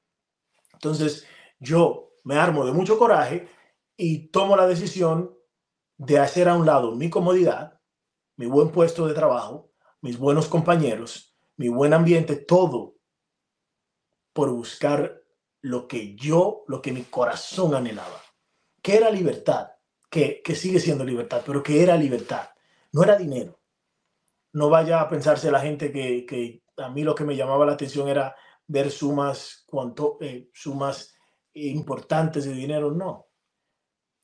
Entonces 0.73 1.25
yo 1.59 2.11
me 2.23 2.35
armo 2.35 2.65
de 2.65 2.71
mucho 2.71 2.99
coraje 2.99 3.47
y 3.97 4.27
tomo 4.27 4.55
la 4.55 4.67
decisión 4.67 5.35
de 5.97 6.19
hacer 6.19 6.47
a 6.47 6.55
un 6.55 6.65
lado 6.65 6.95
mi 6.95 7.09
comodidad 7.09 7.79
mi 8.35 8.45
buen 8.47 8.69
puesto 8.71 9.07
de 9.07 9.13
trabajo, 9.13 9.71
mis 10.01 10.17
buenos 10.17 10.47
compañeros, 10.47 11.35
mi 11.55 11.69
buen 11.69 11.93
ambiente, 11.93 12.35
todo 12.35 12.95
por 14.33 14.49
buscar 14.51 15.23
lo 15.61 15.87
que 15.87 16.15
yo, 16.15 16.63
lo 16.67 16.81
que 16.81 16.91
mi 16.91 17.03
corazón 17.03 17.75
anhelaba, 17.75 18.21
que 18.81 18.97
era 18.97 19.11
libertad, 19.11 19.72
que, 20.43 20.55
sigue 20.55 20.79
siendo 20.79 21.03
libertad, 21.03 21.41
pero 21.45 21.63
que 21.63 21.81
era 21.81 21.97
libertad, 21.97 22.49
no 22.91 23.03
era 23.03 23.17
dinero. 23.17 23.59
No 24.53 24.69
vaya 24.69 25.01
a 25.01 25.09
pensarse 25.09 25.51
la 25.51 25.59
gente 25.59 25.91
que, 25.91 26.61
a 26.77 26.89
mí 26.89 27.03
lo 27.03 27.15
que 27.15 27.25
me 27.25 27.35
llamaba 27.35 27.65
la 27.65 27.73
atención 27.73 28.07
era 28.07 28.35
ver 28.67 28.91
sumas, 28.91 29.65
eh, 30.21 30.49
sumas 30.53 31.15
importantes 31.53 32.45
de 32.45 32.53
dinero, 32.53 32.91
no. 32.91 33.27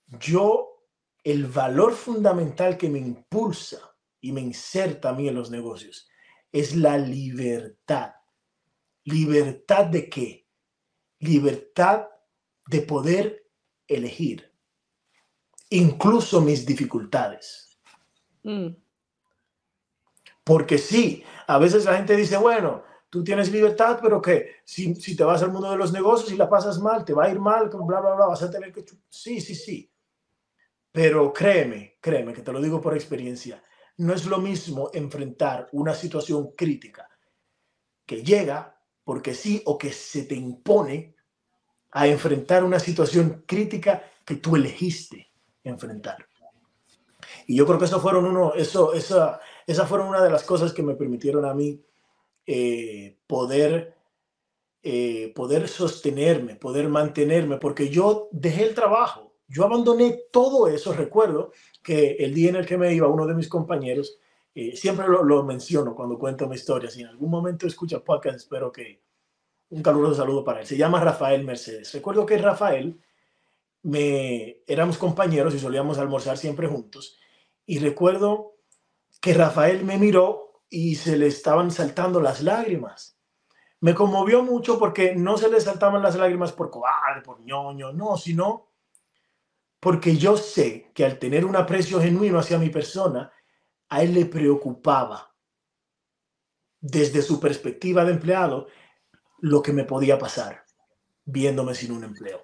Yo, 0.06 0.86
el 1.24 1.48
valor 1.48 1.94
fundamental 1.94 2.78
que 2.78 2.90
me 2.90 3.00
impulsa 3.00 3.96
y 4.22 4.32
me 4.32 4.42
inserta 4.42 5.10
a 5.10 5.14
mí 5.14 5.28
en 5.28 5.36
los 5.36 5.50
negocios 5.50 6.08
es 6.52 6.76
la 6.76 6.98
libertad. 6.98 8.14
¿Libertad 9.04 9.86
de 9.86 10.10
qué? 10.10 10.50
libertad 11.20 12.08
de 12.68 12.82
poder 12.82 13.46
elegir, 13.88 14.49
incluso 15.70 16.42
mis 16.42 16.66
dificultades. 16.66 17.78
Mm. 18.44 18.70
Porque 20.44 20.78
sí, 20.78 21.24
a 21.48 21.58
veces 21.60 21.86
la 21.86 21.98
gente 21.98 22.16
dice, 22.16 22.38
bueno, 22.38 22.84
tú 23.10 23.24
tienes 23.24 23.52
libertad, 23.52 24.00
pero 24.02 24.22
que 24.22 24.58
si, 24.64 24.96
si, 24.96 25.16
te 25.16 25.24
vas 25.24 25.44
al 25.44 25.52
mundo 25.52 25.70
de 25.70 25.78
los 25.78 25.92
negocios 25.92 26.32
y 26.32 26.38
la 26.38 26.50
pasas 26.50 26.80
mal, 26.80 27.06
te 27.06 27.14
va 27.14 27.26
a 27.26 27.30
ir 27.30 27.40
mal, 27.40 27.70
bla, 27.70 28.00
bla, 28.00 28.16
bla, 28.16 28.26
vas 28.28 28.42
a 28.42 28.50
tener 28.50 28.72
que... 28.72 28.84
Sí, 29.10 29.42
sí, 29.42 29.54
sí. 29.54 29.92
Pero 30.92 31.32
créeme, 31.32 31.98
créeme, 32.02 32.34
que 32.34 32.42
te 32.42 32.52
lo 32.52 32.62
digo 32.62 32.82
por 32.82 32.96
experiencia, 32.96 33.64
no 33.98 34.14
es 34.14 34.26
lo 34.26 34.40
mismo 34.40 34.90
enfrentar 34.94 35.70
una 35.72 35.94
situación 35.94 36.54
crítica 36.56 37.08
que 38.06 38.24
llega 38.24 38.82
porque 39.04 39.36
sí 39.36 39.62
o 39.66 39.78
que 39.78 39.92
se 39.92 40.24
te 40.24 40.36
impone 40.36 41.16
a 41.92 42.08
enfrentar 42.08 42.64
una 42.64 42.80
situación 42.80 43.44
crítica 43.46 44.04
que 44.26 44.36
tú 44.36 44.56
elegiste 44.56 45.29
enfrentar. 45.70 46.26
Y 47.48 47.56
yo 47.56 47.66
creo 47.66 47.80
que 47.80 47.86
eso 47.86 48.00
fueron 48.00 48.26
uno, 48.26 48.54
eso, 48.54 48.94
esa, 48.94 49.40
esa 49.66 49.86
fueron 49.86 50.10
una 50.10 50.24
de 50.24 50.30
las 50.30 50.44
cosas 50.44 50.74
que 50.74 50.84
me 50.84 50.96
permitieron 50.96 51.46
a 51.46 51.54
mí 51.54 51.84
eh, 52.46 53.18
poder, 53.28 53.96
eh, 54.84 55.32
poder 55.36 55.68
sostenerme, 55.68 56.56
poder 56.56 56.90
mantenerme, 56.90 57.58
porque 57.58 57.90
yo 57.90 58.30
dejé 58.32 58.64
el 58.64 58.76
trabajo, 58.76 59.34
yo 59.48 59.64
abandoné 59.66 60.20
todo 60.32 60.68
eso. 60.68 60.94
Recuerdo 60.94 61.52
que 61.84 62.18
el 62.20 62.34
día 62.34 62.50
en 62.50 62.56
el 62.58 62.66
que 62.66 62.78
me 62.78 62.94
iba, 62.94 63.08
uno 63.08 63.26
de 63.26 63.36
mis 63.36 63.48
compañeros, 63.48 64.20
eh, 64.54 64.76
siempre 64.76 65.08
lo, 65.08 65.24
lo, 65.24 65.44
menciono 65.44 65.96
cuando 65.96 66.20
cuento 66.20 66.48
mi 66.48 66.56
historia, 66.56 66.90
si 66.90 67.02
en 67.02 67.08
algún 67.08 67.30
momento 67.30 67.68
escucha 67.68 68.04
podcast, 68.04 68.38
espero 68.38 68.72
que 68.72 69.02
un 69.70 69.84
caluroso 69.84 70.16
saludo 70.16 70.44
para 70.44 70.62
él. 70.62 70.68
Se 70.68 70.78
llama 70.78 71.00
Rafael 71.00 71.44
Mercedes. 71.44 71.94
Recuerdo 71.94 72.26
que 72.26 72.38
Rafael, 72.38 73.00
me, 73.84 74.62
éramos 74.68 74.98
compañeros 74.98 75.54
y 75.54 75.60
solíamos 75.60 75.98
almorzar 75.98 76.38
siempre 76.38 76.68
juntos. 76.68 77.18
Y 77.66 77.80
recuerdo 77.80 78.56
que 79.22 79.34
Rafael 79.34 79.84
me 79.84 79.98
miró 79.98 80.64
y 80.70 80.96
se 80.96 81.18
le 81.18 81.28
estaban 81.28 81.72
saltando 81.72 82.22
las 82.22 82.42
lágrimas. 82.42 83.18
Me 83.82 83.96
conmovió 83.96 84.44
mucho 84.44 84.78
porque 84.78 85.16
no 85.16 85.38
se 85.38 85.50
le 85.50 85.62
saltaban 85.62 86.02
las 86.02 86.16
lágrimas 86.16 86.52
por 86.52 86.70
cobarde, 86.70 87.22
por 87.24 87.42
ñoño, 87.42 87.94
no, 87.94 88.18
sino 88.18 88.70
porque 89.80 90.18
yo 90.18 90.36
sé 90.36 90.92
que 90.94 91.06
al 91.06 91.18
tener 91.18 91.46
un 91.46 91.56
aprecio 91.56 92.02
genuino 92.02 92.40
hacia 92.40 92.58
mi 92.58 92.70
persona, 92.70 93.32
a 93.88 94.04
él 94.04 94.14
le 94.14 94.26
preocupaba 94.26 95.34
desde 96.82 97.22
su 97.22 97.40
perspectiva 97.40 98.04
de 98.04 98.12
empleado 98.12 98.68
lo 99.40 99.62
que 99.62 99.72
me 99.72 99.86
podía 99.86 100.20
pasar 100.20 100.66
viéndome 101.26 101.76
sin 101.76 101.92
un 101.92 102.04
empleo. 102.04 102.44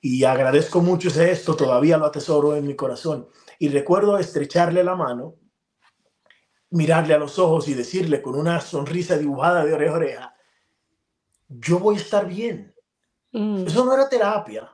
Y 0.00 0.24
agradezco 0.24 0.80
mucho 0.80 1.08
ese 1.08 1.30
esto, 1.30 1.54
todavía 1.54 1.98
lo 1.98 2.06
atesoro 2.06 2.56
en 2.56 2.66
mi 2.66 2.74
corazón. 2.74 3.28
Y 3.58 3.68
recuerdo 3.68 4.18
estrecharle 4.18 4.82
la 4.82 4.94
mano 4.94 5.36
mirarle 6.70 7.14
a 7.14 7.18
los 7.18 7.38
ojos 7.38 7.68
y 7.68 7.74
decirle 7.74 8.22
con 8.22 8.36
una 8.36 8.60
sonrisa 8.60 9.18
dibujada 9.18 9.64
de 9.64 9.74
oreja 9.74 9.92
a 9.92 9.96
oreja, 9.96 10.36
yo 11.48 11.78
voy 11.78 11.96
a 11.96 12.00
estar 12.00 12.26
bien. 12.26 12.74
Mm. 13.32 13.66
Eso 13.66 13.84
no 13.84 13.92
era 13.94 14.08
terapia. 14.08 14.70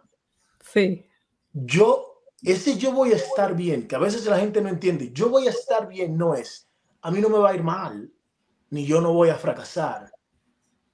Sí. 0.60 1.06
Yo, 1.52 2.22
ese 2.42 2.76
yo 2.76 2.92
voy 2.92 3.12
a 3.12 3.16
estar 3.16 3.56
bien, 3.56 3.88
que 3.88 3.96
a 3.96 4.00
veces 4.00 4.26
la 4.26 4.38
gente 4.38 4.60
no 4.60 4.68
entiende, 4.68 5.10
yo 5.12 5.30
voy 5.30 5.46
a 5.46 5.50
estar 5.50 5.88
bien 5.88 6.16
no 6.16 6.34
es, 6.34 6.68
a 7.00 7.10
mí 7.10 7.20
no 7.20 7.30
me 7.30 7.38
va 7.38 7.50
a 7.50 7.54
ir 7.54 7.62
mal, 7.62 8.12
ni 8.70 8.84
yo 8.84 9.00
no 9.00 9.12
voy 9.12 9.30
a 9.30 9.36
fracasar. 9.36 10.12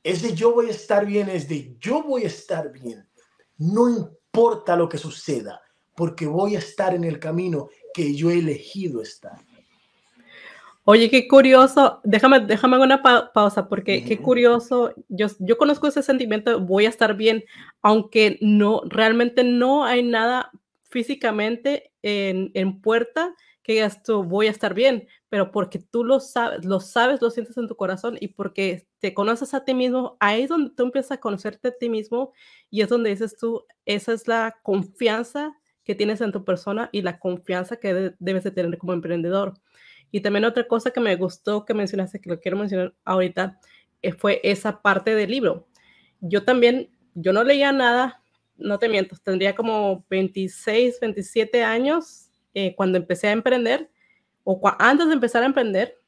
Ese 0.05 0.35
yo 0.35 0.53
voy 0.53 0.69
a 0.69 0.73
estar 0.73 1.05
bien 1.07 1.29
es 1.29 1.49
de 1.49 1.77
yo 1.81 2.03
voy 2.03 2.25
a 2.25 2.27
estar 2.27 2.71
bien. 2.73 3.09
No 3.59 3.89
importa 3.89 4.22
lo 4.77 4.89
que 4.89 4.99
suceda, 4.99 5.61
porque 5.95 6.27
voy 6.27 6.57
a 6.57 6.59
estar 6.59 6.95
en 6.95 7.05
el 7.05 7.19
camino 7.19 7.69
que 7.93 8.15
yo 8.15 8.31
he 8.31 8.39
elegido 8.39 9.03
estar. 9.03 9.39
Oye, 10.85 11.09
qué 11.11 11.29
curioso. 11.29 12.01
Déjame, 12.03 12.41
déjame 12.41 12.79
una 12.79 13.03
pausa 13.03 13.69
porque 13.69 14.05
qué 14.05 14.19
curioso. 14.19 14.93
Yo, 15.09 15.29
yo 15.39 15.57
conozco 15.57 15.87
ese 15.87 16.03
sentimiento, 16.03 16.59
voy 16.61 16.87
a 16.87 16.89
estar 16.89 17.15
bien, 17.15 17.45
aunque 17.83 18.39
no, 18.41 18.83
realmente 18.87 19.45
no 19.45 19.85
hay 19.85 20.03
nada 20.03 20.51
físicamente 20.83 21.93
en, 22.03 22.51
en 22.55 22.81
puerta 22.81 23.35
que 23.63 23.75
digas 23.75 24.03
tú, 24.03 24.25
voy 24.25 24.49
a 24.49 24.51
estar 24.51 24.75
bien, 24.75 25.07
pero 25.29 25.53
porque 25.53 25.79
tú 25.79 26.03
lo 26.03 26.19
sabes, 26.19 26.65
lo 26.65 26.81
sabes, 26.81 27.23
lo 27.23 27.31
sientes 27.31 27.57
en 27.57 27.69
tu 27.69 27.77
corazón 27.77 28.17
y 28.21 28.29
porque 28.29 28.89
te 29.03 29.15
conoces 29.15 29.53
a 29.53 29.65
ti 29.65 29.75
mismo, 29.75 30.17
ahí 30.21 30.43
es 30.43 30.49
donde 30.49 30.71
tú 30.71 30.85
empiezas 30.85 31.11
a 31.11 31.21
conocerte 31.21 31.69
a 31.69 31.77
ti 31.77 31.89
mismo 31.89 32.33
y 32.71 32.83
es 32.83 32.89
donde 32.89 33.11
dices 33.11 33.37
tú, 33.37 33.67
esa 33.85 34.13
es 34.13 34.29
la 34.29 34.61
confianza 34.63 35.59
que 35.83 35.97
tienes 35.97 36.21
en 36.21 36.31
tu 36.31 36.45
persona 36.45 36.89
y 36.93 37.03
la 37.03 37.19
confianza 37.19 37.79
que 37.79 38.15
debes 38.21 38.45
de 38.45 38.53
tener 38.53 38.79
como 38.79 38.93
emprendedor. 38.93 39.55
Y 40.13 40.21
también 40.21 40.45
otra 40.45 40.69
cosa 40.69 40.93
que 40.93 41.01
me 41.01 41.17
gustó 41.17 41.65
que 41.65 41.75
mencionaste, 41.75 42.21
que 42.21 42.31
lo 42.31 42.39
quiero 42.39 42.57
mencionar 42.57 42.95
ahorita, 43.05 43.59
eh, 44.03 44.13
fue 44.13 44.41
esa 44.45 44.81
parte 44.83 45.17
del 45.17 45.33
libro. 45.33 45.67
Yo 46.21 46.45
también, 46.45 46.89
yo 47.15 47.33
no 47.33 47.43
leía 47.43 47.73
nada, 47.73 48.23
no 48.57 48.79
te 48.79 48.89
miento, 48.89 49.17
tendría 49.25 49.57
como 49.57 50.07
26, 50.11 51.01
27 51.01 51.65
años 51.65 52.31
eh, 52.55 52.77
cuando 52.77 52.99
empecé 52.99 53.27
a 53.27 53.33
emprender, 53.33 53.91
o 54.45 54.61
antes 54.79 55.09
de 55.09 55.15
empezar 55.15 55.43
a 55.43 55.47
emprender, 55.47 55.99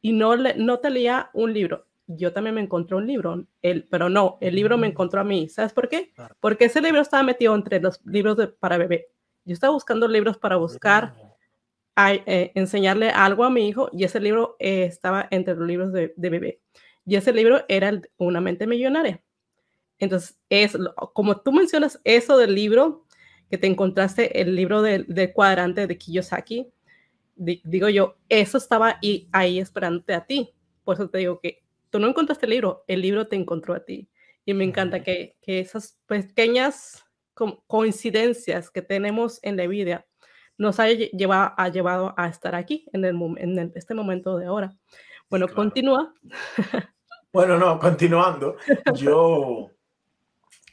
y 0.00 0.12
no, 0.12 0.34
no 0.34 0.78
te 0.78 0.88
leía 0.88 1.28
un 1.34 1.52
libro. 1.52 1.86
Yo 2.16 2.32
también 2.32 2.54
me 2.54 2.60
encontré 2.60 2.96
un 2.96 3.06
libro, 3.06 3.46
el, 3.62 3.84
pero 3.84 4.08
no, 4.08 4.38
el 4.40 4.54
libro 4.54 4.76
me 4.78 4.88
mm. 4.88 4.90
encontró 4.90 5.20
a 5.20 5.24
mí. 5.24 5.48
¿Sabes 5.48 5.72
por 5.72 5.88
qué? 5.88 6.12
Porque 6.40 6.66
ese 6.66 6.80
libro 6.80 7.00
estaba 7.00 7.22
metido 7.22 7.54
entre 7.54 7.80
los 7.80 8.04
libros 8.04 8.36
de, 8.36 8.48
para 8.48 8.78
bebé. 8.78 9.08
Yo 9.44 9.54
estaba 9.54 9.72
buscando 9.72 10.06
libros 10.08 10.38
para 10.38 10.56
buscar 10.56 11.14
a, 11.96 12.14
eh, 12.14 12.52
enseñarle 12.54 13.10
algo 13.10 13.44
a 13.44 13.50
mi 13.50 13.68
hijo 13.68 13.88
y 13.92 14.04
ese 14.04 14.20
libro 14.20 14.56
eh, 14.58 14.84
estaba 14.84 15.26
entre 15.30 15.54
los 15.54 15.66
libros 15.66 15.92
de, 15.92 16.12
bebé. 16.16 16.60
Y 17.04 17.16
ese 17.16 17.32
libro 17.32 17.64
era 17.68 18.00
Una 18.16 18.40
mente 18.40 18.66
millonaria. 18.66 19.22
Entonces, 19.98 20.38
es 20.48 20.76
como 21.12 21.40
tú 21.40 21.52
mencionas 21.52 22.00
eso 22.04 22.36
del 22.36 22.54
libro, 22.54 23.06
que 23.50 23.58
te 23.58 23.66
encontraste 23.66 24.40
el 24.40 24.56
libro 24.56 24.82
del, 24.82 25.32
cuadrante 25.32 25.86
de 25.86 25.98
Kiyosaki, 25.98 26.72
digo 27.36 27.88
yo, 27.88 28.16
eso 28.28 28.58
estaba 28.58 28.98
ahí, 29.02 29.28
ahí 29.32 29.58
esperándote 29.58 30.14
a 30.14 30.24
ti. 30.24 30.54
Por 30.84 30.94
eso 30.94 31.08
te 31.08 31.18
digo 31.18 31.38
que 31.40 31.62
tú 31.92 32.00
no 32.00 32.08
encontraste 32.08 32.46
el 32.46 32.50
libro, 32.50 32.84
el 32.88 33.02
libro 33.02 33.28
te 33.28 33.36
encontró 33.36 33.74
a 33.74 33.84
ti. 33.84 34.08
Y 34.46 34.54
me 34.54 34.64
encanta 34.64 35.04
que, 35.04 35.36
que 35.42 35.60
esas 35.60 36.00
pequeñas 36.06 37.04
coincidencias 37.66 38.70
que 38.70 38.82
tenemos 38.82 39.38
en 39.42 39.56
la 39.56 39.66
vida 39.66 40.06
nos 40.56 40.80
ha 40.80 40.88
llevado, 40.88 41.52
ha 41.56 41.68
llevado 41.68 42.14
a 42.16 42.28
estar 42.28 42.54
aquí 42.54 42.86
en, 42.92 43.04
el, 43.04 43.16
en 43.36 43.72
este 43.74 43.94
momento 43.94 44.38
de 44.38 44.46
ahora. 44.46 44.72
Bueno, 45.28 45.46
continúa. 45.48 46.12
Bueno, 47.32 47.58
no, 47.58 47.78
continuando. 47.78 48.56
Yo, 48.94 49.70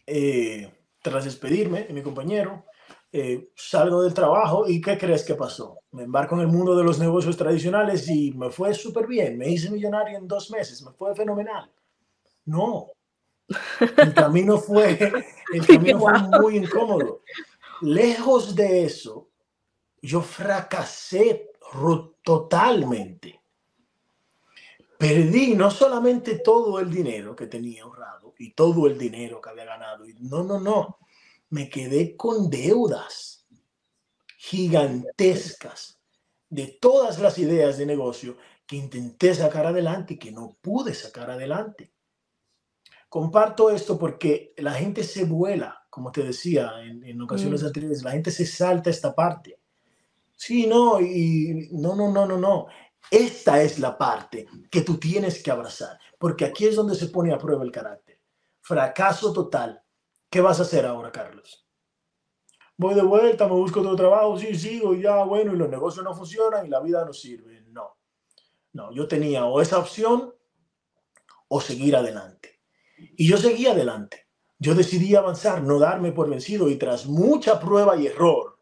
eh, 0.07 0.71
tras 1.01 1.25
despedirme 1.25 1.83
de 1.83 1.93
mi 1.93 2.01
compañero, 2.01 2.65
eh, 3.11 3.49
salgo 3.55 4.03
del 4.03 4.13
trabajo 4.13 4.67
y 4.67 4.79
¿qué 4.79 4.97
crees 4.97 5.23
que 5.23 5.35
pasó? 5.35 5.79
Me 5.91 6.03
embarco 6.03 6.35
en 6.35 6.41
el 6.41 6.47
mundo 6.47 6.75
de 6.75 6.83
los 6.83 6.99
negocios 6.99 7.35
tradicionales 7.37 8.07
y 8.07 8.31
me 8.33 8.51
fue 8.51 8.73
súper 8.73 9.07
bien. 9.07 9.37
Me 9.37 9.49
hice 9.49 9.71
millonario 9.71 10.17
en 10.17 10.27
dos 10.27 10.51
meses, 10.51 10.81
me 10.83 10.91
fue 10.91 11.15
fenomenal. 11.15 11.71
No, 12.45 12.91
el 13.97 14.13
camino 14.13 14.57
fue, 14.57 15.11
el 15.53 15.65
camino 15.65 15.99
fue 15.99 16.39
muy 16.39 16.57
incómodo. 16.57 17.21
Lejos 17.81 18.55
de 18.55 18.85
eso, 18.85 19.29
yo 20.01 20.21
fracasé 20.21 21.51
totalmente. 22.23 23.41
Perdí 24.97 25.55
no 25.55 25.71
solamente 25.71 26.39
todo 26.39 26.79
el 26.79 26.91
dinero 26.91 27.35
que 27.35 27.47
tenía 27.47 27.83
ahorrado 27.83 28.33
y 28.37 28.51
todo 28.51 28.87
el 28.87 28.97
dinero 28.97 29.39
que 29.39 29.49
había 29.49 29.65
ganado. 29.65 30.05
No, 30.19 30.43
no, 30.43 30.59
no. 30.59 30.97
Me 31.49 31.69
quedé 31.69 32.15
con 32.15 32.49
deudas 32.49 33.47
gigantescas 34.37 35.99
de 36.49 36.77
todas 36.81 37.19
las 37.19 37.37
ideas 37.37 37.77
de 37.77 37.85
negocio 37.85 38.37
que 38.65 38.75
intenté 38.75 39.33
sacar 39.33 39.65
adelante 39.65 40.13
y 40.13 40.19
que 40.19 40.31
no 40.31 40.57
pude 40.61 40.93
sacar 40.93 41.29
adelante. 41.29 41.91
Comparto 43.09 43.71
esto 43.71 43.97
porque 43.97 44.53
la 44.57 44.73
gente 44.73 45.03
se 45.03 45.25
vuela, 45.25 45.85
como 45.89 46.11
te 46.11 46.23
decía 46.23 46.73
en, 46.83 47.19
ocasiones 47.21 47.63
mm. 47.63 47.65
anteriores, 47.65 48.03
la 48.03 48.11
gente 48.11 48.29
se 48.29 48.45
salta 48.45 48.91
esta 48.91 49.15
parte. 49.15 49.59
Sí, 50.35 50.67
no, 50.67 51.01
y 51.01 51.69
no, 51.71 51.95
no, 51.95 52.11
no, 52.11 52.25
no, 52.25 52.37
no. 52.37 52.67
Esta 53.09 53.61
es 53.61 53.79
la 53.79 53.97
parte 53.97 54.47
que 54.69 54.81
tú 54.81 54.97
tienes 54.97 55.41
que 55.41 55.49
abrazar, 55.51 55.99
porque 56.19 56.45
aquí 56.45 56.65
es 56.65 56.75
donde 56.75 56.95
se 56.95 57.07
pone 57.07 57.33
a 57.33 57.39
prueba 57.39 57.63
el 57.63 57.71
carácter. 57.71 58.19
Fracaso 58.61 59.33
total. 59.33 59.81
¿Qué 60.29 60.41
vas 60.41 60.59
a 60.59 60.63
hacer 60.63 60.85
ahora, 60.85 61.11
Carlos? 61.11 61.65
Voy 62.77 62.95
de 62.95 63.01
vuelta, 63.01 63.47
me 63.47 63.53
busco 63.53 63.81
otro 63.81 63.95
trabajo, 63.95 64.37
sí, 64.37 64.55
sigo, 64.55 64.93
ya, 64.93 65.23
bueno, 65.23 65.53
y 65.53 65.57
los 65.57 65.69
negocios 65.69 66.03
no 66.03 66.15
funcionan 66.15 66.65
y 66.65 66.69
la 66.69 66.79
vida 66.79 67.03
no 67.03 67.11
sirve. 67.11 67.61
No, 67.71 67.97
no, 68.73 68.93
yo 68.93 69.07
tenía 69.07 69.45
o 69.45 69.61
esa 69.61 69.79
opción 69.79 70.33
o 71.49 71.59
seguir 71.59 71.95
adelante. 71.95 72.61
Y 72.95 73.27
yo 73.27 73.37
seguí 73.37 73.67
adelante. 73.67 74.27
yo 74.61 74.75
decidí 74.75 75.15
avanzar, 75.15 75.63
no 75.63 75.79
darme 75.79 76.11
por 76.11 76.29
vencido 76.29 76.69
y 76.69 76.75
tras 76.75 77.05
mucha 77.05 77.59
prueba 77.59 77.95
y 77.95 78.07
error, 78.07 78.59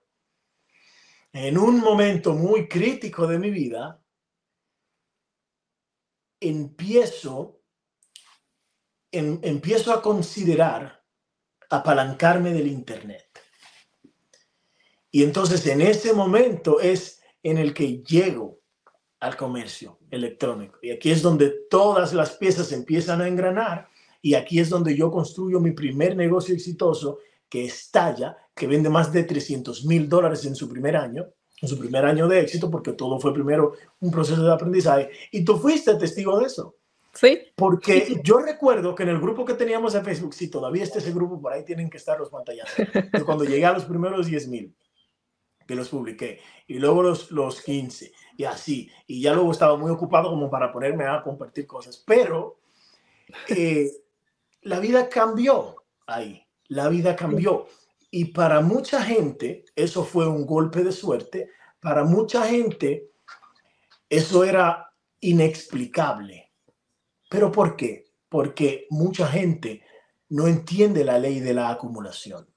en 1.33 1.57
un 1.57 1.79
momento 1.79 2.33
muy 2.33 2.67
crítico 2.67 3.25
de 3.25 3.39
mi 3.39 3.49
vida, 3.49 3.99
empiezo, 6.39 7.61
empiezo 9.11 9.91
a 9.91 10.01
considerar 10.01 10.96
apalancarme 11.69 12.53
del 12.53 12.67
Internet. 12.67 13.25
Y 15.11 15.23
entonces 15.23 15.65
en 15.67 15.81
ese 15.81 16.13
momento 16.13 16.79
es 16.79 17.21
en 17.43 17.57
el 17.57 17.73
que 17.73 18.03
llego 18.03 18.59
al 19.19 19.35
comercio 19.35 19.99
electrónico. 20.11 20.79
Y 20.81 20.91
aquí 20.91 21.11
es 21.11 21.21
donde 21.21 21.53
todas 21.69 22.13
las 22.13 22.31
piezas 22.31 22.71
empiezan 22.71 23.21
a 23.21 23.27
engranar 23.27 23.89
y 24.21 24.33
aquí 24.35 24.59
es 24.59 24.69
donde 24.69 24.95
yo 24.95 25.11
construyo 25.11 25.59
mi 25.59 25.71
primer 25.71 26.15
negocio 26.15 26.53
exitoso 26.53 27.19
que 27.49 27.65
estalla, 27.65 28.37
que 28.53 28.67
vende 28.67 28.89
más 28.89 29.11
de 29.13 29.23
300 29.23 29.85
mil 29.85 30.09
dólares 30.09 30.45
en 30.45 30.55
su 30.55 30.67
primer 30.67 30.97
año, 30.97 31.27
en 31.61 31.67
su 31.67 31.79
primer 31.79 32.05
año 32.05 32.27
de 32.27 32.41
éxito, 32.41 32.69
porque 32.69 32.93
todo 32.93 33.19
fue 33.19 33.33
primero 33.33 33.73
un 33.99 34.11
proceso 34.11 34.43
de 34.43 34.53
aprendizaje. 34.53 35.09
Y 35.31 35.43
tú 35.43 35.57
fuiste 35.57 35.95
testigo 35.95 36.39
de 36.39 36.45
eso. 36.45 36.75
Sí. 37.19 37.41
Porque 37.55 38.21
yo 38.23 38.37
recuerdo 38.39 38.93
que 38.93 39.03
en 39.03 39.09
el 39.09 39.19
grupo 39.19 39.43
que 39.43 39.55
teníamos 39.55 39.95
en 39.95 40.05
Facebook, 40.05 40.33
si 40.33 40.49
todavía 40.49 40.83
está 40.83 40.99
ese 40.99 41.11
grupo, 41.11 41.41
por 41.41 41.51
ahí 41.51 41.63
tienen 41.63 41.89
que 41.89 41.97
estar 41.97 42.19
los 42.19 42.29
pantallazos. 42.29 42.87
cuando 43.25 43.43
llegué 43.43 43.65
a 43.65 43.73
los 43.73 43.85
primeros 43.85 44.27
10 44.27 44.47
mil, 44.49 44.75
que 45.65 45.75
los 45.75 45.89
publiqué, 45.89 46.39
y 46.67 46.79
luego 46.79 47.01
los, 47.01 47.31
los 47.31 47.61
15, 47.61 48.11
y 48.37 48.43
así, 48.43 48.89
y 49.07 49.21
ya 49.21 49.33
luego 49.33 49.51
estaba 49.51 49.75
muy 49.77 49.91
ocupado 49.91 50.29
como 50.29 50.49
para 50.49 50.71
ponerme 50.71 51.05
a 51.05 51.21
compartir 51.23 51.65
cosas, 51.65 52.01
pero 52.05 52.59
eh, 53.49 53.91
la 54.61 54.79
vida 54.79 55.09
cambió 55.09 55.83
ahí, 56.05 56.45
la 56.67 56.87
vida 56.87 57.15
cambió. 57.15 57.67
Y 58.09 58.25
para 58.25 58.61
mucha 58.61 59.01
gente 59.01 59.65
eso 59.75 60.03
fue 60.05 60.27
un 60.27 60.45
golpe 60.45 60.83
de 60.83 60.91
suerte, 60.91 61.49
para 61.81 62.03
mucha 62.03 62.45
gente 62.45 63.09
eso 64.09 64.43
era 64.43 64.93
inexplicable. 65.19 66.46
¿Pero 67.29 67.51
por 67.51 67.75
qué? 67.75 68.11
Porque 68.29 68.87
mucha 68.89 69.27
gente 69.27 69.83
no 70.29 70.47
entiende 70.47 71.03
la 71.03 71.19
ley 71.19 71.39
de 71.39 71.53
la 71.53 71.69
acumulación. 71.69 72.47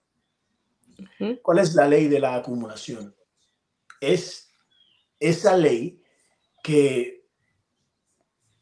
¿Cuál 1.42 1.58
es 1.58 1.74
la 1.74 1.88
ley 1.88 2.08
de 2.08 2.20
la 2.20 2.34
acumulación? 2.34 3.14
Es 4.00 4.52
esa 5.18 5.56
ley 5.56 6.02
que 6.62 7.26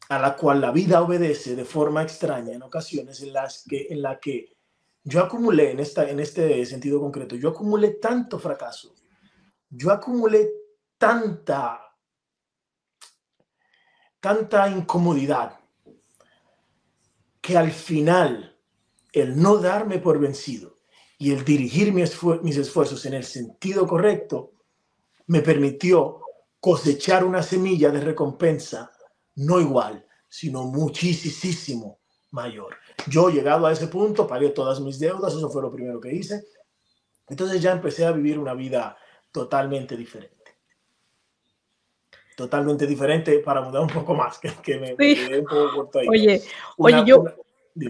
a 0.09 0.19
la 0.19 0.35
cual 0.35 0.61
la 0.61 0.71
vida 0.71 1.01
obedece 1.01 1.55
de 1.55 1.65
forma 1.65 2.01
extraña 2.01 2.53
en 2.53 2.63
ocasiones 2.63 3.21
en 3.21 3.33
las 3.33 3.63
que 3.67 3.87
en 3.89 4.01
la 4.01 4.19
que 4.19 4.55
yo 5.03 5.21
acumulé 5.21 5.71
en 5.71 5.79
esta 5.79 6.09
en 6.09 6.19
este 6.19 6.65
sentido 6.65 6.99
concreto, 6.99 7.35
yo 7.35 7.49
acumulé 7.49 7.91
tanto 7.91 8.39
fracaso. 8.39 8.95
Yo 9.69 9.91
acumulé 9.91 10.49
tanta 10.97 11.81
tanta 14.19 14.69
incomodidad 14.69 15.58
que 17.49 17.57
al 17.57 17.71
final 17.71 18.55
el 19.11 19.41
no 19.41 19.57
darme 19.57 19.97
por 19.97 20.19
vencido 20.19 20.75
y 21.17 21.31
el 21.31 21.43
dirigir 21.43 21.91
mis, 21.91 22.15
mis 22.43 22.57
esfuerzos 22.57 23.03
en 23.07 23.15
el 23.15 23.23
sentido 23.23 23.87
correcto 23.87 24.51
me 25.25 25.41
permitió 25.41 26.21
cosechar 26.59 27.23
una 27.23 27.41
semilla 27.41 27.89
de 27.89 28.01
recompensa 28.01 28.91
no 29.37 29.59
igual, 29.59 30.05
sino 30.27 30.65
muchísimo 30.65 31.97
mayor. 32.29 32.75
Yo 33.07 33.31
llegado 33.31 33.65
a 33.65 33.71
ese 33.71 33.87
punto, 33.87 34.27
pagué 34.27 34.49
todas 34.49 34.79
mis 34.79 34.99
deudas, 34.99 35.33
eso 35.33 35.49
fue 35.49 35.63
lo 35.63 35.71
primero 35.71 35.99
que 35.99 36.13
hice. 36.13 36.43
Entonces 37.27 37.59
ya 37.63 37.71
empecé 37.71 38.05
a 38.05 38.11
vivir 38.11 38.37
una 38.37 38.53
vida 38.53 38.95
totalmente 39.31 39.97
diferente. 39.97 40.38
Totalmente 42.39 42.87
diferente 42.87 43.39
para 43.39 43.59
mudar 43.59 43.81
un 43.81 43.89
poco 43.89 44.15
más, 44.15 44.39
que, 44.63 44.77
me, 44.77 44.93
un 45.39 45.43
poco 45.43 45.75
corto 45.75 45.99
ahí. 45.99 46.07
Oye, 46.07 46.41
oye, 46.77 47.03
yo, 47.05 47.25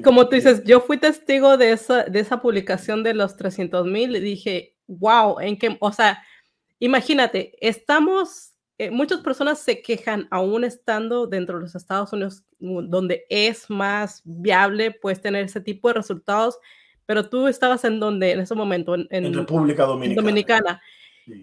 como 0.04 0.28
tú 0.28 0.38
dices, 0.38 0.64
yo 0.64 0.82
fui 0.82 0.97
testigo 0.97 1.56
de 1.56 1.74
esa, 1.74 2.06
de 2.06 2.20
esa 2.20 2.41
publicación 2.41 3.04
de 3.04 3.14
los 3.14 3.38
300 3.38 3.86
mil 3.86 4.16
y 4.16 4.20
dije, 4.20 4.76
wow, 4.88 5.39
en 5.39 5.56
qué, 5.56 5.78
o 5.80 5.91
sea, 5.91 6.24
imagínate, 6.80 7.54
estamos 7.62 8.56
eh, 8.80 8.89
muchas 8.89 9.20
personas 9.20 9.60
se 9.60 9.84
quejan 9.84 10.28
aún 10.32 10.64
estando 10.64 11.28
dentro 11.28 11.58
de 11.58 11.62
los 11.62 11.76
Estados 11.76 12.12
Unidos, 12.12 12.43
donde 12.58 13.28
es 13.30 13.70
más 13.70 14.24
viable 14.26 14.89
pues 14.89 15.22
tener 15.22 15.45
ese 15.45 15.62
tipo 15.62 15.89
de 15.89 15.93
resultados, 15.93 16.58
pero 17.06 17.30
tú 17.30 17.47
estabas 17.47 17.84
en 17.86 18.00
donde 18.00 18.32
en 18.32 18.39
ese 18.39 18.56
momento, 18.56 18.95
en, 18.95 19.34
República 19.34 19.86
Dominicana. 19.86 20.82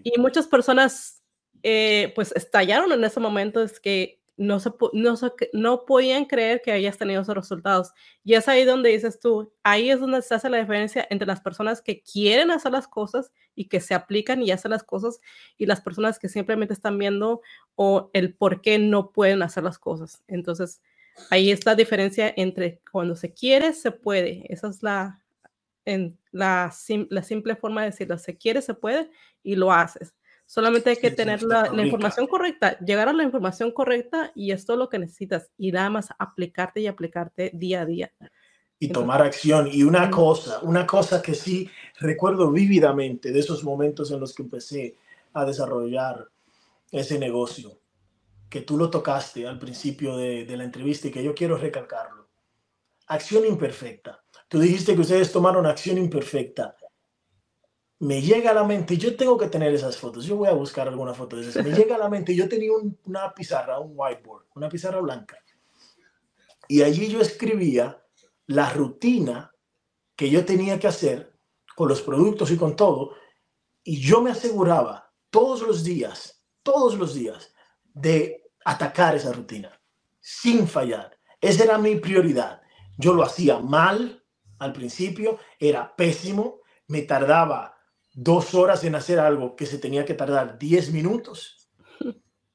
Y 0.03 0.19
muchas 0.19 0.47
personas 0.47 1.16
eh, 1.63 2.11
pues 2.15 2.33
estallaron 2.35 2.91
en 2.91 3.03
ese 3.03 3.19
momento, 3.19 3.61
es 3.61 3.79
que 3.79 4.19
no, 4.37 4.59
se, 4.59 4.71
no, 4.93 5.15
no 5.53 5.85
podían 5.85 6.25
creer 6.25 6.61
que 6.61 6.71
hayas 6.71 6.97
tenido 6.97 7.21
esos 7.21 7.35
resultados. 7.35 7.91
Y 8.23 8.35
es 8.35 8.47
ahí 8.47 8.63
donde 8.63 8.89
dices 8.89 9.19
tú, 9.19 9.51
ahí 9.63 9.89
es 9.89 9.99
donde 9.99 10.21
se 10.21 10.35
hace 10.35 10.49
la 10.49 10.59
diferencia 10.59 11.05
entre 11.09 11.27
las 11.27 11.41
personas 11.41 11.81
que 11.81 12.01
quieren 12.01 12.51
hacer 12.51 12.71
las 12.71 12.87
cosas 12.87 13.31
y 13.55 13.65
que 13.65 13.81
se 13.81 13.95
aplican 13.95 14.43
y 14.43 14.51
hacen 14.51 14.71
las 14.71 14.83
cosas 14.83 15.19
y 15.57 15.65
las 15.65 15.81
personas 15.81 16.19
que 16.19 16.29
simplemente 16.29 16.73
están 16.73 16.99
viendo 16.99 17.41
o 17.75 18.11
el 18.13 18.35
por 18.35 18.61
qué 18.61 18.77
no 18.77 19.11
pueden 19.11 19.41
hacer 19.41 19.63
las 19.63 19.79
cosas. 19.79 20.23
Entonces, 20.27 20.81
ahí 21.31 21.51
está 21.51 21.71
la 21.71 21.75
diferencia 21.75 22.31
entre 22.37 22.79
cuando 22.91 23.15
se 23.15 23.33
quiere, 23.33 23.73
se 23.73 23.91
puede. 23.91 24.45
Esa 24.53 24.67
es 24.67 24.83
la, 24.83 25.23
en, 25.83 26.17
la, 26.31 26.71
la 27.09 27.23
simple 27.23 27.55
forma 27.55 27.81
de 27.81 27.89
decirlo. 27.89 28.19
Se 28.19 28.37
quiere, 28.37 28.61
se 28.61 28.75
puede 28.75 29.09
y 29.41 29.55
lo 29.55 29.71
haces. 29.71 30.13
Solamente 30.47 30.91
hay 30.91 30.95
que 30.95 31.11
tener 31.11 31.43
la, 31.43 31.69
información 31.83 32.25
correcta, 32.25 32.79
llegar 32.79 33.09
a 33.09 33.13
la 33.13 33.23
información 33.23 33.69
correcta 33.69 34.31
y 34.33 34.51
esto 34.51 34.73
es 34.73 34.79
lo 34.79 34.87
que 34.87 34.97
necesitas. 34.97 35.51
Y 35.57 35.73
nada 35.73 35.89
más 35.89 36.07
aplicarte 36.17 36.79
y 36.79 36.87
aplicarte 36.87 37.51
día 37.53 37.81
a 37.81 37.85
día. 37.85 38.13
Y 38.79 38.87
tomar 38.87 39.21
acción. 39.21 39.67
Y 39.69 39.83
una 39.83 40.09
cosa, 40.09 40.59
una 40.61 40.87
cosa 40.87 41.21
que 41.21 41.35
sí 41.35 41.69
recuerdo 41.99 42.49
vívidamente 42.49 43.33
de 43.33 43.39
esos 43.39 43.61
momentos 43.65 44.09
en 44.11 44.21
los 44.21 44.33
que 44.33 44.43
empecé 44.43 44.95
a 45.33 45.43
desarrollar 45.43 46.29
ese 46.91 47.19
negocio, 47.19 47.81
que 48.49 48.61
tú 48.61 48.77
lo 48.77 48.89
tocaste 48.89 49.45
al 49.45 49.59
principio 49.59 50.15
de, 50.15 50.45
de 50.45 50.55
la 50.55 50.63
entrevista 50.63 51.09
y 51.09 51.11
que 51.11 51.23
yo 51.23 51.35
quiero 51.35 51.57
recalcarlo. 51.57 52.25
Acción 53.07 53.45
imperfecta. 53.45 54.23
Tú 54.47 54.59
dijiste 54.59 54.95
que 54.95 55.01
ustedes 55.01 55.29
tomaron 55.29 55.65
acción 55.65 55.97
imperfecta 55.97 56.76
me 57.99 58.21
llega 58.21 58.51
a 58.51 58.53
la 58.53 58.63
mente, 58.63 58.97
yo 58.97 59.15
tengo 59.15 59.37
que 59.37 59.47
tener 59.47 59.73
esas 59.73 59.97
fotos, 59.97 60.25
yo 60.25 60.35
voy 60.35 60.49
a 60.49 60.53
buscar 60.53 60.87
alguna 60.87 61.13
foto 61.13 61.35
de 61.35 61.49
esas, 61.49 61.63
me 61.63 61.71
llega 61.71 61.95
a 61.95 61.99
la 61.99 62.09
mente, 62.09 62.35
yo 62.35 62.47
tenía 62.47 62.71
una 63.05 63.33
pizarra, 63.33 63.79
un 63.79 63.93
whiteboard, 63.95 64.45
una 64.55 64.69
pizarra 64.69 64.99
blanca, 65.01 65.37
y 66.67 66.83
allí 66.83 67.07
yo 67.07 67.21
escribía 67.21 68.03
la 68.45 68.69
rutina 68.69 69.51
que 70.15 70.29
yo 70.29 70.45
tenía 70.45 70.79
que 70.79 70.87
hacer 70.87 71.33
con 71.75 71.87
los 71.87 72.01
productos 72.01 72.51
y 72.51 72.57
con 72.57 72.75
todo, 72.75 73.15
y 73.83 73.99
yo 73.99 74.21
me 74.21 74.31
aseguraba 74.31 75.13
todos 75.29 75.61
los 75.61 75.83
días, 75.83 76.43
todos 76.63 76.95
los 76.95 77.13
días, 77.13 77.53
de 77.83 78.43
atacar 78.65 79.15
esa 79.15 79.31
rutina, 79.31 79.79
sin 80.19 80.67
fallar. 80.67 81.17
Esa 81.39 81.63
era 81.63 81.77
mi 81.77 81.95
prioridad. 81.95 82.61
Yo 82.97 83.13
lo 83.13 83.23
hacía 83.23 83.59
mal 83.59 84.23
al 84.59 84.73
principio, 84.73 85.39
era 85.59 85.95
pésimo, 85.95 86.61
me 86.87 87.03
tardaba 87.03 87.76
dos 88.17 88.55
horas 88.55 88.83
en 88.83 88.95
hacer 88.95 89.19
algo 89.19 89.55
que 89.55 89.67
se 89.67 89.77
tenía 89.77 90.03
que 90.03 90.15
tardar 90.15 90.57
diez 90.57 90.91
minutos. 90.91 91.69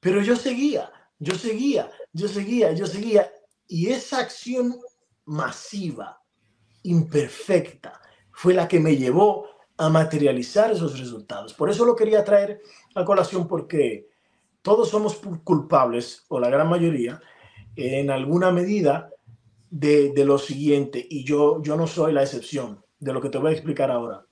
Pero 0.01 0.21
yo 0.21 0.35
seguía, 0.35 0.91
yo 1.19 1.35
seguía, 1.35 1.89
yo 2.11 2.27
seguía, 2.27 2.73
yo 2.73 2.85
seguía. 2.85 3.31
Y 3.65 3.87
esa 3.87 4.19
acción 4.19 4.75
masiva, 5.23 6.21
imperfecta, 6.83 8.01
fue 8.33 8.53
la 8.53 8.67
que 8.67 8.81
me 8.81 8.97
llevó 8.97 9.47
a 9.77 9.87
materializar 9.87 10.69
esos 10.69 10.99
resultados. 10.99 11.53
Por 11.53 11.69
eso 11.69 11.85
lo 11.85 11.95
quería 11.95 12.25
traer 12.25 12.61
a 12.93 13.05
colación 13.05 13.47
porque 13.47 14.09
todos 14.61 14.89
somos 14.89 15.21
culpables, 15.45 16.25
o 16.27 16.41
la 16.41 16.49
gran 16.49 16.67
mayoría, 16.67 17.21
en 17.77 18.11
alguna 18.11 18.51
medida, 18.51 19.09
de, 19.69 20.11
de 20.11 20.25
lo 20.25 20.37
siguiente. 20.37 21.07
Y 21.09 21.23
yo, 21.23 21.63
yo 21.63 21.77
no 21.77 21.87
soy 21.87 22.11
la 22.11 22.21
excepción 22.21 22.83
de 22.99 23.13
lo 23.13 23.21
que 23.21 23.29
te 23.29 23.37
voy 23.37 23.51
a 23.51 23.53
explicar 23.53 23.89
ahora 23.89 24.25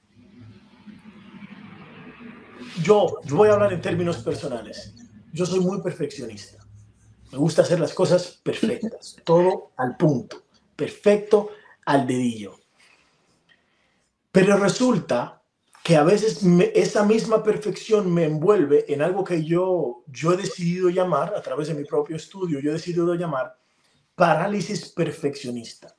yo, 2.83 3.19
voy 3.29 3.49
a 3.49 3.53
hablar 3.53 3.73
en 3.73 3.81
términos 3.81 4.17
personales. 4.17 4.93
Yo 5.33 5.45
soy 5.45 5.59
muy 5.59 5.81
perfeccionista. 5.81 6.65
Me 7.31 7.37
gusta 7.37 7.61
hacer 7.61 7.79
las 7.79 7.93
cosas 7.93 8.39
perfectas, 8.43 9.17
todo 9.23 9.71
al 9.77 9.95
punto, 9.95 10.43
perfecto 10.75 11.51
al 11.85 12.05
dedillo. 12.05 12.55
Pero 14.31 14.57
resulta 14.57 15.41
que 15.83 15.95
a 15.95 16.03
veces 16.03 16.41
esa 16.73 17.03
misma 17.05 17.41
perfección 17.41 18.13
me 18.13 18.25
envuelve 18.25 18.85
en 18.87 19.01
algo 19.01 19.23
que 19.23 19.43
yo, 19.43 20.03
yo 20.07 20.33
he 20.33 20.37
decidido 20.37 20.89
llamar, 20.89 21.33
a 21.35 21.41
través 21.41 21.69
de 21.69 21.73
mi 21.73 21.85
propio 21.85 22.15
estudio, 22.15 22.59
yo 22.59 22.69
he 22.69 22.73
decidido 22.73 23.15
llamar 23.15 23.57
parálisis 24.15 24.89
perfeccionista. 24.89 25.95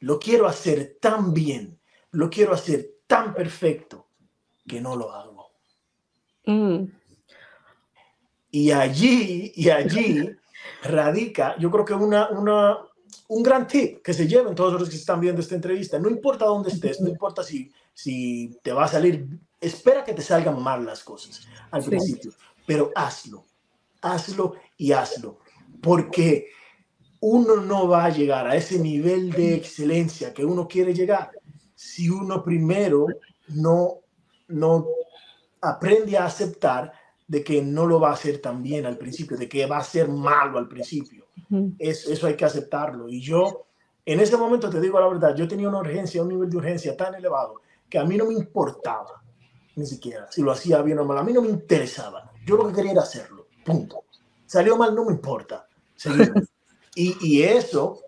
Lo 0.00 0.18
quiero 0.18 0.46
hacer 0.46 0.96
tan 1.00 1.34
bien, 1.34 1.78
lo 2.12 2.30
quiero 2.30 2.54
hacer 2.54 2.98
tan 3.06 3.34
perfecto 3.34 4.06
que 4.66 4.80
no 4.80 4.96
lo 4.96 5.12
hago. 5.12 5.37
Mm. 6.48 6.90
Y 8.50 8.70
allí, 8.70 9.52
y 9.54 9.68
allí 9.68 10.30
radica, 10.82 11.56
yo 11.58 11.70
creo 11.70 11.84
que 11.84 11.92
una, 11.92 12.30
una, 12.30 12.78
un 13.28 13.42
gran 13.42 13.66
tip 13.66 14.02
que 14.02 14.14
se 14.14 14.26
lleven 14.26 14.54
todos 14.54 14.80
los 14.80 14.88
que 14.88 14.96
están 14.96 15.20
viendo 15.20 15.42
esta 15.42 15.54
entrevista. 15.54 15.98
No 15.98 16.08
importa 16.08 16.46
dónde 16.46 16.70
estés, 16.70 17.00
no 17.02 17.10
importa 17.10 17.42
si, 17.42 17.70
si 17.92 18.58
te 18.62 18.72
va 18.72 18.84
a 18.84 18.88
salir, 18.88 19.28
espera 19.60 20.02
que 20.04 20.14
te 20.14 20.22
salgan 20.22 20.62
mal 20.62 20.86
las 20.86 21.04
cosas 21.04 21.46
al 21.70 21.84
principio, 21.84 22.32
pero 22.66 22.90
hazlo, 22.94 23.44
hazlo 24.00 24.54
y 24.78 24.92
hazlo, 24.92 25.40
porque 25.82 26.46
uno 27.20 27.56
no 27.56 27.88
va 27.88 28.06
a 28.06 28.10
llegar 28.10 28.46
a 28.46 28.56
ese 28.56 28.78
nivel 28.78 29.32
de 29.32 29.54
excelencia 29.54 30.32
que 30.32 30.46
uno 30.46 30.66
quiere 30.66 30.94
llegar 30.94 31.30
si 31.74 32.08
uno 32.08 32.42
primero 32.42 33.06
no, 33.48 33.98
no 34.48 34.86
aprende 35.60 36.16
a 36.16 36.26
aceptar 36.26 36.92
de 37.26 37.44
que 37.44 37.62
no 37.62 37.86
lo 37.86 38.00
va 38.00 38.10
a 38.10 38.14
hacer 38.14 38.38
tan 38.38 38.62
bien 38.62 38.86
al 38.86 38.96
principio, 38.96 39.36
de 39.36 39.48
que 39.48 39.66
va 39.66 39.78
a 39.78 39.84
ser 39.84 40.08
malo 40.08 40.58
al 40.58 40.68
principio. 40.68 41.26
eso 41.78 42.26
hay 42.26 42.34
que 42.34 42.44
aceptarlo. 42.44 43.08
Y 43.08 43.20
yo, 43.20 43.66
en 44.04 44.20
ese 44.20 44.36
momento, 44.36 44.70
te 44.70 44.80
digo 44.80 44.98
la 44.98 45.08
verdad, 45.08 45.36
yo 45.36 45.46
tenía 45.46 45.68
una 45.68 45.80
urgencia, 45.80 46.22
un 46.22 46.28
nivel 46.28 46.48
de 46.48 46.56
urgencia 46.56 46.96
tan 46.96 47.14
elevado 47.14 47.60
que 47.88 47.98
a 47.98 48.04
mí 48.04 48.16
no 48.16 48.26
me 48.26 48.34
importaba, 48.34 49.22
ni 49.76 49.86
siquiera, 49.86 50.30
si 50.30 50.42
lo 50.42 50.52
hacía 50.52 50.82
bien 50.82 50.98
o 50.98 51.04
mal, 51.04 51.18
a 51.18 51.22
mí 51.22 51.32
no 51.32 51.42
me 51.42 51.48
interesaba. 51.48 52.32
Yo 52.46 52.56
lo 52.56 52.68
que 52.68 52.74
quería 52.74 52.92
era 52.92 53.02
hacerlo, 53.02 53.46
punto. 53.64 54.04
Salió 54.46 54.76
mal, 54.76 54.94
no 54.94 55.04
me 55.04 55.12
importa. 55.12 55.68
y, 56.94 57.16
y 57.20 57.42
eso 57.42 58.00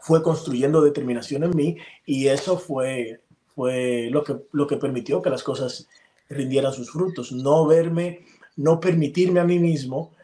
fue 0.00 0.22
construyendo 0.22 0.80
determinación 0.80 1.44
en 1.44 1.54
mí 1.54 1.76
y 2.06 2.28
eso 2.28 2.58
fue, 2.58 3.20
fue 3.54 4.08
lo, 4.10 4.24
que, 4.24 4.36
lo 4.52 4.66
que 4.66 4.76
permitió 4.76 5.20
que 5.20 5.30
las 5.30 5.42
cosas 5.42 5.88
rindieran 6.28 6.72
sus 6.72 6.90
frutos. 6.90 7.32
No 7.32 7.66
verme 7.66 8.24
no 8.58 8.80
permitirme 8.80 9.40
a 9.40 9.44
mí 9.44 9.58
mismo 9.58 10.14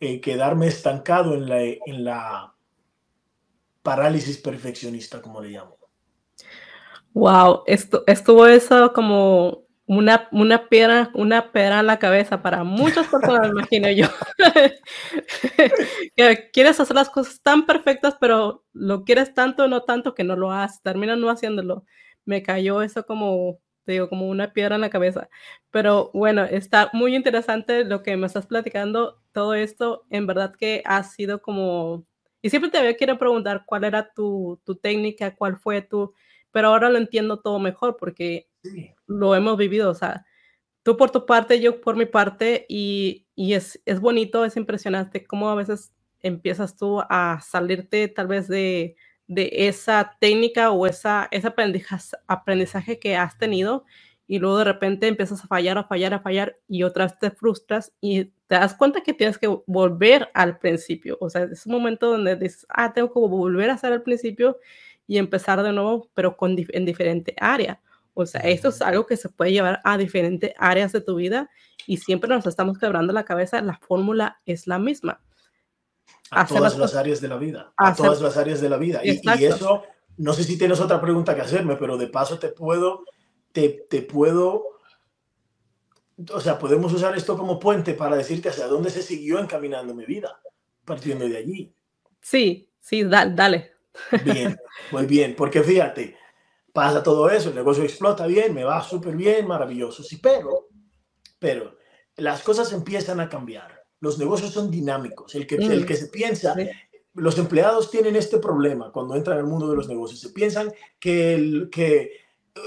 eh, 0.00 0.20
quedarme 0.20 0.66
estancado 0.66 1.34
en 1.34 1.48
la, 1.48 1.62
en 1.62 2.04
la 2.04 2.52
parálisis 3.82 4.36
perfeccionista, 4.38 5.22
como 5.22 5.40
le 5.40 5.50
llamo. 5.50 5.78
Wow, 7.14 7.62
esto, 7.66 8.02
estuvo 8.08 8.46
eso 8.46 8.92
como 8.92 9.64
una, 9.86 10.28
una 10.32 10.68
piedra, 10.68 11.12
una 11.14 11.52
piedra 11.52 11.80
en 11.80 11.86
la 11.86 12.00
cabeza 12.00 12.42
para 12.42 12.64
muchas 12.64 13.06
personas, 13.06 13.42
me 13.42 13.48
imagino 13.60 13.90
yo. 13.92 14.08
que 16.16 16.50
quieres 16.52 16.80
hacer 16.80 16.96
las 16.96 17.10
cosas 17.10 17.40
tan 17.42 17.64
perfectas, 17.64 18.16
pero 18.20 18.64
lo 18.72 19.04
quieres 19.04 19.32
tanto, 19.34 19.68
no 19.68 19.82
tanto, 19.84 20.14
que 20.14 20.24
no 20.24 20.34
lo 20.34 20.50
haces, 20.50 20.82
terminas 20.82 21.16
no 21.16 21.30
haciéndolo. 21.30 21.84
Me 22.24 22.42
cayó 22.42 22.82
eso 22.82 23.06
como 23.06 23.60
te 23.84 23.92
digo, 23.92 24.08
como 24.08 24.28
una 24.28 24.52
piedra 24.52 24.74
en 24.74 24.80
la 24.80 24.90
cabeza. 24.90 25.28
Pero 25.70 26.10
bueno, 26.14 26.44
está 26.44 26.90
muy 26.92 27.14
interesante 27.14 27.84
lo 27.84 28.02
que 28.02 28.16
me 28.16 28.26
estás 28.26 28.46
platicando. 28.46 29.20
Todo 29.32 29.54
esto, 29.54 30.04
en 30.10 30.26
verdad 30.26 30.54
que 30.54 30.82
ha 30.84 31.02
sido 31.04 31.42
como... 31.42 32.06
Y 32.42 32.50
siempre 32.50 32.70
te 32.70 32.78
había 32.78 32.96
querido 32.96 33.18
preguntar 33.18 33.64
cuál 33.66 33.84
era 33.84 34.12
tu, 34.12 34.60
tu, 34.64 34.76
técnica, 34.76 35.34
cuál 35.34 35.56
fue 35.58 35.82
tu... 35.82 36.14
Pero 36.52 36.68
ahora 36.68 36.90
lo 36.90 36.98
entiendo 36.98 37.40
todo 37.40 37.58
mejor 37.58 37.96
porque 37.98 38.48
lo 39.06 39.34
hemos 39.34 39.56
vivido. 39.56 39.90
O 39.90 39.94
sea, 39.94 40.24
tú 40.82 40.96
por 40.96 41.10
tu 41.10 41.26
parte, 41.26 41.60
yo 41.60 41.80
por 41.80 41.96
mi 41.96 42.06
parte. 42.06 42.66
Y, 42.68 43.26
y 43.34 43.54
es, 43.54 43.80
es 43.84 44.00
bonito, 44.00 44.44
es 44.44 44.56
impresionante 44.56 45.24
cómo 45.26 45.50
a 45.50 45.54
veces 45.54 45.92
empiezas 46.20 46.76
tú 46.76 47.00
a 47.08 47.40
salirte 47.42 48.08
tal 48.08 48.28
vez 48.28 48.48
de, 48.48 48.96
de 49.26 49.50
esa 49.52 50.16
técnica 50.20 50.70
o 50.70 50.86
esa, 50.86 51.28
ese 51.30 51.48
aprendizaje, 52.26 52.98
que 52.98 53.16
has 53.16 53.38
tenido 53.38 53.84
y 54.26 54.38
luego 54.38 54.58
de 54.58 54.64
repente 54.64 55.06
empiezas 55.06 55.44
a 55.44 55.46
fallar, 55.46 55.76
a 55.78 55.84
fallar, 55.84 56.14
a 56.14 56.20
fallar 56.20 56.56
y 56.68 56.82
otra 56.82 57.04
vez 57.04 57.18
te 57.18 57.30
frustras 57.30 57.92
y 58.00 58.24
te 58.46 58.54
das 58.56 58.74
cuenta 58.74 59.02
que 59.02 59.12
tienes 59.12 59.38
que 59.38 59.48
volver 59.66 60.30
al 60.34 60.58
principio. 60.58 61.18
O 61.20 61.28
sea, 61.28 61.44
es 61.44 61.66
un 61.66 61.72
momento 61.72 62.10
donde 62.10 62.36
dices, 62.36 62.66
ah, 62.68 62.92
tengo 62.92 63.12
que 63.12 63.20
volver 63.20 63.70
a 63.70 63.74
hacer 63.74 63.92
al 63.92 64.02
principio 64.02 64.58
y 65.06 65.18
empezar 65.18 65.62
de 65.62 65.72
nuevo, 65.72 66.10
pero 66.14 66.36
con, 66.36 66.56
en 66.58 66.84
diferente 66.84 67.34
área. 67.38 67.80
O 68.14 68.24
sea, 68.26 68.40
esto 68.42 68.68
es 68.68 68.80
algo 68.80 69.06
que 69.06 69.16
se 69.16 69.28
puede 69.28 69.52
llevar 69.52 69.80
a 69.84 69.98
diferentes 69.98 70.52
áreas 70.56 70.92
de 70.92 71.00
tu 71.00 71.16
vida 71.16 71.50
y 71.86 71.98
siempre 71.98 72.28
nos 72.30 72.46
estamos 72.46 72.78
quebrando 72.78 73.12
la 73.12 73.24
cabeza, 73.24 73.60
la 73.60 73.76
fórmula 73.78 74.40
es 74.46 74.66
la 74.66 74.78
misma 74.78 75.20
a 76.30 76.46
todas 76.46 76.76
las 76.76 76.94
áreas 76.94 77.20
de 77.20 77.28
la 77.28 77.36
vida, 77.36 77.72
a 77.76 77.94
todas 77.94 78.20
las 78.20 78.36
áreas 78.36 78.60
de 78.60 78.68
la 78.68 78.76
vida. 78.76 79.00
Y, 79.04 79.20
eso, 79.44 79.82
no 80.16 80.32
sé 80.32 80.44
si 80.44 80.58
tienes 80.58 80.80
otra 80.80 81.00
pregunta 81.00 81.34
que 81.34 81.42
hacerme, 81.42 81.76
pero 81.76 81.96
de 81.96 82.08
paso 82.08 82.38
te 82.38 82.48
puedo, 82.48 83.04
te, 83.52 83.86
te, 83.88 84.02
puedo, 84.02 84.80
o 86.32 86.40
sea, 86.40 86.58
podemos 86.58 86.92
usar 86.92 87.16
esto 87.16 87.36
como 87.36 87.58
puente 87.58 87.94
para 87.94 88.16
decirte 88.16 88.48
hacia 88.48 88.66
dónde 88.66 88.90
se 88.90 89.02
siguió 89.02 89.38
encaminando 89.38 89.94
mi 89.94 90.04
vida, 90.04 90.40
partiendo 90.84 91.28
de 91.28 91.36
allí. 91.36 91.74
Sí, 92.20 92.70
sí, 92.80 93.04
dale. 93.04 93.72
Bien, 94.24 94.58
muy 94.90 95.06
bien, 95.06 95.36
porque 95.36 95.62
fíjate, 95.62 96.16
pasa 96.72 97.02
todo 97.02 97.30
eso, 97.30 97.50
el 97.50 97.54
negocio 97.54 97.84
explota 97.84 98.26
bien, 98.26 98.52
me 98.52 98.64
va 98.64 98.82
súper 98.82 99.14
bien, 99.14 99.46
maravilloso, 99.46 100.02
sí, 100.02 100.16
pero, 100.16 100.68
pero 101.38 101.76
las 102.16 102.42
cosas 102.42 102.72
empiezan 102.72 103.20
a 103.20 103.28
cambiar 103.28 103.83
los 104.04 104.18
negocios 104.18 104.50
son 104.50 104.70
dinámicos. 104.70 105.34
El 105.34 105.46
que, 105.46 105.54
el 105.54 105.80
mm. 105.82 105.86
que 105.86 105.96
se 105.96 106.08
piensa, 106.08 106.54
los 107.14 107.38
empleados 107.38 107.90
tienen 107.90 108.16
este 108.16 108.36
problema 108.36 108.92
cuando 108.92 109.16
entran 109.16 109.38
al 109.38 109.46
mundo 109.46 109.66
de 109.66 109.76
los 109.76 109.88
negocios. 109.88 110.20
Se 110.20 110.28
piensan 110.28 110.70
que 111.00 111.34
el, 111.34 111.70
que 111.72 112.12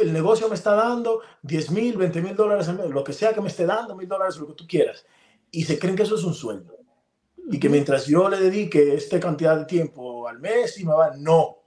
el 0.01 0.11
negocio 0.11 0.49
me 0.49 0.55
está 0.55 0.73
dando 0.73 1.21
10 1.43 1.71
mil, 1.71 1.95
20 1.95 2.21
mil 2.23 2.35
dólares, 2.35 2.67
lo 2.67 3.03
que 3.03 3.13
sea 3.13 3.33
que 3.33 3.41
me 3.41 3.49
esté 3.49 3.67
dando, 3.67 3.95
mil 3.95 4.07
dólares, 4.07 4.37
lo 4.37 4.47
que 4.47 4.53
tú 4.53 4.65
quieras. 4.67 5.05
Y 5.51 5.63
se 5.63 5.77
creen 5.77 5.95
que 5.95 6.03
eso 6.03 6.15
es 6.15 6.23
un 6.23 6.33
sueldo. 6.33 6.75
Y 7.51 7.59
que 7.59 7.69
mientras 7.69 8.07
yo 8.07 8.27
le 8.27 8.39
dedique 8.39 8.95
esta 8.95 9.19
cantidad 9.19 9.55
de 9.59 9.65
tiempo 9.65 10.27
al 10.27 10.39
mes 10.39 10.79
y 10.79 10.85
me 10.85 10.93
va, 10.93 11.15
no, 11.15 11.57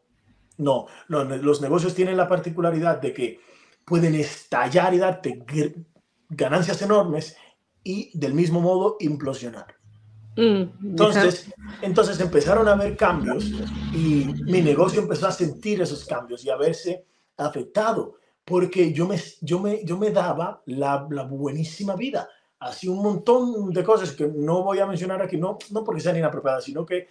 no, 0.59 0.87
no, 1.09 1.25
los 1.25 1.61
negocios 1.61 1.95
tienen 1.95 2.17
la 2.17 2.29
particularidad 2.29 3.01
de 3.01 3.15
que 3.15 3.41
pueden 3.85 4.17
estallar 4.17 4.93
y 4.95 4.99
darte 4.99 5.45
ganancias 6.29 6.83
enormes 6.83 7.37
y 7.83 8.17
del 8.19 8.35
mismo 8.35 8.61
modo 8.61 8.97
implosionar. 9.01 9.75
Mm, 10.37 10.91
entonces, 10.91 11.53
entonces 11.83 12.21
empezaron 12.21 12.69
a 12.69 12.73
haber 12.73 12.97
cambios 12.97 13.45
y 13.93 14.27
mi 14.45 14.63
negocio 14.63 15.01
empezó 15.01 15.27
a 15.27 15.33
sentir 15.33 15.83
esos 15.83 16.05
cambios 16.05 16.45
y 16.45 16.51
a 16.51 16.57
verse 16.57 17.05
afectado 17.37 18.15
porque 18.45 18.93
yo 18.93 19.07
me, 19.07 19.17
yo 19.41 19.61
me, 19.61 19.85
yo 19.85 19.99
me 19.99 20.11
daba 20.11 20.63
la, 20.67 21.07
la 21.11 21.25
buenísima 21.25 21.95
vida. 21.95 22.29
Hacía 22.59 22.91
un 22.91 23.03
montón 23.03 23.71
de 23.71 23.85
cosas 23.85 24.13
que 24.13 24.29
no 24.29 24.63
voy 24.63 24.79
a 24.81 24.87
mencionar 24.87 25.23
aquí, 25.23 25.37
no, 25.37 25.59
no 25.71 25.85
porque 25.85 26.01
sean 26.01 26.17
inapropiadas, 26.17 26.65
sino 26.65 26.85
que, 26.85 27.09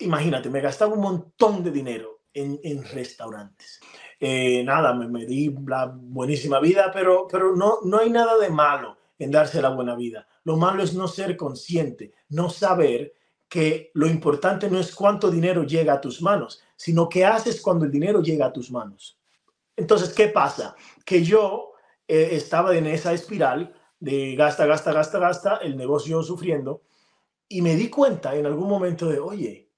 imagínate, 0.00 0.50
me 0.50 0.60
gastaba 0.60 0.94
un 0.94 1.00
montón 1.00 1.62
de 1.62 1.70
dinero 1.70 2.20
en, 2.34 2.60
en 2.62 2.84
restaurantes. 2.84 3.80
Eh, 4.18 4.62
nada, 4.64 4.92
me, 4.92 5.08
me, 5.08 5.24
di 5.24 5.54
la 5.66 5.86
buenísima 5.86 6.60
vida, 6.60 6.90
pero, 6.92 7.26
pero 7.30 7.56
no, 7.56 7.78
no 7.84 7.98
hay 7.98 8.10
nada 8.10 8.36
de 8.36 8.50
malo 8.50 8.99
en 9.20 9.30
darse 9.30 9.62
la 9.62 9.68
buena 9.68 9.94
vida. 9.94 10.26
Lo 10.44 10.56
malo 10.56 10.82
es 10.82 10.94
no 10.94 11.06
ser 11.06 11.36
consciente, 11.36 12.12
no 12.30 12.50
saber 12.50 13.14
que 13.48 13.90
lo 13.94 14.06
importante 14.06 14.70
no 14.70 14.80
es 14.80 14.94
cuánto 14.94 15.30
dinero 15.30 15.62
llega 15.62 15.92
a 15.92 16.00
tus 16.00 16.22
manos, 16.22 16.62
sino 16.74 17.08
qué 17.08 17.24
haces 17.24 17.60
cuando 17.60 17.84
el 17.84 17.90
dinero 17.90 18.22
llega 18.22 18.46
a 18.46 18.52
tus 18.52 18.70
manos. 18.70 19.20
Entonces, 19.76 20.14
¿qué 20.14 20.28
pasa? 20.28 20.74
Que 21.04 21.22
yo 21.22 21.72
eh, 22.08 22.30
estaba 22.32 22.76
en 22.76 22.86
esa 22.86 23.12
espiral 23.12 23.74
de 23.98 24.34
gasta, 24.34 24.64
gasta, 24.64 24.92
gasta, 24.92 25.18
gasta, 25.18 25.56
el 25.58 25.76
negocio 25.76 26.22
sufriendo, 26.22 26.82
y 27.48 27.60
me 27.60 27.76
di 27.76 27.90
cuenta 27.90 28.34
en 28.34 28.46
algún 28.46 28.68
momento 28.68 29.06
de, 29.06 29.18
oye, 29.18 29.70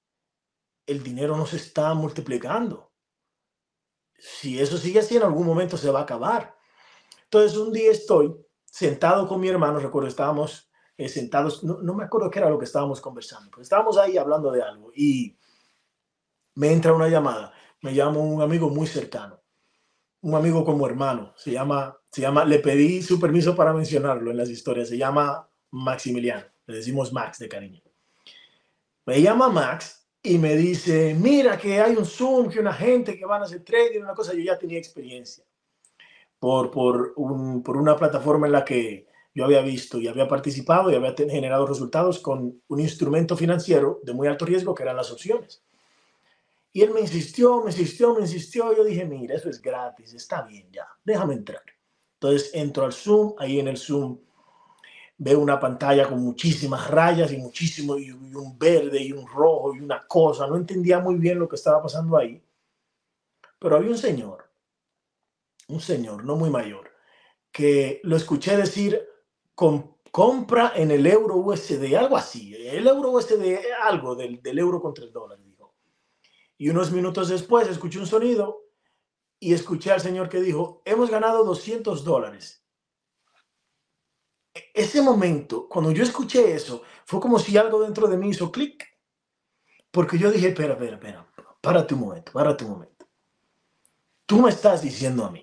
el 0.85 1.03
dinero 1.03 1.35
no 1.35 1.45
se 1.45 1.57
está 1.57 1.93
multiplicando. 1.93 2.91
Si 4.17 4.59
eso 4.61 4.77
sigue 4.77 4.99
así, 4.99 5.17
en 5.17 5.23
algún 5.23 5.45
momento 5.45 5.75
se 5.75 5.91
va 5.91 5.99
a 5.99 6.03
acabar. 6.03 6.55
Entonces, 7.25 7.57
un 7.57 7.73
día 7.73 7.91
estoy 7.91 8.33
sentado 8.73 9.27
con 9.27 9.39
mi 9.39 9.49
hermano, 9.49 9.77
recuerdo, 9.77 10.09
estábamos 10.09 10.67
eh, 10.97 11.07
sentados, 11.07 11.63
no, 11.63 11.93
me 11.93 12.05
acuerdo 12.05 12.31
qué 12.31 12.39
era 12.39 12.49
lo 12.49 12.57
que 12.57 12.65
estábamos 12.65 12.99
conversando, 12.99 13.51
pero 13.51 13.61
estábamos 13.61 13.99
ahí 13.99 14.17
hablando 14.17 14.51
de 14.51 14.63
algo 14.63 14.91
y 14.95 15.37
me 16.55 16.73
entra 16.73 16.91
una 16.91 17.07
llamada, 17.07 17.53
me 17.83 17.93
llama 17.93 18.17
un 18.17 18.41
amigo 18.41 18.71
muy 18.71 18.87
cercano, 18.87 19.39
un 20.21 20.33
amigo 20.33 20.65
como 20.65 20.87
hermano, 20.87 21.35
se 21.37 21.51
llama, 21.51 21.95
se 22.11 22.21
llama, 22.21 22.45
le 22.45 22.57
pedí 22.57 23.03
su 23.03 23.19
permiso 23.19 23.55
para 23.55 23.73
mencionarlo 23.73 24.31
en 24.31 24.37
las 24.37 24.49
historias, 24.49 24.89
se 24.89 24.97
llama 24.97 25.47
Maximiliano, 25.69 26.47
le 26.65 26.77
decimos 26.77 27.13
Max 27.13 27.37
de 27.37 27.49
cariño. 27.49 27.83
Me 29.05 29.21
llama 29.21 29.49
Max 29.49 30.09
y 30.23 30.39
me 30.39 30.55
dice, 30.55 31.13
mira 31.13 31.59
que 31.59 31.79
hay 31.79 31.95
un 31.95 32.07
Zoom, 32.07 32.49
que 32.49 32.59
una 32.59 32.73
gente 32.73 33.19
que 33.19 33.25
van 33.27 33.43
a 33.43 33.45
hacer 33.45 33.63
trading, 33.63 34.01
una 34.01 34.15
cosa, 34.15 34.33
yo 34.33 34.39
ya 34.39 34.57
tenía 34.57 34.79
experiencia 34.79 35.45
por, 36.43 36.71
por, 36.71 37.13
un, 37.15 37.63
por 37.63 37.77
una 37.77 37.95
plataforma 37.95 38.47
en 38.47 38.51
la 38.51 38.65
que 38.65 39.07
yo 39.33 39.45
había 39.45 39.61
visto 39.61 39.97
y 39.97 40.09
había 40.09 40.27
participado 40.27 40.91
y 40.91 40.95
había 40.95 41.15
generado 41.15 41.65
resultados 41.65 42.19
con 42.19 42.61
un 42.67 42.79
instrumento 42.81 43.37
financiero 43.37 44.01
de 44.03 44.11
muy 44.11 44.27
alto 44.27 44.45
riesgo 44.45 44.75
que 44.75 44.83
eran 44.83 44.97
las 44.97 45.09
opciones. 45.09 45.63
Y 46.73 46.81
él 46.81 46.91
me 46.91 46.99
insistió, 46.99 47.61
me 47.61 47.71
insistió, 47.71 48.13
me 48.13 48.23
insistió. 48.23 48.75
Yo 48.75 48.83
dije, 48.83 49.05
mira, 49.05 49.35
eso 49.35 49.49
es 49.49 49.61
gratis, 49.61 50.13
está 50.15 50.41
bien 50.41 50.69
ya, 50.69 50.85
déjame 51.05 51.35
entrar. 51.35 51.63
Entonces 52.15 52.51
entro 52.53 52.83
al 52.83 52.91
Zoom, 52.91 53.35
ahí 53.37 53.61
en 53.61 53.69
el 53.69 53.77
Zoom 53.77 54.19
veo 55.17 55.39
una 55.39 55.57
pantalla 55.61 56.09
con 56.09 56.19
muchísimas 56.19 56.91
rayas 56.91 57.31
y 57.31 57.37
muchísimo, 57.37 57.97
y, 57.97 58.11
un 58.11 58.59
verde 58.59 59.01
y 59.01 59.13
un 59.13 59.25
rojo 59.25 59.73
y 59.73 59.79
una 59.79 60.05
cosa. 60.05 60.45
No 60.45 60.57
entendía 60.57 60.99
muy 60.99 61.15
bien 61.15 61.39
lo 61.39 61.47
que 61.47 61.55
estaba 61.55 61.81
pasando 61.81 62.17
ahí. 62.17 62.43
Pero 63.59 63.77
había 63.77 63.91
un 63.91 63.97
señor, 63.97 64.42
un 65.73 65.81
señor 65.81 66.23
no 66.23 66.35
muy 66.35 66.49
mayor, 66.49 66.91
que 67.51 67.99
lo 68.03 68.15
escuché 68.15 68.55
decir, 68.57 69.01
con, 69.55 69.97
compra 70.11 70.73
en 70.75 70.91
el 70.91 71.05
euro 71.05 71.35
USD, 71.37 71.95
algo 71.95 72.17
así, 72.17 72.55
el 72.55 72.87
euro 72.87 73.11
USD, 73.11 73.57
algo 73.81 74.15
del, 74.15 74.41
del 74.41 74.59
euro 74.59 74.81
contra 74.81 75.03
el 75.05 75.11
dólar, 75.11 75.41
dijo. 75.41 75.75
Y 76.57 76.69
unos 76.69 76.91
minutos 76.91 77.29
después 77.29 77.67
escuché 77.67 77.99
un 77.99 78.07
sonido 78.07 78.63
y 79.39 79.53
escuché 79.53 79.91
al 79.91 80.01
señor 80.01 80.29
que 80.29 80.41
dijo, 80.41 80.81
hemos 80.85 81.09
ganado 81.09 81.43
200 81.43 82.03
dólares 82.03 82.63
ese 84.73 85.01
momento, 85.01 85.67
cuando 85.67 85.91
yo 85.91 86.03
escuché 86.03 86.53
eso, 86.53 86.83
fue 87.05 87.19
como 87.19 87.39
si 87.39 87.57
algo 87.57 87.81
dentro 87.81 88.07
de 88.07 88.17
mí 88.17 88.29
hizo 88.29 88.51
clic. 88.51 88.85
Porque 89.91 90.17
yo 90.17 90.31
dije, 90.31 90.49
espera, 90.49 90.73
espera, 90.73 90.95
espera, 90.95 91.27
párate 91.61 91.93
un 91.93 91.99
momento, 92.01 92.31
párate 92.31 92.65
un 92.65 92.71
momento. 92.71 93.07
Tú 94.25 94.41
me 94.41 94.49
estás 94.49 94.81
diciendo 94.81 95.25
a 95.25 95.31
mí 95.31 95.42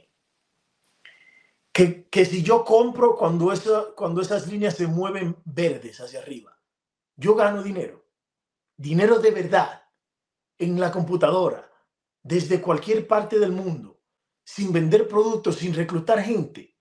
que, 1.72 2.08
que 2.08 2.24
si 2.24 2.42
yo 2.42 2.64
compro 2.64 3.16
cuando, 3.16 3.52
eso, 3.52 3.94
cuando 3.96 4.20
esas 4.20 4.46
líneas 4.46 4.74
se 4.74 4.86
mueven 4.86 5.36
verdes 5.44 6.00
hacia 6.00 6.20
arriba, 6.20 6.56
yo 7.16 7.34
gano 7.34 7.62
dinero. 7.62 8.06
Dinero 8.76 9.18
de 9.18 9.30
verdad 9.30 9.82
en 10.58 10.80
la 10.80 10.90
computadora, 10.90 11.70
desde 12.22 12.60
cualquier 12.60 13.06
parte 13.06 13.38
del 13.38 13.52
mundo, 13.52 14.00
sin 14.44 14.72
vender 14.72 15.06
productos, 15.06 15.56
sin 15.56 15.74
reclutar 15.74 16.20
gente. 16.22 16.76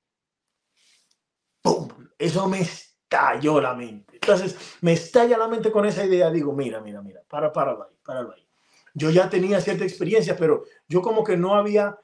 ¡Pum! 1.62 1.90
Eso 2.18 2.48
me 2.48 2.62
estalló 2.62 3.62
la 3.62 3.74
mente. 3.74 4.16
Entonces, 4.16 4.56
me 4.82 4.94
estalla 4.94 5.38
la 5.38 5.48
mente 5.48 5.72
con 5.72 5.86
esa 5.86 6.06
idea. 6.06 6.30
Digo, 6.30 6.54
mira, 6.54 6.82
mira, 6.82 7.02
mira, 7.02 7.22
para, 7.28 7.52
para 7.52 7.78
para. 7.78 8.36
Yo 8.94 9.10
ya 9.10 9.30
tenía 9.30 9.62
cierta 9.62 9.84
experiencia, 9.84 10.36
pero 10.36 10.64
yo 10.88 11.02
como 11.02 11.24
que 11.24 11.38
no 11.38 11.56
había 11.56 11.98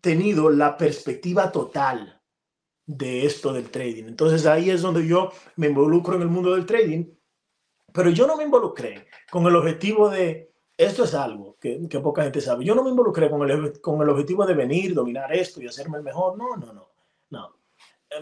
tenido 0.00 0.50
la 0.50 0.76
perspectiva 0.76 1.50
total 1.50 2.22
de 2.86 3.26
esto 3.26 3.52
del 3.52 3.70
trading. 3.70 4.04
Entonces 4.04 4.46
ahí 4.46 4.70
es 4.70 4.82
donde 4.82 5.06
yo 5.06 5.30
me 5.56 5.68
involucro 5.68 6.16
en 6.16 6.22
el 6.22 6.28
mundo 6.28 6.54
del 6.54 6.66
trading, 6.66 7.04
pero 7.92 8.10
yo 8.10 8.26
no 8.26 8.36
me 8.36 8.44
involucré 8.44 9.06
con 9.30 9.46
el 9.46 9.56
objetivo 9.56 10.08
de, 10.08 10.52
esto 10.76 11.04
es 11.04 11.14
algo 11.14 11.56
que, 11.60 11.86
que 11.88 12.00
poca 12.00 12.22
gente 12.22 12.40
sabe, 12.40 12.64
yo 12.64 12.74
no 12.74 12.82
me 12.82 12.90
involucré 12.90 13.30
con 13.30 13.48
el, 13.48 13.80
con 13.80 14.00
el 14.00 14.08
objetivo 14.08 14.46
de 14.46 14.54
venir, 14.54 14.94
dominar 14.94 15.32
esto 15.34 15.60
y 15.60 15.66
hacerme 15.66 15.98
el 15.98 16.04
mejor, 16.04 16.36
no, 16.36 16.56
no, 16.56 16.72
no, 16.72 16.90
no 17.30 17.58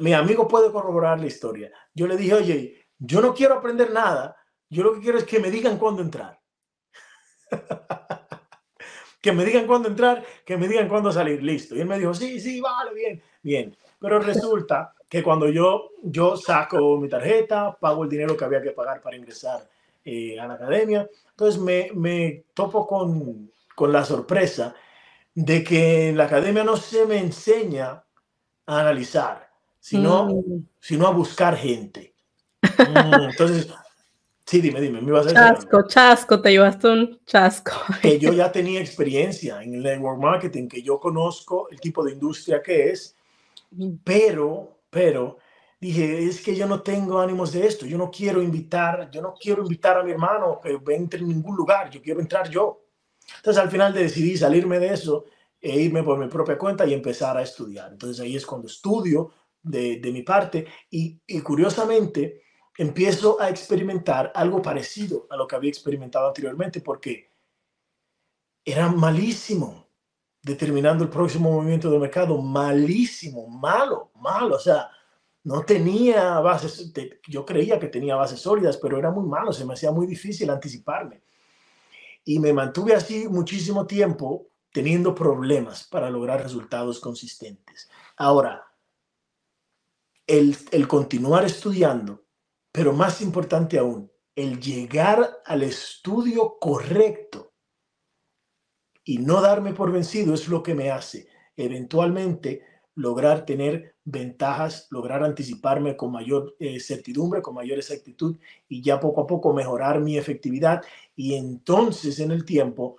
mi 0.01 0.13
amigo 0.13 0.49
puede 0.49 0.71
corroborar 0.71 1.21
la 1.21 1.27
historia. 1.27 1.73
Yo 1.95 2.07
le 2.07 2.17
dije, 2.17 2.35
oye, 2.35 2.89
yo 2.99 3.21
no 3.21 3.35
quiero 3.35 3.55
aprender 3.55 3.93
nada, 3.93 4.37
yo 4.69 4.83
lo 4.83 4.95
que 4.95 5.01
quiero 5.01 5.19
es 5.19 5.25
que 5.25 5.39
me 5.39 5.51
digan 5.51 5.79
cuándo 5.79 6.03
entrar. 6.03 6.41
que 9.21 9.33
me 9.33 9.45
digan 9.45 9.67
cuándo 9.67 9.89
entrar, 9.89 10.25
que 10.45 10.57
me 10.57 10.69
digan 10.69 10.89
cuándo 10.89 11.11
salir, 11.13 11.43
listo. 11.43 11.75
Y 11.75 11.81
él 11.81 11.87
me 11.87 11.99
dijo, 11.99 12.15
sí, 12.15 12.41
sí, 12.41 12.61
vale, 12.61 12.95
bien, 12.95 13.23
bien. 13.43 13.77
Pero 13.99 14.21
resulta 14.21 14.95
que 15.09 15.23
cuando 15.23 15.49
yo, 15.49 15.91
yo 16.03 16.37
saco 16.37 16.99
mi 16.99 17.09
tarjeta, 17.09 17.77
pago 17.79 18.05
el 18.05 18.11
dinero 18.11 18.37
que 18.37 18.45
había 18.45 18.63
que 18.63 18.73
pagar 18.73 19.01
para 19.01 19.17
ingresar 19.17 19.69
eh, 20.05 20.39
a 20.39 20.47
la 20.47 20.55
academia, 20.55 21.09
entonces 21.31 21.61
me, 21.61 21.91
me 21.95 22.45
topo 22.55 22.87
con, 22.87 23.51
con 23.75 23.93
la 23.93 24.05
sorpresa 24.05 24.75
de 25.35 25.63
que 25.65 26.11
en 26.11 26.17
la 26.17 26.25
academia 26.25 26.65
no 26.65 26.77
se 26.77 27.07
me 27.07 27.19
enseña 27.19 28.03
a 28.67 28.81
analizar 28.81 29.47
sino, 29.87 30.27
mm. 30.27 30.67
sino 30.81 31.07
a 31.07 31.11
buscar 31.11 31.57
gente. 31.57 32.13
Mm, 32.77 33.31
entonces, 33.31 33.73
sí, 34.47 34.61
dime, 34.61 34.81
dime, 34.81 35.01
me 35.01 35.09
ibas 35.09 35.27
a 35.27 35.29
decir. 35.29 35.41
Chasco, 35.41 35.87
chasco, 35.87 36.41
te 36.41 36.51
llevaste 36.51 36.89
un 36.89 37.21
chasco. 37.27 37.73
Que 38.01 38.19
yo 38.19 38.33
ya 38.33 38.51
tenía 38.51 38.81
experiencia 38.81 39.63
en 39.63 39.75
el 39.75 39.83
network 39.83 40.19
marketing, 40.19 40.69
que 40.69 40.83
yo 40.83 40.99
conozco 40.99 41.69
el 41.71 41.81
tipo 41.81 42.05
de 42.05 42.13
industria 42.13 42.63
que 42.63 42.91
es, 42.91 43.17
pero, 44.05 44.79
pero, 44.89 45.39
dije, 45.81 46.25
es 46.25 46.41
que 46.41 46.55
yo 46.55 46.67
no 46.67 46.83
tengo 46.83 47.21
ánimos 47.21 47.53
de 47.53 47.67
esto, 47.67 47.85
yo 47.85 47.99
no 47.99 48.11
quiero 48.11 48.43
invitar, 48.43 49.11
yo 49.11 49.21
no 49.21 49.35
quiero 49.35 49.63
invitar 49.63 49.99
a 49.99 50.03
mi 50.03 50.13
hermano 50.13 50.61
que 50.63 50.79
entre 50.95 51.21
en 51.21 51.29
ningún 51.29 51.57
lugar, 51.57 51.91
yo 51.91 52.01
quiero 52.01 52.21
entrar 52.21 52.49
yo. 52.49 52.85
Entonces 53.37 53.63
al 53.63 53.71
final 53.71 53.93
decidí 53.93 54.37
salirme 54.37 54.79
de 54.79 54.95
eso 54.95 55.25
e 55.61 55.81
irme 55.81 56.03
por 56.03 56.19
mi 56.19 56.29
propia 56.29 56.57
cuenta 56.57 56.87
y 56.87 56.95
empezar 56.95 57.37
a 57.37 57.43
estudiar. 57.43 57.91
Entonces 57.91 58.21
ahí 58.21 58.37
es 58.37 58.47
cuando 58.47 58.69
estudio, 58.69 59.33
de, 59.67 60.11
mi 60.13 60.23
parte 60.23 60.67
y, 60.91 61.21
curiosamente 61.43 62.43
empiezo 62.79 63.41
a 63.41 63.49
experimentar 63.49 64.33
algo 64.35 64.61
parecido 64.61 65.27
a 65.31 65.37
lo 65.37 65.47
que 65.47 65.57
había 65.57 65.71
experimentado 65.71 66.29
anteriormente 66.29 66.81
porque 66.81 67.31
era 68.65 68.89
malísimo 68.89 69.87
determinando 70.43 71.03
el 71.05 71.11
próximo 71.11 71.51
movimiento 71.51 71.91
del 71.91 72.01
mercado, 72.01 72.41
malísimo, 72.41 73.49
malo, 73.49 74.13
malo, 74.15 74.57
o 74.57 74.61
sea, 74.61 74.89
no 75.43 75.63
tenía 75.65 76.41
bases, 76.41 76.93
yo 77.29 77.45
creía 77.45 77.79
que 77.79 77.89
tenía 77.89 78.17
bases 78.17 78.41
sólidas, 78.41 78.77
pero 78.77 78.99
era 78.99 79.11
muy 79.11 79.29
malo, 79.29 79.53
se 79.53 79.65
me 79.65 79.75
hacía 79.75 79.91
muy 79.93 80.07
difícil 80.07 80.51
anticiparme. 80.51 81.23
Y 82.25 82.41
me 82.41 82.53
mantuve 82.53 82.95
así 82.95 83.29
muchísimo 83.29 83.87
tiempo 83.87 84.49
teniendo 84.73 85.15
problemas 85.15 85.85
para 85.85 86.11
lograr 86.11 86.43
resultados 86.43 87.01
consistentes. 87.01 87.89
Ahora, 88.17 88.67
el, 90.27 90.89
continuar 90.89 91.45
estudiando, 91.45 92.26
pero 92.77 92.93
más 92.93 93.23
importante 93.23 93.79
aún, 93.79 94.13
el 94.35 94.61
llegar 94.61 95.41
al 95.47 95.63
estudio 95.63 96.59
correcto 96.61 97.55
y 99.03 99.17
no 99.17 99.41
darme 99.41 99.73
por 99.73 99.91
vencido 99.91 100.35
es 100.35 100.47
lo 100.49 100.63
que 100.63 100.75
me 100.75 100.91
hace 100.91 101.27
eventualmente 101.57 102.63
lograr 102.95 103.47
tener 103.47 103.97
ventajas, 104.05 104.89
lograr 104.91 105.25
anticiparme 105.25 105.97
con 105.97 106.13
mayor 106.13 106.55
eh, 106.59 106.79
certidumbre, 106.79 107.41
con 107.41 107.55
mayor 107.55 107.79
exactitud 107.79 108.37
y 108.69 108.83
ya 108.83 109.01
poco 109.01 109.23
a 109.23 109.27
poco 109.27 109.55
mejorar 109.55 110.03
mi 110.03 110.19
efectividad 110.19 110.83
y 111.15 111.35
entonces 111.35 112.21
en 112.21 112.31
el 112.31 112.45
tiempo 112.45 112.99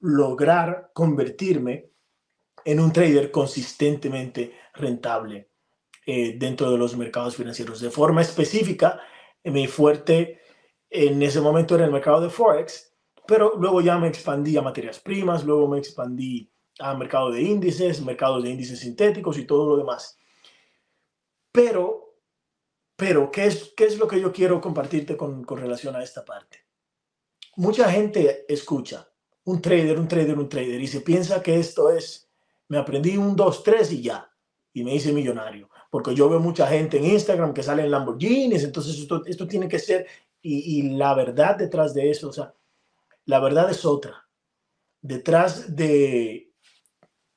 lograr 0.00 0.90
convertirme 0.92 1.88
en 2.62 2.78
un 2.78 2.92
trader 2.92 3.30
consistentemente 3.30 4.52
rentable 4.74 5.48
eh, 6.04 6.36
dentro 6.38 6.70
de 6.70 6.76
los 6.76 6.94
mercados 6.94 7.36
financieros. 7.36 7.80
De 7.80 7.90
forma 7.90 8.20
específica, 8.20 9.00
mi 9.44 9.66
fuerte 9.66 10.40
en 10.90 11.22
ese 11.22 11.40
momento 11.40 11.74
era 11.74 11.84
el 11.84 11.92
mercado 11.92 12.20
de 12.20 12.30
Forex, 12.30 12.94
pero 13.26 13.52
luego 13.58 13.80
ya 13.80 13.98
me 13.98 14.08
expandí 14.08 14.56
a 14.56 14.62
materias 14.62 15.00
primas, 15.00 15.44
luego 15.44 15.68
me 15.68 15.78
expandí 15.78 16.50
a 16.78 16.94
mercado 16.94 17.30
de 17.30 17.42
índices, 17.42 18.00
mercados 18.02 18.42
de 18.42 18.50
índices 18.50 18.80
sintéticos 18.80 19.38
y 19.38 19.46
todo 19.46 19.68
lo 19.68 19.76
demás. 19.76 20.18
Pero, 21.52 22.16
pero, 22.96 23.30
¿qué 23.30 23.46
es, 23.46 23.72
qué 23.76 23.84
es 23.84 23.98
lo 23.98 24.08
que 24.08 24.20
yo 24.20 24.32
quiero 24.32 24.60
compartirte 24.60 25.16
con, 25.16 25.44
con 25.44 25.58
relación 25.58 25.94
a 25.96 26.02
esta 26.02 26.24
parte? 26.24 26.64
Mucha 27.56 27.90
gente 27.90 28.44
escucha 28.48 29.08
un 29.44 29.60
trader, 29.60 29.98
un 29.98 30.08
trader, 30.08 30.38
un 30.38 30.48
trader 30.48 30.80
y 30.80 30.86
se 30.86 31.00
piensa 31.00 31.42
que 31.42 31.58
esto 31.58 31.90
es, 31.90 32.30
me 32.68 32.78
aprendí 32.78 33.16
un, 33.16 33.36
dos, 33.36 33.62
tres 33.62 33.92
y 33.92 34.02
ya, 34.02 34.30
y 34.72 34.82
me 34.82 34.94
hice 34.94 35.12
millonario 35.12 35.68
porque 35.94 36.12
yo 36.12 36.28
veo 36.28 36.40
mucha 36.40 36.66
gente 36.66 36.96
en 36.96 37.04
Instagram 37.04 37.54
que 37.54 37.62
salen 37.62 37.88
Lamborghinis, 37.88 38.64
entonces 38.64 38.98
esto, 38.98 39.24
esto 39.26 39.46
tiene 39.46 39.68
que 39.68 39.78
ser, 39.78 40.04
y, 40.42 40.80
y, 40.80 40.82
la 40.96 41.14
verdad 41.14 41.54
detrás 41.54 41.94
de 41.94 42.10
eso, 42.10 42.30
o 42.30 42.32
sea, 42.32 42.52
la 43.26 43.38
verdad 43.38 43.70
es 43.70 43.84
otra. 43.84 44.26
Detrás 45.00 45.76
de, 45.76 46.50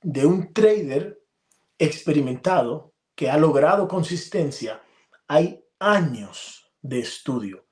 de 0.02 0.26
un 0.26 0.54
trader 0.54 1.22
experimentado 1.78 2.96
que 3.14 3.30
ha 3.30 3.38
logrado 3.38 3.88
consistencia, 3.88 4.82
hay 5.28 5.64
años 5.78 6.68
de 6.82 7.02
estudio, 7.02 7.64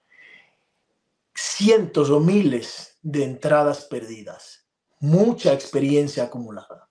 cientos 1.33 2.11
o 2.11 2.19
miles 2.19 2.99
de 3.01 3.23
entradas 3.23 3.85
perdidas, 3.85 4.67
mucha 4.99 5.51
experiencia 5.51 6.25
acumulada. 6.25 6.87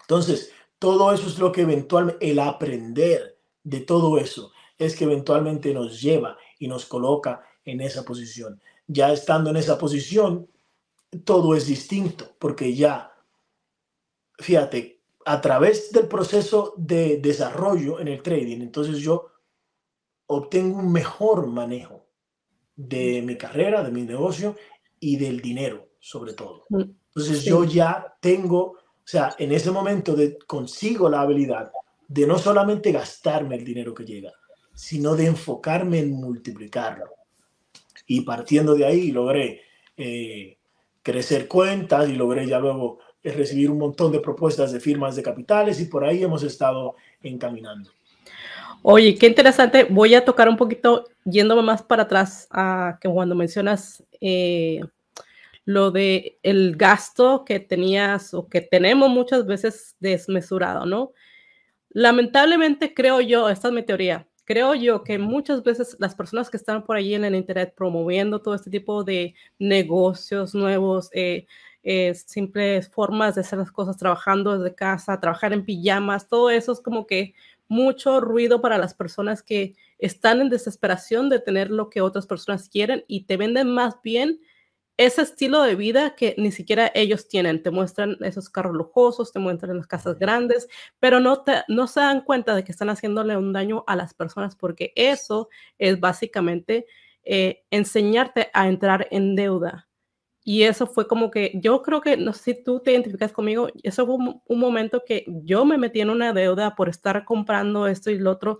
Entonces, 0.00 0.54
todo 0.78 1.12
eso 1.12 1.26
es 1.26 1.38
lo 1.38 1.52
que 1.52 1.62
eventualmente, 1.62 2.30
el 2.30 2.38
aprender 2.38 3.38
de 3.62 3.80
todo 3.80 4.18
eso, 4.18 4.52
es 4.78 4.96
que 4.96 5.04
eventualmente 5.04 5.72
nos 5.72 6.00
lleva 6.00 6.36
y 6.58 6.68
nos 6.68 6.86
coloca 6.86 7.42
en 7.64 7.80
esa 7.80 8.04
posición. 8.04 8.60
Ya 8.86 9.12
estando 9.12 9.50
en 9.50 9.56
esa 9.56 9.78
posición, 9.78 10.48
todo 11.24 11.54
es 11.54 11.66
distinto, 11.66 12.34
porque 12.38 12.74
ya, 12.74 13.12
fíjate, 14.38 15.00
a 15.24 15.40
través 15.40 15.92
del 15.92 16.08
proceso 16.08 16.74
de 16.76 17.18
desarrollo 17.18 18.00
en 18.00 18.08
el 18.08 18.22
trading, 18.22 18.60
entonces 18.60 18.98
yo 18.98 19.30
obtengo 20.26 20.78
un 20.78 20.92
mejor 20.92 21.46
manejo 21.46 22.06
de 22.76 23.22
mi 23.22 23.36
carrera, 23.36 23.82
de 23.82 23.90
mi 23.90 24.02
negocio 24.02 24.56
y 24.98 25.16
del 25.16 25.40
dinero, 25.40 25.88
sobre 26.00 26.34
todo. 26.34 26.64
Mm. 26.70 26.82
Entonces 27.08 27.44
yo 27.44 27.64
ya 27.64 28.16
tengo, 28.20 28.76
o 29.04 29.06
sea, 29.06 29.34
en 29.38 29.52
ese 29.52 29.70
momento 29.70 30.16
de, 30.16 30.38
consigo 30.46 31.10
la 31.10 31.20
habilidad 31.20 31.70
de 32.08 32.26
no 32.26 32.38
solamente 32.38 32.90
gastarme 32.90 33.56
el 33.56 33.64
dinero 33.64 33.92
que 33.92 34.04
llega, 34.04 34.32
sino 34.72 35.14
de 35.14 35.26
enfocarme 35.26 35.98
en 35.98 36.12
multiplicarlo. 36.12 37.10
Y 38.06 38.22
partiendo 38.22 38.74
de 38.74 38.86
ahí 38.86 39.12
logré 39.12 39.60
eh, 39.96 40.56
crecer 41.02 41.46
cuentas 41.46 42.08
y 42.08 42.14
logré 42.14 42.46
ya 42.46 42.58
luego 42.58 42.98
eh, 43.22 43.32
recibir 43.32 43.70
un 43.70 43.78
montón 43.78 44.10
de 44.10 44.20
propuestas 44.20 44.72
de 44.72 44.80
firmas 44.80 45.16
de 45.16 45.22
capitales 45.22 45.80
y 45.80 45.84
por 45.84 46.04
ahí 46.04 46.22
hemos 46.22 46.42
estado 46.42 46.94
encaminando. 47.22 47.90
Oye, 48.82 49.14
qué 49.16 49.26
interesante. 49.26 49.84
Voy 49.84 50.14
a 50.14 50.24
tocar 50.24 50.48
un 50.48 50.56
poquito, 50.56 51.04
yéndome 51.24 51.62
más 51.62 51.82
para 51.82 52.04
atrás, 52.04 52.48
a 52.50 52.98
que 53.00 53.08
cuando 53.08 53.34
mencionas 53.34 54.02
eh, 54.20 54.80
lo 55.64 55.90
de 55.90 56.38
el 56.42 56.76
gasto 56.76 57.44
que 57.44 57.60
tenías 57.60 58.34
o 58.34 58.48
que 58.48 58.60
tenemos 58.60 59.08
muchas 59.10 59.46
veces 59.46 59.96
desmesurado, 60.00 60.86
¿no? 60.86 61.12
Lamentablemente 61.90 62.94
creo 62.94 63.20
yo, 63.20 63.48
esta 63.48 63.68
es 63.68 63.74
mi 63.74 63.82
teoría, 63.82 64.28
creo 64.44 64.74
yo 64.74 65.04
que 65.04 65.18
muchas 65.18 65.62
veces 65.62 65.96
las 66.00 66.14
personas 66.14 66.50
que 66.50 66.56
están 66.56 66.84
por 66.84 66.96
ahí 66.96 67.14
en 67.14 67.24
el 67.24 67.34
Internet 67.34 67.74
promoviendo 67.76 68.42
todo 68.42 68.54
este 68.54 68.70
tipo 68.70 69.04
de 69.04 69.34
negocios 69.58 70.54
nuevos, 70.54 71.08
eh, 71.12 71.46
eh, 71.82 72.14
simples 72.14 72.88
formas 72.90 73.34
de 73.34 73.42
hacer 73.42 73.58
las 73.58 73.72
cosas, 73.72 73.96
trabajando 73.96 74.58
desde 74.58 74.74
casa, 74.74 75.20
trabajar 75.20 75.52
en 75.52 75.64
pijamas, 75.64 76.28
todo 76.28 76.50
eso 76.50 76.72
es 76.72 76.80
como 76.80 77.06
que 77.06 77.34
mucho 77.68 78.20
ruido 78.20 78.60
para 78.60 78.78
las 78.78 78.94
personas 78.94 79.42
que 79.42 79.74
están 79.98 80.40
en 80.40 80.50
desesperación 80.50 81.28
de 81.28 81.40
tener 81.40 81.70
lo 81.70 81.90
que 81.90 82.00
otras 82.00 82.26
personas 82.26 82.68
quieren 82.68 83.04
y 83.08 83.24
te 83.24 83.36
venden 83.36 83.70
más 83.72 84.00
bien 84.02 84.40
ese 84.96 85.22
estilo 85.22 85.62
de 85.62 85.74
vida 85.74 86.14
que 86.14 86.34
ni 86.38 86.52
siquiera 86.52 86.90
ellos 86.94 87.28
tienen. 87.28 87.62
Te 87.62 87.70
muestran 87.70 88.16
esos 88.20 88.48
carros 88.48 88.74
lujosos, 88.74 89.32
te 89.32 89.38
muestran 89.40 89.76
las 89.76 89.86
casas 89.86 90.18
grandes, 90.18 90.68
pero 91.00 91.20
no, 91.20 91.42
te, 91.42 91.62
no 91.68 91.86
se 91.86 92.00
dan 92.00 92.20
cuenta 92.22 92.54
de 92.54 92.64
que 92.64 92.72
están 92.72 92.90
haciéndole 92.90 93.36
un 93.36 93.52
daño 93.52 93.84
a 93.86 93.96
las 93.96 94.14
personas 94.14 94.56
porque 94.56 94.92
eso 94.96 95.48
es 95.78 95.98
básicamente 96.00 96.86
eh, 97.24 97.64
enseñarte 97.70 98.50
a 98.52 98.68
entrar 98.68 99.08
en 99.10 99.34
deuda. 99.34 99.88
Y 100.44 100.64
eso 100.64 100.86
fue 100.86 101.08
como 101.08 101.30
que 101.30 101.52
yo 101.54 101.82
creo 101.82 102.02
que, 102.02 102.16
no 102.18 102.34
sé 102.34 102.54
si 102.54 102.64
tú 102.64 102.80
te 102.80 102.92
identificas 102.92 103.32
conmigo, 103.32 103.68
eso 103.82 104.06
fue 104.06 104.16
un, 104.16 104.60
momento 104.60 105.02
que 105.06 105.24
yo 105.26 105.64
me 105.64 105.78
metí 105.78 106.00
en 106.02 106.10
una 106.10 106.34
deuda 106.34 106.74
por 106.74 106.90
estar 106.90 107.24
comprando 107.24 107.86
esto 107.86 108.10
y 108.10 108.18
lo 108.18 108.32
otro. 108.32 108.58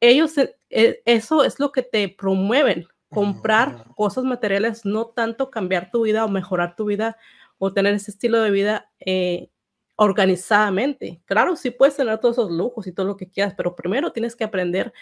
Ellos, 0.00 0.36
eh, 0.38 0.56
eh, 0.70 1.02
eso 1.06 1.44
es 1.44 1.60
lo 1.60 1.72
que 1.72 1.82
te 1.82 2.08
promueven, 2.08 2.86
comprar 3.12 3.84
cosas 3.94 4.24
materiales, 4.24 4.84
no 4.84 5.06
tanto 5.06 5.50
cambiar 5.50 5.90
tu 5.90 6.02
vida 6.02 6.24
o 6.24 6.28
mejorar 6.28 6.76
tu 6.76 6.86
vida 6.86 7.16
o 7.58 7.72
tener 7.72 7.94
ese 7.94 8.10
estilo 8.10 8.40
de 8.40 8.50
vida 8.50 8.90
eh, 9.00 9.50
organizadamente. 9.96 11.22
Claro, 11.26 11.54
sí 11.56 11.70
puedes 11.70 11.96
tener 11.96 12.18
todos 12.18 12.38
esos 12.38 12.50
lujos 12.50 12.86
y 12.86 12.92
todo 12.92 13.06
lo 13.06 13.16
que 13.16 13.30
quieras, 13.30 13.54
pero 13.56 13.76
primero 13.76 14.12
tienes 14.12 14.34
que 14.34 14.44
aprender 14.44 14.92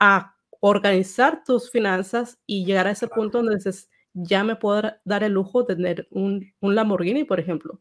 a 0.00 0.34
organizar 0.60 1.44
tus 1.44 1.70
finanzas 1.70 2.38
y 2.46 2.64
llegar 2.64 2.86
a 2.86 2.92
ese 2.92 3.06
punto 3.06 3.38
donde 3.38 3.56
dices, 3.56 3.88
ya 4.12 4.42
me 4.42 4.56
puedo 4.56 4.82
dar 5.04 5.22
el 5.22 5.32
lujo 5.32 5.62
de 5.62 5.76
tener 5.76 6.08
un, 6.10 6.52
un 6.60 6.74
Lamborghini, 6.74 7.24
por 7.24 7.38
ejemplo. 7.38 7.80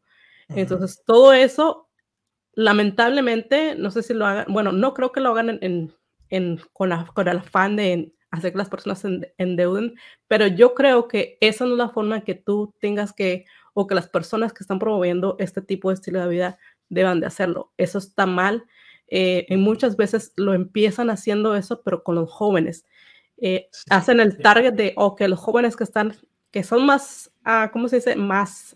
Entonces, 0.49 1.03
todo 1.05 1.33
eso, 1.33 1.89
lamentablemente, 2.53 3.75
no 3.75 3.91
sé 3.91 4.03
si 4.03 4.13
lo 4.13 4.25
hagan, 4.25 4.45
bueno, 4.49 4.71
no 4.71 4.93
creo 4.93 5.11
que 5.11 5.19
lo 5.19 5.31
hagan 5.31 5.57
en, 5.61 5.93
en, 6.29 6.59
con, 6.73 6.91
con, 7.13 7.27
el 7.27 7.39
afán 7.39 7.75
de 7.75 8.13
hacer 8.31 8.51
que 8.51 8.57
las 8.57 8.69
personas 8.69 8.99
se 8.99 9.33
endeuden, 9.37 9.95
pero 10.27 10.47
yo 10.47 10.73
creo 10.73 11.07
que 11.07 11.37
esa 11.41 11.65
no 11.65 11.71
es 11.73 11.77
la 11.77 11.89
forma 11.89 12.17
en 12.17 12.21
que 12.23 12.35
tú 12.35 12.73
tengas 12.79 13.13
que, 13.13 13.45
o 13.73 13.87
que 13.87 13.95
las 13.95 14.09
personas 14.09 14.53
que 14.53 14.63
están 14.63 14.79
promoviendo 14.79 15.35
este 15.39 15.61
tipo 15.61 15.89
de 15.89 15.95
estilo 15.95 16.21
de 16.21 16.27
vida 16.27 16.57
deban 16.89 17.19
de 17.19 17.27
hacerlo. 17.27 17.71
Eso 17.77 17.97
está 17.97 18.25
mal. 18.25 18.65
Eh, 19.09 19.45
y 19.49 19.55
muchas 19.55 19.95
veces 19.95 20.33
lo 20.35 20.53
empiezan 20.53 21.09
haciendo 21.09 21.55
eso, 21.55 21.81
pero 21.83 22.03
con 22.03 22.15
los 22.15 22.29
jóvenes. 22.29 22.85
Eh, 23.37 23.69
hacen 23.89 24.19
el 24.19 24.37
target 24.39 24.73
de, 24.73 24.93
o 24.97 25.15
que 25.15 25.27
los 25.27 25.39
jóvenes 25.39 25.75
que 25.75 25.83
están, 25.83 26.13
que 26.51 26.63
son 26.63 26.85
más, 26.85 27.31
uh, 27.45 27.71
¿cómo 27.71 27.87
se 27.87 27.97
dice? 27.97 28.15
Más 28.15 28.75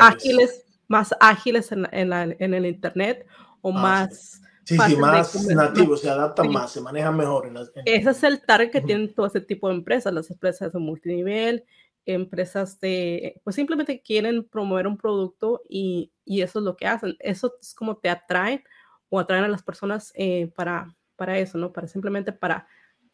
ágiles, 0.00 0.64
más 0.88 1.14
ágiles 1.20 1.70
en, 1.70 1.86
en, 1.92 2.10
la, 2.10 2.22
en 2.24 2.54
el 2.54 2.66
Internet 2.66 3.26
o 3.60 3.70
ah, 3.76 3.80
más... 3.80 4.40
Sí, 4.40 4.43
sí, 4.64 4.96
más 4.96 5.46
nativos, 5.46 6.00
se 6.00 6.10
adaptan 6.10 6.50
más, 6.50 6.72
se 6.72 6.80
manejan 6.80 7.16
mejor. 7.16 7.46
En 7.46 7.56
Ese 7.84 8.10
es 8.10 8.22
el 8.22 8.40
target 8.40 8.70
que 8.70 8.80
tienen 8.80 9.14
todo 9.14 9.26
ese 9.26 9.40
tipo 9.40 9.68
de 9.68 9.74
empresas, 9.74 10.12
las 10.12 10.30
empresas 10.30 10.72
de 10.72 10.78
multinivel, 10.78 11.64
empresas 12.06 12.78
de, 12.80 13.40
pues 13.44 13.56
simplemente 13.56 14.02
quieren 14.02 14.44
promover 14.44 14.86
un 14.86 14.96
producto 14.96 15.62
y, 15.68 16.12
y, 16.24 16.42
eso 16.42 16.58
es 16.58 16.64
lo 16.64 16.76
que 16.76 16.86
hacen. 16.86 17.16
Eso 17.20 17.54
es 17.60 17.74
como 17.74 17.96
te 17.96 18.08
atraen 18.08 18.62
o 19.08 19.20
atraen 19.20 19.44
a 19.44 19.48
las 19.48 19.62
personas 19.62 20.12
eh, 20.14 20.52
para, 20.54 20.94
para 21.16 21.38
eso, 21.38 21.58
¿no? 21.58 21.72
Para 21.72 21.86
simplemente 21.86 22.32
para 22.32 22.66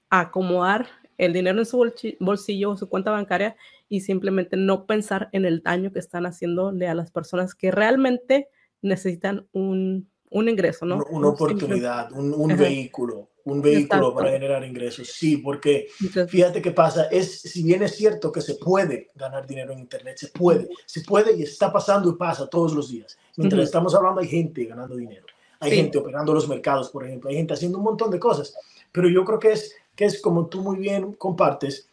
acomodar 0.09 0.89
el 1.19 1.33
dinero 1.33 1.59
en 1.59 1.67
su 1.67 1.93
bolsillo 2.19 2.71
o 2.71 2.77
su 2.77 2.89
cuenta 2.89 3.11
bancaria 3.11 3.57
y 3.89 4.01
simplemente 4.01 4.57
no 4.57 4.87
pensar 4.87 5.29
en 5.33 5.45
el 5.45 5.63
daño 5.63 5.93
que 5.93 5.99
están 5.99 6.25
haciéndole 6.25 6.89
a 6.89 6.95
las 6.95 7.11
personas 7.11 7.55
que 7.55 7.71
realmente 7.71 8.49
necesitan 8.83 9.47
un, 9.53 10.11
un 10.31 10.49
ingreso, 10.49 10.87
¿no? 10.87 11.05
Una, 11.11 11.29
oportunidad, 11.29 12.13
un, 12.13 12.33
un 12.33 12.57
vehículo, 12.57 13.29
un 13.45 13.61
vehículo 13.61 14.15
para 14.15 14.31
generar 14.31 14.65
ingresos. 14.65 15.09
Sí, 15.09 15.39
porque 15.39 15.89
fíjate 16.29 16.63
qué 16.63 16.71
pasa, 16.71 17.05
es, 17.11 17.41
si 17.41 17.63
bien 17.63 17.83
es 17.83 17.97
cierto 17.97 18.31
que 18.31 18.41
se 18.41 18.55
puede 18.55 19.11
ganar 19.15 19.47
dinero 19.47 19.73
en 19.73 19.81
Internet, 19.81 20.19
se 20.19 20.29
puede, 20.29 20.69
se 20.87 21.03
puede 21.03 21.37
y 21.37 21.43
está 21.43 21.73
pasando 21.73 22.09
y 22.11 22.15
pasa 22.15 22.49
todos 22.49 22.73
los 22.75 22.91
días. 22.91 23.19
Mientras 23.37 23.65
estamos 23.65 23.95
hablando 23.95 24.21
hay 24.21 24.29
gente 24.29 24.65
ganando 24.65 24.97
dinero, 24.97 25.27
hay 25.59 25.73
gente 25.73 25.99
operando 25.99 26.33
los 26.33 26.49
mercados, 26.49 26.91
por 26.91 27.05
ejemplo, 27.05 27.31
hay 27.31 27.37
gente 27.37 27.55
haciendo 27.55 27.79
un 27.79 27.85
montón 27.85 28.11
de 28.11 28.19
cosas, 28.19 28.55
pero 28.93 29.09
yo 29.09 29.25
creo 29.25 29.39
que 29.39 29.53
es 29.53 29.75
que 29.97 30.05
es 30.05 30.23
como 30.23 30.47
tú 30.47 30.63
muy 30.63 30.79
bien 30.79 31.13
compartes, 31.13 31.91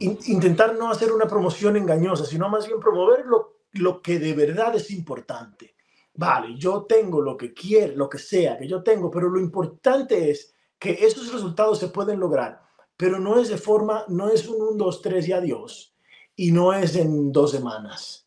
intentar 0.00 0.74
no 0.76 0.90
hacer 0.90 1.12
una 1.12 1.26
promoción 1.26 1.76
engañosa, 1.76 2.24
sino 2.24 2.48
más 2.48 2.66
bien 2.66 2.80
promover 2.80 3.24
lo, 3.26 3.58
lo 3.72 4.02
que 4.02 4.18
de 4.18 4.32
verdad 4.32 4.74
es 4.74 4.90
importante. 4.90 5.74
Vale, 6.16 6.56
yo 6.56 6.84
tengo 6.84 7.20
lo 7.20 7.36
que 7.36 7.52
quiero, 7.52 7.96
lo 7.96 8.08
que 8.08 8.18
sea 8.18 8.56
que 8.56 8.68
yo 8.68 8.82
tengo, 8.82 9.10
pero 9.10 9.28
lo 9.28 9.40
importante 9.40 10.30
es 10.30 10.54
que 10.78 10.92
esos 11.04 11.32
resultados 11.32 11.78
se 11.80 11.88
pueden 11.88 12.20
lograr, 12.20 12.62
pero 12.96 13.18
no 13.18 13.40
es 13.40 13.48
de 13.48 13.56
forma, 13.56 14.04
no 14.08 14.28
es 14.28 14.48
un 14.48 14.62
1, 14.62 14.72
2, 14.76 15.02
3 15.02 15.28
y 15.28 15.32
adiós, 15.32 15.94
y 16.36 16.52
no 16.52 16.72
es 16.72 16.94
en 16.94 17.32
dos 17.32 17.50
semanas. 17.50 18.26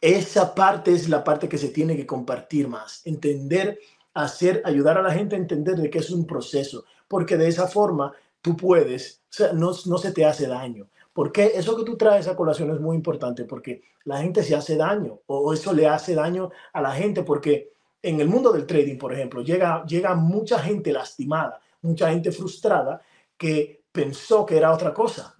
Esa 0.00 0.54
parte 0.54 0.92
es 0.92 1.08
la 1.08 1.24
parte 1.24 1.48
que 1.48 1.58
se 1.58 1.70
tiene 1.70 1.96
que 1.96 2.06
compartir 2.06 2.68
más, 2.68 3.04
entender, 3.04 3.80
hacer, 4.14 4.62
ayudar 4.64 4.98
a 4.98 5.02
la 5.02 5.12
gente 5.12 5.34
a 5.34 5.38
entender 5.38 5.76
de 5.76 5.90
que 5.90 5.98
es 5.98 6.10
un 6.10 6.26
proceso, 6.26 6.84
porque 7.08 7.36
de 7.36 7.48
esa 7.48 7.66
forma 7.66 8.12
tú 8.40 8.56
puedes, 8.56 9.22
no, 9.54 9.72
no 9.86 9.98
se 9.98 10.12
te 10.12 10.24
hace 10.24 10.46
daño. 10.46 10.88
Porque 11.18 11.50
eso 11.56 11.76
que 11.76 11.82
tú 11.82 11.96
traes 11.96 12.28
a 12.28 12.36
colación 12.36 12.70
es 12.70 12.78
muy 12.78 12.94
importante, 12.94 13.44
porque 13.44 13.82
la 14.04 14.18
gente 14.18 14.40
se 14.44 14.54
hace 14.54 14.76
daño 14.76 15.22
o 15.26 15.52
eso 15.52 15.72
le 15.72 15.88
hace 15.88 16.14
daño 16.14 16.52
a 16.72 16.80
la 16.80 16.92
gente, 16.92 17.24
porque 17.24 17.72
en 18.00 18.20
el 18.20 18.28
mundo 18.28 18.52
del 18.52 18.66
trading, 18.66 18.98
por 18.98 19.12
ejemplo, 19.12 19.42
llega, 19.42 19.84
llega 19.84 20.14
mucha 20.14 20.60
gente 20.60 20.92
lastimada, 20.92 21.60
mucha 21.82 22.08
gente 22.12 22.30
frustrada 22.30 23.02
que 23.36 23.82
pensó 23.90 24.46
que 24.46 24.58
era 24.58 24.72
otra 24.72 24.94
cosa, 24.94 25.36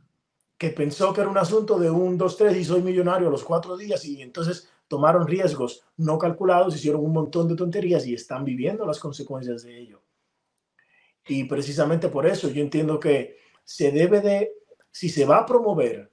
que 0.58 0.70
pensó 0.70 1.12
que 1.12 1.20
era 1.20 1.30
un 1.30 1.38
asunto 1.38 1.78
de 1.78 1.88
un, 1.88 2.18
dos, 2.18 2.36
tres 2.36 2.56
y 2.56 2.64
soy 2.64 2.82
millonario 2.82 3.28
a 3.28 3.30
los 3.30 3.44
cuatro 3.44 3.76
días 3.76 4.04
y 4.04 4.20
entonces 4.20 4.68
tomaron 4.88 5.28
riesgos 5.28 5.84
no 5.96 6.18
calculados, 6.18 6.74
hicieron 6.74 7.04
un 7.04 7.12
montón 7.12 7.46
de 7.46 7.54
tonterías 7.54 8.04
y 8.04 8.14
están 8.14 8.44
viviendo 8.44 8.84
las 8.84 8.98
consecuencias 8.98 9.62
de 9.62 9.78
ello. 9.78 10.02
Y 11.28 11.44
precisamente 11.44 12.08
por 12.08 12.26
eso 12.26 12.48
yo 12.48 12.62
entiendo 12.62 12.98
que 12.98 13.36
se 13.62 13.92
debe 13.92 14.20
de, 14.20 14.57
si 14.90 15.08
se 15.08 15.24
va 15.24 15.38
a 15.38 15.46
promover 15.46 16.12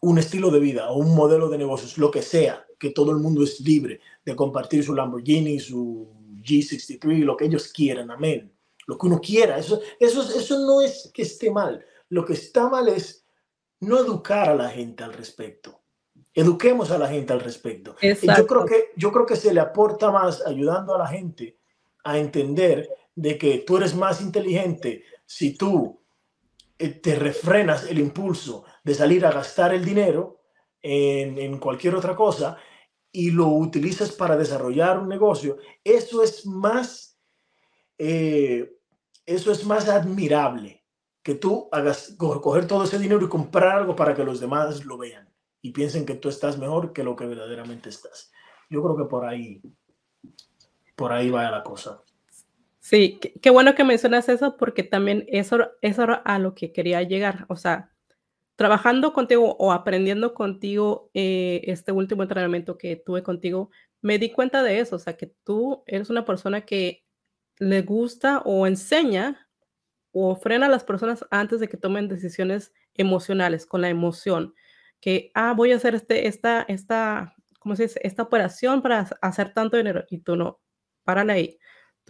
un 0.00 0.18
estilo 0.18 0.50
de 0.50 0.60
vida 0.60 0.90
o 0.90 0.98
un 0.98 1.14
modelo 1.14 1.48
de 1.48 1.58
negocios, 1.58 1.98
lo 1.98 2.10
que 2.10 2.22
sea, 2.22 2.66
que 2.78 2.90
todo 2.90 3.12
el 3.12 3.18
mundo 3.18 3.42
es 3.44 3.60
libre 3.60 4.00
de 4.24 4.34
compartir 4.34 4.82
su 4.82 4.94
Lamborghini, 4.94 5.60
su 5.60 6.08
G63, 6.42 7.24
lo 7.24 7.36
que 7.36 7.44
ellos 7.44 7.68
quieran, 7.68 8.10
amén. 8.10 8.52
Lo 8.86 8.96
que 8.96 9.06
uno 9.06 9.20
quiera, 9.20 9.58
eso, 9.58 9.80
eso, 10.00 10.22
eso 10.22 10.58
no 10.58 10.80
es 10.80 11.10
que 11.12 11.22
esté 11.22 11.50
mal. 11.50 11.84
Lo 12.08 12.24
que 12.24 12.32
está 12.32 12.68
mal 12.68 12.88
es 12.88 13.24
no 13.80 13.98
educar 13.98 14.48
a 14.48 14.54
la 14.54 14.70
gente 14.70 15.04
al 15.04 15.12
respecto. 15.12 15.80
Eduquemos 16.32 16.90
a 16.90 16.98
la 16.98 17.08
gente 17.08 17.32
al 17.32 17.40
respecto. 17.40 17.94
yo 18.00 18.46
creo, 18.46 18.64
que, 18.64 18.90
yo 18.96 19.12
creo 19.12 19.26
que 19.26 19.36
se 19.36 19.52
le 19.52 19.60
aporta 19.60 20.10
más 20.10 20.44
ayudando 20.46 20.94
a 20.94 20.98
la 20.98 21.06
gente 21.06 21.58
a 22.04 22.18
entender 22.18 22.88
de 23.14 23.36
que 23.36 23.58
tú 23.58 23.76
eres 23.76 23.94
más 23.94 24.20
inteligente 24.20 25.04
si 25.26 25.56
tú 25.56 25.99
te 26.88 27.14
refrenas 27.14 27.84
el 27.84 27.98
impulso 27.98 28.64
de 28.82 28.94
salir 28.94 29.26
a 29.26 29.32
gastar 29.32 29.74
el 29.74 29.84
dinero 29.84 30.40
en, 30.82 31.58
cualquier 31.58 31.94
otra 31.94 32.16
cosa 32.16 32.56
y 33.12 33.30
lo 33.30 33.48
utilizas 33.48 34.12
para 34.12 34.36
desarrollar 34.36 34.98
un 34.98 35.08
negocio, 35.08 35.58
eso 35.84 36.22
es 36.22 36.46
más, 36.46 37.18
eh, 37.98 38.78
eso 39.26 39.52
es 39.52 39.64
más 39.66 39.88
admirable 39.88 40.84
que 41.22 41.34
tú 41.34 41.68
hagas 41.70 42.14
coger 42.16 42.66
todo 42.66 42.84
ese 42.84 42.98
dinero 42.98 43.24
y 43.26 43.28
comprar 43.28 43.76
algo 43.76 43.94
para 43.94 44.14
que 44.14 44.24
los 44.24 44.40
demás 44.40 44.84
lo 44.84 44.96
vean. 44.96 45.28
y 45.62 45.72
piensen 45.72 46.06
que 46.06 46.14
tú 46.14 46.30
estás 46.30 46.56
mejor 46.56 46.94
que 46.94 47.04
lo 47.04 47.14
que 47.14 47.26
verdaderamente 47.26 47.90
estás. 47.90 48.32
Yo 48.70 48.82
creo 48.82 48.96
que 48.96 49.04
por 49.04 49.26
ahí, 49.26 49.60
por 50.96 51.12
ahí 51.12 51.28
va 51.28 51.50
la 51.50 51.62
cosa. 51.62 52.02
Sí, 52.90 53.20
qué, 53.40 53.50
bueno 53.50 53.76
que 53.76 53.84
mencionas 53.84 54.28
eso 54.28 54.56
porque 54.56 54.82
también 54.82 55.24
eso, 55.28 55.70
eso 55.80 56.06
a 56.24 56.38
lo 56.40 56.56
que 56.56 56.72
quería 56.72 57.00
llegar. 57.04 57.46
O 57.48 57.54
sea, 57.54 57.92
trabajando 58.56 59.12
contigo 59.12 59.56
o 59.60 59.70
aprendiendo 59.70 60.34
contigo 60.34 61.08
eh, 61.14 61.60
este 61.66 61.92
último 61.92 62.24
entrenamiento 62.24 62.78
que 62.78 62.96
tuve 62.96 63.22
contigo, 63.22 63.70
me 64.02 64.18
di 64.18 64.32
cuenta 64.32 64.64
de 64.64 64.80
eso. 64.80 64.96
O 64.96 64.98
sea, 64.98 65.16
que 65.16 65.32
tú 65.44 65.84
eres 65.86 66.10
una 66.10 66.24
persona 66.24 66.62
que 66.62 67.04
le 67.60 67.82
gusta 67.82 68.40
o 68.44 68.66
enseña 68.66 69.48
o 70.10 70.34
frena 70.34 70.66
a 70.66 70.68
las 70.68 70.82
personas 70.82 71.24
antes 71.30 71.60
de 71.60 71.68
que 71.68 71.76
tomen 71.76 72.08
decisiones 72.08 72.72
emocionales 72.94 73.66
con 73.66 73.82
la 73.82 73.88
emoción. 73.88 74.52
Que, 75.00 75.30
ah, 75.34 75.54
voy 75.56 75.70
a 75.70 75.76
hacer 75.76 75.94
este, 75.94 76.26
esta, 76.26 76.62
esta, 76.62 77.36
¿cómo 77.60 77.76
se 77.76 77.84
dice? 77.84 78.00
Esta 78.02 78.24
operación 78.24 78.82
para 78.82 79.08
hacer 79.22 79.54
tanto 79.54 79.76
dinero. 79.76 80.04
Y 80.10 80.22
tú 80.22 80.34
no, 80.34 80.60
párale 81.04 81.32
ahí. 81.32 81.58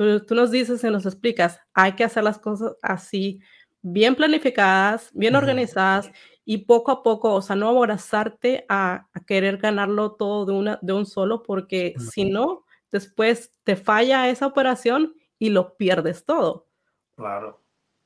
Tú, 0.01 0.19
tú 0.25 0.35
nos 0.35 0.51
dices 0.51 0.83
y 0.83 0.87
nos 0.87 1.05
explicas, 1.05 1.61
hay 1.75 1.93
que 1.93 2.05
hacer 2.05 2.25
las 2.25 2.39
cosas 2.39 2.73
así, 2.81 3.39
bien 3.83 4.15
planificadas, 4.15 5.11
bien 5.13 5.37
organizadas 5.37 6.11
y 6.47 6.65
poco 6.65 6.91
a 6.91 7.03
poco, 7.03 7.35
o 7.35 7.43
sea, 7.43 7.55
no 7.55 7.69
abrazarte 7.69 8.65
a, 8.71 9.09
a 9.13 9.21
querer 9.27 9.59
ganarlo 9.59 10.13
todo 10.13 10.47
de, 10.47 10.53
una, 10.53 10.79
de 10.81 10.95
un 10.95 11.05
solo, 11.05 11.43
porque 11.43 11.93
si 11.99 12.25
no, 12.25 12.65
después 12.91 13.53
te 13.63 13.77
falla 13.77 14.31
esa 14.31 14.47
operación 14.47 15.13
y 15.39 15.51
lo 15.51 15.77
pierdes 15.77 16.25
todo. 16.25 16.67
Claro. 17.15 17.61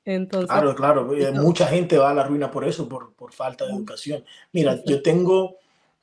Entonces, 0.05 0.51
claro, 0.51 0.75
claro. 0.75 1.09
Mucha 1.35 1.69
gente 1.69 1.97
va 1.97 2.11
a 2.11 2.15
la 2.15 2.25
ruina 2.25 2.51
por 2.51 2.65
eso, 2.65 2.89
por, 2.89 3.15
por 3.15 3.33
falta 3.33 3.67
de 3.67 3.73
educación. 3.73 4.25
Mira, 4.51 4.83
yo 4.85 5.01
tengo, 5.01 5.59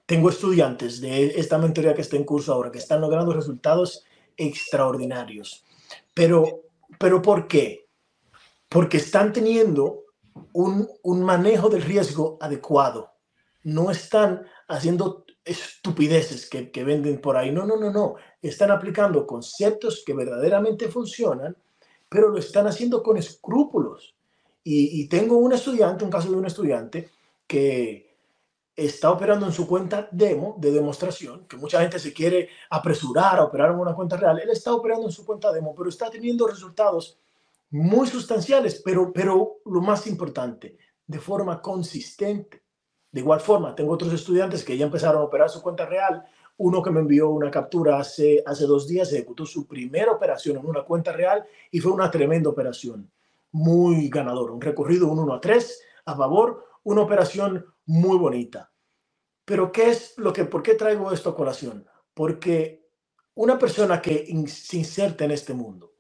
tengo 0.06 0.30
estudiantes 0.30 1.02
de 1.02 1.38
esta 1.38 1.58
mentoría 1.58 1.94
que 1.94 2.02
está 2.02 2.16
en 2.16 2.24
curso 2.24 2.54
ahora 2.54 2.72
que 2.72 2.78
están 2.78 3.02
logrando 3.02 3.34
resultados 3.34 4.06
extraordinarios. 4.38 5.66
Pero, 6.14 6.64
pero 7.00 7.22
¿por 7.22 7.48
qué? 7.48 7.88
Porque 8.70 8.98
están 8.98 9.34
teniendo 9.34 10.04
un, 10.54 10.88
un 11.04 11.24
manejo 11.24 11.70
del 11.70 11.82
riesgo 11.82 12.38
adecuado. 12.42 13.12
No 13.64 13.92
están 13.92 14.46
haciendo 14.68 15.26
estupideces 15.44 16.50
que, 16.50 16.72
que, 16.72 16.84
venden 16.84 17.20
por 17.20 17.38
ahí. 17.38 17.52
No, 17.52 17.66
no, 17.66 17.78
no, 17.78 17.92
no. 17.92 18.16
Están 18.42 18.72
aplicando 18.72 19.26
conceptos 19.26 20.04
que 20.06 20.14
verdaderamente 20.14 20.88
funcionan, 20.88 21.56
pero 22.10 22.30
lo 22.30 22.38
están 22.38 22.68
haciendo 22.68 23.02
con 23.04 23.18
escrúpulos. 23.18 24.16
Y, 24.64 25.02
y 25.02 25.08
tengo 25.08 25.38
un 25.38 25.54
estudiante, 25.54 26.06
un 26.06 26.12
caso 26.12 26.30
de 26.30 26.38
un 26.38 26.46
estudiante 26.46 27.10
que 27.48 28.11
está 28.76 29.12
operando 29.12 29.46
en 29.46 29.52
su 29.52 29.68
cuenta 29.68 30.08
demo 30.12 30.56
de 30.60 30.72
demostración, 30.72 31.46
que 31.48 31.58
mucha 31.58 31.82
gente 31.82 32.00
se 32.00 32.14
quiere 32.14 32.50
apresurar 32.70 33.40
a 33.40 33.44
operar 33.44 33.72
en 33.72 33.80
una 33.80 33.94
cuenta 33.94 34.18
real. 34.18 34.40
Él 34.40 34.50
está 34.50 34.74
operando 34.74 35.08
en 35.08 35.12
su 35.12 35.26
cuenta 35.26 35.52
demo, 35.52 35.76
pero 35.76 35.90
está 35.90 36.10
teniendo 36.10 36.48
resultados 36.48 37.20
muy 37.70 38.08
sustanciales, 38.08 38.82
pero, 38.84 39.12
pero 39.14 39.58
lo 39.66 39.82
más 39.82 40.08
importante, 40.08 40.78
de 41.06 41.20
forma 41.20 41.62
consistente. 41.62 42.64
De 43.12 43.20
igual 43.20 43.42
forma, 43.42 43.76
tengo 43.76 43.94
otros 43.94 44.14
estudiantes 44.14 44.64
que 44.64 44.78
ya 44.78 44.86
empezaron 44.86 45.22
a 45.22 45.26
operar 45.26 45.50
su 45.50 45.62
cuenta 45.62 45.86
real. 45.86 46.24
Uno 46.58 46.82
que 46.82 46.92
me 46.92 47.02
envió 47.02 47.30
una 47.30 47.52
captura 47.52 48.00
hace, 48.00 48.44
hace 48.46 48.66
dos 48.66 48.88
días 48.88 49.12
ejecutó 49.12 49.46
su 49.46 49.68
primera 49.68 50.12
operación 50.12 50.58
en 50.58 50.66
una 50.66 50.84
cuenta 50.84 51.12
real 51.12 51.46
y 51.72 51.80
fue 51.80 51.92
una 51.92 52.10
tremenda 52.10 52.50
operación, 52.50 53.10
muy 53.52 54.08
ganadora. 54.10 54.54
Un 54.54 54.62
recorrido 54.62 55.08
un 55.08 55.20
1 55.20 55.34
a 55.34 55.42
3 55.42 55.82
a 56.06 56.16
favor, 56.16 56.66
una 56.84 57.02
operación 57.02 57.66
muy 57.92 58.18
bonita. 58.18 58.72
Pero 59.46 59.72
¿qué 59.72 59.90
es 59.90 60.18
lo 60.18 60.34
que, 60.34 60.46
por 60.46 60.64
qué 60.64 60.76
traigo 60.76 61.12
esto 61.12 61.30
a 61.30 61.36
colación? 61.36 61.88
Porque 62.14 62.90
una 63.34 63.58
persona 63.58 64.02
que 64.02 64.26
se 64.48 64.78
inserta 64.78 65.26
en 65.26 65.32
este 65.32 65.54
mundo 65.54 65.94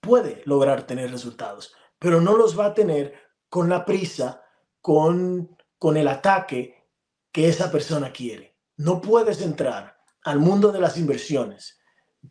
puede 0.00 0.42
lograr 0.44 0.86
tener 0.86 1.10
resultados, 1.10 1.74
pero 1.98 2.20
no 2.20 2.36
los 2.36 2.58
va 2.58 2.66
a 2.66 2.74
tener 2.74 3.14
con 3.48 3.68
la 3.68 3.84
prisa, 3.84 4.42
con 4.80 5.56
con 5.82 5.96
el 5.96 6.06
ataque 6.06 6.86
que 7.32 7.48
esa 7.48 7.72
persona 7.72 8.12
quiere. 8.12 8.56
No 8.76 9.00
puedes 9.00 9.42
entrar 9.42 9.98
al 10.22 10.38
mundo 10.38 10.70
de 10.70 10.78
las 10.78 10.96
inversiones, 10.96 11.80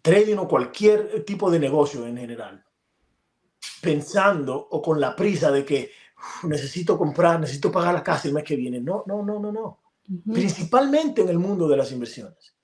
trading 0.01 0.37
o 0.37 0.47
cualquier 0.47 1.25
tipo 1.25 1.51
de 1.51 1.59
negocio 1.59 2.07
en 2.07 2.15
general, 2.15 2.63
pensando 3.81 4.55
o 4.55 4.81
con 4.81 5.01
la 5.01 5.17
prisa 5.17 5.51
de 5.51 5.65
que 5.65 5.91
necesito 6.43 6.97
comprar, 6.97 7.39
necesito 7.39 7.71
pagar 7.71 7.93
la 7.93 8.03
casa 8.03 8.27
el 8.27 8.33
mes 8.33 8.43
que 8.43 8.55
viene. 8.55 8.79
No, 8.79 9.03
no, 9.07 9.23
no, 9.23 9.39
no, 9.39 9.51
no. 9.51 9.79
Principalmente 10.31 11.21
en 11.21 11.29
el 11.29 11.39
mundo 11.39 11.67
de 11.67 11.77
las 11.77 11.91
inversiones. 11.91 12.55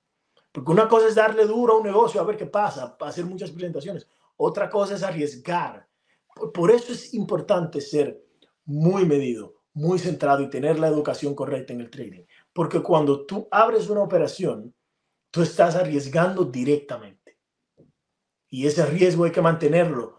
Porque 0.52 0.72
una 0.72 0.88
cosa 0.88 1.08
es 1.08 1.14
darle 1.14 1.46
duro 1.46 1.74
a 1.74 1.78
un 1.78 1.84
negocio 1.84 2.20
a 2.20 2.24
ver 2.24 2.36
qué 2.36 2.46
pasa, 2.46 2.96
hacer 3.00 3.24
muchas 3.24 3.50
presentaciones. 3.50 4.06
Otra 4.36 4.68
cosa 4.68 4.94
es 4.94 5.02
arriesgar. 5.02 5.86
por 6.54 6.70
eso 6.70 6.92
es 6.92 7.14
importante 7.14 7.80
ser 7.80 8.24
muy 8.64 9.04
medido 9.06 9.58
muy 9.78 9.98
centrado 9.98 10.42
y 10.42 10.50
tener 10.50 10.78
la 10.78 10.88
educación 10.88 11.34
correcta 11.34 11.72
en 11.72 11.80
el 11.80 11.90
trading. 11.90 12.24
Porque 12.52 12.82
cuando 12.82 13.24
tú 13.24 13.46
abres 13.50 13.88
una 13.88 14.02
operación, 14.02 14.74
tú 15.30 15.42
estás 15.42 15.76
arriesgando 15.76 16.44
directamente. 16.44 17.38
Y 18.48 18.66
ese 18.66 18.84
riesgo 18.86 19.24
hay 19.24 19.30
que 19.30 19.40
mantenerlo 19.40 20.17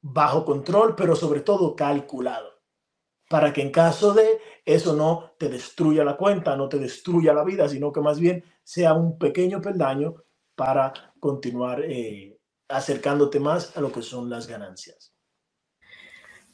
bajo 0.00 0.44
control, 0.44 0.94
pero 0.96 1.16
sobre 1.16 1.40
todo 1.40 1.74
calculado. 1.74 2.58
Para 3.28 3.52
que 3.52 3.60
en 3.60 3.70
caso 3.70 4.14
de 4.14 4.40
eso 4.64 4.94
no 4.94 5.32
te 5.38 5.48
destruya 5.48 6.04
la 6.04 6.16
cuenta, 6.16 6.56
no 6.56 6.68
te 6.68 6.78
destruya 6.78 7.34
la 7.34 7.44
vida, 7.44 7.68
sino 7.68 7.92
que 7.92 8.00
más 8.00 8.18
bien 8.18 8.44
sea 8.62 8.94
un 8.94 9.18
pequeño 9.18 9.60
peldaño 9.60 10.14
para 10.54 10.92
continuar 11.20 11.82
eh, 11.84 12.38
acercándote 12.68 13.38
más 13.40 13.76
a 13.76 13.80
lo 13.80 13.92
que 13.92 14.02
son 14.02 14.30
las 14.30 14.46
ganancias. 14.46 15.12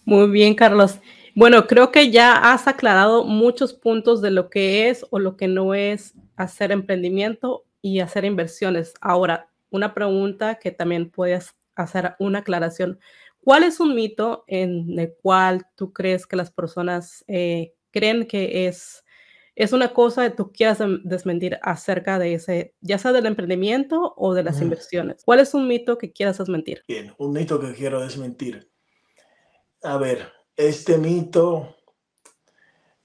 Muy 0.05 0.29
bien, 0.31 0.55
Carlos. 0.55 0.99
Bueno, 1.35 1.67
creo 1.67 1.91
que 1.91 2.11
ya 2.11 2.53
has 2.53 2.69
aclarado 2.69 3.25
muchos 3.25 3.73
puntos 3.73 4.21
de 4.21 4.31
lo 4.31 4.51
que 4.51 4.89
es 4.89 5.05
o 5.11 5.19
lo 5.19 5.37
que 5.37 5.49
no 5.49 5.75
es 5.75 6.15
hacer 6.37 6.73
emprendimiento 6.73 7.65
y 7.81 8.01
hacer 8.01 8.25
inversiones. 8.25 8.95
Ahora, 9.01 9.49
una 9.71 9.95
pregunta 9.95 10.57
que 10.57 10.71
también 10.71 11.11
puedes 11.11 11.55
hacer 11.75 12.15
una 12.19 12.41
aclaración. 12.41 13.01
¿Cuál 13.45 13.63
es 13.63 13.79
un 13.79 13.95
mito 13.95 14.45
en 14.47 14.99
el 14.99 15.15
cual 15.21 15.67
tú 15.77 15.93
crees 15.93 16.27
que 16.27 16.35
las 16.35 16.51
personas 16.51 17.23
eh, 17.29 17.75
creen 17.91 18.27
que 18.27 18.67
es, 18.67 19.05
es 19.55 19.75
una 19.75 19.93
cosa 19.93 20.31
que 20.31 20.35
tú 20.35 20.51
quieras 20.51 20.79
desmentir 21.03 21.59
acerca 21.61 22.19
de 22.19 22.33
ese, 22.33 22.75
ya 22.81 22.97
sea 22.97 23.13
del 23.13 23.27
emprendimiento 23.27 24.15
o 24.17 24.33
de 24.33 24.45
las 24.45 24.63
inversiones? 24.63 25.23
¿Cuál 25.27 25.41
es 25.41 25.53
un 25.53 25.69
mito 25.69 25.99
que 25.99 26.11
quieras 26.11 26.39
desmentir? 26.39 26.85
Bien, 26.89 27.13
un 27.19 27.33
mito 27.33 27.61
que 27.61 27.75
quiero 27.75 28.01
desmentir. 28.01 28.71
A 29.83 29.99
ver, 29.99 30.33
este 30.57 30.97
mito, 30.97 31.77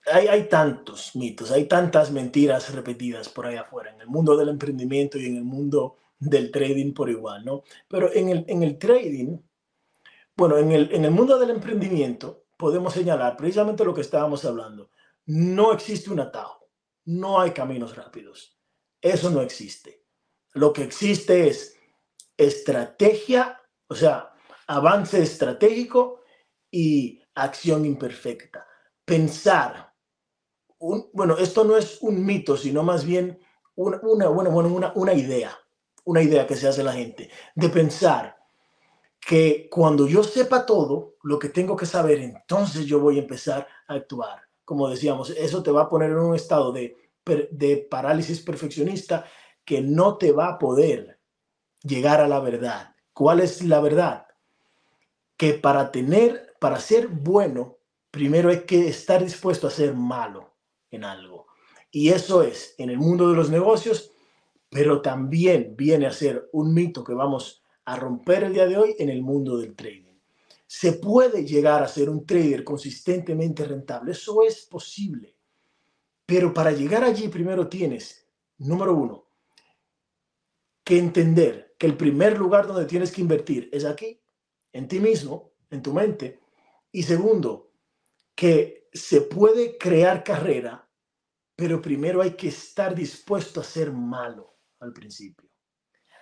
hay, 0.05 0.27
hay, 0.27 0.47
tantos 0.47 1.17
mitos, 1.17 1.51
hay 1.51 1.65
tantas 1.65 2.11
mentiras 2.11 2.73
repetidas 2.73 3.27
por 3.27 3.45
ahí 3.45 3.57
afuera, 3.57 3.93
en 3.93 3.99
el 3.99 4.07
mundo 4.07 4.37
del 4.37 4.47
emprendimiento 4.47 5.17
y 5.17 5.25
en 5.25 5.35
el 5.35 5.43
mundo 5.43 5.97
del 6.17 6.49
trading 6.49 6.93
por 6.93 7.09
igual, 7.09 7.43
¿no? 7.43 7.63
Pero 7.89 8.09
en 8.13 8.29
el, 8.29 8.45
en 8.47 8.63
el 8.63 8.77
trading, 8.77 9.37
bueno, 10.39 10.57
en 10.57 10.71
el, 10.71 10.89
en 10.93 11.03
el 11.03 11.11
mundo 11.11 11.37
del 11.37 11.49
emprendimiento 11.49 12.45
podemos 12.55 12.93
señalar 12.93 13.35
precisamente 13.35 13.83
lo 13.83 13.93
que 13.93 13.99
estábamos 13.99 14.45
hablando. 14.45 14.89
No 15.25 15.73
existe 15.73 16.09
un 16.09 16.21
atajo, 16.21 16.69
no 17.03 17.41
hay 17.41 17.51
caminos 17.51 17.97
rápidos. 17.97 18.57
Eso 19.01 19.29
no 19.31 19.41
existe. 19.41 20.05
Lo 20.53 20.71
que 20.71 20.83
existe 20.83 21.49
es 21.49 21.77
estrategia, 22.37 23.61
o 23.89 23.95
sea, 23.95 24.33
avance 24.65 25.21
estratégico 25.21 26.21
y 26.71 27.21
acción 27.35 27.85
imperfecta. 27.85 28.65
Pensar, 29.03 29.93
bueno, 31.11 31.37
esto 31.37 31.65
no 31.65 31.75
es 31.75 31.97
un 32.01 32.25
mito, 32.25 32.55
sino 32.55 32.81
más 32.81 33.03
bien 33.03 33.41
una, 33.75 33.99
una, 34.03 34.29
bueno, 34.29 34.69
una, 34.69 34.93
una 34.95 35.13
idea, 35.13 35.53
una 36.05 36.21
idea 36.21 36.47
que 36.47 36.55
se 36.55 36.69
hace 36.69 36.81
la 36.81 36.93
gente, 36.93 37.29
de 37.55 37.67
pensar 37.67 38.38
que 39.19 39.67
cuando 39.69 40.07
yo 40.07 40.23
sepa 40.23 40.65
todo 40.65 41.15
lo 41.23 41.37
que 41.37 41.49
tengo 41.49 41.75
que 41.75 41.85
saber, 41.85 42.19
entonces 42.19 42.85
yo 42.85 42.99
voy 42.99 43.17
a 43.17 43.21
empezar 43.21 43.67
a 43.87 43.93
actuar. 43.95 44.41
Como 44.65 44.89
decíamos, 44.89 45.31
eso 45.31 45.63
te 45.63 45.71
va 45.71 45.83
a 45.83 45.89
poner 45.89 46.11
en 46.11 46.17
un 46.17 46.35
estado 46.35 46.71
de, 46.71 46.95
de 47.51 47.87
parálisis 47.89 48.41
perfeccionista 48.41 49.25
que 49.65 49.81
no 49.81 50.17
te 50.17 50.31
va 50.31 50.49
a 50.49 50.59
poder 50.59 51.19
llegar 51.83 52.21
a 52.21 52.27
la 52.27 52.39
verdad. 52.39 52.95
¿Cuál 53.13 53.39
es 53.39 53.63
la 53.63 53.79
verdad? 53.81 54.27
Que 55.37 55.53
para 55.53 55.91
tener 55.91 56.49
para 56.59 56.79
ser 56.79 57.07
bueno, 57.07 57.77
primero 58.11 58.49
hay 58.49 58.61
que 58.61 58.87
estar 58.87 59.23
dispuesto 59.23 59.67
a 59.67 59.71
ser 59.71 59.93
malo 59.93 60.53
en 60.91 61.03
algo. 61.03 61.47
Y 61.91 62.09
eso 62.09 62.43
es 62.43 62.75
en 62.77 62.89
el 62.89 62.97
mundo 62.97 63.29
de 63.29 63.35
los 63.35 63.49
negocios, 63.49 64.11
pero 64.69 65.01
también 65.01 65.75
viene 65.75 66.05
a 66.05 66.11
ser 66.11 66.49
un 66.51 66.73
mito 66.73 67.03
que 67.03 67.13
vamos 67.13 67.63
a 67.89 67.95
romper 67.95 68.43
el 68.43 68.53
día 68.53 68.67
de 68.67 68.77
hoy 68.77 68.95
en 68.99 69.09
el 69.09 69.23
mundo 69.23 69.57
del 69.57 69.75
trading. 69.75 70.13
Se 70.67 70.93
puede 70.93 71.43
llegar 71.43 71.81
a 71.81 71.87
ser 71.87 72.07
un 72.07 72.23
trader 72.23 72.63
consistentemente 72.63 73.65
rentable, 73.65 74.11
eso 74.11 74.43
es 74.43 74.67
posible, 74.67 75.35
Pero 76.23 76.53
para 76.53 76.71
llegar 76.71 77.03
allí 77.03 77.27
primero 77.27 77.67
tienes, 77.67 78.27
número 78.59 78.93
uno, 78.93 79.25
que 80.83 80.99
entender 80.99 81.73
que 81.79 81.87
el 81.87 81.97
primer 81.97 82.37
lugar 82.37 82.67
donde 82.67 82.85
tienes 82.85 83.11
que 83.11 83.21
invertir 83.21 83.67
es 83.71 83.83
aquí, 83.83 84.21
en 84.71 84.87
ti 84.87 84.99
mismo, 84.99 85.53
en 85.71 85.81
tu 85.81 85.91
mente. 85.91 86.39
Y 86.91 87.01
segundo, 87.01 87.71
que 88.35 88.87
se 88.93 89.21
puede 89.21 89.79
crear 89.79 90.23
carrera, 90.23 90.87
pero 91.55 91.81
primero 91.81 92.21
hay 92.21 92.35
que 92.35 92.49
estar 92.49 92.93
dispuesto 92.93 93.59
a 93.59 93.63
ser 93.63 93.91
malo 93.91 94.59
al 94.79 94.93
principio. 94.93 95.48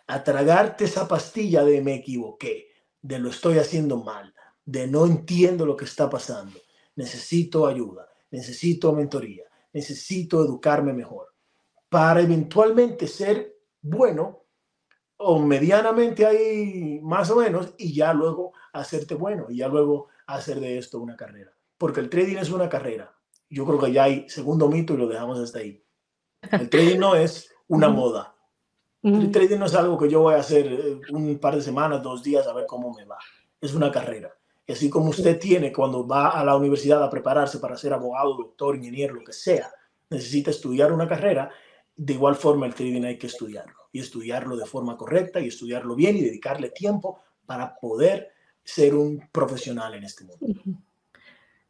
A 0.08 0.24
tragarte 0.24 0.86
esa 0.86 1.08
pastilla 1.08 1.64
de 1.64 1.82
me 1.82 1.96
equivoqué, 1.96 2.70
de 3.02 3.20
lo 3.20 3.30
estoy 3.30 3.60
haciendo 3.60 3.98
mal, 3.98 4.34
de 4.66 4.88
no 4.88 5.06
entiendo 5.06 5.66
lo 5.66 5.76
que 5.76 5.86
está 5.86 6.10
pasando. 6.10 6.60
Necesito 6.96 7.68
ayuda, 7.68 8.08
necesito 8.32 8.94
mentoría, 8.94 9.44
necesito 9.74 10.44
educarme 10.44 10.94
mejor 10.94 11.28
para 11.90 12.22
eventualmente 12.22 13.08
ser 13.08 13.56
bueno 13.82 14.44
o 15.18 15.40
medianamente 15.40 16.26
ahí 16.26 17.00
más 17.02 17.30
o 17.32 17.38
menos 17.38 17.74
y 17.78 17.94
ya 17.94 18.14
luego 18.14 18.54
hacerte 18.74 19.16
bueno 19.16 19.48
y 19.50 19.58
ya 19.58 19.68
luego 19.68 20.08
hacer 20.28 20.60
de 20.60 20.78
esto 20.78 21.00
una 21.00 21.16
carrera. 21.16 21.52
Porque 21.78 22.00
el 22.00 22.10
trading 22.10 22.38
es 22.38 22.52
una 22.52 22.70
carrera. 22.70 23.16
Yo 23.50 23.66
creo 23.66 23.80
que 23.80 23.92
ya 23.92 24.04
hay 24.04 24.28
segundo 24.30 24.68
mito 24.68 24.94
y 24.94 24.98
lo 24.98 25.08
dejamos 25.08 25.40
hasta 25.40 25.60
ahí. 25.60 25.84
El 26.52 26.70
trading 26.70 27.00
no 27.00 27.16
es 27.16 27.52
una 27.68 27.90
moda. 27.90 28.36
El 29.16 29.32
trading 29.32 29.58
no 29.58 29.66
es 29.66 29.76
algo 29.76 29.98
que 29.98 30.10
yo 30.10 30.22
voy 30.22 30.34
a 30.34 30.40
hacer 30.40 30.68
eh, 30.68 31.00
un 31.12 31.38
par 31.40 31.56
de 31.56 31.62
semanas, 31.62 32.02
dos 32.04 32.24
días 32.24 32.46
a 32.48 32.54
ver 32.54 32.66
cómo 32.66 32.94
me 32.94 33.06
va. 33.06 33.18
Es 33.62 33.74
una 33.74 33.92
carrera. 33.92 34.34
Y 34.66 34.74
así 34.74 34.90
como 34.90 35.10
usted 35.10 35.40
tiene 35.40 35.72
cuando 35.72 36.06
va 36.06 36.30
a 36.30 36.44
la 36.44 36.56
universidad 36.56 37.02
a 37.02 37.10
prepararse 37.10 37.60
para 37.60 37.78
ser 37.78 37.94
abogado, 37.94 38.36
doctor, 38.36 38.76
ingeniero, 38.76 39.16
lo 39.16 39.24
que 39.24 39.32
sea, 39.32 39.72
necesita 40.10 40.52
estudiar 40.52 40.92
una 40.92 41.08
carrera, 41.08 41.50
de 41.96 42.14
igual 42.14 42.36
forma 42.36 42.66
el 42.66 42.76
trading 42.76 43.04
hay 43.04 43.18
que 43.18 43.28
estudiarlo 43.28 43.88
y 43.92 44.00
estudiarlo 44.00 44.58
de 44.58 44.66
forma 44.66 44.98
correcta 44.98 45.40
y 45.40 45.48
estudiarlo 45.48 45.96
bien 45.96 46.18
y 46.18 46.22
dedicarle 46.22 46.70
tiempo 46.70 47.20
para 47.46 47.76
poder 47.80 48.30
ser 48.64 48.94
un 48.94 49.28
profesional 49.32 49.94
en 49.94 50.04
este 50.04 50.26
mundo. 50.26 50.46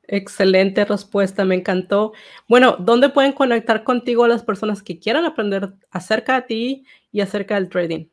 Excelente 0.10 0.86
respuesta, 0.86 1.44
me 1.46 1.56
encantó. 1.56 2.14
Bueno, 2.48 2.78
¿dónde 2.80 3.10
pueden 3.10 3.34
conectar 3.34 3.84
contigo 3.84 4.26
las 4.26 4.42
personas 4.42 4.82
que 4.82 5.00
quieran 5.00 5.26
aprender 5.26 5.74
acerca 5.92 6.36
de 6.36 6.48
ti 6.48 6.86
y 7.12 7.22
acerca 7.22 7.56
del 7.56 7.70
trading? 7.70 8.06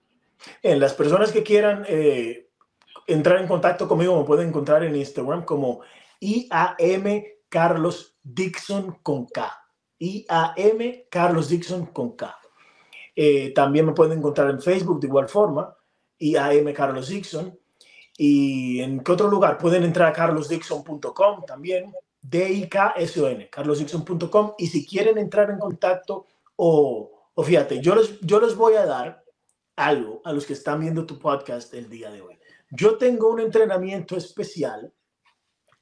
En 0.62 0.80
las 0.80 0.94
personas 0.94 1.32
que 1.32 1.42
quieran 1.42 1.84
eh, 1.88 2.48
entrar 3.06 3.40
en 3.40 3.48
contacto 3.48 3.88
conmigo 3.88 4.18
me 4.18 4.26
pueden 4.26 4.48
encontrar 4.48 4.84
en 4.84 4.96
Instagram 4.96 5.44
como 5.44 5.80
IAM 6.20 7.22
Carlos 7.48 8.16
con 9.02 9.26
K. 9.26 9.58
IAM 9.98 11.92
con 11.92 12.16
K. 12.16 12.38
Eh, 13.16 13.52
también 13.54 13.86
me 13.86 13.92
pueden 13.92 14.18
encontrar 14.18 14.50
en 14.50 14.60
Facebook 14.60 15.00
de 15.00 15.06
igual 15.06 15.28
forma, 15.28 15.74
IAM 16.18 16.72
Carlos 16.72 17.08
Dixon. 17.08 17.58
Y 18.16 18.80
en 18.80 19.00
qué 19.00 19.12
otro 19.12 19.28
lugar 19.28 19.58
pueden 19.58 19.82
entrar 19.82 20.08
a 20.08 20.12
carlosdixon.com 20.12 21.44
también, 21.46 21.92
D-I-K-S-O-N, 22.22 23.48
carlosdixon.com. 23.50 24.52
Y 24.58 24.68
si 24.68 24.86
quieren 24.86 25.18
entrar 25.18 25.50
en 25.50 25.58
contacto 25.58 26.26
o, 26.56 27.13
o 27.35 27.43
fíjate, 27.43 27.81
yo 27.81 27.94
les, 27.94 28.20
yo 28.20 28.40
les 28.40 28.55
voy 28.55 28.74
a 28.74 28.86
dar 28.86 29.24
algo 29.77 30.20
a 30.24 30.32
los 30.32 30.47
que 30.47 30.52
están 30.52 30.81
viendo 30.81 31.06
tu 31.06 31.19
podcast 31.19 31.74
el 31.74 31.89
día 31.89 32.11
de 32.11 32.20
hoy. 32.20 32.39
Yo 32.70 32.97
tengo 32.97 33.28
un 33.28 33.40
entrenamiento 33.40 34.16
especial 34.16 34.93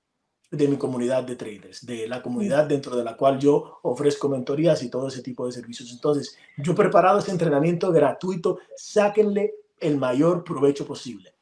de 0.50 0.68
mi 0.68 0.76
comunidad 0.76 1.22
de 1.24 1.36
traders, 1.36 1.84
de 1.84 2.06
la 2.06 2.22
comunidad 2.22 2.66
dentro 2.66 2.94
de 2.96 3.02
la 3.02 3.16
cual 3.16 3.38
yo 3.38 3.80
ofrezco 3.82 4.28
mentorías 4.28 4.82
y 4.82 4.90
todo 4.90 5.08
ese 5.08 5.22
tipo 5.22 5.46
de 5.46 5.52
servicios. 5.52 5.90
Entonces, 5.90 6.36
yo 6.58 6.72
he 6.72 6.76
preparado 6.76 7.18
este 7.18 7.32
entrenamiento 7.32 7.90
gratuito, 7.90 8.58
sáquenle 8.76 9.54
el 9.80 9.96
mayor 9.96 10.44
provecho 10.44 10.86
posible. 10.86 11.32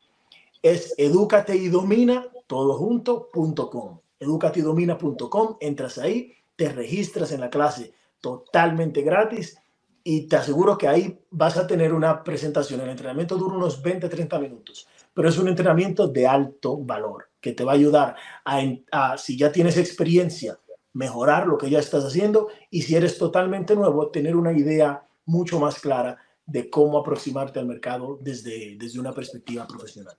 Es 0.63 0.95
educate 0.97 1.57
y 1.57 1.69
domina 1.69 2.27
todo 2.47 2.79
junto.com. 2.79 3.99
Educateydomina.com, 4.19 5.57
entras 5.61 5.99
ahí, 5.99 6.35
te 6.57 6.69
registras 6.69 7.33
en 7.33 7.41
la 7.41 7.51
clase 7.51 7.93
totalmente 8.21 9.03
gratis 9.03 9.57
y 10.03 10.27
te 10.27 10.37
aseguro 10.37 10.79
que 10.79 10.89
ahí 10.89 11.19
vas 11.31 11.57
a 11.57 11.67
tener 11.67 11.93
una 11.93 12.23
presentación. 12.25 12.81
El 12.81 12.91
entrenamiento 12.91 13.37
dura 13.37 13.57
unos 13.57 13.83
20-30 13.83 14.41
minutos, 14.41 14.87
pero 15.15 15.29
es 15.29 15.39
un 15.39 15.49
entrenamiento 15.49 16.09
de 16.09 16.27
alto 16.27 16.79
valor 16.79 17.31
que 17.41 17.53
te 17.53 17.65
va 17.65 17.73
a 17.73 17.77
ayudar 17.77 18.17
a, 18.45 19.17
si 19.17 19.37
ya 19.37 19.51
tienes 19.51 19.77
experiencia, 19.77 20.59
mejorar 20.93 21.47
lo 21.47 21.57
que 21.57 21.71
ya 21.71 21.79
estás 21.79 22.05
haciendo 22.05 22.49
y 22.71 22.83
si 22.83 22.97
eres 22.97 23.17
totalmente 23.17 23.75
nuevo, 23.75 24.11
tener 24.11 24.37
una 24.37 24.53
idea 24.53 25.03
mucho 25.25 25.61
más 25.61 25.79
clara 25.79 26.19
de 26.47 26.69
cómo 26.69 26.99
aproximarte 26.99 27.61
al 27.61 27.67
mercado 27.67 28.19
desde, 28.21 28.77
desde 28.77 28.99
una 28.99 29.13
perspectiva 29.13 29.67
profesional. 29.67 30.17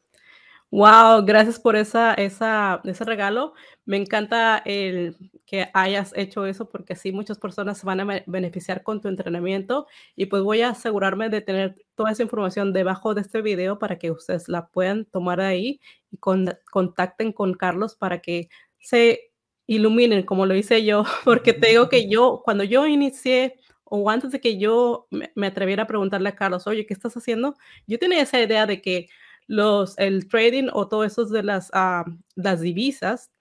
Wow, 0.72 1.26
gracias 1.26 1.60
por 1.60 1.76
esa, 1.76 2.14
ese 2.14 3.04
regalo. 3.04 3.54
Me 3.86 3.98
encanta 3.98 4.60
el 4.60 5.18
que 5.52 5.70
hayas 5.74 6.14
hecho 6.16 6.46
eso 6.46 6.70
porque 6.70 6.94
así 6.94 7.12
muchas 7.12 7.38
personas 7.38 7.78
se 7.78 7.86
van 7.86 8.00
a 8.00 8.24
beneficiar 8.26 8.84
con 8.84 9.02
tu 9.02 9.10
entrenamiento 9.10 9.86
y 10.16 10.28
pues 10.28 10.44
voy 10.44 10.62
a 10.62 10.70
asegurarme 10.70 11.28
de 11.28 11.42
tener 11.42 11.76
toda 11.96 12.12
esa 12.12 12.24
información 12.24 12.72
debajo 12.72 13.14
de 13.14 13.20
este 13.20 13.42
video 13.42 13.78
para 13.78 14.00
que 14.00 14.12
ustedes 14.12 14.48
la 14.48 14.70
puedan 14.70 15.04
tomar 15.04 15.42
ahí 15.42 15.82
y 16.10 16.18
contacten 16.18 17.34
con 17.34 17.54
Carlos 17.54 17.98
para 17.98 18.22
que 18.22 18.48
se 18.80 19.34
iluminen 19.68 20.24
como 20.24 20.46
lo 20.46 20.56
hice 20.56 20.86
yo, 20.86 21.04
porque 21.26 21.52
te 21.52 21.68
digo 21.68 21.90
que 21.90 22.08
yo, 22.08 22.42
cuando 22.46 22.64
yo 22.64 22.88
inicié 22.88 23.56
o 23.84 24.10
antes 24.10 24.32
de 24.32 24.40
que 24.40 24.58
yo 24.58 25.10
me, 25.36 25.48
atreviera 25.48 25.84
a 25.84 25.88
preguntarle 25.88 26.30
a 26.30 26.36
Carlos, 26.36 26.66
oye, 26.66 26.86
¿qué 26.86 26.94
estás 26.94 27.18
haciendo? 27.18 27.58
Yo 27.88 28.00
tenía 28.00 28.22
esa 28.22 28.42
idea 28.42 28.66
de 28.66 28.82
que 28.82 29.10
los, 29.48 29.98
el 29.98 30.30
trading 30.30 30.70
o 30.72 30.88
todo 30.88 31.04
eso 31.04 31.26
de 31.26 31.44
las, 31.44 31.70
ah, 31.74 32.06
las 32.36 32.62
divisas 32.62 33.32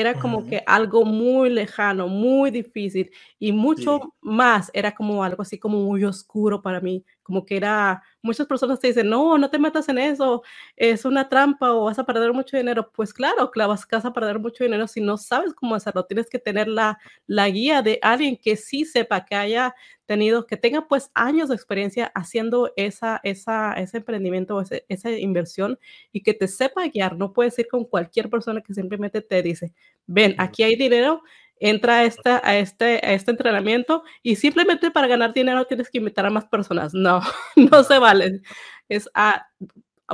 era 0.00 0.18
como 0.18 0.46
que 0.46 0.62
algo 0.66 1.04
muy 1.04 1.50
lejano, 1.50 2.08
muy 2.08 2.50
difícil 2.50 3.10
y 3.38 3.52
mucho 3.52 4.00
más 4.20 4.70
era 4.74 4.92
como 4.94 5.22
algo 5.22 5.42
así 5.42 5.58
como 5.58 5.78
muy 5.84 6.04
oscuro 6.04 6.62
para 6.62 6.80
mí, 6.80 7.04
como 7.24 7.44
que 7.44 7.56
era, 7.56 8.02
muchas 8.22 8.46
personas 8.46 8.78
te 8.78 8.86
dicen, 8.88 9.08
no, 9.10 9.36
no 9.38 9.50
te 9.50 9.58
metas 9.58 9.88
en 9.88 9.98
eso, 9.98 10.42
es 10.76 11.04
una 11.04 11.28
trampa 11.28 11.72
o 11.72 11.86
vas 11.86 11.98
a 11.98 12.04
perder 12.06 12.32
mucho 12.32 12.56
dinero. 12.56 12.92
Pues 12.92 13.12
claro, 13.12 13.50
que 13.50 13.60
vas 13.64 14.04
a 14.04 14.12
perder 14.12 14.38
mucho 14.38 14.62
dinero 14.62 14.86
si 14.86 15.00
no 15.00 15.16
sabes 15.16 15.52
cómo 15.54 15.74
hacerlo, 15.74 16.04
tienes 16.04 16.30
que 16.30 16.38
tener 16.38 16.68
la, 16.68 16.98
la 17.26 17.48
guía 17.50 17.82
de 17.82 17.98
alguien 18.02 18.36
que 18.36 18.56
sí 18.56 18.84
sepa, 18.84 19.24
que 19.24 19.34
haya 19.34 19.74
tenido, 20.06 20.46
que 20.46 20.56
tenga 20.56 20.86
pues 20.86 21.10
años 21.14 21.48
de 21.48 21.54
experiencia 21.54 22.12
haciendo 22.14 22.72
esa, 22.76 23.20
esa, 23.24 23.72
ese 23.72 23.98
emprendimiento, 23.98 24.62
esa 24.88 25.10
inversión 25.10 25.78
y 26.12 26.22
que 26.22 26.34
te 26.34 26.46
sepa 26.48 26.86
guiar. 26.88 27.16
No 27.16 27.32
puedes 27.32 27.58
ir 27.58 27.68
con 27.68 27.84
cualquier 27.84 28.28
persona 28.30 28.60
que 28.60 28.74
simplemente 28.74 29.22
te 29.22 29.42
dice, 29.42 29.72
ven, 30.06 30.34
aquí 30.38 30.62
hay 30.62 30.76
dinero, 30.76 31.22
entra 31.60 32.00
a, 32.00 32.04
esta, 32.04 32.40
a, 32.44 32.56
este, 32.58 33.00
a 33.04 33.12
este 33.12 33.30
entrenamiento 33.30 34.02
y 34.22 34.36
simplemente 34.36 34.90
para 34.90 35.06
ganar 35.06 35.32
dinero 35.32 35.66
tienes 35.66 35.90
que 35.90 35.98
invitar 35.98 36.26
a 36.26 36.30
más 36.30 36.46
personas. 36.46 36.94
No, 36.94 37.20
no 37.56 37.84
se 37.84 37.98
vale. 37.98 38.42
Es 38.88 39.08
a, 39.14 39.46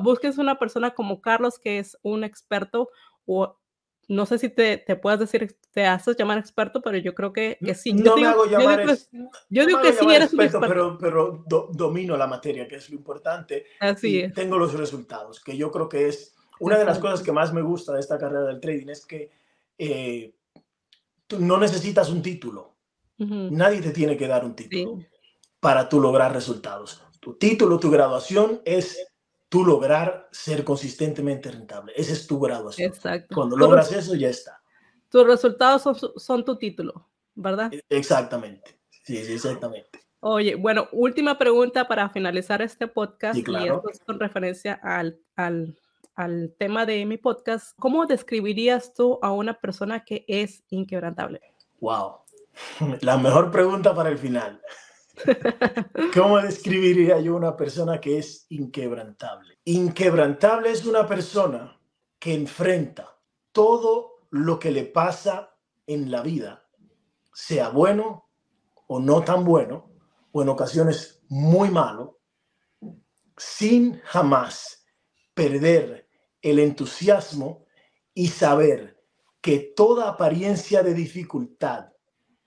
busques 0.03 0.39
una 0.39 0.59
persona 0.59 0.91
como 0.91 1.21
Carlos, 1.21 1.59
que 1.59 1.79
es 1.79 1.99
un 2.03 2.25
experto 2.25 2.91
o 3.27 3.57
no 4.09 4.27
sé 4.27 4.39
si 4.39 4.49
te, 4.49 4.77
te 4.77 4.97
puedas 4.97 5.21
decir, 5.21 5.57
te 5.71 5.87
haces 5.87 6.17
llamar 6.17 6.39
experto, 6.39 6.83
pero 6.83 6.99
yo 6.99 7.15
creo 7.15 7.33
que, 7.33 7.59
que 7.65 7.77
sí. 7.77 7.93
No 7.93 8.05
yo 8.05 8.17
me 8.17 8.27
hago 8.27 8.45
llamar 8.45 8.85
Yo 9.49 9.67
digo, 9.67 9.81
que 9.81 9.93
sí 9.93 10.05
eres 10.09 10.35
experto, 10.35 10.61
Pero, 10.61 10.99
pero 10.99 11.45
domino 11.71 12.17
la 12.17 12.27
materia, 12.27 12.67
que 12.67 12.75
es 12.75 12.91
lo 12.91 12.97
importante. 12.97 13.67
Así 13.79 14.17
y 14.17 14.21
es. 14.23 14.35
Tengo 14.35 14.59
los 14.59 14.75
resultados, 14.75 15.39
que 15.39 15.57
yo 15.57 15.71
creo 15.71 15.89
que 15.89 16.09
es 16.09 16.35
una 16.59 16.77
de 16.77 16.85
las 16.85 16.99
cosas 16.99 17.23
que 17.23 17.31
más 17.31 17.53
me 17.53 17.63
gusta 17.63 17.95
de 17.95 18.01
esta 18.01 18.19
carrera 18.19 18.45
del 18.47 18.61
trading, 18.61 18.89
es 18.89 19.07
que 19.07 19.31
eh, 19.79 20.35
no 21.39 21.59
necesitas 21.59 22.11
un 22.11 22.23
título. 22.23 22.77
Nadie 23.19 23.83
te 23.83 23.91
tiene 23.91 24.17
que 24.17 24.27
dar 24.27 24.45
un 24.45 24.57
título 24.57 24.99
para 25.61 25.89
tú 25.89 26.01
lograr 26.01 26.33
resultados. 26.33 27.03
Tu 27.21 27.35
título, 27.35 27.79
tu 27.79 27.91
graduación 27.91 28.63
es 28.65 28.99
tú 29.51 29.65
lograr 29.65 30.29
ser 30.33 30.65
consistentemente 30.65 31.51
rentable. 31.51 31.93
Esa 31.95 32.13
es 32.13 32.27
tu 32.27 32.41
graduación. 32.41 32.91
Exacto. 32.91 33.35
Cuando 33.35 33.57
logras 33.57 33.93
eso, 33.93 34.15
ya 34.15 34.29
está. 34.29 34.63
Tus 35.11 35.27
resultados 35.27 35.83
son, 35.83 35.97
son 36.17 36.45
tu 36.45 36.57
título, 36.57 37.11
¿verdad? 37.35 37.73
E, 37.75 37.83
exactamente. 37.91 38.81
Sí, 39.05 39.23
sí, 39.25 39.35
exactamente. 39.35 40.01
Oye, 40.21 40.55
bueno, 40.55 40.89
última 40.93 41.37
pregunta 41.39 41.89
para 41.89 42.09
finalizar 42.11 42.63
este 42.63 42.87
podcast 42.87 43.37
y 43.37 43.41
esto 43.41 43.85
es 43.91 44.01
con 44.01 44.21
referencia 44.21 44.79
al, 44.83 45.19
al, 45.35 45.77
al 46.21 46.55
tema 46.59 46.85
de 46.85 47.07
mi 47.07 47.17
podcast. 47.17 47.75
¿Cómo 47.79 48.05
describirías 48.05 48.93
tú 48.93 49.19
a 49.23 49.33
una 49.33 49.59
persona 49.59 50.05
que 50.05 50.27
es 50.29 50.63
inquebrantable? 50.69 51.41
Wow, 51.81 52.19
la 53.01 53.17
mejor 53.17 53.51
pregunta 53.51 53.95
para 53.95 54.11
el 54.11 54.19
final. 54.19 54.61
¿Cómo 56.15 56.39
describiría 56.39 57.19
yo 57.21 57.37
una 57.37 57.57
persona 57.57 58.01
que 58.01 58.19
es 58.19 58.45
inquebrantable? 58.51 59.59
Inquebrantable 59.65 60.71
es 60.71 60.85
una 60.85 61.07
persona 61.07 61.81
que 62.19 62.35
enfrenta 62.35 63.19
todo 63.53 64.27
lo 64.31 64.59
que 64.59 64.71
le 64.71 64.85
pasa 64.85 65.57
en 65.87 66.11
la 66.11 66.23
vida, 66.23 66.69
sea 67.33 67.71
bueno 67.71 68.29
o 68.87 69.01
no 69.01 69.23
tan 69.23 69.45
bueno, 69.45 69.91
o 70.33 70.43
en 70.43 70.51
ocasiones 70.51 71.23
muy 71.29 71.71
malo, 71.71 72.21
sin 73.37 74.01
jamás 74.01 74.85
perder 75.35 76.00
el 76.43 76.59
entusiasmo 76.59 77.67
y 78.15 78.29
saber 78.29 79.01
que 79.41 79.73
toda 79.77 80.09
apariencia 80.09 80.83
de 80.83 80.95
dificultad 80.95 81.91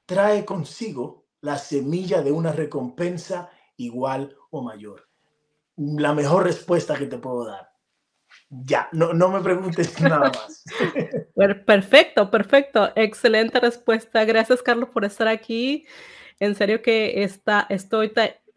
trae 0.05 0.45
consigo 0.45 1.25
la 1.41 1.57
semilla 1.57 2.21
de 2.21 2.31
una 2.31 2.51
recompensa 2.51 3.49
igual 3.77 4.35
o 4.51 4.61
mayor. 4.61 5.09
La 5.75 6.13
mejor 6.13 6.43
respuesta 6.43 6.95
que 6.95 7.07
te 7.07 7.17
puedo 7.17 7.45
dar. 7.45 7.73
Ya, 8.49 8.89
no, 8.91 9.13
no 9.13 9.29
me 9.29 9.41
preguntes 9.41 9.99
nada 10.01 10.31
más. 10.31 10.63
Perfecto, 11.65 12.29
perfecto. 12.29 12.91
Excelente 12.95 13.59
respuesta. 13.59 14.23
Gracias, 14.25 14.61
Carlos, 14.61 14.89
por 14.89 15.03
estar 15.03 15.27
aquí. 15.27 15.85
En 16.39 16.55
serio 16.55 16.81
que 16.81 17.23
está, 17.23 17.65
estoy 17.69 18.13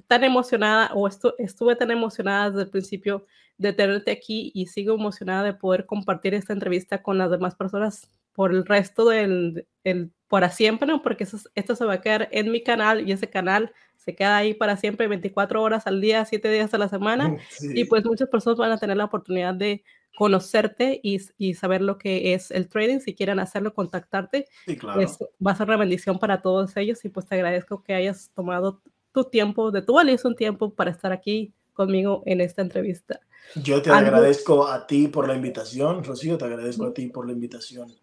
tan 0.07 0.25
emocionada 0.25 0.91
o 0.95 1.09
estuve 1.09 1.77
tan 1.77 1.91
emocionada 1.91 2.51
desde 2.51 2.63
el 2.63 2.71
principio 2.71 3.27
de 3.59 3.73
tenerte 3.73 4.11
aquí 4.11 4.51
y 4.55 4.67
sigo 4.67 4.95
emocionada 4.95 5.43
de 5.43 5.55
poder 5.55 5.87
compartir 5.87 6.35
esta 6.35 6.53
entrevista 6.53 7.03
con 7.03 7.19
las 7.19 7.31
demás 7.31 7.55
personas 7.55 8.11
por 8.33 8.53
el 8.53 8.67
resto 8.67 9.09
del, 9.09 9.67
el, 9.83 10.13
para 10.29 10.51
siempre, 10.51 10.87
¿no? 10.87 11.03
Porque 11.03 11.27
esto 11.55 11.75
se 11.75 11.85
va 11.85 11.95
a 11.95 12.01
quedar 12.01 12.29
en 12.33 12.53
mi 12.53 12.63
canal 12.63 13.09
y 13.09 13.13
ese 13.13 13.31
canal 13.31 13.73
se 13.97 14.15
queda 14.15 14.37
ahí 14.37 14.53
para 14.53 14.77
siempre, 14.77 15.09
24 15.09 15.63
horas 15.63 15.87
al 15.87 16.01
día, 16.01 16.25
7 16.25 16.51
días 16.51 16.73
a 16.75 16.79
la 16.79 16.89
semana. 16.89 17.37
Y 17.75 17.85
pues 17.85 18.05
muchas 18.05 18.29
personas 18.29 18.59
van 18.59 18.73
a 18.73 18.79
tener 18.79 18.97
la 18.99 19.07
oportunidad 19.07 19.55
de 19.55 19.83
conocerte 20.17 21.01
y, 21.03 21.19
y, 21.39 21.55
saber 21.55 21.83
lo 21.83 21.99
que 21.99 22.35
es 22.35 22.51
el 22.51 22.69
trading. 22.69 23.01
Si 23.01 23.15
quieren 23.15 23.39
hacerlo, 23.39 23.75
contactarte. 23.75 24.47
Sí, 24.67 24.77
claro. 24.77 25.01
va 25.45 25.51
a 25.53 25.57
ser 25.57 25.69
una 25.69 25.77
bendición 25.77 26.19
para 26.19 26.41
todos 26.41 26.77
ellos 26.77 27.05
y 27.05 27.09
pues 27.09 27.27
te 27.27 27.35
agradezco 27.35 27.83
que 27.83 27.95
hayas 27.95 28.31
tomado 28.35 28.81
tu 29.13 29.25
tiempo, 29.25 29.71
de 29.71 29.83
tu 29.83 29.95
valioso 29.95 30.35
tiempo 30.35 30.75
para 30.75 30.91
estar 30.91 31.11
aquí 31.11 31.55
conmigo 31.77 32.23
en 32.27 32.41
esta 32.41 32.63
entrevista. 32.63 33.21
Yo 33.55 33.81
te 33.81 33.91
agradezco 33.91 34.67
a 34.67 34.87
ti 34.87 35.07
por 35.07 35.29
la 35.29 35.35
invitación, 35.35 36.03
Rocío, 36.03 36.37
te 36.37 36.47
agradezco 36.47 36.87
a 36.87 36.95
ti 36.95 37.07
por 37.07 37.27
la 37.27 37.33
invitación 37.33 37.95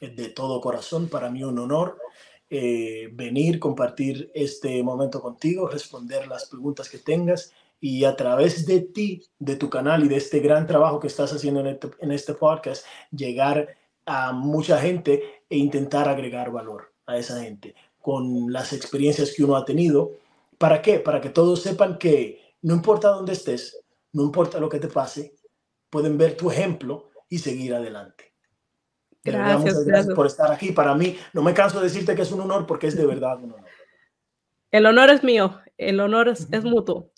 de 0.00 0.28
todo 0.28 0.60
corazón. 0.60 1.08
Para 1.08 1.30
mí 1.30 1.44
un 1.44 1.58
honor 1.58 1.98
eh, 2.48 3.10
venir, 3.12 3.58
compartir 3.58 4.30
este 4.34 4.82
momento 4.82 5.20
contigo, 5.20 5.68
responder 5.68 6.26
las 6.28 6.46
preguntas 6.46 6.88
que 6.88 6.98
tengas 6.98 7.52
y 7.78 8.04
a 8.04 8.16
través 8.16 8.64
de 8.64 8.80
ti, 8.80 9.22
de 9.38 9.56
tu 9.56 9.68
canal 9.68 10.04
y 10.04 10.08
de 10.08 10.16
este 10.16 10.40
gran 10.40 10.66
trabajo 10.66 10.98
que 10.98 11.08
estás 11.08 11.32
haciendo 11.32 11.60
en 11.60 11.66
este, 11.66 11.90
en 12.00 12.12
este 12.12 12.32
podcast, 12.32 12.86
llegar 13.10 13.76
a 14.06 14.32
mucha 14.32 14.80
gente 14.80 15.42
e 15.50 15.58
intentar 15.58 16.08
agregar 16.08 16.50
valor 16.50 16.92
a 17.04 17.18
esa 17.18 17.42
gente 17.42 17.74
con 18.00 18.52
las 18.52 18.72
experiencias 18.72 19.34
que 19.34 19.44
uno 19.44 19.56
ha 19.56 19.64
tenido 19.64 20.12
¿Para 20.58 20.80
qué? 20.80 21.00
Para 21.00 21.20
que 21.20 21.28
todos 21.28 21.62
sepan 21.62 21.98
que 21.98 22.45
no 22.66 22.74
importa 22.74 23.10
dónde 23.10 23.32
estés, 23.32 23.80
no 24.12 24.24
importa 24.24 24.58
lo 24.58 24.68
que 24.68 24.80
te 24.80 24.88
pase, 24.88 25.36
pueden 25.88 26.18
ver 26.18 26.36
tu 26.36 26.50
ejemplo 26.50 27.10
y 27.28 27.38
seguir 27.38 27.72
adelante. 27.72 28.34
Gracias, 29.22 29.84
gracias, 29.84 30.12
por 30.16 30.26
estar 30.26 30.50
aquí. 30.50 30.72
Para 30.72 30.92
mí, 30.96 31.16
no 31.32 31.42
me 31.42 31.54
canso 31.54 31.78
de 31.78 31.84
decirte 31.84 32.16
que 32.16 32.22
es 32.22 32.32
un 32.32 32.40
honor 32.40 32.66
porque 32.66 32.88
es 32.88 32.96
de 32.96 33.06
verdad 33.06 33.38
un 33.38 33.52
honor. 33.52 33.68
El 34.72 34.84
honor 34.84 35.10
es 35.10 35.22
mío, 35.22 35.60
el 35.78 36.00
honor 36.00 36.26
es, 36.26 36.64
mutuo. 36.64 37.12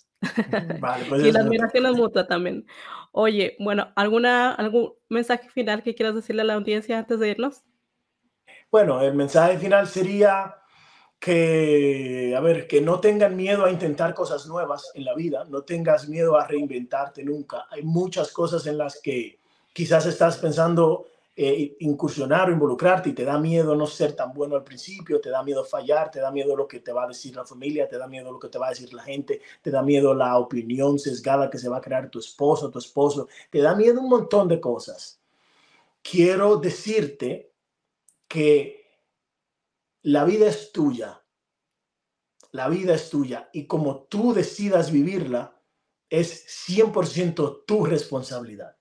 Vale, 0.79 1.05
pues 1.09 1.23
y 1.25 1.31
la 1.31 1.39
admiración 1.39 1.87
es 1.87 1.93
mutua 1.93 2.27
también. 2.27 2.67
Oye, 3.11 3.55
bueno, 3.57 3.91
¿alguna, 3.95 4.53
¿algún 4.53 4.93
mensaje 5.09 5.49
final 5.49 5.81
que 5.81 5.95
quieras 5.95 6.13
decirle 6.13 6.43
a 6.43 6.45
la 6.45 6.53
audiencia 6.53 6.99
antes 6.99 7.19
de 7.19 7.29
irnos? 7.29 7.63
Bueno, 8.69 9.01
el 9.01 9.15
mensaje 9.15 9.57
final 9.57 9.87
sería 9.87 10.58
que, 11.19 12.33
a 12.35 12.39
ver, 12.39 12.67
que 12.67 12.79
no 12.79 12.99
tengan 12.99 13.35
miedo 13.35 13.65
a 13.65 13.71
intentar 13.71 14.13
cosas 14.13 14.47
nuevas 14.47 14.91
en 14.93 15.03
la 15.03 15.13
vida, 15.13 15.45
no 15.49 15.63
tengas 15.63 16.07
miedo 16.07 16.37
a 16.37 16.47
reinventarte 16.47 17.23
nunca. 17.23 17.67
Hay 17.69 17.83
muchas 17.83 18.31
cosas 18.31 18.65
en 18.67 18.77
las 18.77 19.01
que 19.01 19.37
quizás 19.73 20.05
estás 20.05 20.37
pensando 20.37 21.07
eh, 21.35 21.75
incursionar 21.79 22.49
o 22.49 22.53
involucrarte 22.53 23.09
y 23.09 23.13
te 23.13 23.25
da 23.25 23.37
miedo 23.37 23.75
no 23.75 23.85
ser 23.85 24.13
tan 24.13 24.33
bueno 24.33 24.55
al 24.55 24.63
principio, 24.63 25.19
te 25.19 25.29
da 25.29 25.43
miedo 25.43 25.63
fallar, 25.65 26.09
te 26.09 26.19
da 26.19 26.31
miedo 26.31 26.55
lo 26.55 26.67
que 26.67 26.79
te 26.79 26.93
va 26.93 27.03
a 27.03 27.07
decir 27.07 27.35
la 27.35 27.45
familia, 27.45 27.87
te 27.87 27.97
da 27.97 28.07
miedo 28.07 28.31
lo 28.31 28.39
que 28.39 28.49
te 28.49 28.57
va 28.57 28.67
a 28.67 28.71
decir 28.71 28.93
la 28.93 29.03
gente, 29.03 29.41
te 29.61 29.71
da 29.71 29.81
miedo 29.81 30.13
la 30.13 30.37
opinión 30.37 30.99
sesgada 30.99 31.49
que 31.49 31.57
se 31.57 31.69
va 31.69 31.77
a 31.77 31.81
crear 31.81 32.09
tu 32.09 32.19
esposo, 32.19 32.69
tu 32.69 32.79
esposo, 32.79 33.27
te 33.49 33.59
da 33.61 33.75
miedo 33.75 34.01
un 34.01 34.09
montón 34.09 34.47
de 34.47 34.59
cosas. 34.59 35.19
Quiero 36.01 36.57
decirte 36.57 37.51
que 38.27 38.78
la 40.11 40.25
vida 40.25 40.47
es 40.47 40.71
tuya. 40.71 41.21
La 42.51 42.67
vida 42.67 42.95
es 42.95 43.11
tuya. 43.11 43.47
Y 43.53 43.67
como 43.67 44.05
tú 44.05 44.33
decidas 44.33 44.91
vivirla, 44.91 45.61
es 46.09 46.47
100% 46.67 47.63
tu 47.67 47.85
responsabilidad. 47.85 48.75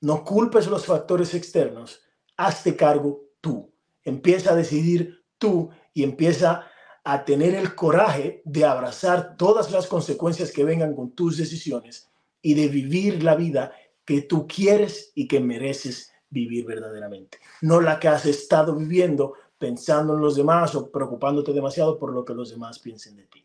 No 0.00 0.24
culpes 0.24 0.66
los 0.66 0.84
factores 0.84 1.32
externos. 1.34 2.00
Hazte 2.36 2.74
cargo 2.74 3.30
tú. 3.40 3.72
Empieza 4.02 4.50
a 4.50 4.56
decidir 4.56 5.24
tú 5.38 5.70
y 5.94 6.02
empieza 6.02 6.66
a 7.04 7.24
tener 7.24 7.54
el 7.54 7.76
coraje 7.76 8.42
de 8.44 8.64
abrazar 8.64 9.36
todas 9.36 9.70
las 9.70 9.86
consecuencias 9.86 10.50
que 10.50 10.64
vengan 10.64 10.96
con 10.96 11.12
tus 11.12 11.36
decisiones 11.36 12.10
y 12.42 12.54
de 12.54 12.66
vivir 12.66 13.22
la 13.22 13.36
vida 13.36 13.72
que 14.04 14.22
tú 14.22 14.48
quieres 14.48 15.12
y 15.14 15.28
que 15.28 15.38
mereces 15.38 16.12
vivir 16.30 16.66
verdaderamente. 16.66 17.38
No 17.60 17.80
la 17.80 18.00
que 18.00 18.08
has 18.08 18.26
estado 18.26 18.74
viviendo 18.74 19.34
pensando 19.58 20.14
en 20.14 20.20
los 20.20 20.36
demás 20.36 20.74
o 20.74 20.90
preocupándote 20.90 21.52
demasiado 21.52 21.98
por 21.98 22.12
lo 22.12 22.24
que 22.24 22.34
los 22.34 22.50
demás 22.50 22.78
piensen 22.78 23.16
de 23.16 23.26
ti. 23.26 23.44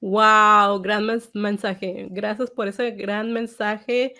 Wow, 0.00 0.80
gran 0.80 1.06
mensaje. 1.34 2.08
Gracias 2.10 2.50
por 2.50 2.68
ese 2.68 2.92
gran 2.92 3.32
mensaje. 3.32 4.14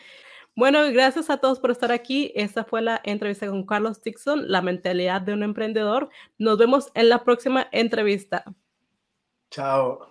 Bueno, 0.56 0.80
gracias 0.90 1.30
a 1.30 1.36
todos 1.36 1.60
por 1.60 1.70
estar 1.70 1.92
aquí. 1.92 2.32
Esta 2.34 2.64
fue 2.64 2.82
la 2.82 3.00
entrevista 3.04 3.46
con 3.46 3.64
Carlos 3.64 4.02
Dixon, 4.02 4.50
la 4.50 4.60
mentalidad 4.60 5.20
de 5.20 5.34
un 5.34 5.44
emprendedor. 5.44 6.08
Nos 6.36 6.58
vemos 6.58 6.90
en 6.94 7.08
la 7.08 7.22
próxima 7.22 7.68
entrevista. 7.70 8.44
Chao. 9.50 10.10